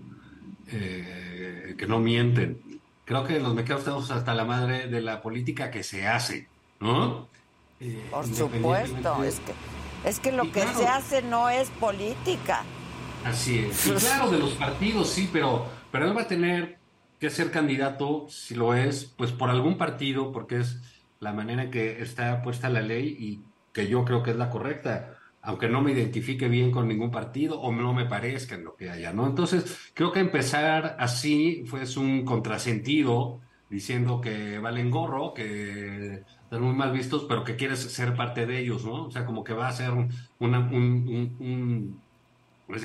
[0.72, 2.60] eh, que no mienten.
[3.12, 7.30] Creo que los mexicanos estamos hasta la madre de la política que se hace, ¿no?
[7.80, 9.60] Eh, Por supuesto, es que
[10.04, 10.72] es que lo Y que claro.
[10.72, 12.72] se hace no es política.
[13.24, 13.86] Así es.
[13.86, 16.82] Y claro, de los partidos sí, pero, pero él va a tener
[17.20, 20.82] que ser candidato, si lo es, pues por algún partido, porque es
[21.20, 24.50] la manera en que está puesta la ley y que yo creo que es la
[24.50, 28.76] correcta, aunque no me identifique bien con ningún partido o no me parezca en lo
[28.76, 29.28] que haya, ¿no?
[29.28, 36.76] Entonces, creo que empezar así fue un contrasentido, diciendo que valen gorro, que están muy
[36.76, 39.06] mal vistos, pero que quieres ser parte de ellos, ¿no?
[39.08, 39.92] O sea, como que va a ser
[40.40, 42.04] una, un, un- un-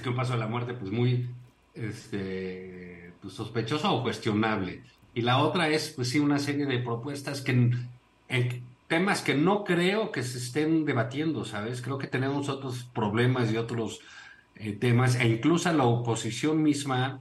[0.03, 1.37] que un paso de la muerte, pues muy
[1.75, 4.83] este, pues, sospechoso o cuestionable.
[5.15, 7.91] Y la otra es, pues sí, una serie de propuestas que en,
[8.29, 11.83] en temas que no creo que se estén debatiendo, ¿sabes?
[11.83, 14.01] Creo que tenemos otros problemas y otros
[14.55, 17.21] eh, temas, e incluso la oposición misma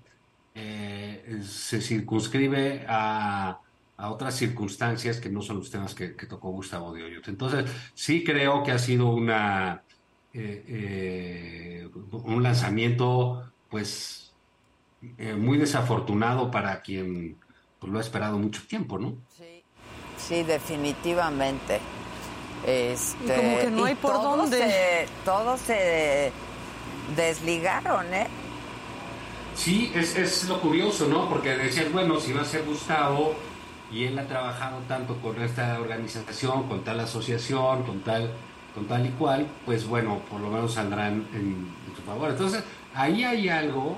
[0.53, 3.59] eh, se circunscribe a,
[3.97, 7.27] a otras circunstancias que no son los temas que, tocó Gustavo de Hoyos.
[7.27, 9.83] Entonces, sí creo que ha sido una
[10.33, 14.33] eh, eh, un lanzamiento, pues,
[15.37, 17.37] muy desafortunado para quien
[17.79, 19.17] pues, lo ha esperado mucho tiempo, ¿no?
[20.27, 21.79] Sí, definitivamente.
[22.65, 24.57] Este, Y como que no hay por todos dónde.
[24.57, 26.31] se- todos se
[27.15, 28.27] desligaron, ¿eh?
[29.55, 31.29] Sí, es, es lo curioso, ¿no?
[31.29, 33.35] Porque decías, bueno, si va a ser Gustavo
[33.91, 38.31] y él ha trabajado tanto con esta organización, con tal asociación, con tal,
[38.73, 42.31] con tal y cual, pues bueno, por lo menos saldrán en, en su favor.
[42.31, 42.63] Entonces,
[42.93, 43.97] ahí hay algo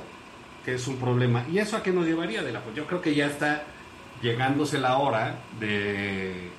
[0.64, 1.45] que es un problema.
[1.51, 3.64] ¿Y eso a qué nos llevaría de la Pues yo creo que ya está
[4.22, 6.50] llegándose la hora de,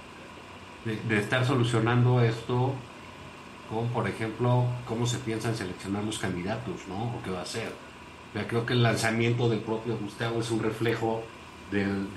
[0.85, 2.75] de, estar solucionando esto
[3.71, 7.17] con, por ejemplo, cómo se piensan seleccionar los candidatos, ¿no?
[7.17, 7.73] O qué va a hacer.
[8.35, 11.23] Ya creo que el lanzamiento del propio Gustavo es un reflejo
[11.71, 12.09] del-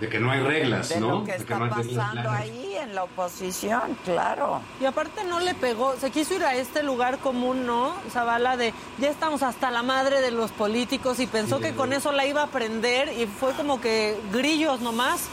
[0.00, 1.10] de que no hay reglas, de ¿no?
[1.20, 4.60] lo que De está no hay reglas pasando ahí en la oposición, claro.
[4.80, 7.92] Y aparte no le pegó, se quiso ir a este lugar común, ¿no?
[8.10, 11.92] Zavala de ya estamos hasta la madre de los políticos y pensó Sí, que con
[11.92, 15.28] eso la iba a aprender y fue como que grillos nomás.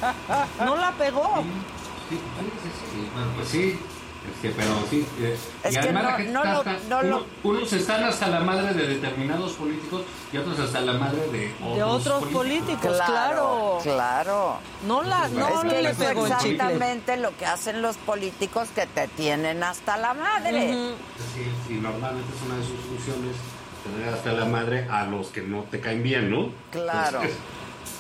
[0.66, 1.44] No la pegó.
[2.10, 3.80] Sí, sí, sí, bueno, pues sí,
[4.36, 5.06] este, pero sí.
[5.20, 7.26] eh, Es y que además no- la gente no está lo- hasta- no lo- uno-
[7.44, 11.76] unos están hasta la madre de determinados políticos y otros hasta la madre de otros,
[11.76, 13.08] De otros políticos, claro.
[13.08, 14.58] Claro, claro.
[14.88, 16.52] No la, no es que le hizo pegó el chicle.
[16.54, 20.72] exactamente lo que hacen los políticos que te tienen hasta la madre.
[21.34, 23.36] Sí, y normalmente es una de sus funciones
[23.84, 26.50] tener hasta la madre a los que no te caen bien, ¿no?
[26.72, 27.22] Claro.
[27.22, 27.38] Entonces,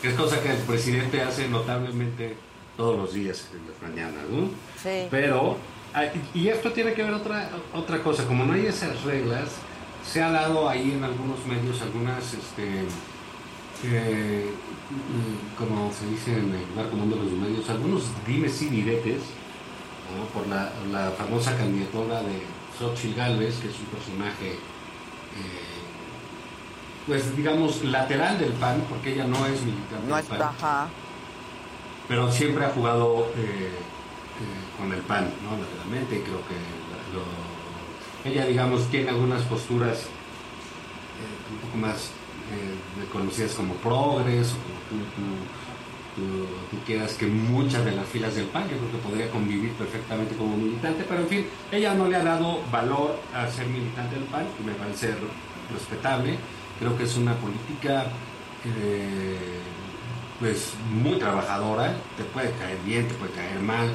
[0.01, 2.35] que es cosa que el presidente hace notablemente
[2.75, 4.49] todos los días en las mañanas, ¿no?
[4.83, 5.07] Sí.
[5.09, 5.57] Pero,
[6.05, 9.49] y y esto tiene que ver otra, otra cosa, como no hay esas reglas,
[10.05, 12.83] se ha dado ahí en algunos medios algunas, este,
[13.83, 14.49] eh,
[15.57, 19.21] como se dice en el lugar común de los medios, algunos dimes y diretes,
[20.17, 20.25] ¿no?
[20.27, 22.41] por la, la famosa candidatura de
[22.79, 24.57] Xochitl Galvez, que es un personaje, eh,
[27.05, 30.87] pues digamos, lateral del PAN, porque ella no es militante No del es, PAN.
[32.07, 33.71] pero siempre ha jugado eh,
[34.77, 35.57] con el PAN, ¿no?
[35.57, 42.11] Lateralmente, y creo que ella, digamos, tiene algunas posturas eh, un poco más
[42.51, 44.55] eh, conocidas como progres, o
[45.15, 45.37] como
[46.71, 50.35] tú quieras que muchas de las filas del PAN, yo creo que podría convivir perfectamente
[50.35, 54.23] como militante, pero en fin, ella no le ha dado valor a ser militante del
[54.25, 55.13] PAN, y me parece
[55.71, 56.37] respetable,
[56.79, 58.05] creo que es una política
[58.65, 59.59] eh,
[60.39, 63.89] pues muy trabajadora, te puede caer bien, te puede caer mal,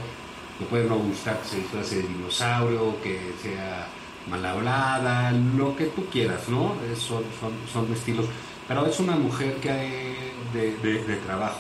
[0.63, 3.87] te puede no gustar que se disfrace de dinosaurio, que sea
[4.31, 6.75] mal hablada, lo que tú quieras, ¿no?
[6.97, 8.27] Son, son, son estilos,
[8.69, 10.17] pero es una mujer que hay
[10.55, 11.59] de, de- de trabajo,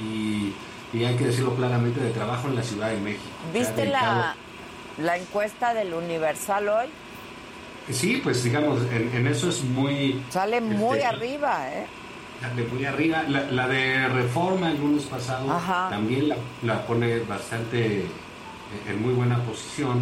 [0.00, 0.04] ¿no?
[0.06, 0.52] y,
[0.92, 3.22] y hay que decirlo claramente, de trabajo en la Ciudad de México.
[3.54, 4.34] ¿Viste la,
[4.98, 6.86] la encuesta del Universal hoy?
[7.90, 10.22] Sí, pues digamos, en, en eso es muy...
[10.30, 11.86] Sale muy este, arriba, ¿eh?
[12.50, 13.22] De muy arriba.
[13.28, 15.88] La, la de Reforma el lunes pasado Ajá.
[15.90, 18.04] también la, la pone bastante
[18.88, 20.00] en muy buena posición.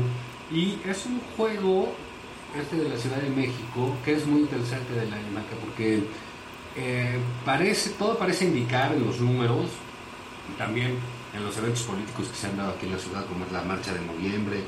[0.52, 1.92] Y es un juego,
[2.60, 6.02] este de la Ciudad de México, que es muy interesante de la IMACA, porque
[6.76, 9.66] eh, parece, todo parece indicar en los números,
[10.52, 10.96] y también
[11.36, 13.62] en los eventos políticos que se han dado aquí en la ciudad, como es la
[13.62, 14.58] marcha de noviembre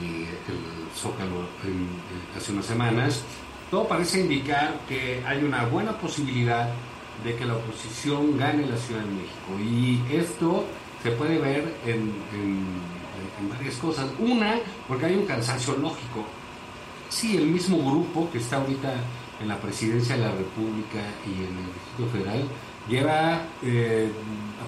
[0.00, 0.58] y el
[0.96, 3.22] Zócalo en- en- hace unas semanas,
[3.70, 6.68] todo parece indicar que hay una buena posibilidad
[7.24, 9.58] de que la oposición gane la Ciudad de México.
[9.60, 10.64] Y esto
[11.02, 12.94] se puede ver en, en-
[13.40, 14.06] en varias cosas.
[14.18, 16.24] Una, porque hay un cansancio lógico.
[17.08, 18.92] Sí, el mismo grupo que está ahorita
[19.40, 22.44] en la presidencia de la República y en el Distrito Federal
[22.88, 24.10] lleva eh,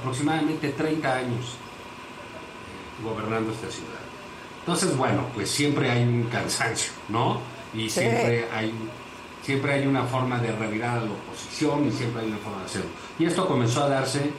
[0.01, 4.01] aproximadamente 30 años eh, gobernando esta ciudad.
[4.61, 7.41] Entonces, bueno, pues siempre hay un cansancio, ¿no?
[7.75, 8.01] Y Sí.
[8.01, 8.73] siempre hay
[9.47, 12.65] siempre hay una forma de revirar a la oposición y siempre hay una forma de
[12.65, 12.91] hacerlo.
[13.17, 14.33] Y esto comenzó a darse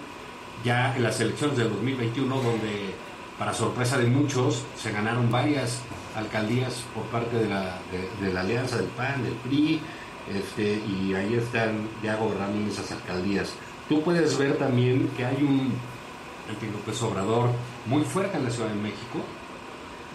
[0.65, 2.93] ya en las elecciones del 2021, donde,
[3.39, 5.79] para sorpresa de muchos, se ganaron varias
[6.13, 7.79] alcaldías por parte de la,
[8.19, 9.79] de, la alianza del PAN, del PRI,
[10.29, 13.53] este, y ahí están ya gobernando esas alcaldías.
[13.87, 15.71] Tú puedes ver también que hay un
[16.73, 17.51] López Obrador
[17.85, 19.19] muy fuerte en la Ciudad de México.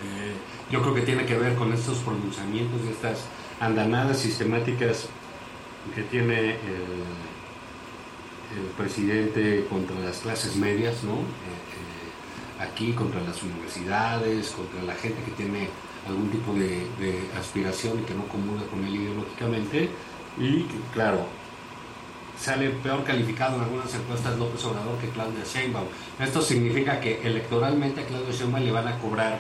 [0.05, 0.35] Eh,
[0.71, 3.27] yo creo que tiene que ver con estos pronunciamientos y estas
[3.63, 5.07] andanadas sistemáticas
[5.95, 7.03] que tiene el,
[8.77, 11.13] presidente contra las clases medias, ¿no?
[11.13, 15.69] Eh, eh, aquí contra las universidades, contra la gente que tiene
[16.07, 16.87] algún tipo de,
[17.39, 19.89] aspiración y que no comulga con él ideológicamente.
[20.39, 21.25] Y claro,
[22.39, 25.87] sale peor calificado en algunas encuestas López Obrador que Claudia Sheinbaum.
[26.21, 29.39] Esto significa que electoralmente a Claudia Sheinbaum le van a cobrar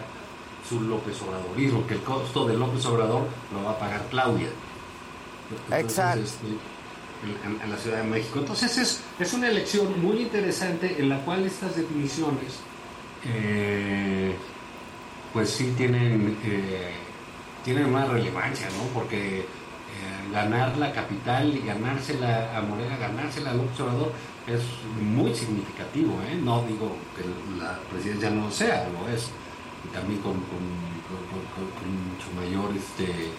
[0.80, 4.48] López Obradorismo, que el costo de López Obrador lo va a pagar Claudia.
[5.70, 6.22] Entonces, Exacto.
[6.22, 6.46] este,
[7.46, 8.38] en, en la Ciudad de México.
[8.38, 12.60] Entonces es, es una elección muy interesante en la cual estas definiciones
[13.24, 14.34] eh,
[15.32, 16.92] pues sí tienen, eh,
[17.64, 18.84] tienen una relevancia, ¿no?
[18.92, 19.44] Porque eh,
[20.32, 24.12] ganar la capital y ganársela a Morena, ganársela a López Obrador
[24.46, 24.60] es
[25.00, 26.34] muy significativo, ¿eh?
[26.42, 27.22] No digo que
[27.62, 29.30] la presidencia no lo sea, lo es.
[29.84, 33.32] Y también con, con- con- mucho mayor este, eh,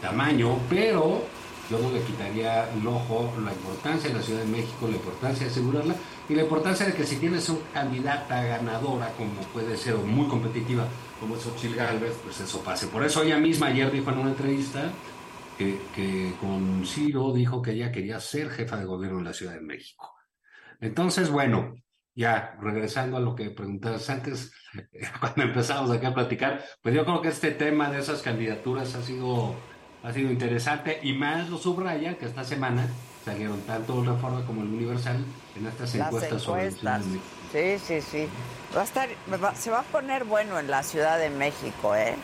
[0.00, 1.22] tamaño, pero
[1.68, 5.44] yo no le quitaría el ojo la importancia de la Ciudad de México, la importancia
[5.46, 5.94] de asegurarla
[6.28, 10.26] y la importancia de que si tienes una candidata ganadora como puede ser o muy
[10.28, 10.88] competitiva
[11.18, 12.86] como es Ochil Galvez, pues eso pase.
[12.88, 15.02] Por eso ella misma ayer dijo en una entrevista
[15.56, 19.54] que, que con Ciro dijo que ella quería ser jefa de gobierno en la Ciudad
[19.54, 20.12] de México.
[20.80, 21.74] Entonces, bueno,
[22.14, 24.52] ya regresando a lo que preguntabas antes,
[25.20, 29.02] cuando empezamos aquí a platicar, pues yo creo que este tema de esas candidaturas ha
[29.02, 29.54] sido,
[30.02, 32.88] ha sido interesante y más lo subraya que esta semana
[33.24, 35.24] salieron tanto Reforma como el Universal
[35.56, 36.74] en estas Las encuestas sobre el.
[37.52, 38.28] Sí, sí, sí.
[38.76, 39.08] Va a estar,
[39.42, 42.14] va- se va a poner bueno en la Ciudad de México, ¿eh?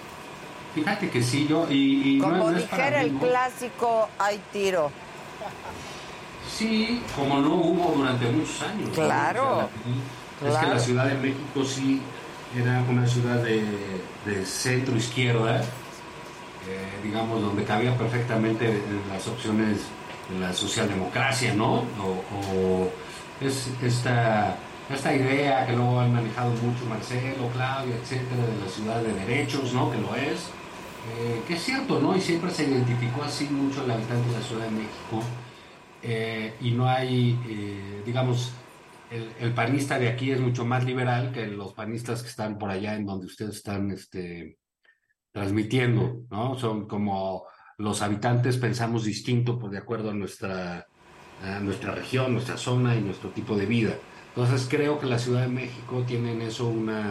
[0.75, 4.91] Fíjate que sí, yo, y, Como no dijera el clásico, hay tiro.
[6.57, 8.89] Sí, como no hubo durante muchos años.
[8.89, 8.95] ¿no?
[8.95, 12.01] Claro, O sea, la- Es que la Ciudad de México sí
[12.57, 13.63] era una ciudad de,
[14.25, 15.61] de centro izquierda,
[16.69, 19.79] eh, digamos, donde cabía perfectamente en las opciones
[20.31, 21.75] de la socialdemocracia, ¿no?
[22.01, 22.23] O,
[22.55, 22.91] o
[23.41, 24.57] es esta,
[24.93, 29.73] esta idea que luego han manejado mucho Marcelo, Claudia, etcétera, de la ciudad de derechos,
[29.73, 29.91] ¿no?
[29.91, 30.51] Que lo es.
[31.19, 32.17] Eh, que es cierto, ¿no?
[32.17, 35.23] Y siempre se identificó así mucho el habitante de la Ciudad de México.
[36.09, 38.53] Eh, y no hay, eh, digamos,
[39.11, 42.71] el, el panista de aquí es mucho más liberal que los panistas que están por
[42.71, 44.57] allá en donde ustedes están este,
[45.33, 46.57] transmitiendo, ¿no?
[46.59, 47.45] Son como
[47.79, 50.87] los habitantes pensamos distinto por de acuerdo a nuestra,
[51.43, 53.95] a nuestra región, nuestra zona y nuestro tipo de vida.
[54.29, 57.09] Entonces creo que la Ciudad de México tiene en eso una...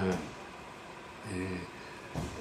[1.33, 1.59] eh,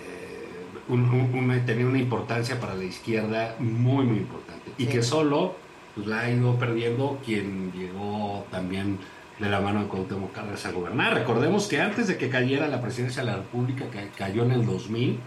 [0.01, 0.49] eh,
[0.89, 4.73] un- un- una- tenía una importancia para la izquierda muy, muy importante.
[4.79, 4.91] Y Sí.
[4.93, 5.57] que solo
[5.95, 8.99] pues, la ha ido perdiendo quien llegó también
[9.39, 11.15] de la mano de Cuauhtémoc Cárdenas a gobernar.
[11.15, 14.65] Recordemos que antes de que cayera la presidencia de la República, que cayó en el
[14.65, 15.19] 2000,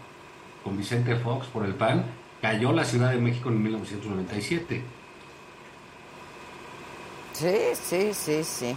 [0.63, 2.05] con Vicente Fox por el PAN,
[2.41, 4.83] cayó la Ciudad de México en 1997.
[7.33, 8.75] Sí, sí, sí, sí.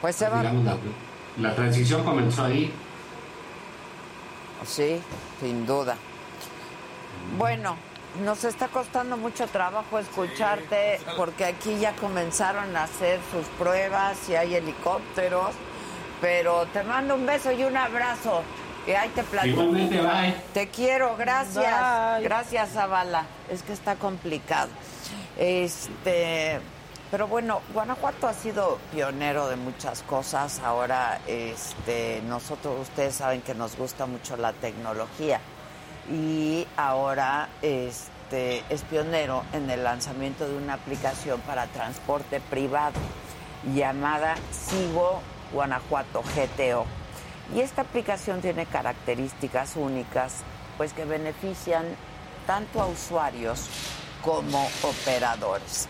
[0.00, 0.40] Pues se va.
[0.40, 0.76] Digamos, la,
[1.40, 2.70] la transición comenzó ahí.
[4.64, 5.00] Sí,
[5.40, 5.96] sin duda.
[7.38, 7.76] Bueno,
[8.22, 14.36] nos está costando mucho trabajo escucharte porque aquí ya comenzaron a hacer sus pruebas y
[14.36, 15.50] hay helicópteros,
[16.20, 18.42] pero te mando un beso y un abrazo.
[18.86, 19.62] Y ahí te platico.
[19.62, 20.34] Igualmente, bye.
[20.52, 22.16] Te quiero, gracias.
[22.16, 22.24] Bye.
[22.24, 23.24] Gracias, Zavala.
[23.50, 24.68] Es que está complicado.
[25.38, 26.60] Este,
[27.10, 30.60] pero bueno, Guanajuato ha sido pionero de muchas cosas.
[30.60, 35.40] Ahora, este, nosotros, ustedes saben que nos gusta mucho la tecnología.
[36.10, 43.00] Y ahora, este, es pionero en el lanzamiento de una aplicación para transporte privado
[43.74, 45.20] llamada Sigo
[45.52, 46.84] Guanajuato GTO.
[47.54, 50.42] Y esta aplicación tiene características únicas,
[50.76, 51.84] pues que benefician
[52.46, 53.68] tanto a usuarios
[54.22, 55.88] como operadores.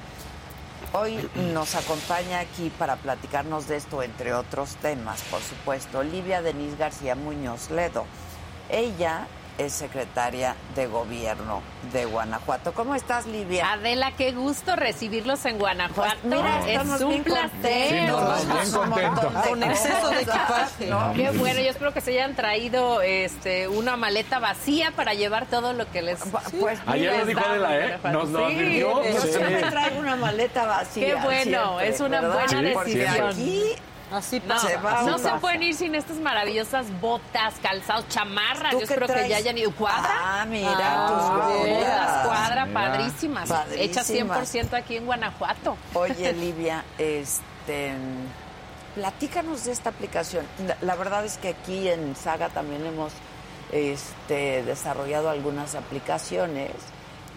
[0.92, 6.76] Hoy nos acompaña aquí para platicarnos de esto, entre otros temas, por supuesto, Olivia Denise
[6.76, 8.04] García Muñoz Ledo.
[8.68, 9.26] Ella
[9.58, 12.72] es secretaria de gobierno de Guanajuato.
[12.72, 13.72] ¿Cómo estás, Livia?
[13.72, 16.16] Adela, qué gusto recibirlos en Guanajuato.
[16.22, 18.10] Pues mira, es estamos un bien placer.
[19.48, 20.86] Con exceso de cosas, equipaje.
[20.86, 21.12] ¿no?
[21.14, 25.72] Qué bueno, yo espero que se hayan traído este una maleta vacía para llevar todo
[25.72, 26.18] lo que les.
[26.58, 27.98] Pues Ayer les lo dijo Adela, de ¿eh?
[28.12, 29.04] Nos lo Sí, advirtió.
[29.04, 29.28] Yo Sí.
[29.28, 31.06] siempre traigo una maleta vacía.
[31.06, 32.44] Qué bueno, siempre, es una ¿verdad?
[32.52, 33.28] buena Porque decisión.
[33.30, 33.62] aquí
[34.12, 38.72] Así No, Se va no se pueden ir sin estas maravillosas botas, calzados, chamarras.
[38.72, 39.72] ¿Tú Yo espero que ya hayan ido.
[39.72, 40.10] ¿Cuadra?
[40.22, 42.26] Ah, mira, Ah, tus botas.
[42.26, 42.80] cuadra Mira.
[42.92, 43.50] padrísimas.
[43.72, 44.54] Hechas Padrísimas.
[44.54, 45.76] 100% aquí en Guanajuato.
[45.94, 47.94] Oye, Livia, este,
[48.94, 50.46] platícanos de esta aplicación.
[50.66, 53.12] La, la verdad es que aquí en Saga también hemos
[53.72, 56.70] este, desarrollado algunas aplicaciones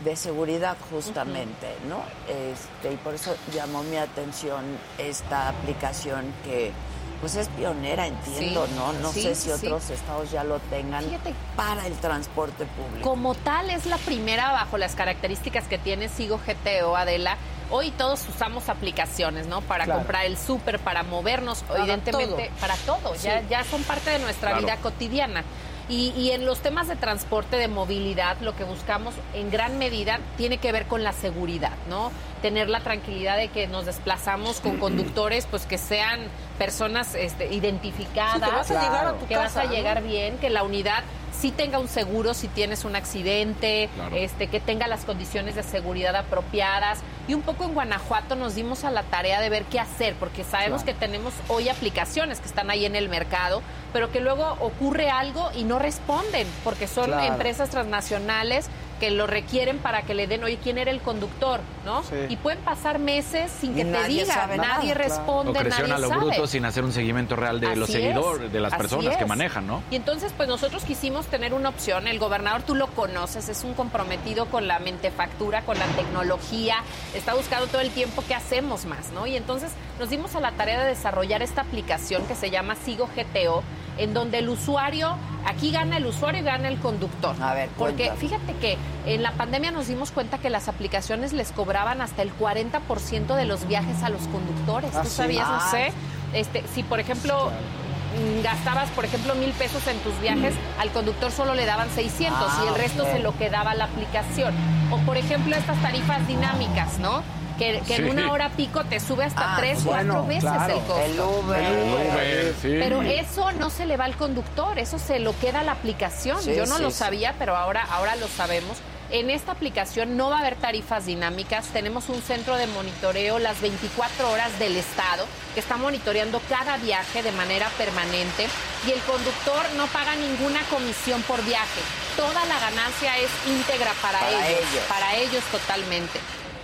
[0.03, 2.01] de seguridad justamente, ¿no?
[2.27, 4.63] Este, y por eso llamó mi atención
[4.97, 6.71] esta aplicación que
[7.19, 8.93] pues es pionera, entiendo, Sí, ¿no?
[8.93, 9.51] No sí, sé si sí.
[9.51, 11.33] otros estados ya lo tengan Fíjate.
[11.55, 13.09] para el transporte público.
[13.09, 17.37] Como tal, es la primera bajo las características que tiene Sigo GTO, Adela.
[17.71, 19.61] Hoy todos usamos aplicaciones, ¿no?
[19.61, 20.01] Para Claro.
[20.01, 22.59] comprar el súper, para movernos, Para evidentemente, todo.
[22.61, 23.15] para todo.
[23.15, 24.63] Ya, ya son parte de nuestra Claro.
[24.63, 25.43] vida cotidiana.
[25.89, 30.19] Y, y en los temas de transporte, de movilidad, lo que buscamos en gran medida
[30.35, 32.11] tiene que ver con la seguridad, ¿no?
[32.41, 36.19] Tener la tranquilidad de que nos desplazamos con conductores, pues que sean
[36.57, 38.33] personas este, identificadas.
[38.33, 39.71] Sí, que vas a llegar a tu que casa, vas a ¿no?
[39.71, 41.03] llegar bien, que la unidad
[41.39, 44.15] sí tenga un seguro si tienes un accidente, Claro.
[44.15, 46.99] este, que tenga las condiciones de seguridad apropiadas.
[47.27, 50.43] Y un poco en Guanajuato nos dimos a la tarea de ver qué hacer, porque
[50.43, 53.61] sabemos que tenemos hoy aplicaciones que están ahí en el mercado,
[53.93, 57.23] pero que luego ocurre algo y no responden, porque son Claro.
[57.25, 58.67] empresas transnacionales
[58.99, 61.59] que lo requieren para que le den, oye, ¿quién era el conductor?
[61.85, 62.03] ¿No?
[62.03, 62.15] Sí.
[62.29, 64.99] Y pueden pasar meses sin que Y te nadie digan, nadie claro.
[65.09, 66.25] responde, O nadie a lo sabe.
[66.25, 69.25] bruto sin hacer un seguimiento real de los Así seguidores, de las así personas que
[69.25, 69.81] manejan, ¿no?
[69.91, 72.07] Y entonces, pues nosotros quisimos tener una opción.
[72.07, 76.77] El gobernador, tú lo conoces, es un comprometido con la mentefactura, con la tecnología,
[77.13, 79.27] está buscando todo el tiempo qué hacemos más, ¿no?
[79.27, 83.07] Y entonces nos dimos a la tarea de desarrollar esta aplicación que se llama Sigo
[83.15, 83.63] GTO,
[83.97, 87.35] en donde el usuario, aquí gana el usuario y gana el conductor.
[87.41, 88.19] A ver, Porque cuéntame.
[88.19, 92.31] fíjate que en la pandemia nos dimos cuenta que las aplicaciones les cobraban hasta el
[92.37, 94.91] 40% de los viajes a los conductores.
[94.95, 95.15] Ah, ¿Tú sí.
[95.15, 95.47] sabías?
[95.47, 95.67] No Ah.
[95.71, 95.93] sé.
[96.33, 101.31] Este, si, por ejemplo, mm, gastabas, por ejemplo, mil pesos en tus viajes, al conductor
[101.31, 103.09] solo le daban 600 Ah, y el resto ok.
[103.13, 104.53] se lo quedaba la aplicación.
[104.91, 107.23] O, por ejemplo, estas tarifas dinámicas, ¿no?
[107.57, 108.01] Que, que Sí.
[108.01, 110.73] en una hora pico te sube hasta Ah, tres, bueno, cuatro veces claro.
[110.75, 111.01] el costo.
[111.01, 111.63] El Uber.
[111.63, 112.75] El Uber, sí.
[112.79, 116.41] Pero eso no se le va al conductor, eso se lo queda a la aplicación.
[116.41, 116.97] Sí, Yo no sí, lo sí.
[116.97, 118.77] sabía, pero ahora, ahora lo sabemos.
[119.09, 121.67] En esta aplicación no va a haber tarifas dinámicas.
[121.67, 127.23] Tenemos un centro de monitoreo las 24 horas del Estado que está monitoreando cada viaje
[127.23, 128.47] de manera permanente
[128.85, 131.79] y el conductor no paga ninguna comisión por viaje.
[132.17, 134.83] Toda la ganancia es íntegra para, Para ellos, ellos.
[134.89, 136.19] para ellos totalmente.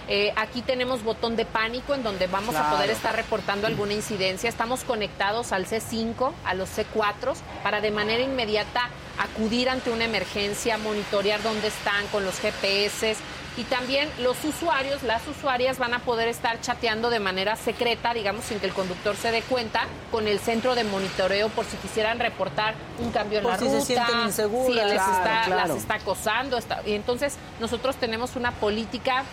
[0.08, 4.50] Eh, aquí tenemos botón de pánico en donde vamos a poder estar reportando alguna incidencia.
[4.50, 7.34] Estamos conectados al C5, a los C4,
[7.64, 13.16] para de manera inmediata acudir ante una emergencia, monitorear dónde están con los GPS.
[13.56, 18.46] Y también los usuarios, las usuarias van a poder estar chateando de manera secreta, digamos,
[18.46, 22.18] sin que el conductor se dé cuenta, con el centro de monitoreo por si quisieran
[22.20, 24.68] reportar un cambio en Por la si se ruta, sienten inseguras.
[24.68, 25.68] si les Claro, está, claro.
[25.68, 26.58] las está acosando.
[26.58, 29.24] está- y entonces nosotros tenemos una política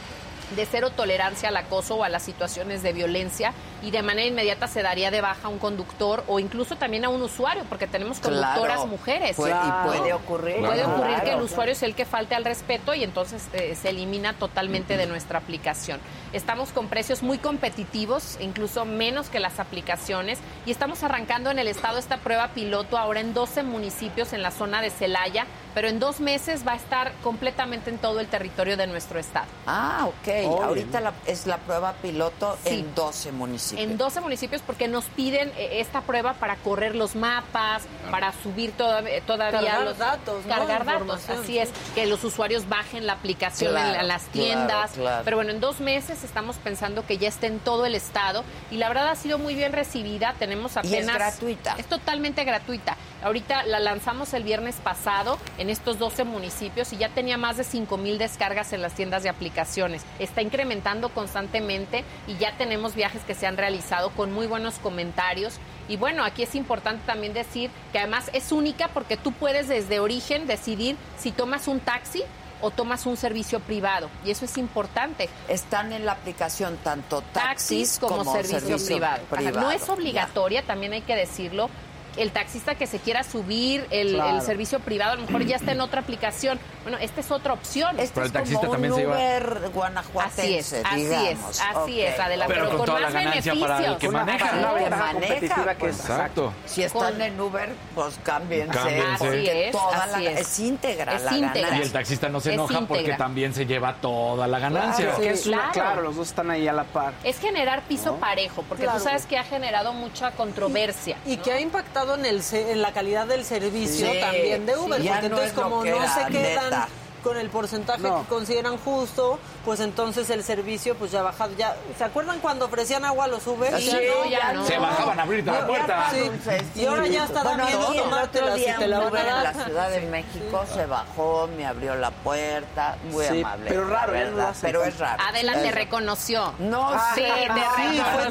[0.56, 4.66] de cero tolerancia al acoso o a las situaciones de violencia y de manera inmediata
[4.66, 8.18] se daría de baja a un conductor o incluso también a un usuario porque tenemos
[8.20, 8.86] conductoras Claro.
[8.86, 9.36] mujeres.
[9.36, 10.56] Puede- y puede ocurrir.
[10.58, 10.92] Puede Claro.
[10.94, 11.44] ocurrir que el Claro.
[11.44, 15.38] usuario es el que falte al respeto y entonces eh, se elimina totalmente de nuestra
[15.38, 16.00] aplicación.
[16.32, 21.68] Estamos con precios muy competitivos, incluso menos que las aplicaciones y estamos arrancando en el
[21.68, 25.98] estado esta prueba piloto ahora en 12 municipios en la zona de Celaya, pero en
[26.00, 29.46] dos meses va a estar completamente en todo el territorio de nuestro estado.
[29.66, 30.39] Ah, ok.
[30.46, 32.70] Ahorita la- es la prueba piloto Sí.
[32.80, 33.88] en 12 municipios.
[33.90, 38.72] En 12 municipios porque nos piden eh, esta prueba para correr los mapas, para subir
[38.72, 40.54] toda- eh, todavía Cargar los datos, ¿no?
[40.54, 41.28] cargar datos.
[41.30, 44.90] Así es, que los usuarios bajen la aplicación en, Claro, la- en las claro, tiendas.
[44.92, 45.24] claro.
[45.24, 48.76] Pero bueno, en dos meses estamos pensando que ya esté en todo el estado y
[48.76, 50.34] la verdad ha sido muy bien recibida.
[50.38, 51.74] Tenemos Y es apenas gratuita.
[51.78, 52.96] Es totalmente gratuita.
[53.22, 57.64] Ahorita la lanzamos el viernes pasado en estos 12 municipios y ya tenía más de
[57.64, 60.02] 5 mil descargas en las tiendas de aplicaciones.
[60.18, 65.58] Está incrementando constantemente y ya tenemos viajes que se han realizado con muy buenos comentarios.
[65.88, 70.00] Y bueno, aquí es importante también decir que además es única porque tú puedes desde
[70.00, 72.22] origen decidir si tomas un taxi
[72.62, 74.08] o tomas un servicio privado.
[74.24, 75.28] Y eso es importante.
[75.48, 79.22] Están en la aplicación tanto taxis, Taxis como, servicio, servicio privado.
[79.30, 79.60] Ajá, privado.
[79.60, 81.70] No es obligatoria, también hay que decirlo.
[82.16, 84.36] El taxista que se quiera subir el, Claro.
[84.36, 86.58] el servicio privado, a lo mejor ya está en otra aplicación.
[86.82, 87.98] Bueno, esta es otra opción.
[88.00, 91.50] Este es como un Uber guanajuatense, Así es, así digamos.
[91.50, 92.52] es, así es, Ok, Adela, ok.
[92.52, 93.56] pero, con, más beneficios.
[93.56, 94.52] Una ventaja
[94.90, 96.52] maneja, pues, Exacto.
[96.66, 98.72] Si están Con- en Uber, pues cámbiense.
[98.76, 99.28] Cámbiense.
[99.28, 100.40] Así es, toda así la- es.
[100.40, 101.60] es íntegra Es la íntegra.
[101.60, 101.78] ganancia.
[101.78, 105.14] Y el taxista no se Es enoja porque también se lleva toda la ganancia.
[105.16, 105.72] que es una- claro.
[105.72, 107.12] claro, los dos están ahí a la par.
[107.24, 108.98] Es generar piso parejo, porque Claro.
[108.98, 111.16] tú sabes que ha generado mucha controversia.
[111.26, 115.00] Y que ha impactado en, el, en la calidad del servicio Sí, también de Uber,
[115.00, 115.08] sí.
[115.08, 116.88] Porque entonces como no se quedan neta.
[117.22, 118.22] Con el porcentaje No.
[118.22, 121.52] que consideran justo, pues entonces el servicio pues ya ha bajado.
[121.56, 123.76] Ya, ¿Se acuerdan cuando ofrecían agua a los Uber?
[123.80, 123.90] Sí,
[124.30, 124.66] Ya ya no.
[124.66, 126.10] Se bajaban a abrirte la Ya- puerta.
[126.10, 126.80] sí.
[126.80, 129.12] Y ahora ya está Bueno, dando miedo sí, el tomártela si te la en
[129.44, 129.64] la.
[129.64, 133.70] Ciudad de México se bajó, me abrió la puerta, muy Sí, amable.
[133.70, 135.22] pero raro, no lo verdad, Pero es raro.
[135.28, 136.54] Adela Es te reconoció.
[136.58, 137.48] No Ah, sé, sí, te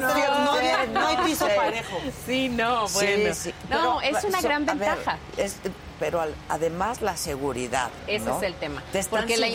[0.00, 1.96] no, no no hay no piso parejo.
[2.26, 3.34] Sí, no, Sí, bueno.
[3.34, 5.18] sí, No, pero, es una so- gran ventaja.
[6.00, 7.90] Pero al- además la seguridad.
[8.08, 8.38] Ese ¿no?
[8.38, 8.82] es el tema.
[8.90, 9.46] Te están Porque la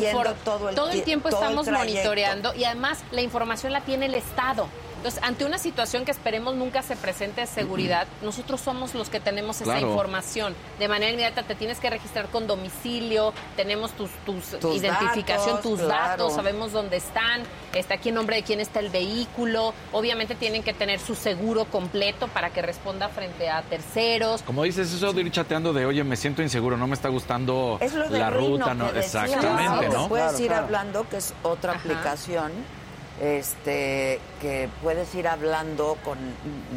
[0.76, 1.94] todo el, tie- tiempo todo el estamos trayecto.
[1.96, 4.68] monitoreando y además la información la tiene el Estado.
[5.06, 9.20] Entonces, ante una situación que esperemos nunca se presente de seguridad, nosotros somos los que
[9.20, 10.56] tenemos esa información.
[10.80, 15.62] De manera inmediata te tienes que registrar con domicilio, tenemos tus, tus, Tus identificación, datos,
[15.62, 16.10] tus claro.
[16.10, 17.44] datos, sabemos dónde están,
[17.76, 19.76] está aquí en nombre de quién está el vehículo.
[19.92, 24.42] Obviamente tienen que tener su seguro completo para que responda frente a terceros.
[24.42, 27.78] Como dices, eso de ir chateando de, oye, me siento inseguro, no me está gustando
[27.80, 28.90] Es lo de la ruta, ¿no?
[28.90, 30.10] Exactamente, Te ¿no?
[30.10, 30.64] puedes Claro, ir claro.
[30.66, 31.80] hablando que es otra Ajá.
[31.82, 32.52] aplicación
[33.22, 36.18] este que puedes ir hablando con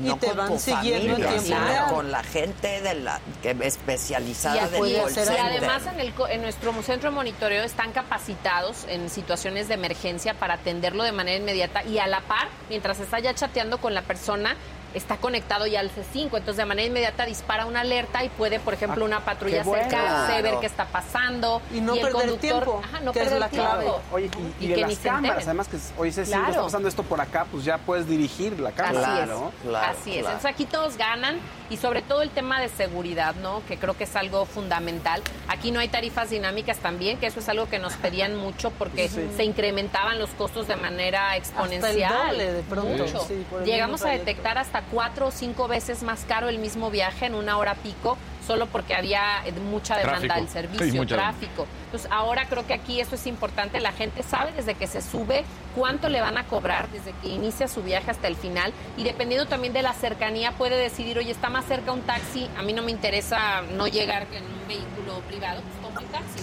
[0.02, 1.92] Y no te con van tu siguiendo familia, sino real.
[1.92, 5.40] con la gente de la que especializada Y, del y call center.
[5.40, 10.54] además en, el, en nuestro centro de monitoreo están capacitados en situaciones de emergencia para
[10.54, 14.54] atenderlo de manera inmediata y a la par, mientras está ya chateando con la persona,
[14.94, 18.74] está conectado ya al C5, entonces de manera inmediata dispara una alerta y puede, por
[18.74, 19.84] ejemplo, Ah, una patrulla bueno.
[19.86, 20.60] acercarse, ver Claro.
[20.60, 23.68] qué está pasando Y no el perder conductor, tiempo, ajá, no que es la tiempo.
[23.70, 23.90] clave.
[24.12, 25.78] Oye, y, y Y de que las cámaras, además que,
[26.12, 26.48] Ceci, Claro.
[26.50, 29.12] está pasando esto por acá, pues ya puedes dirigir la cámara.
[29.14, 29.52] Así es, ¿no?
[29.76, 30.16] así es.
[30.18, 31.38] Entonces aquí todos ganan
[31.70, 33.62] y sobre todo el tema de seguridad, ¿no?
[33.66, 35.22] Que creo que es algo fundamental.
[35.48, 39.08] Aquí no hay tarifas dinámicas también, que eso es algo que nos pedían mucho porque
[39.08, 39.28] Sí.
[39.36, 42.28] se incrementaban los costos de manera exponencial.
[42.32, 43.24] doble de pronto, Mucho.
[43.26, 47.34] sí, Llegamos a detectar hasta cuatro o cinco veces más caro el mismo viaje en
[47.34, 48.16] una hora pico
[48.48, 51.66] solo porque había eh, mucha demanda del servicio, Sí, tráfico.
[51.84, 53.78] Entonces, ahora creo que aquí eso es importante.
[53.78, 55.44] La gente sabe desde que se sube
[55.76, 58.72] cuánto le van a cobrar desde que inicia su viaje hasta el final.
[58.96, 62.62] Y dependiendo también de la cercanía, puede decidir, oye, está más cerca un taxi, a
[62.62, 65.77] mí no me interesa no llegar en un vehículo privado, pues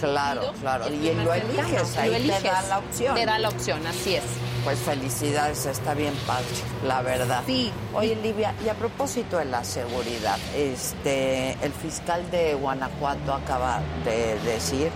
[0.00, 0.88] Claro, claro.
[0.88, 3.14] Y lo eliges, ahí lo te da la opción.
[3.14, 4.24] Te da la opción, así es.
[4.64, 6.46] Pues felicidades, está bien padre,
[6.84, 7.42] la verdad.
[7.46, 7.70] Sí.
[7.94, 14.38] Oye, Livia, y a propósito de la seguridad, este, el fiscal de Guanajuato acaba de
[14.40, 14.90] decir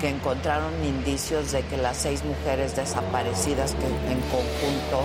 [0.00, 5.04] que encontraron indicios de que las seis mujeres desaparecidas que en conjunto,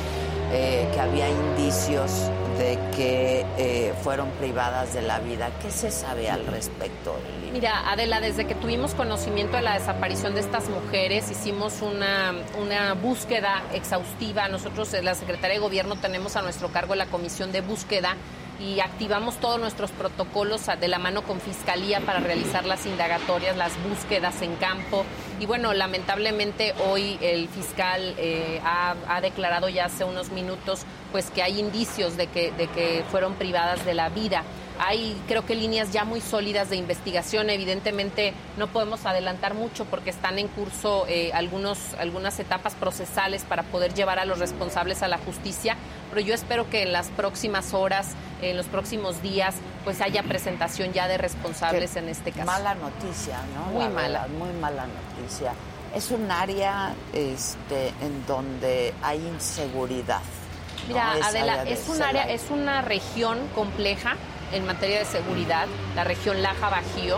[0.51, 5.49] eh, que había indicios de que eh, fueron privadas de la vida.
[5.61, 7.15] ¿Qué se sabe al respecto?
[7.53, 12.95] Mira, Adela, desde que tuvimos conocimiento de la desaparición de estas mujeres, hicimos una, una
[12.95, 14.48] búsqueda exhaustiva.
[14.48, 18.15] Nosotros la Secretaría de Gobierno tenemos a nuestro cargo la comisión de búsqueda
[18.59, 23.73] y activamos todos nuestros protocolos de la mano con Fiscalía para realizar las indagatorias, las
[23.88, 25.06] búsquedas en campo.
[25.40, 31.30] Y bueno, lamentablemente hoy el fiscal eh, ha, ha declarado ya hace unos minutos pues
[31.30, 34.43] que hay indicios de que, de que fueron privadas de la vida.
[34.86, 37.50] Hay creo que líneas ya muy sólidas de investigación.
[37.50, 43.64] Evidentemente no podemos adelantar mucho porque están en curso eh, algunos, algunas etapas procesales para
[43.64, 45.78] poder llevar a los responsables a la justicia.
[46.10, 48.10] Pero yo espero que en las próximas horas,
[48.42, 49.56] en los próximos días,
[49.86, 52.45] pues haya presentación ya de responsables Qué en este caso.
[52.45, 53.72] Mala noticia, ¿no?
[53.72, 54.20] Muy La mala.
[54.20, 55.53] verdad, muy mala noticia.
[55.95, 60.20] Es un área este, en donde hay inseguridad.
[60.20, 60.88] ¿no?
[60.90, 64.18] Mira, Esa Adela, es un área, es una región compleja
[64.53, 67.17] en materia de seguridad, la región Laja Bajío.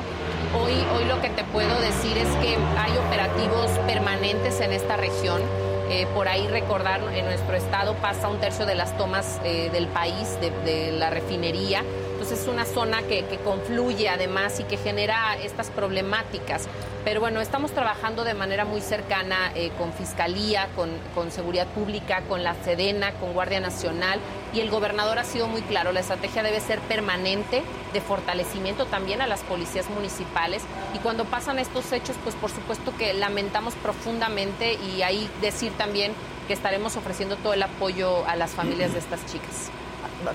[0.58, 5.42] Hoy, hoy lo que te puedo decir es que hay operativos permanentes en esta región.
[5.90, 9.88] Eh, por ahí recordar, en nuestro estado pasa un tercio de las tomas eh, del
[9.88, 11.84] país, de, de la refinería.
[12.26, 16.68] Entonces es una zona que, que confluye además y que genera estas problemáticas.
[17.04, 22.24] Pero bueno, estamos trabajando de manera muy cercana eh, con Fiscalía, con, con Seguridad Pública,
[22.28, 24.20] con la Sedena, con Guardia Nacional
[24.56, 27.62] y el gobernador ha sido muy claro, la estrategia debe ser permanente
[27.94, 30.64] de fortalecimiento también a las policías municipales
[30.96, 36.14] y cuando pasan estos hechos, pues por supuesto que lamentamos profundamente y ahí decir también
[36.48, 39.70] que estaremos ofreciendo todo el apoyo a las familias de estas chicas.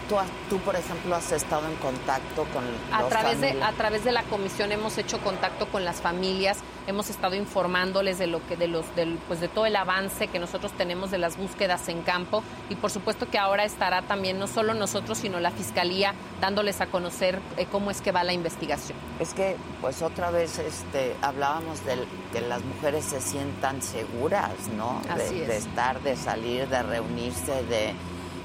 [0.08, 0.16] Tú,
[0.48, 4.12] tú, por ejemplo, has estado en contacto con A los través, de, a través de
[4.12, 8.68] la comisión hemos hecho contacto con las familias, hemos estado informándoles de lo que, de
[8.68, 12.42] los, del, pues de todo el avance que nosotros tenemos de las búsquedas en campo
[12.68, 16.86] y por supuesto que ahora estará también no solo nosotros sino la fiscalía dándoles a
[16.86, 18.96] conocer eh, cómo es que va la investigación.
[19.18, 21.96] Es que, pues otra vez este, hablábamos de
[22.32, 25.00] que las mujeres se sientan seguras, ¿no?
[25.16, 25.48] De- es.
[25.48, 27.92] de estar, de salir, de reunirse, de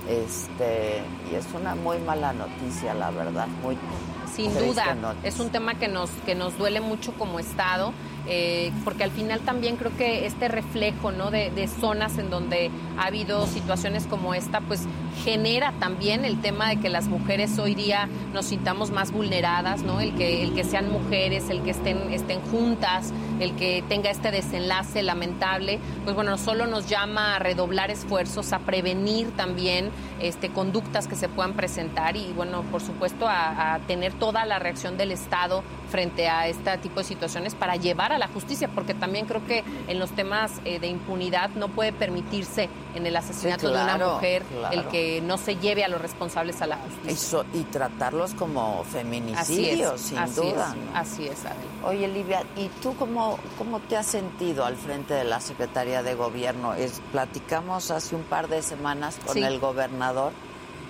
[0.07, 1.01] este
[1.31, 3.77] y es una muy mala noticia la verdad muy
[4.33, 5.29] Sin duda, noticia.
[5.29, 7.93] es un tema que nos, que nos duele mucho como Estado,
[8.27, 11.31] eh, porque al final también creo que este reflejo ¿no?
[11.31, 14.87] de, de zonas en donde ha habido situaciones como esta, pues
[15.23, 19.99] genera también el tema de que las mujeres hoy día nos sintamos más vulneradas, ¿no?
[19.99, 24.31] el, que, el que sean mujeres, el que estén, estén juntas, el que tenga este
[24.31, 29.89] desenlace lamentable, pues bueno, solo nos llama a redoblar esfuerzos, a prevenir también
[30.19, 34.97] este, conductas que se puedan presentar y bueno, por supuesto a, tener toda la reacción
[34.97, 39.25] del Estado frente a este tipo de situaciones para llevar a la justicia, porque también
[39.25, 43.73] creo que en los temas eh, de impunidad no puede permitirse en el asesinato de
[43.73, 44.73] claro, una mujer claro.
[44.79, 47.11] el que no se lleve a los responsables a la justicia.
[47.11, 50.73] Eso, y tratarlos como feminicidios, Así es, sin así duda.
[50.75, 50.97] es, ¿no?
[50.99, 51.67] así es, Adri.
[51.83, 56.15] Oye, Livia, ¿y tú cómo, cómo te has sentido al frente de la Secretaría de
[56.15, 56.73] Gobierno?
[56.73, 59.43] Es, platicamos hace un par de semanas con Sí.
[59.43, 60.31] el gobernador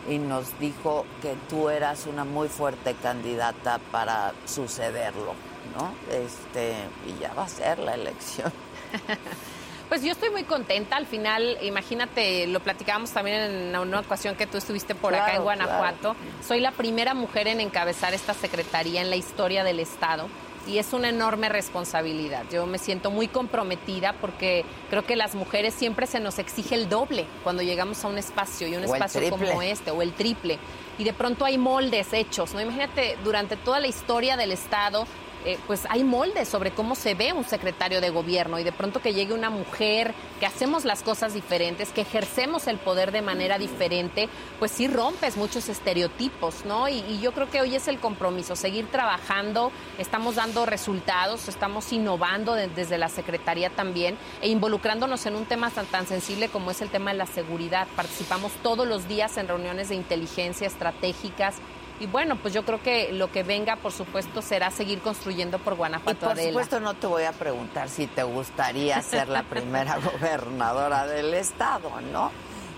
[0.10, 5.34] y nos dijo que tú eras una muy fuerte candidata para sucederlo,
[5.76, 5.94] ¿no?
[6.12, 6.76] Este,
[7.08, 8.52] y ya va a ser la elección.
[9.90, 10.98] Pues yo estoy muy contenta.
[10.98, 15.44] Al final, imagínate, lo platicábamos también en una ocasión que tú estuviste por acá en
[15.44, 16.16] Claro, Guanajuato.
[16.46, 20.28] Soy la primera mujer en encabezar esta secretaría en la historia del Estado.
[20.68, 22.46] Y es una enorme responsabilidad.
[22.52, 26.90] Yo me siento muy comprometida porque creo que las mujeres siempre se nos exige el
[26.90, 30.58] doble cuando llegamos a un espacio y un O espacio como este o el triple.
[30.98, 32.62] Y de pronto hay moldes hechos, ¿no?
[32.62, 35.06] Imagínate, durante toda la historia del Estado,
[35.46, 39.02] eh, pues hay moldes sobre cómo se ve un secretario de gobierno y de pronto
[39.02, 43.58] que llegue una mujer, que hacemos las cosas diferentes, que ejercemos el poder de manera
[43.58, 44.28] diferente,
[44.60, 46.90] pues sí rompes muchos estereotipos, ¿no?
[46.90, 52.54] Y, yo creo que hoy es el compromiso, seguir trabajando, estamos dando resultados, estamos innovando
[52.54, 56.82] de- desde la Secretaría también e involucrándonos en un tema tan, tan sensible como es
[56.82, 57.88] el tema de la seguridad.
[57.96, 61.56] Participamos todos los días en reuniones de inteligencia estratégicas.
[62.00, 65.74] Y bueno, pues yo creo que lo que venga, por supuesto, será seguir construyendo por
[65.74, 66.50] Y Guanajuato por Adela.
[66.50, 71.90] supuesto no te voy a preguntar si te gustaría ser la primera gobernadora del estado,
[72.12, 72.32] ¿no?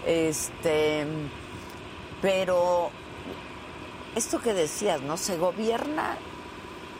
[0.06, 1.06] Este,
[2.22, 2.92] pero
[4.16, 5.18] esto que decías, ¿no?
[5.18, 6.18] Se gobierna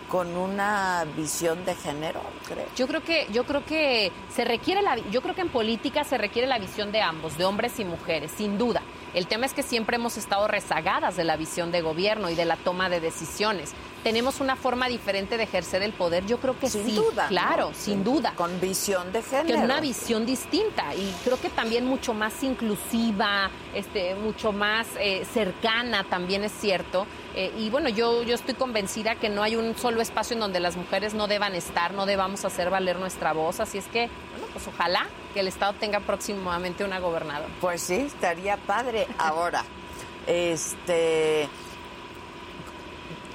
[0.10, 2.66] con una visión de género, creo.
[2.76, 6.18] Yo creo que yo creo que se requiere la yo creo que en política se
[6.18, 8.82] requiere la visión de ambos, de hombres y mujeres, sin duda.
[9.18, 12.46] El tema es que siempre hemos estado rezagadas de la visión de gobierno y de
[12.46, 13.72] la toma de decisiones.
[14.04, 17.30] Tenemos una forma diferente de ejercer el poder, yo creo que Sin sí, duda, ¿no?
[17.30, 18.34] claro, sin duda.
[18.36, 19.62] Con visión de que género.
[19.62, 26.04] una visión distinta y creo que también mucho más inclusiva, este, mucho más eh, cercana,
[26.04, 27.08] también es cierto.
[27.34, 30.60] Eh, y bueno, yo, yo estoy convencida que no hay un solo espacio en donde
[30.60, 33.62] las mujeres no deban estar, no debamos hacer valer nuestra voz.
[33.62, 37.54] Así es que, bueno, pues ojalá que el Estado tenga próximamente una gobernadora.
[37.62, 39.06] Pues sí, estaría padre.
[39.20, 39.64] Ahora,
[40.26, 41.48] este,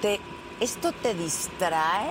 [0.00, 0.18] te,
[0.58, 2.10] ¿esto te distrae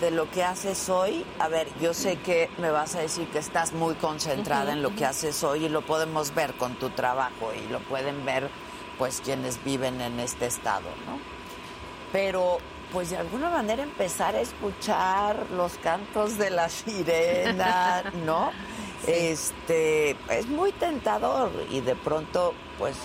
[0.00, 1.22] de lo que haces hoy?
[1.38, 4.94] A ver, yo sé que me vas a decir que estás muy concentrada en lo
[4.94, 8.48] que haces hoy y lo podemos ver con tu trabajo y lo pueden ver
[8.96, 11.18] pues quienes viven en este estado, ¿no?
[12.10, 12.56] Pero
[12.96, 18.52] pues de alguna manera empezar a escuchar los cantos de la sirena, ¿no?
[19.06, 22.96] Este, es muy tentador y de pronto pues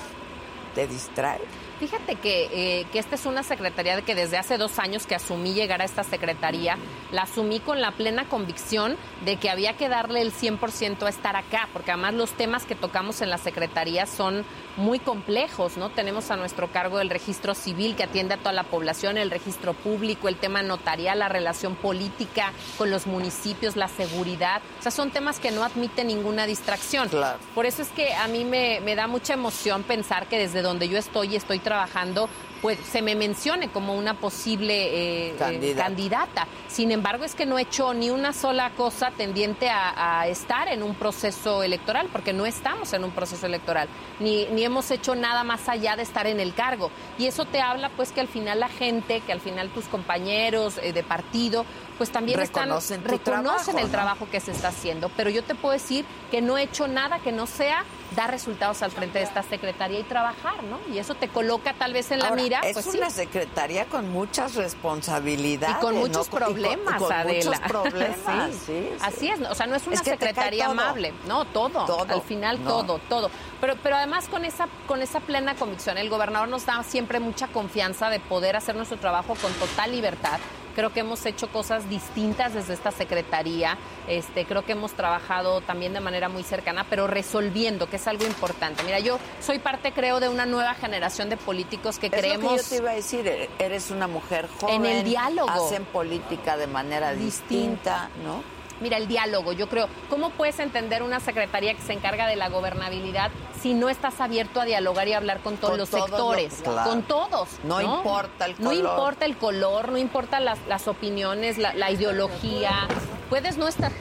[0.75, 1.41] te distrae.
[1.81, 5.15] Fíjate que, eh, que esta es una secretaría de que desde hace dos años que
[5.15, 6.77] asumí llegar a esta secretaría,
[7.11, 8.95] la asumí con la plena convicción
[9.25, 12.75] de que había que darle el 100% a estar acá, porque además los temas que
[12.75, 14.45] tocamos en la secretaría son
[14.81, 15.89] muy complejos, ¿no?
[15.89, 19.73] Tenemos a nuestro cargo el registro civil que atiende a toda la población, el registro
[19.73, 24.61] público, el tema notarial, la relación política con los municipios, la seguridad.
[24.79, 27.09] O sea, son temas que no admiten ninguna distracción.
[27.55, 30.89] Por eso es que a mí me, me da mucha emoción pensar que desde donde
[30.89, 32.27] yo estoy y estoy trabajando,
[32.61, 35.83] pues se me mencione como una posible eh, eh, Candidata.
[35.83, 36.47] candidata.
[36.67, 40.67] Sin embargo, es que no he hecho ni una sola cosa tendiente a, a estar
[40.67, 43.87] en un proceso electoral, porque no estamos en un proceso electoral,
[44.19, 46.91] ni, ni hemos hecho nada más allá de estar en el cargo.
[47.17, 50.77] Y eso te habla, pues, que al final la gente, que al final tus compañeros
[50.83, 51.65] eh, de partido,
[52.01, 53.43] pues también Reconocen están, reconocen
[53.75, 53.91] trabajo, el ¿no?
[53.91, 55.09] trabajo que se está haciendo.
[55.15, 57.83] Pero yo te puedo decir que no he hecho nada que no sea
[58.15, 60.79] dar resultados al frente de esta secretaría y trabajar, ¿no?
[60.91, 62.97] Y eso te coloca tal vez en la Ahora, mira, es pues sí.
[62.97, 65.77] una secretaría con muchas responsabilidades.
[65.77, 66.01] Y con ¿no?
[66.01, 67.51] muchos Y con- problemas, con Adela.
[67.51, 68.59] muchos problemas, Sí.
[68.65, 68.89] sí.
[68.99, 72.21] Así es, o sea, no es una Es que secretaría amable, no, todo, Todo, al
[72.23, 72.69] final ¿no?
[72.83, 73.29] todo, todo.
[73.61, 77.47] Pero, pero además con esa, con esa plena convicción, el gobernador nos da siempre mucha
[77.49, 80.39] confianza de poder hacer nuestro trabajo con total libertad.
[80.75, 83.77] Creo que hemos hecho cosas distintas desde esta secretaría.
[84.07, 88.25] Este, creo que hemos trabajado también de manera muy cercana, pero resolviendo, que es algo
[88.25, 88.83] importante.
[88.83, 92.51] Mira, yo soy parte, creo, de una nueva generación de políticos que Es lo creemos
[92.53, 94.85] que yo te iba a decir, e- eres una mujer joven.
[94.85, 95.49] En el diálogo.
[95.49, 98.43] Hacen política de manera distinta, ¿no?
[98.81, 102.49] Mira, el diálogo, yo creo, ¿cómo puedes entender una secretaría que se encarga de la
[102.49, 106.51] gobernabilidad si no estás abierto a dialogar y hablar con todos Con los todos sectores?
[106.51, 106.89] los- claro.
[106.89, 107.49] Con todos.
[107.63, 108.75] No importa el No color.
[108.91, 112.87] importa el color, no importa las, las opiniones, la, la ideología.
[113.29, 113.91] Puedes no estar...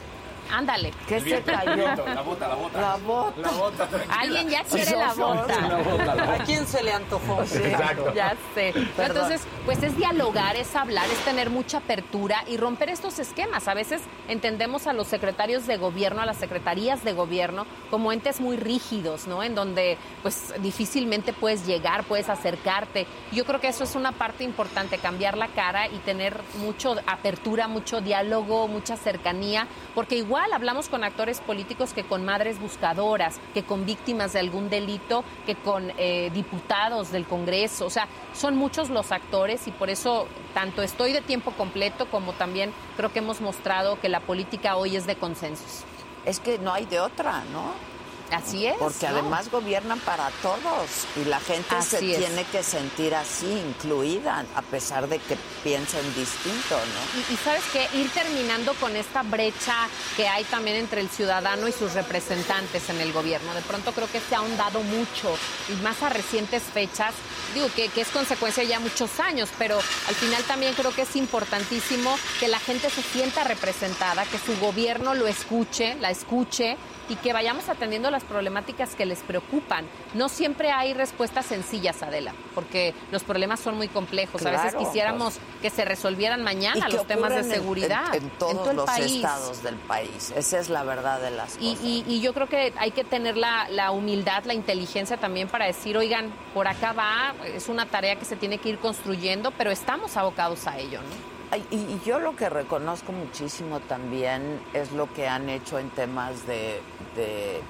[0.53, 0.93] Ándale.
[1.07, 1.77] ¿Qué se cayó?
[1.77, 2.81] La bota, la bota.
[2.81, 3.41] La bota.
[3.41, 4.17] La bota, tranquila.
[4.21, 5.55] Alguien ya quiere sí, la bota.
[5.55, 6.35] sí, la bota, la bota.
[6.35, 7.43] ¿A quién se le antojó?
[7.43, 8.15] Exacto.
[8.15, 8.73] Ya sé.
[8.97, 9.17] Perdón.
[9.17, 13.69] Entonces, pues es dialogar, es hablar, es tener mucha apertura y romper estos esquemas.
[13.69, 18.41] A veces entendemos a los secretarios de gobierno, a las secretarías de gobierno, como entes
[18.41, 19.43] muy rígidos, ¿no?
[19.43, 23.07] En donde, pues, difícilmente puedes llegar, puedes acercarte.
[23.33, 27.69] Yo creo que eso es una parte importante, cambiar la cara y tener mucho apertura,
[27.69, 33.63] mucho diálogo, mucha cercanía, porque igual hablamos con actores políticos que con madres buscadoras, que
[33.63, 37.87] con víctimas de algún delito, que con eh, diputados del Congreso.
[37.87, 42.33] O sea, son muchos los actores y por eso tanto estoy de tiempo completo como
[42.33, 45.85] también creo que hemos mostrado que la política hoy es de consensos.
[46.25, 47.90] Es que no hay de otra, ¿no?
[48.33, 48.77] Así es.
[48.79, 49.19] Porque ¿no?
[49.19, 52.19] además gobiernan para todos y la gente se es.
[52.19, 57.21] tiene que sentir así, incluida, a pesar de que piensen distinto, ¿no?
[57.21, 61.69] Y, y sabes que ir terminando con esta brecha que hay también entre el ciudadano
[61.69, 63.55] y sus representantes en el gobierno.
[63.55, 65.37] De pronto creo que se ha ahondado mucho
[65.69, 67.15] y más a recientes fechas.
[67.55, 71.17] Digo que, que es consecuencia ya muchos años, pero al final también creo que es
[71.17, 76.77] importantísimo que la gente se sienta representada, que su gobierno lo escuche, la escuche
[77.11, 79.85] y que vayamos atendiendo las problemáticas que les preocupan.
[80.15, 84.47] No siempre hay respuestas sencillas, Adela, porque los problemas son muy complejos.
[84.47, 88.53] a veces quisiéramos que se resolvieran mañana los temas de en- seguridad en, en todos
[88.55, 89.17] todo el los país.
[89.17, 90.33] estados del país.
[90.37, 91.85] Esa es la verdad de las Y, cosas.
[91.85, 95.67] y- y yo creo que hay que tener la, la humildad, la inteligencia también para
[95.67, 99.71] decir, oigan, por acá va, es una tarea que se tiene que ir construyendo, pero
[99.71, 101.40] estamos abocados a ello, ¿no?
[101.71, 106.81] Y, yo lo que reconozco muchísimo también es lo que han hecho en temas de,
[107.17, 107.61] de,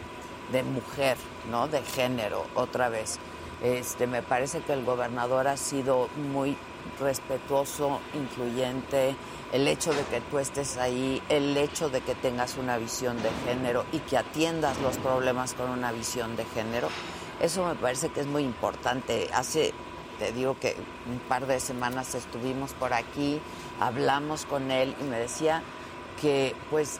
[0.53, 1.17] de mujer,
[1.51, 1.67] ¿no?
[1.67, 3.19] De género, otra vez.
[3.63, 6.57] Este, me parece que el gobernador ha sido muy
[6.99, 9.17] respetuoso, incluyente,
[9.53, 13.31] el hecho de que tú estés ahí, el hecho de que tengas una visión de
[13.45, 16.89] género y que atiendas los problemas con una visión de género,
[17.41, 19.29] eso me parece que es muy importante.
[19.35, 19.73] Hace,
[20.21, 20.77] te digo que
[21.11, 23.41] un par de semanas estuvimos por aquí,
[23.81, 25.63] hablamos con él y me decía
[26.21, 26.99] que pues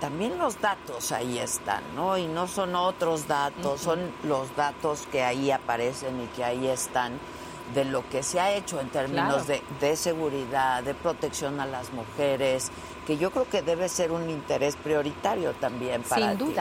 [0.00, 2.18] también los datos ahí están, ¿no?
[2.18, 7.12] Y no son otros datos, son los datos que ahí aparecen y que ahí están
[7.72, 9.62] de lo que se ha hecho en términos Claro.
[9.80, 12.70] de, de seguridad, de protección a las mujeres,
[13.06, 16.54] que yo creo que debe ser un interés prioritario también para Sin ti.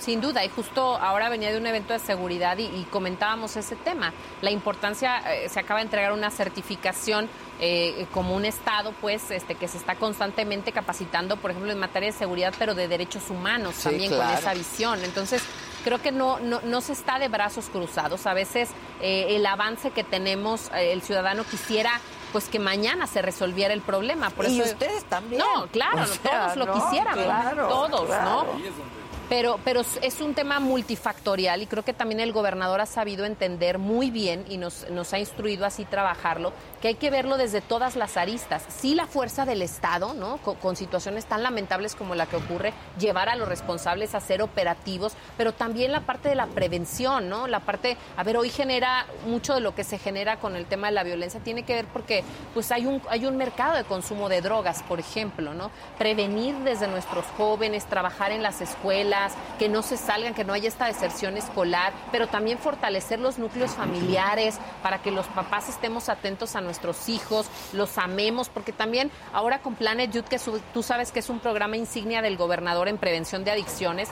[0.00, 3.76] Sin duda, y justo ahora venía de un evento de seguridad y, y comentábamos ese
[3.76, 4.12] tema.
[4.40, 7.28] La importancia, eh, se acaba de entregar una certificación
[7.60, 12.10] eh, como un Estado, pues, este, que se está constantemente capacitando, por ejemplo, en materia
[12.10, 14.30] de seguridad, pero de derechos humanos Sí, también claro.
[14.30, 15.04] con esa visión.
[15.04, 15.42] Entonces,
[15.84, 18.26] creo que no, no, no se está de brazos cruzados.
[18.26, 22.00] A veces eh, el avance que tenemos, eh, el ciudadano quisiera
[22.32, 24.30] pues que mañana se resolviera el problema.
[24.30, 25.42] Por Y eso, ustedes también.
[25.42, 28.24] No, claro, O no, sea, todos lo no, quisiéramos, claro, todos, claro.
[28.24, 29.11] ¿no?
[29.28, 33.78] Pero, pero es un tema multifactorial y creo que también el gobernador ha sabido entender
[33.78, 37.96] muy bien y nos, nos ha instruido así trabajarlo, que hay que verlo desde todas
[37.96, 38.64] las aristas.
[38.68, 40.36] Sí la fuerza del Estado, ¿no?
[40.38, 44.42] Con, con situaciones tan lamentables como la que ocurre, llevar a los responsables a ser
[44.42, 47.46] operativos, pero también la parte de la prevención, ¿no?
[47.46, 50.88] La parte, a ver, hoy genera mucho de lo que se genera con el tema
[50.88, 54.28] de la violencia, tiene que ver porque pues hay un, hay un mercado de consumo
[54.28, 55.70] de drogas, por ejemplo, ¿no?
[55.98, 59.21] Prevenir desde nuestros jóvenes, trabajar en las escuelas,
[59.58, 63.72] que no se salgan, que no haya esta deserción escolar, pero también fortalecer los núcleos
[63.72, 69.60] familiares para que los papás estemos atentos a nuestros hijos, los amemos, porque también ahora
[69.60, 70.40] con Planet Youth, que
[70.72, 74.08] tú sabes que es un programa insignia del gobernador en prevención de adicciones,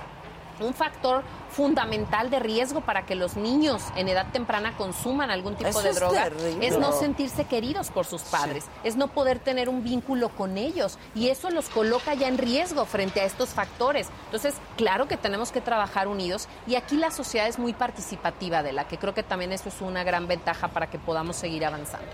[0.63, 5.69] un factor fundamental de riesgo para que los niños en edad temprana consuman algún tipo
[5.71, 6.67] Eso de es droga terrible.
[6.67, 10.99] es no sentirse queridos por sus padres, es no poder tener un vínculo con ellos
[11.15, 14.09] y eso los coloca ya en riesgo frente a estos factores.
[14.27, 18.73] Entonces, claro que tenemos que trabajar unidos y aquí la sociedad es muy participativa de
[18.73, 22.07] la que creo que también eso es una gran ventaja para que podamos seguir avanzando.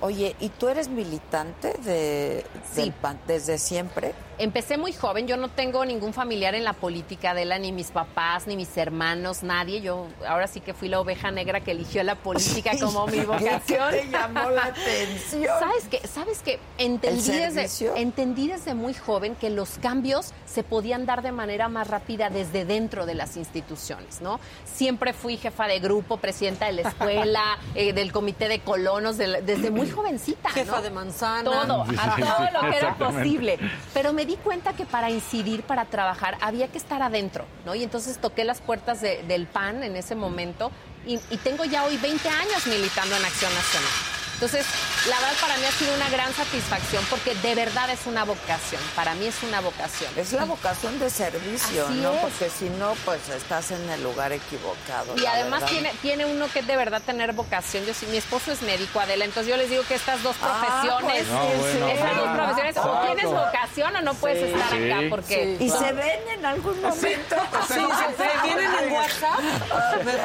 [0.00, 4.14] Oye, ¿y tú eres militante de, del PAN desde siempre?
[4.38, 8.46] Empecé muy joven, yo no tengo ningún familiar en la política, Adela, ni mis papás,
[8.46, 9.80] ni mis hermanos, nadie.
[9.80, 13.90] Yo ahora sí que fui la oveja negra que eligió la política como mi vocación.
[13.90, 15.58] ¿Qué te llamó la atención?
[15.58, 16.06] ¿Sabes qué?
[16.06, 16.60] ¿Sabes qué?
[16.78, 17.96] Entendí ¿El desde, servicio?
[17.96, 22.64] entendí desde muy joven que los cambios se podían dar de manera más rápida desde
[22.64, 24.38] dentro de las instituciones, ¿no?
[24.64, 29.26] Siempre fui jefa de grupo, presidenta de la escuela, eh, del comité de colonos, de
[29.26, 30.82] la- desde muy jovencita, Jefa ¿no?
[30.82, 31.42] de manzana.
[31.42, 33.58] Todo, a todo lo que era posible.
[33.92, 37.74] Pero me di cuenta que para incidir, para trabajar, había que estar adentro, ¿no?
[37.74, 40.70] Y entonces toqué las puertas de- del PAN en ese momento
[41.06, 44.17] y, y tengo ya hoy 20 años militando en Acción Nacional.
[44.40, 44.64] Entonces,
[45.08, 48.80] la verdad para mí ha sido una gran satisfacción porque de verdad es una vocación.
[48.94, 50.12] Para mí es una vocación.
[50.16, 52.12] Es la vocación de servicio, Así ¿no?
[52.12, 52.20] es.
[52.20, 55.16] Porque si no, pues estás en el lugar equivocado.
[55.16, 55.68] Y además verdad.
[55.72, 57.84] tiene, tiene uno que de verdad tener vocación.
[57.84, 60.60] Yo sí, mi esposo es médico, Adela, entonces yo les digo que estas dos Ah,
[60.84, 64.52] profesiones, pues, No, bueno, estas dos profesiones, o tienes vocación o no puedes Sí.
[64.54, 64.90] estar Sí.
[64.92, 65.56] acá, porque...
[65.58, 67.36] ¿Y se ven en algún momento?
[67.68, 69.40] Sí, se- se vienen en WhatsApp.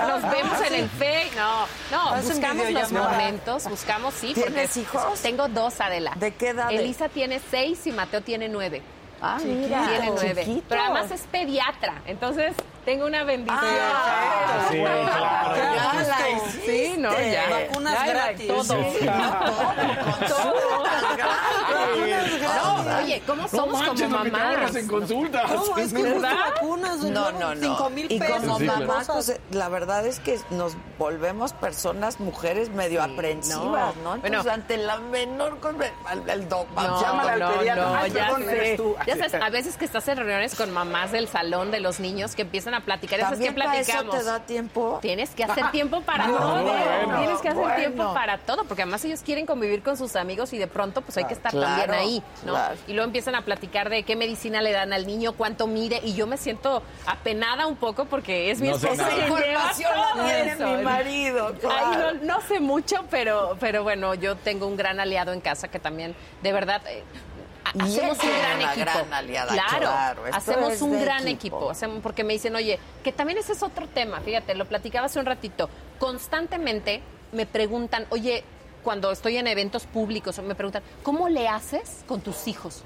[0.07, 4.33] Nos vemos en el Face, no, no, buscamos los momentos, buscamos, sí.
[4.33, 5.19] ¿Tienes porque hijos?
[5.21, 6.13] Tengo dos, Adela.
[6.15, 6.71] ¿De qué edad?
[6.71, 8.81] Elisa tiene seis y Mateo tiene nueve.
[9.25, 9.87] Ah, mira.
[9.87, 10.61] Tiene nueve.
[10.67, 12.53] Pero además es pediatra, entonces
[12.83, 13.57] tengo una bendición.
[13.63, 15.55] Ah, Sí, claro.
[15.55, 17.43] ya la Sí, no, ya.
[17.49, 18.47] Vacunas Ya gratis.
[18.47, 18.63] Todo.
[18.65, 19.05] Sí.
[21.83, 24.75] No, oye, ¿cómo somos manches, como mamás?
[24.75, 25.51] en consultas.
[25.51, 26.35] No, es que ¿Verdad?
[26.53, 27.61] vacunas, No, no, no.
[27.61, 28.37] Cinco mil y pesos.
[28.41, 28.85] como Sí, claro.
[28.87, 34.09] mamás, pues la verdad es que nos volvemos personas, mujeres medio aprensivas, ¿no?
[34.11, 34.25] Bueno.
[34.25, 35.57] Entonces, ante la menor
[36.11, 37.85] el, el doc- No, Llámale al pediatra.
[37.85, 38.51] no, Ay, ya perdón, sé.
[38.57, 38.95] eres tú.
[39.17, 42.35] Ya sabes, a veces que estás en reuniones con mamás del salón de los niños
[42.35, 44.17] que empiezan a platicar, ¿sabes qué ¿También para eso platicamos?
[44.17, 44.99] te da tiempo?
[45.01, 46.63] Tienes que hacer tiempo para No, todo.
[46.63, 47.75] bueno, Tienes que hacer bueno.
[47.77, 51.17] tiempo para todo, porque además ellos quieren convivir con sus amigos y de pronto pues
[51.17, 52.53] hay que estar Claro, también ahí, ¿no?
[52.53, 52.75] claro.
[52.87, 56.13] Y luego empiezan a platicar de qué medicina le dan al niño, cuánto mide, y
[56.13, 60.51] yo me siento apenada un poco porque es mi No quien lleva Información la tiene
[60.51, 60.67] eso.
[60.67, 65.33] mi marido, Ay, no, no sé mucho, pero, pero bueno, yo tengo un gran aliado
[65.33, 67.03] en casa que también, de verdad, eh,
[67.73, 68.91] Y él hacemos un gran una equipo.
[68.99, 71.57] gran aliada, claro, hacemos un gran equipo.
[71.57, 71.69] equipo.
[71.71, 75.19] hacemos- porque me dicen, oye, que también ese es otro tema, fíjate, lo platicaba hace
[75.19, 75.69] un ratito.
[75.99, 77.01] Constantemente
[77.31, 78.43] me preguntan, oye,
[78.83, 82.83] cuando estoy en eventos públicos, me preguntan, ¿cómo le haces con tus hijos?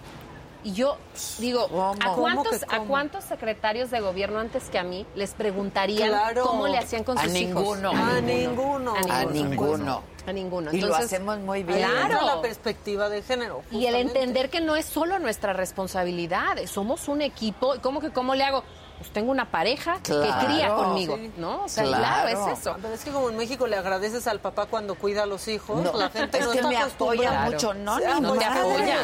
[0.68, 0.98] Y yo
[1.38, 5.32] digo, ¿a cuántos, ¿Cómo que ¿a cuántos secretarios de gobierno antes que a mí les
[5.34, 6.44] preguntarían Claro.
[6.44, 7.94] cómo le hacían con A sus ninguno.
[7.94, 8.06] hijos?
[8.06, 8.94] A ninguno.
[8.94, 10.04] A ninguno.
[10.28, 10.74] A ninguno.
[10.74, 11.80] Y lo Entonces, hacemos muy bien.
[11.88, 12.26] Claro.
[12.26, 13.62] la perspectiva de género.
[13.72, 17.76] Y el entender que no es solo nuestra responsabilidad, somos un equipo.
[17.82, 18.62] ¿Cómo que cómo le hago?
[18.98, 20.24] Pues tengo una pareja Claro.
[20.24, 21.32] que cría conmigo, Sí.
[21.38, 21.66] ¿no?
[21.66, 22.04] O sea, Claro.
[22.04, 22.76] claro, es eso.
[22.82, 25.82] Pero es que como en México le agradeces al papá cuando cuida a los hijos,
[25.84, 28.46] No, la gente es no que está me apoya mucho, no, Sí, ni No te
[28.46, 29.02] apoya,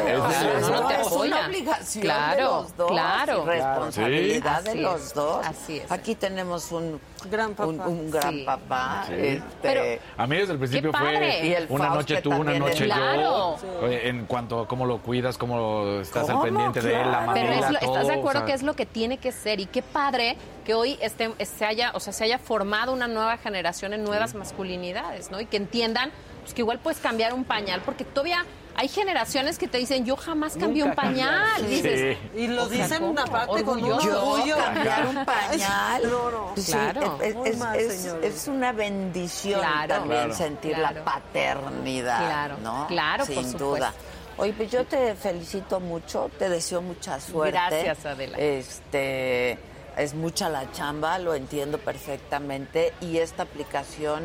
[0.58, 2.06] eso no te Es una obligación
[2.36, 3.42] de los dos, claro.
[3.44, 4.68] y responsabilidad Sí.
[4.70, 5.46] de los es, dos.
[5.46, 5.92] así es.
[5.92, 7.00] Aquí tenemos un
[7.30, 7.68] Gran papá.
[7.68, 8.42] un, un gran Sí.
[8.44, 9.04] papá.
[9.08, 9.14] Sí.
[9.14, 12.58] este, Pero- A mí desde el principio fue Y el una Faust, noche tú, una
[12.58, 13.22] noche Claro.
[13.22, 13.58] yo.
[13.82, 17.32] Oye, En cuanto a cómo lo cuidas, cómo estás al pendiente de él, la Claro.
[17.34, 19.32] Pero es lo- todo, ¿estás de o acuerdo sea, que es lo que tiene que
[19.32, 19.60] ser?
[19.60, 23.36] Y qué padre que hoy este, se haya, o sea, se haya formado una nueva
[23.38, 25.40] generación en nuevas masculinidades, ¿no?
[25.40, 26.10] Y que entiendan
[26.42, 28.44] pues, que igual puedes cambiar un pañal, porque todavía
[28.76, 31.44] hay generaciones que te dicen, yo jamás cambié un pañal.
[31.56, 31.66] cambiaste.
[31.68, 32.38] Dices, Sí.
[32.40, 33.20] Y lo O sea, dicen ¿cómo?
[33.20, 34.56] aparte con un orgullo.
[34.56, 36.02] cambiar un pañal.
[36.02, 36.52] No, no.
[36.56, 37.18] Sí, Claro.
[37.22, 38.34] es, Muy es- mal, es- señores.
[38.34, 39.88] es una bendición Claro.
[39.94, 40.34] también Claro.
[40.34, 40.94] sentir Claro.
[40.96, 42.86] la paternidad, Claro, ¿no?
[42.88, 43.68] claro, Sin por supuesto.
[43.76, 43.92] duda.
[44.36, 47.52] Oye, pues yo te felicito mucho, te deseo mucha suerte.
[47.52, 48.36] Gracias, Adela.
[48.36, 49.56] Este,
[49.96, 54.24] es mucha la chamba, lo entiendo perfectamente y esta aplicación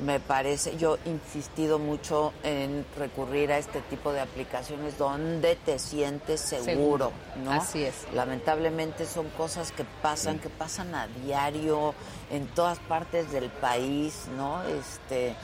[0.00, 5.78] me parece, yo he insistido mucho en recurrir a este tipo de aplicaciones donde te
[5.78, 7.12] sientes seguro, Seguro.
[7.42, 7.52] ¿no?
[7.52, 8.06] Así es.
[8.14, 11.94] Lamentablemente son cosas que pasan, que pasan a diario
[12.30, 14.62] en todas partes del país, ¿no?
[14.64, 15.34] Este,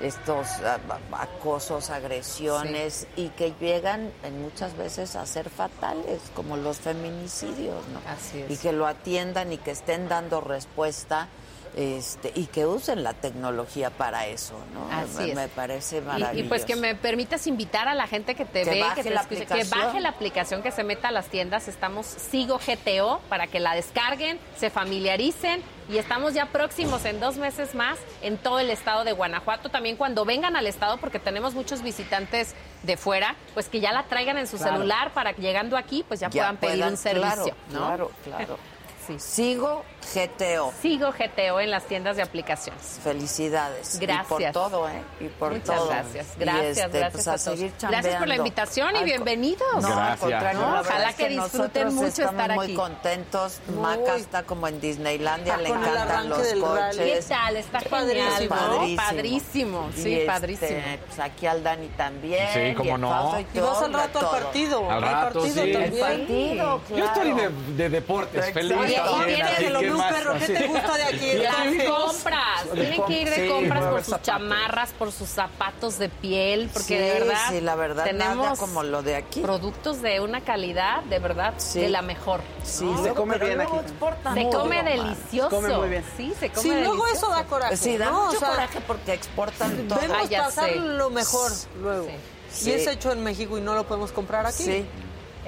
[0.00, 6.56] estos ah, ah, acosos, agresiones y que llegan en muchas veces a ser fatales, como
[6.56, 8.00] los feminicidios, ¿no?
[8.10, 8.50] Así es.
[8.50, 11.28] Y que lo atiendan y que estén dando respuesta.
[11.76, 14.88] Este, y que usen la tecnología para eso, ¿no?
[14.90, 15.34] Así me, es.
[15.36, 16.46] me parece maravilloso.
[16.46, 19.08] Y, pues que me permitas invitar a la gente que te Que ve, baje que
[19.08, 21.68] te la escuche, que baje la aplicación, que se meta a las tiendas.
[21.68, 27.36] Estamos Sigo GTO para que la descarguen, se familiaricen y estamos ya próximos en dos
[27.36, 29.70] meses más en todo el estado de Guanajuato.
[29.70, 34.04] También cuando vengan al estado, porque tenemos muchos visitantes de fuera, pues que ya la
[34.04, 34.74] traigan en su Claro.
[34.74, 37.54] celular para que llegando aquí pues ya, puedan pedir un servicio.
[37.70, 37.78] Claro, ¿no?
[37.86, 38.58] claro, claro.
[39.06, 39.18] Sí.
[39.18, 39.84] Sigo
[40.14, 40.72] GTO.
[40.80, 43.00] Sigo GTO en las tiendas de aplicaciones.
[43.02, 43.98] Felicidades.
[44.00, 44.26] Gracias.
[44.26, 45.02] Y por todo, ¿eh?
[45.20, 45.88] Y por Muchas todo.
[45.88, 47.42] gracias, Y, gracias, este, gracias pues, a a, todos.
[47.58, 49.82] seguir Gracias por la invitación y bienvenidos.
[49.82, 50.54] No, Gracias.
[50.54, 52.74] No, ojalá es que disfruten mucho estamos estar muy aquí.
[52.74, 53.60] contentos.
[53.68, 53.78] Muy.
[53.82, 56.98] Maca está como en Disneylandia, Ah, le encantan los rally.
[56.98, 57.26] ¿Qué coches.
[57.28, 57.56] tal?
[57.56, 58.54] Está padrísimo.
[58.56, 58.96] ¿no?
[58.96, 60.80] Padrísimo, Y sí, este, padrísimo.
[61.06, 62.48] pues aquí al Dani también.
[62.52, 63.38] Sí, cómo no.
[63.54, 64.90] Y vas al rato al partido.
[64.90, 65.70] Al rato, partido sí.
[65.70, 66.06] El también.
[66.06, 66.96] partido, claro.
[66.96, 68.76] Yo estoy de, de deportes, feliz.
[68.78, 70.34] ¿y viene de lo un más- perro?
[70.38, 71.32] ¿Qué te gusta de aquí?
[71.34, 74.26] Las compras, tienen que ir de Sí, compras por sus zapatos.
[74.26, 78.58] chamarras, por sus zapatos de piel, porque Sí, de verdad sí, la verdad, nada tenemos
[78.58, 79.40] como lo de aquí.
[79.40, 81.80] productos de una calidad, de verdad, Sí.
[81.80, 82.40] de la mejor.
[82.64, 83.02] Sí, ¿no?
[83.02, 83.84] se come pero bien luego aquí.
[83.86, 84.84] exportan Se come mal.
[84.84, 85.50] delicioso.
[85.50, 86.04] come muy bien.
[86.16, 87.26] Sí, se come Sí, luego delicioso.
[87.26, 87.76] eso da coraje.
[87.76, 88.24] Sí, da ¿no?
[88.26, 89.98] mucho O sea, coraje porque exportan todo.
[89.98, 92.08] Ah, Vemos ya pasar lo mejor luego.
[92.50, 92.70] Sí.
[92.70, 94.62] Y es hecho en México y no lo podemos comprar aquí.
[94.64, 94.86] Sí.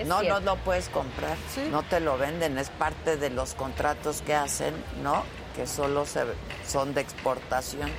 [0.01, 0.41] Es no, no cierto.
[0.41, 1.37] lo puedes comprar.
[1.55, 1.69] Sí.
[1.71, 2.59] No te lo venden.
[2.59, 5.23] Es parte de los contratos que hacen, ¿no?
[5.57, 6.25] Que solo se,
[6.67, 7.91] son de exportación.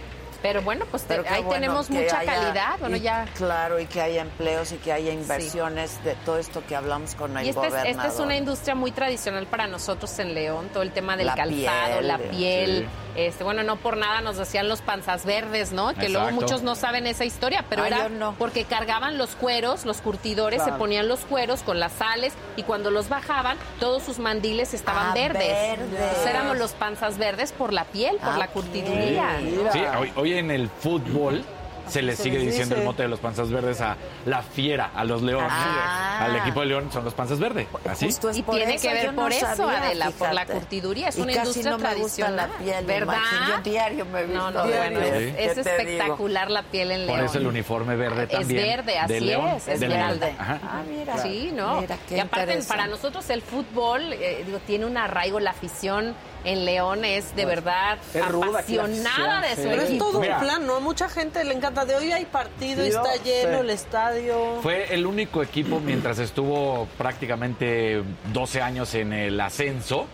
[0.41, 2.79] Pero bueno, pues te- Pero qué ahí bueno tenemos mucha haya- calidad.
[2.79, 6.63] Bueno, y- ya Claro, y que haya empleos y que haya inversiones de todo esto
[6.67, 8.05] que hablamos con el Y esta es, gobernador.
[8.05, 11.35] esta es una industria muy tradicional para nosotros en León, todo el tema del La
[11.35, 15.93] calzado, piel, la piel, Este, bueno, no por nada nos decían los panzas verdes, ¿no?
[15.93, 18.35] Que luego muchos no saben esa historia, pero Ah, era no.
[18.37, 20.73] porque cargaban los cueros, los curtidores, Claro.
[20.73, 25.07] se ponían los cueros con las sales y cuando los bajaban, todos sus mandiles estaban
[25.11, 25.47] Ah, verdes.
[25.47, 25.87] verdes.
[25.99, 29.39] Entonces éramos los panzas verdes por la piel, por Ah, la curtiduría.
[29.41, 29.71] ¿no?
[29.71, 31.43] Sí, hoy, hoy en el fútbol
[31.91, 32.81] se le Se sigue les diciendo dice.
[32.81, 35.49] el mote de los panzas verdes a la fiera, a los leones.
[35.51, 36.25] Ah.
[36.25, 37.67] Al equipo de León son los panzas verdes.
[37.89, 38.05] ¿Así?
[38.05, 40.45] Justo es Y por tiene eso, que ver no por eso, sabía, Adela, por la
[40.45, 41.09] curtiduría.
[41.09, 42.49] Es Y una casi industria no me gusta la tradicional.
[42.63, 43.13] piel, ¿verdad?
[43.17, 44.99] imagínate, yo diario me he No, visto no, diario.
[44.99, 45.23] bueno, Sí.
[45.23, 45.69] es, ¿Qué es digo?
[45.69, 47.17] espectacular la piel en León.
[47.19, 48.61] Por eso el uniforme verde Es también.
[48.63, 50.35] verde, así de León, es, es de verde.
[50.39, 51.17] Ah, mira.
[51.17, 51.81] Sí, ¿no?
[51.81, 56.15] Mira, qué y aparte, para nosotros el fútbol, eh, digo, tiene un arraigo, la afición
[56.43, 59.61] en León es de verdad Es ruda aquí la apasionada de su.
[59.61, 60.37] Pero es todo Mira.
[60.39, 60.75] un plan, ¿no?
[60.77, 61.80] A mucha gente le encanta.
[61.85, 63.23] De hoy hay partido, Sí, está ¿no?
[63.23, 64.59] lleno el estadio.
[64.61, 68.03] Fue el único equipo mientras estuvo prácticamente
[68.33, 70.05] 12 años en el ascenso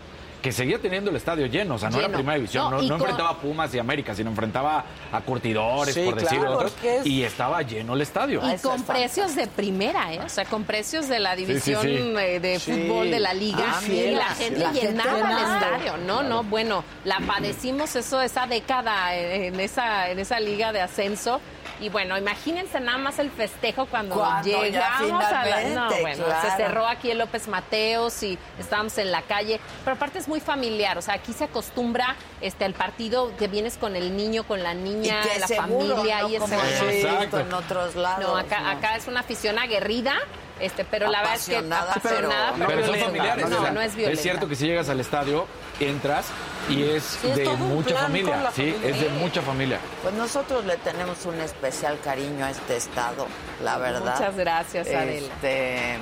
[0.42, 2.18] que seguía teniendo el estadio lleno, o sea, no era Lleno.
[2.20, 6.06] primera división, No, no, y enfrentaba a Pumas y América, sino enfrentaba a curtidores, Sí,
[6.06, 8.42] por decir claro, otros, es- y estaba lleno el estadio.
[8.48, 10.20] Y Eso con precios de primera, ¿eh?
[10.24, 12.14] O sea, con precios de la sí, división sí.
[12.20, 12.72] eh, de Sí.
[12.72, 13.66] fútbol de la liga.
[13.68, 15.98] Ah, y la gente la gente llenaba el estadio.
[16.06, 21.42] No, no, bueno, la padecimos eso, esa década en esa, en esa liga de ascenso.
[21.80, 25.64] Y bueno, imagínense nada más el festejo cuando, Cuando llegamos a la...
[25.70, 26.50] No, bueno, claro.
[26.50, 29.60] se cerró aquí el López Mateos y estábamos en la calle.
[29.84, 33.78] Pero aparte es muy familiar, o sea, aquí se acostumbra este al partido que vienes
[33.78, 37.40] con el niño, con la niña, Y la seguro, familia no y como visto Exacto.
[37.40, 38.26] en otros lados.
[38.28, 38.70] no, acá, ¿no?
[38.70, 40.16] acá es una afición aguerrida,
[40.60, 42.30] este, pero la verdad es que Apasionada, pero-
[42.68, 43.50] Pero son familiares.
[43.50, 44.22] no, o sea, no es violenta.
[44.22, 45.46] cierto que si llegas al estadio,
[45.80, 46.26] entras
[46.70, 48.52] y es, Sí, es de mucha Sí, familia.
[48.84, 49.80] es de mucha familia.
[50.02, 53.28] Pues nosotros le tenemos un especial cariño a este estado,
[53.64, 54.14] la verdad.
[54.18, 55.12] Muchas gracias, Adela.
[55.28, 55.98] Este,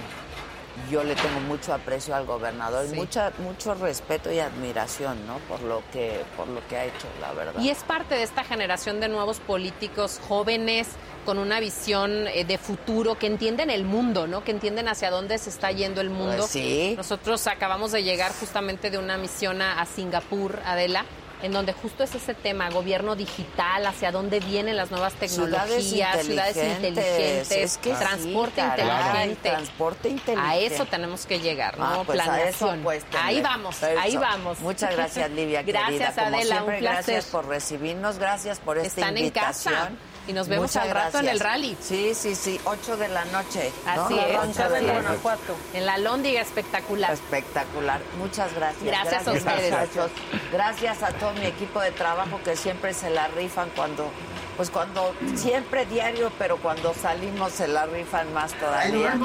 [0.89, 5.39] yo le tengo mucho aprecio al gobernador, y mucha, mucho respeto y admiración, ¿no?
[5.47, 7.61] Por lo que, por lo que ha hecho, la verdad.
[7.61, 10.87] Y es parte de esta generación de nuevos políticos jóvenes
[11.25, 14.43] con una visión eh, de futuro que entienden el mundo, ¿no?
[14.43, 16.37] Que entienden hacia dónde se está yendo el mundo.
[16.37, 16.93] Pues sí.
[16.95, 21.05] Nosotros acabamos de llegar justamente de una misión a, a Singapur, Adela,
[21.41, 26.25] en donde justo es ese tema, gobierno digital, hacia dónde vienen las nuevas tecnologías, Ciudades
[26.25, 26.89] ciudades inteligentes.
[27.05, 28.85] inteligentes, Es que sí, transporte caray,
[29.29, 29.49] inteligente.
[29.49, 30.49] transporte inteligente.
[30.49, 31.85] A eso tenemos que llegar, ¿no?
[31.85, 32.75] Ah, pues a Planeación.
[32.75, 33.99] eso, pues, ahí vamos, eso.
[33.99, 34.59] ahí vamos.
[34.59, 35.61] Muchas gracias, Livia.
[35.65, 36.13] Gracias, querida.
[36.23, 37.03] Como Adela, siempre, un placer.
[37.13, 39.73] Gracias por recibirnos, gracias por esta Están en invitación.
[39.73, 39.91] casa
[40.27, 41.33] y nos vemos Muchas al rato en gracias.
[41.33, 41.77] el rally.
[41.81, 43.71] Sí, sí, sí, 8 de la noche.
[43.85, 43.91] ¿no?
[44.03, 45.55] Así es, así de Guanajuato.
[45.73, 47.13] En la Lóndiga espectacular.
[47.13, 48.01] Espectacular.
[48.17, 48.83] Muchas gracias.
[48.83, 49.71] Gracias a ustedes.
[49.71, 50.11] muchachos.
[50.51, 54.09] Gracias a todo mi equipo de trabajo que siempre se la rifan cuando,
[54.57, 59.17] pues cuando, siempre diario, pero cuando salimos se la rifan más todavía.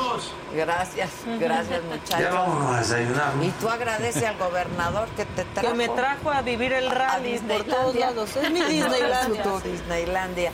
[0.55, 2.21] Gracias, gracias muchachos.
[2.21, 3.35] Ya vámonos a desayunar.
[3.37, 3.45] ¿no?
[3.45, 5.69] Y tú agradece al gobernador que te trajo.
[5.69, 8.37] Que me trajo a vivir el rally por todos lados.
[8.37, 9.43] Es mi Disneylandia.
[9.43, 10.53] Es tu Disneylandia.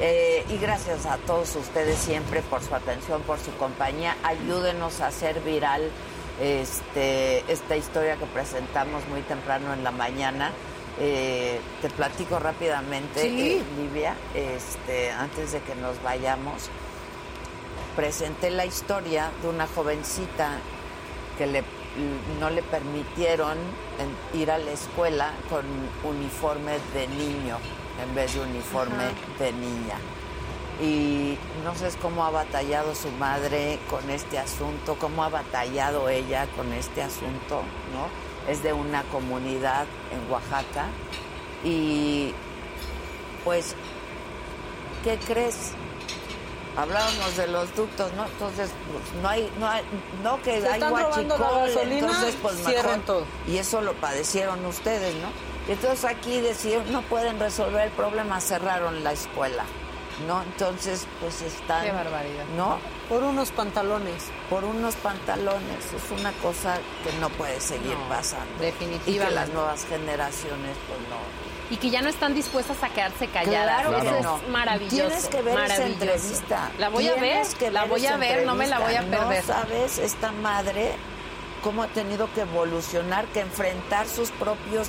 [0.00, 4.16] Eh, y gracias a todos ustedes siempre por su atención, por su compañía.
[4.22, 5.90] Ayúdenos a hacer viral
[6.40, 10.52] este, esta historia que presentamos muy temprano en la mañana.
[11.00, 13.58] Eh, te platico rápidamente, Sí.
[13.58, 16.68] eh, Livia, este, antes de que nos vayamos.
[17.96, 20.58] Presenté la historia de una jovencita
[21.36, 21.64] que le,
[22.38, 23.58] no le permitieron
[24.34, 25.64] ir a la escuela con
[26.04, 27.58] uniforme de niño
[28.02, 29.04] en vez de uniforme
[29.38, 29.96] de niña.
[30.80, 36.46] Y no sé cómo ha batallado su madre con este asunto, cómo ha batallado ella
[36.56, 37.62] con este asunto,
[37.92, 38.50] ¿no?
[38.50, 40.86] Es de una comunidad en Oaxaca
[41.64, 42.32] y
[43.44, 43.74] pues,
[45.02, 45.72] ¿qué crees?
[46.76, 48.24] Hablábamos de los ductos, ¿no?
[48.26, 49.82] Entonces, pues, no hay, no hay,
[50.22, 51.34] no que Se hay gasolina,
[52.06, 52.98] entonces pues mejor.
[53.00, 53.24] todo.
[53.48, 55.28] Y eso lo padecieron ustedes, ¿no?
[55.68, 59.64] Y entonces aquí decidieron, no pueden resolver el problema, cerraron la escuela,
[60.26, 60.42] ¿no?
[60.42, 61.84] Entonces, pues están...
[61.84, 62.44] Qué barbaridad.
[62.56, 62.78] ¿No?
[63.08, 64.24] Por unos pantalones.
[64.48, 65.92] Por unos pantalones.
[65.94, 68.46] Es una cosa que no puede seguir No, pasando.
[68.56, 69.34] Y que definitivamente.
[69.34, 71.48] las nuevas generaciones, pues no.
[71.70, 73.82] Y que ya no están dispuestas a quedarse calladas.
[73.82, 74.36] Claro que Eso no.
[74.38, 74.96] es maravilloso.
[74.96, 76.70] Tienes que ver esa entrevista.
[76.78, 79.02] La voy a ver, Tienes que la voy a ver, no me la voy a
[79.02, 79.20] perder.
[79.44, 80.92] No sabes esta madre
[81.62, 84.88] cómo ha tenido que evolucionar, que enfrentar sus propios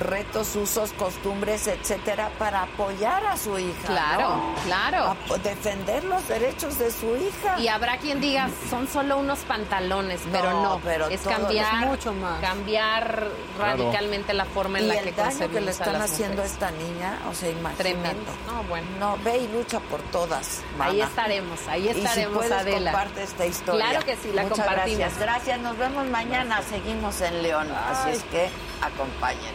[0.00, 3.86] retos, usos, costumbres, etcétera, para apoyar a su hija.
[3.86, 4.54] Claro, ¿no?
[4.64, 5.16] claro.
[5.32, 7.58] A- defender los derechos de su hija.
[7.58, 11.88] Y habrá quien diga, son solo unos pantalones, pero No, no, pero es cambiar, es
[11.88, 12.40] mucho más.
[12.40, 16.44] cambiar radicalmente la forma en y la el que daño que le están haciendo a
[16.46, 17.82] esta niña, o sea, imagínate.
[17.82, 18.32] Tremendo.
[18.46, 18.86] No, bueno.
[18.98, 20.60] No, ve y lucha por todas.
[20.78, 21.04] Ahí mana.
[21.10, 22.92] estaremos, ahí Y si estaremos, puedes, Adela.
[22.92, 23.86] comparte esta historia.
[23.90, 24.98] Claro que sí, la Muchas compartimos.
[24.98, 25.60] Gracias, gracias.
[25.60, 26.60] Nos vemos mañana.
[26.62, 28.48] Seguimos en León, así es que
[28.80, 29.54] acompáñenos.